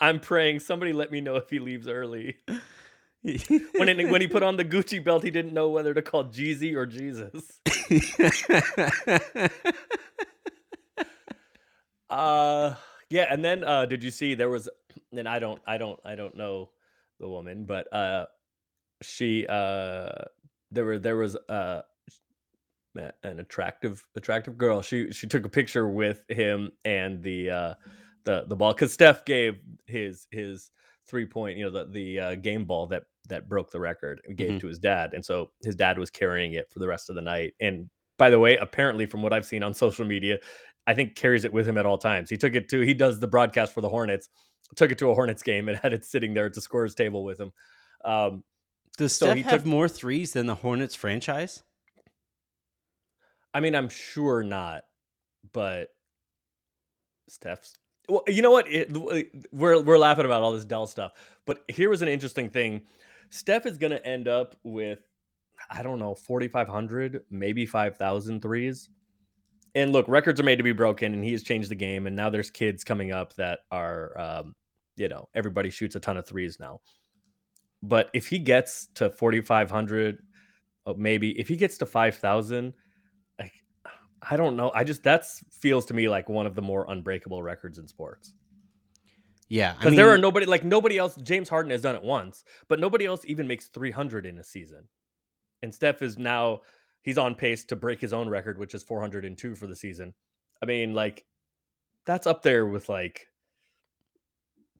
I'm 0.00 0.20
praying 0.20 0.60
somebody 0.60 0.92
let 0.92 1.10
me 1.10 1.20
know 1.20 1.36
if 1.36 1.50
he 1.50 1.58
leaves 1.58 1.88
early. 1.88 2.36
When 3.76 3.88
it, 3.88 4.10
when 4.10 4.20
he 4.20 4.28
put 4.28 4.42
on 4.42 4.56
the 4.56 4.64
Gucci 4.64 5.02
belt, 5.02 5.24
he 5.24 5.30
didn't 5.30 5.54
know 5.54 5.70
whether 5.70 5.94
to 5.94 6.02
call 6.02 6.24
Jeezy 6.26 6.74
or 6.74 6.86
Jesus. 6.86 7.60
Uh 12.10 12.74
yeah, 13.10 13.26
and 13.30 13.44
then 13.44 13.64
uh 13.64 13.86
did 13.86 14.02
you 14.04 14.10
see 14.10 14.34
there 14.34 14.50
was 14.50 14.68
and 15.12 15.28
I 15.28 15.38
don't 15.38 15.60
I 15.66 15.78
don't 15.78 15.98
I 16.04 16.14
don't 16.14 16.36
know 16.36 16.70
the 17.20 17.28
woman, 17.28 17.64
but 17.64 17.92
uh 17.92 18.26
she 19.02 19.46
uh 19.48 20.10
there 20.70 20.84
were 20.84 20.98
there 20.98 21.16
was 21.16 21.36
uh 21.48 21.82
an 23.24 23.40
attractive 23.40 24.04
attractive 24.14 24.56
girl. 24.56 24.80
She 24.80 25.10
she 25.12 25.26
took 25.26 25.44
a 25.44 25.48
picture 25.48 25.88
with 25.88 26.22
him 26.28 26.70
and 26.84 27.22
the 27.22 27.50
uh 27.50 27.74
the 28.24 28.44
the 28.48 28.56
ball 28.56 28.72
cuz 28.74 28.92
Steph 28.92 29.24
gave 29.24 29.56
his 29.86 30.26
his 30.30 30.70
three 31.06 31.26
point, 31.26 31.58
you 31.58 31.64
know, 31.64 31.70
the 31.70 31.90
the 31.90 32.20
uh, 32.20 32.34
game 32.36 32.64
ball 32.64 32.86
that 32.86 33.02
that 33.28 33.48
broke 33.48 33.70
the 33.70 33.80
record 33.80 34.20
and 34.26 34.36
gave 34.36 34.52
Mhm. 34.52 34.60
to 34.60 34.66
his 34.68 34.78
dad. 34.78 35.12
And 35.14 35.24
so 35.24 35.50
his 35.62 35.74
dad 35.76 35.98
was 35.98 36.10
carrying 36.10 36.52
it 36.54 36.70
for 36.70 36.78
the 36.78 36.86
rest 36.88 37.10
of 37.10 37.16
the 37.16 37.22
night. 37.22 37.54
And 37.60 37.90
by 38.16 38.30
the 38.30 38.38
way, 38.38 38.56
apparently 38.56 39.06
from 39.06 39.22
what 39.22 39.32
I've 39.32 39.44
seen 39.46 39.62
on 39.62 39.74
social 39.74 40.04
media, 40.04 40.38
I 40.86 40.94
think 40.94 41.16
carries 41.16 41.44
it 41.44 41.52
with 41.52 41.66
him 41.66 41.78
at 41.78 41.86
all 41.86 41.98
times. 41.98 42.30
He 42.30 42.36
took 42.36 42.54
it 42.54 42.68
to 42.70 42.80
he 42.82 42.94
does 42.94 43.18
the 43.18 43.26
broadcast 43.26 43.72
for 43.74 43.80
the 43.80 43.88
Hornets, 43.88 44.28
took 44.76 44.90
it 44.90 44.98
to 44.98 45.10
a 45.10 45.14
Hornets 45.14 45.42
game 45.42 45.68
and 45.68 45.78
had 45.82 45.92
it 45.92 46.04
sitting 46.04 46.34
there 46.34 46.46
at 46.46 46.54
the 46.54 46.60
scorer's 46.60 46.94
table 46.94 47.24
with 47.24 47.38
him. 47.40 47.52
Um, 48.04 48.44
Does 48.98 49.14
So 49.14 49.26
Steph 49.26 49.36
he 49.36 49.42
have 49.42 49.52
took- 49.62 49.66
more 49.66 49.88
threes 49.88 50.32
than 50.32 50.46
the 50.46 50.54
Hornets 50.54 50.94
franchise? 50.94 51.62
I 53.52 53.60
mean, 53.60 53.74
I'm 53.74 53.88
sure 53.88 54.42
not, 54.42 54.82
but 55.52 55.88
Steph's. 57.28 57.74
Well, 58.08 58.22
you 58.26 58.42
know 58.42 58.50
what? 58.50 58.66
It, 58.68 58.92
we're 59.52 59.80
we're 59.80 59.96
laughing 59.98 60.24
about 60.26 60.42
all 60.42 60.52
this 60.52 60.64
Dell 60.64 60.86
stuff, 60.86 61.12
but 61.46 61.62
here 61.68 61.88
was 61.88 62.02
an 62.02 62.08
interesting 62.08 62.50
thing. 62.50 62.82
Steph 63.30 63.64
is 63.64 63.78
going 63.78 63.92
to 63.92 64.04
end 64.06 64.28
up 64.28 64.56
with, 64.64 64.98
I 65.70 65.82
don't 65.82 65.98
know, 65.98 66.14
4,500, 66.14 67.22
maybe 67.30 67.64
5,000 67.64 68.42
threes. 68.42 68.90
And 69.74 69.92
look, 69.92 70.06
records 70.08 70.40
are 70.40 70.44
made 70.44 70.56
to 70.58 70.64
be 70.64 70.72
broken, 70.72 71.14
and 71.14 71.24
he 71.24 71.32
has 71.32 71.42
changed 71.42 71.70
the 71.70 71.74
game. 71.74 72.06
And 72.06 72.14
now 72.16 72.30
there's 72.30 72.50
kids 72.50 72.84
coming 72.84 73.12
up 73.12 73.34
that 73.34 73.60
are, 73.70 74.18
um, 74.18 74.54
you 74.96 75.08
know, 75.08 75.28
everybody 75.34 75.70
shoots 75.70 75.96
a 75.96 76.00
ton 76.00 76.16
of 76.16 76.26
threes 76.26 76.58
now. 76.60 76.80
But 77.82 78.10
if 78.14 78.28
he 78.28 78.38
gets 78.38 78.88
to 78.94 79.10
4,500, 79.10 80.18
oh, 80.86 80.94
maybe 80.94 81.38
if 81.38 81.48
he 81.48 81.56
gets 81.56 81.78
to 81.78 81.86
5,000, 81.86 82.74
like, 83.38 83.52
I 84.22 84.36
don't 84.36 84.56
know. 84.56 84.72
I 84.74 84.84
just 84.84 85.02
that 85.04 85.26
feels 85.52 85.86
to 85.86 85.94
me 85.94 86.08
like 86.08 86.28
one 86.28 86.46
of 86.46 86.54
the 86.54 86.62
more 86.62 86.86
unbreakable 86.88 87.42
records 87.42 87.78
in 87.78 87.88
sports. 87.88 88.34
Yeah, 89.48 89.76
I 89.80 89.84
Because 89.84 89.90
mean, 89.90 89.96
there 89.96 90.10
are 90.10 90.18
nobody 90.18 90.46
like 90.46 90.64
nobody 90.64 90.98
else. 90.98 91.16
James 91.22 91.48
Harden 91.48 91.70
has 91.70 91.82
done 91.82 91.94
it 91.96 92.02
once, 92.02 92.44
but 92.68 92.80
nobody 92.80 93.06
else 93.06 93.22
even 93.26 93.46
makes 93.46 93.68
300 93.68 94.26
in 94.26 94.38
a 94.38 94.44
season. 94.44 94.88
And 95.62 95.74
Steph 95.74 96.02
is 96.02 96.18
now 96.18 96.62
he's 97.04 97.18
on 97.18 97.34
pace 97.34 97.64
to 97.66 97.76
break 97.76 98.00
his 98.00 98.12
own 98.12 98.28
record, 98.28 98.58
which 98.58 98.74
is 98.74 98.82
402 98.82 99.54
for 99.54 99.66
the 99.66 99.76
season. 99.76 100.12
I 100.62 100.66
mean, 100.66 100.94
like 100.94 101.24
that's 102.06 102.26
up 102.26 102.42
there 102.42 102.66
with 102.66 102.88
like 102.88 103.28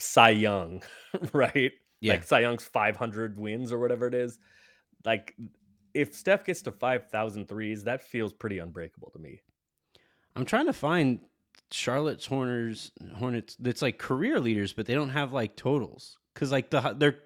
Cy 0.01 0.31
Young, 0.31 0.83
right? 1.33 1.73
Yeah. 2.01 2.15
Like 2.15 2.25
Cy 2.25 2.41
Young's 2.41 2.65
500 2.65 3.39
wins 3.39 3.71
or 3.71 3.79
whatever 3.79 4.07
it 4.07 4.15
is. 4.15 4.39
Like 5.05 5.37
if 5.93 6.15
Steph 6.15 6.45
gets 6.45 6.63
to 6.63 6.73
5,000 6.73 7.47
threes, 7.47 7.85
that 7.85 8.03
feels 8.03 8.33
pretty 8.33 8.59
unbreakable 8.59 9.11
to 9.11 9.19
me. 9.19 9.41
I'm 10.35 10.45
trying 10.45 10.67
to 10.67 10.73
find 10.73 11.21
Charlotte's 11.71 12.27
Hornets 12.27 12.91
Hornets 13.17 13.57
that's 13.61 13.83
like 13.83 13.99
career 13.99 14.41
leaders, 14.41 14.73
but 14.73 14.87
they 14.87 14.95
don't 14.95 15.11
have 15.11 15.33
like 15.33 15.57
totals 15.57 16.19
because 16.33 16.51
like 16.51 16.71
the 16.71 16.81
their 16.99 17.21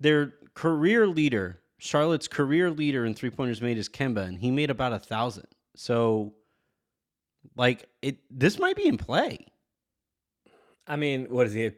their 0.00 0.34
career 0.54 1.06
leader, 1.06 1.60
Charlotte's 1.82 2.28
career 2.28 2.70
leader 2.70 3.06
in 3.06 3.12
three 3.12 3.28
pointers 3.28 3.60
made 3.60 3.76
is 3.76 3.88
Kemba, 3.88 4.24
and 4.24 4.38
he 4.38 4.52
made 4.52 4.70
about 4.70 4.92
a 4.92 5.00
thousand. 5.00 5.48
So, 5.74 6.32
like 7.56 7.88
it, 8.02 8.18
this 8.30 8.60
might 8.60 8.76
be 8.76 8.86
in 8.86 8.96
play. 8.96 9.44
I 10.86 10.94
mean, 10.94 11.26
what 11.28 11.48
is 11.48 11.52
he? 11.52 11.72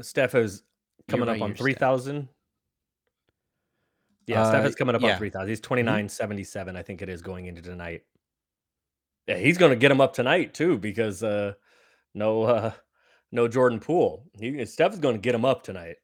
Steph 0.00 0.34
is 0.34 0.62
coming 1.08 1.28
right, 1.28 1.36
up 1.36 1.42
on 1.42 1.54
3,000. 1.54 2.26
Yeah, 4.26 4.48
Steph 4.48 4.64
Uh, 4.64 4.68
is 4.68 4.74
coming 4.74 4.94
up 4.94 5.02
yeah. 5.02 5.12
on 5.12 5.18
3,000. 5.18 5.48
He's 5.50 5.60
29.77, 5.60 6.74
I 6.74 6.82
think 6.82 7.02
it 7.02 7.10
is 7.10 7.20
going 7.20 7.44
into 7.44 7.60
tonight. 7.60 8.04
Yeah, 9.26 9.36
he's 9.36 9.58
going 9.58 9.72
to 9.72 9.76
get 9.76 9.90
him 9.90 10.00
up 10.00 10.14
tonight 10.14 10.54
too 10.54 10.78
because 10.78 11.22
uh 11.22 11.52
no 12.14 12.42
uh 12.44 12.72
no 13.30 13.46
Jordan 13.46 13.78
Poole. 13.78 14.24
He 14.38 14.64
Steph 14.64 14.94
is 14.94 14.98
going 15.00 15.16
to 15.16 15.20
get 15.20 15.34
him 15.34 15.44
up 15.44 15.62
tonight. 15.62 15.96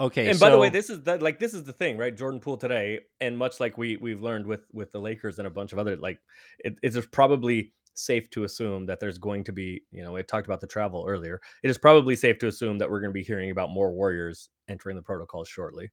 Okay, 0.00 0.28
and 0.28 0.40
by 0.40 0.50
the 0.50 0.58
way, 0.58 0.66
so- 0.68 0.72
this 0.72 0.90
is 0.90 1.02
that 1.04 1.22
like 1.22 1.38
this 1.38 1.54
is 1.54 1.62
the 1.64 1.72
thing, 1.72 1.96
right? 1.96 2.16
Jordan 2.16 2.40
Poole 2.40 2.56
today, 2.56 3.00
and 3.20 3.38
much 3.38 3.60
like 3.60 3.78
we 3.78 3.96
we've 3.98 4.22
learned 4.22 4.44
with 4.46 4.66
with 4.72 4.90
the 4.92 5.00
Lakers 5.00 5.38
and 5.38 5.46
a 5.46 5.50
bunch 5.50 5.72
of 5.72 5.78
other 5.78 5.96
like 5.96 6.18
it, 6.58 6.76
it's 6.82 6.96
just 6.96 7.10
probably 7.12 7.72
safe 7.96 8.28
to 8.30 8.42
assume 8.42 8.86
that 8.86 8.98
there's 8.98 9.18
going 9.18 9.44
to 9.44 9.52
be, 9.52 9.80
you 9.92 10.02
know, 10.02 10.10
we 10.10 10.22
talked 10.24 10.48
about 10.48 10.60
the 10.60 10.66
travel 10.66 11.04
earlier. 11.06 11.40
It 11.62 11.70
is 11.70 11.78
probably 11.78 12.16
safe 12.16 12.40
to 12.40 12.48
assume 12.48 12.76
that 12.78 12.90
we're 12.90 12.98
going 12.98 13.10
to 13.12 13.14
be 13.14 13.22
hearing 13.22 13.52
about 13.52 13.70
more 13.70 13.92
Warriors 13.92 14.48
entering 14.68 14.96
the 14.96 15.02
protocols 15.02 15.46
shortly. 15.48 15.92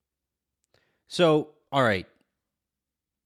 So, 1.09 1.49
all 1.71 1.83
right. 1.83 2.07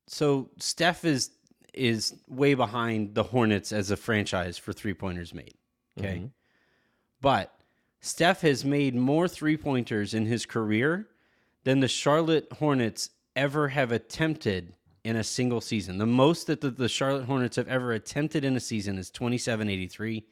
So 0.08 0.50
Steph 0.60 1.06
is 1.06 1.32
is 1.74 2.16
way 2.28 2.54
behind 2.54 3.16
the 3.16 3.24
Hornets 3.24 3.72
as 3.72 3.92
a 3.92 3.98
franchise 3.98 4.58
for 4.58 4.74
three 4.74 4.94
pointers 4.94 5.34
made. 5.34 5.56
Okay. 5.98 6.18
Mhm. 6.18 6.32
But 7.22 7.55
Steph 8.06 8.42
has 8.42 8.64
made 8.64 8.94
more 8.94 9.28
three 9.28 9.58
pointers 9.58 10.14
in 10.14 10.28
his 10.28 10.46
career 10.46 11.08
than 11.64 11.80
the 11.80 11.88
Charlotte 11.88 12.48
Hornets 12.60 13.10
ever 13.36 13.70
have 13.70 13.92
attempted 13.92 14.76
in 15.04 15.16
a 15.16 15.24
single 15.24 15.60
season. 15.60 15.98
The 15.98 16.06
most 16.06 16.46
that 16.46 16.62
the, 16.62 16.70
the 16.70 16.88
Charlotte 16.88 17.26
Hornets 17.26 17.56
have 17.56 17.68
ever 17.68 17.94
attempted 17.94 18.46
in 18.46 18.56
a 18.56 18.60
season 18.60 19.00
is 19.00 19.10
2783. 19.10 20.24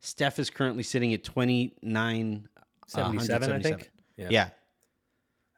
Steph 0.00 0.38
is 0.38 0.48
currently 0.48 0.82
sitting 0.82 1.12
at 1.12 1.22
29 1.22 2.48
uh, 2.94 2.98
I 2.98 3.60
think. 3.60 3.90
Yeah. 4.16 4.28
Yeah. 4.30 4.48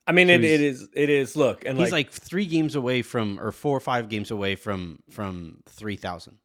I 0.09 0.11
mean, 0.11 0.27
So 0.27 0.33
it, 0.35 0.43
it 0.45 0.61
is 0.61 0.89
it 0.95 1.11
is 1.11 1.37
look 1.37 1.65
and 1.65 1.79
He's 1.79 1.93
like, 1.93 2.09
like, 2.09 2.11
three 2.11 2.47
games 2.47 2.75
away 2.75 3.03
from, 3.03 3.39
or 3.39 3.53
four 3.53 3.77
or 3.77 3.81
five 3.81 4.09
games 4.09 4.33
away 4.33 4.57
from 4.57 4.99
from 5.11 5.63
three 5.67 5.95
thousand. 5.95 6.39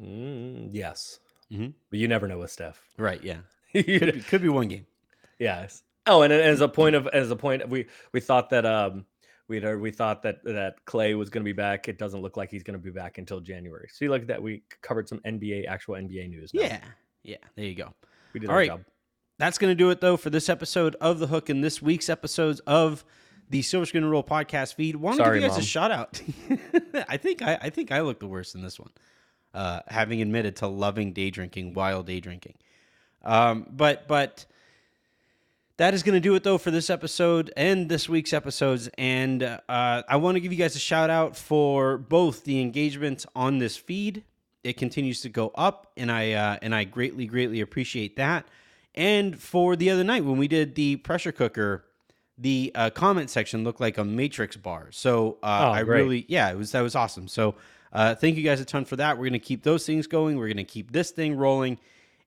mm, 0.00 0.68
yes, 0.70 1.18
Mhm. 1.52 1.74
but 1.90 1.98
you 1.98 2.06
never 2.06 2.28
know 2.28 2.38
with 2.38 2.52
Steph. 2.52 2.80
Right? 2.96 3.22
Yeah. 3.24 3.38
Could 3.72 3.86
be, 3.86 4.20
could 4.28 4.42
be 4.42 4.48
one 4.48 4.68
game. 4.68 4.86
Yes. 5.38 5.82
Oh, 6.06 6.22
and 6.22 6.32
as 6.32 6.60
a 6.60 6.68
point 6.68 6.96
of 6.96 7.06
as 7.08 7.30
a 7.30 7.36
point, 7.36 7.68
we 7.68 7.86
we 8.12 8.20
thought 8.20 8.50
that 8.50 8.66
um 8.66 9.06
we 9.48 9.60
we 9.76 9.90
thought 9.90 10.22
that 10.22 10.42
that 10.44 10.84
Klay 10.86 11.16
was 11.16 11.30
going 11.30 11.42
to 11.42 11.48
be 11.48 11.52
back. 11.52 11.88
It 11.88 11.98
doesn't 11.98 12.20
look 12.20 12.36
like 12.36 12.50
he's 12.50 12.62
going 12.62 12.78
to 12.78 12.82
be 12.82 12.90
back 12.90 13.18
until 13.18 13.40
January. 13.40 13.88
See, 13.92 14.06
at 14.06 14.26
that. 14.26 14.42
We 14.42 14.62
covered 14.80 15.08
some 15.08 15.18
NBA 15.20 15.66
actual 15.68 15.94
NBA 15.94 16.30
news. 16.30 16.52
now. 16.54 16.62
Yeah. 16.62 16.80
Yeah. 17.22 17.36
There 17.54 17.64
you 17.64 17.74
go. 17.74 17.94
we 18.32 18.40
did 18.40 18.48
All 18.48 18.52
our 18.52 18.58
right. 18.58 18.68
job. 18.68 18.84
That's 19.38 19.58
going 19.58 19.70
to 19.70 19.74
do 19.74 19.90
it, 19.90 20.00
though, 20.00 20.16
for 20.16 20.30
this 20.30 20.48
episode 20.48 20.94
of 21.00 21.18
The 21.18 21.26
Hook 21.26 21.48
and 21.48 21.64
this 21.64 21.82
week's 21.82 22.08
episodes 22.08 22.60
of 22.60 23.04
the 23.50 23.62
Silver 23.62 23.86
Screen 23.86 24.04
and 24.04 24.12
Roll 24.12 24.22
podcast 24.22 24.74
feed. 24.74 24.96
Want 24.96 25.18
to 25.18 25.24
give 25.24 25.34
you 25.36 25.40
guys 25.40 25.58
a 25.58 25.62
shout 25.62 25.90
out. 25.90 26.20
I 27.08 27.16
think 27.16 27.42
I, 27.42 27.58
I 27.60 27.70
think 27.70 27.90
I 27.92 28.00
look 28.00 28.20
the 28.20 28.26
worst 28.26 28.54
in 28.54 28.62
this 28.62 28.78
one, 28.78 28.90
uh, 29.52 29.80
having 29.88 30.22
admitted 30.22 30.56
to 30.56 30.66
loving 30.66 31.12
day 31.12 31.30
drinking 31.30 31.74
while 31.74 32.02
day 32.02 32.20
drinking. 32.20 32.54
Um, 33.24 33.66
but 33.70 34.06
but 34.08 34.44
that 35.78 35.94
is 35.94 36.02
going 36.02 36.14
to 36.14 36.20
do 36.20 36.34
it 36.34 36.42
though 36.44 36.58
for 36.58 36.70
this 36.70 36.90
episode 36.90 37.52
and 37.56 37.88
this 37.88 38.08
week's 38.08 38.32
episodes. 38.32 38.88
And 38.98 39.42
uh, 39.42 39.58
I 39.68 40.16
want 40.16 40.36
to 40.36 40.40
give 40.40 40.52
you 40.52 40.58
guys 40.58 40.76
a 40.76 40.80
shout 40.80 41.10
out 41.10 41.36
for 41.36 41.98
both 41.98 42.44
the 42.44 42.60
engagement 42.60 43.24
on 43.34 43.58
this 43.58 43.76
feed. 43.76 44.24
It 44.64 44.76
continues 44.76 45.22
to 45.22 45.28
go 45.28 45.50
up, 45.56 45.90
and 45.96 46.10
I 46.12 46.32
uh, 46.32 46.56
and 46.62 46.74
I 46.74 46.84
greatly 46.84 47.26
greatly 47.26 47.60
appreciate 47.60 48.16
that. 48.16 48.46
And 48.94 49.40
for 49.40 49.74
the 49.74 49.90
other 49.90 50.04
night 50.04 50.24
when 50.24 50.36
we 50.36 50.46
did 50.46 50.74
the 50.74 50.96
pressure 50.96 51.32
cooker, 51.32 51.84
the 52.38 52.70
uh, 52.74 52.90
comment 52.90 53.30
section 53.30 53.64
looked 53.64 53.80
like 53.80 53.98
a 53.98 54.04
matrix 54.04 54.56
bar. 54.56 54.88
So 54.90 55.38
uh, 55.42 55.66
Oh, 55.68 55.70
I 55.72 55.82
great. 55.82 56.02
really 56.02 56.24
yeah, 56.28 56.50
it 56.52 56.56
was 56.56 56.70
that 56.72 56.82
was 56.82 56.94
awesome. 56.94 57.26
So 57.26 57.56
uh, 57.92 58.14
thank 58.14 58.36
you 58.36 58.42
guys 58.44 58.60
a 58.60 58.64
ton 58.64 58.84
for 58.84 58.96
that. 58.96 59.18
We're 59.18 59.26
gonna 59.26 59.38
keep 59.40 59.62
those 59.64 59.84
things 59.84 60.06
going. 60.06 60.36
We're 60.38 60.48
gonna 60.48 60.62
keep 60.64 60.92
this 60.92 61.10
thing 61.10 61.36
rolling. 61.36 61.78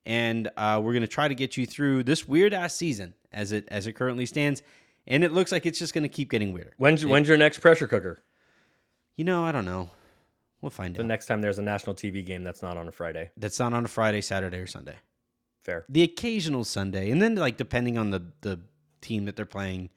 And 0.05 0.49
uh, 0.57 0.79
we're 0.83 0.93
gonna 0.93 1.07
try 1.07 1.27
to 1.27 1.35
get 1.35 1.57
you 1.57 1.65
through 1.65 2.03
this 2.03 2.27
weird 2.27 2.53
ass 2.53 2.75
season 2.75 3.13
as 3.31 3.51
it 3.51 3.67
as 3.69 3.87
it 3.87 3.93
currently 3.93 4.25
stands, 4.25 4.61
and 5.07 5.23
it 5.23 5.31
looks 5.31 5.51
like 5.51 5.65
it's 5.65 5.79
just 5.79 5.93
gonna 5.93 6.09
keep 6.09 6.29
getting 6.29 6.53
weirder. 6.53 6.73
When's 6.77 7.05
when's 7.05 7.27
your 7.27 7.37
next 7.37 7.59
pressure 7.59 7.87
cooker? 7.87 8.23
You 9.17 9.25
know, 9.25 9.43
I 9.43 9.51
don't 9.51 9.65
know. 9.65 9.89
We'll 10.61 10.69
find 10.69 10.95
out. 10.95 10.97
The 10.97 11.03
next 11.03 11.27
time 11.27 11.41
there's 11.41 11.59
a 11.59 11.63
national 11.63 11.95
TV 11.95 12.25
game 12.25 12.43
that's 12.43 12.61
not 12.61 12.77
on 12.77 12.87
a 12.87 12.91
Friday. 12.91 13.31
That's 13.37 13.59
not 13.59 13.73
on 13.73 13.85
a 13.85 13.87
Friday, 13.87 14.21
Saturday, 14.21 14.57
or 14.57 14.67
Sunday. 14.67 14.95
Fair. 15.63 15.85
The 15.89 16.03
occasional 16.03 16.63
Sunday, 16.63 17.09
and 17.11 17.21
then 17.21 17.35
like 17.35 17.57
depending 17.57 17.97
on 17.97 18.11
the 18.11 18.23
the 18.41 18.59
team 19.01 19.25
that 19.25 19.35
they're 19.35 19.45
playing, 19.45 19.89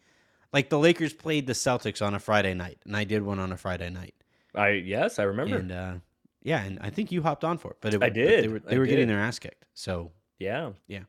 like 0.53 0.71
the 0.71 0.79
Lakers 0.79 1.13
played 1.13 1.47
the 1.47 1.53
Celtics 1.53 2.05
on 2.05 2.15
a 2.15 2.19
Friday 2.19 2.55
night, 2.55 2.79
and 2.85 2.97
I 2.97 3.05
did 3.05 3.23
one 3.23 3.39
on 3.39 3.53
a 3.53 3.57
Friday 3.57 3.91
night, 3.91 4.15
I 4.55 4.71
yes, 4.71 5.19
I 5.19 5.25
remember. 5.25 5.57
and 5.57 5.73
uh, 5.73 5.95
yeah, 6.43 6.63
and 6.63 6.79
I 6.81 6.91
think 6.91 7.11
you 7.13 7.23
hopped 7.23 7.45
on 7.45 7.59
for 7.59 7.73
it, 7.73 7.79
but 7.81 7.95
it, 7.95 7.97
I 7.97 7.99
but 8.09 8.15
They 8.15 8.21
did, 8.27 8.51
were, 8.51 8.61
I 8.67 8.71
they 8.71 8.79
were 8.79 8.87
getting 8.87 9.09
their 9.09 9.21
ass 9.21 9.39
kicked. 9.39 9.65
So 9.75 10.13
yeah. 10.39 10.71
yeah. 10.87 11.01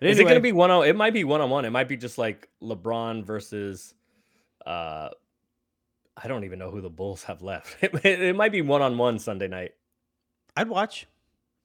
But 0.00 0.08
Is 0.08 0.18
it 0.18 0.24
going 0.24 0.34
to 0.34 0.40
be 0.40 0.52
one 0.52 0.70
on? 0.70 0.86
It 0.86 0.96
might 0.96 1.12
be 1.14 1.24
one 1.24 1.40
on 1.40 1.50
one. 1.50 1.64
It 1.64 1.70
might 1.70 1.88
be 1.88 1.96
just 1.96 2.18
like 2.18 2.48
LeBron 2.62 3.24
versus. 3.24 3.94
uh 4.66 5.10
I 6.16 6.28
don't 6.28 6.44
even 6.44 6.60
know 6.60 6.70
who 6.70 6.80
the 6.80 6.90
Bulls 6.90 7.24
have 7.24 7.42
left. 7.42 7.76
It, 7.82 7.92
it 8.04 8.36
might 8.36 8.52
be 8.52 8.62
one 8.62 8.82
on 8.82 8.96
one 8.98 9.18
Sunday 9.18 9.48
night. 9.48 9.72
I'd 10.56 10.68
watch. 10.68 11.06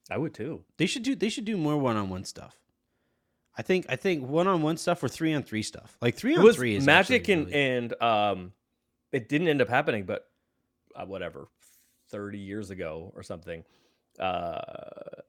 I 0.10 0.18
would 0.18 0.34
too. 0.34 0.64
They 0.78 0.88
should 0.88 1.04
do. 1.04 1.16
They 1.16 1.30
should 1.30 1.46
do 1.46 1.56
more 1.56 1.78
one 1.78 1.98
on 1.98 2.10
one 2.10 2.24
stuff. 2.24 2.56
I 3.58 3.62
think. 3.62 3.86
I 3.90 3.96
think 3.96 4.28
one 4.28 4.48
on 4.48 4.62
one 4.64 4.78
stuff 4.78 5.04
or 5.04 5.08
three 5.08 5.34
on 5.34 5.44
three 5.44 5.62
stuff. 5.62 5.98
Like 6.02 6.16
three 6.16 6.36
on 6.36 6.52
three 6.54 6.76
is 6.76 6.86
Magic 6.86 7.28
and 7.28 7.46
really- 7.46 7.54
and 7.56 8.02
um, 8.02 8.54
it 9.12 9.30
didn't 9.30 9.48
end 9.50 9.62
up 9.62 9.70
happening, 9.70 10.06
but 10.06 10.28
uh, 10.96 11.06
whatever, 11.06 11.48
thirty 12.10 12.38
years 12.40 12.70
ago 12.70 13.12
or 13.16 13.24
something. 13.24 13.64
Uh, 14.20 14.60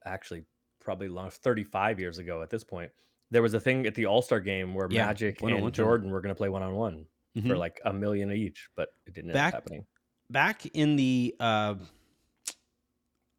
actually, 0.05 0.43
probably 0.79 1.07
long, 1.07 1.29
thirty-five 1.29 1.99
years 1.99 2.17
ago 2.17 2.41
at 2.41 2.49
this 2.49 2.63
point. 2.63 2.91
There 3.29 3.41
was 3.41 3.53
a 3.53 3.59
thing 3.59 3.85
at 3.85 3.95
the 3.95 4.05
All 4.07 4.21
Star 4.21 4.39
game 4.39 4.73
where 4.73 4.87
Yeah, 4.89 5.05
Magic 5.07 5.41
and. 5.41 5.73
Jordan 5.73 6.09
were 6.11 6.19
going 6.21 6.33
to 6.33 6.37
play 6.37 6.49
one 6.49 6.63
on 6.63 6.75
one 6.75 7.05
for 7.35 7.41
Mhm. 7.41 7.57
like 7.57 7.79
a 7.85 7.93
million 7.93 8.31
each, 8.31 8.67
but 8.75 8.89
it 9.05 9.13
didn't 9.13 9.31
Back- 9.31 9.53
end 9.53 9.55
up 9.55 9.63
happening. 9.63 9.85
back 10.29 10.65
in 10.67 10.95
the. 10.97 11.35
Uh, 11.39 11.75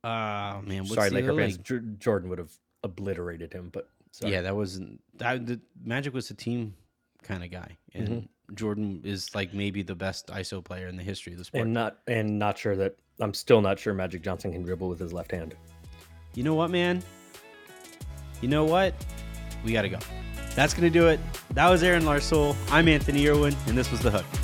uh 0.04 0.60
man, 0.64 0.84
sorry, 0.86 1.10
Laker 1.10 1.34
fans. 1.36 1.58
Jor- 1.58 1.78
Jordan 1.98 2.28
would 2.30 2.38
have 2.38 2.52
obliterated 2.82 3.52
him, 3.52 3.70
but 3.72 3.88
sorry. 4.10 4.32
Yeah, 4.32 4.42
that 4.42 4.56
wasn't 4.56 5.00
that. 5.18 5.46
The 5.46 5.60
Magic 5.84 6.12
was 6.14 6.30
a 6.30 6.34
team 6.34 6.74
kind 7.22 7.44
of 7.44 7.50
guy, 7.50 7.76
and 7.94 8.08
Mm-hmm. 8.08 8.54
Jordan 8.54 9.00
is 9.04 9.34
like 9.34 9.54
maybe 9.54 9.82
the 9.82 9.94
best 9.94 10.26
ISO 10.28 10.62
player 10.64 10.88
in 10.88 10.96
the 10.96 11.02
history 11.02 11.32
of 11.32 11.38
the 11.38 11.44
sport. 11.44 11.62
and 11.64 11.72
not 11.72 11.98
and 12.06 12.38
not 12.38 12.58
sure 12.58 12.76
that 12.76 12.96
I'm 13.22 13.34
still 13.34 13.60
not 13.60 13.78
sure 13.78 13.94
Magic 13.94 14.22
Johnson 14.22 14.52
can 14.52 14.62
dribble 14.62 14.88
with 14.88 14.98
his 14.98 15.12
left 15.12 15.30
hand. 15.30 15.54
you 16.34 16.42
know 16.42 16.54
what, 16.54 16.70
man? 16.70 17.02
You 18.40 18.48
know 18.48 18.64
what? 18.64 18.94
We 19.64 19.72
got 19.72 19.82
to 19.82 19.88
go. 19.88 19.98
That's 20.56 20.74
going 20.74 20.90
to 20.92 20.98
do 20.98 21.06
it. 21.08 21.20
That 21.50 21.70
was 21.70 21.82
Aaron 21.82 22.02
Larsuel. 22.02 22.56
I'm 22.70 22.88
Anthony 22.88 23.28
Irwin, 23.28 23.54
and 23.66 23.78
this 23.78 23.90
was 23.90 24.00
The 24.00 24.10
Hook. 24.10 24.41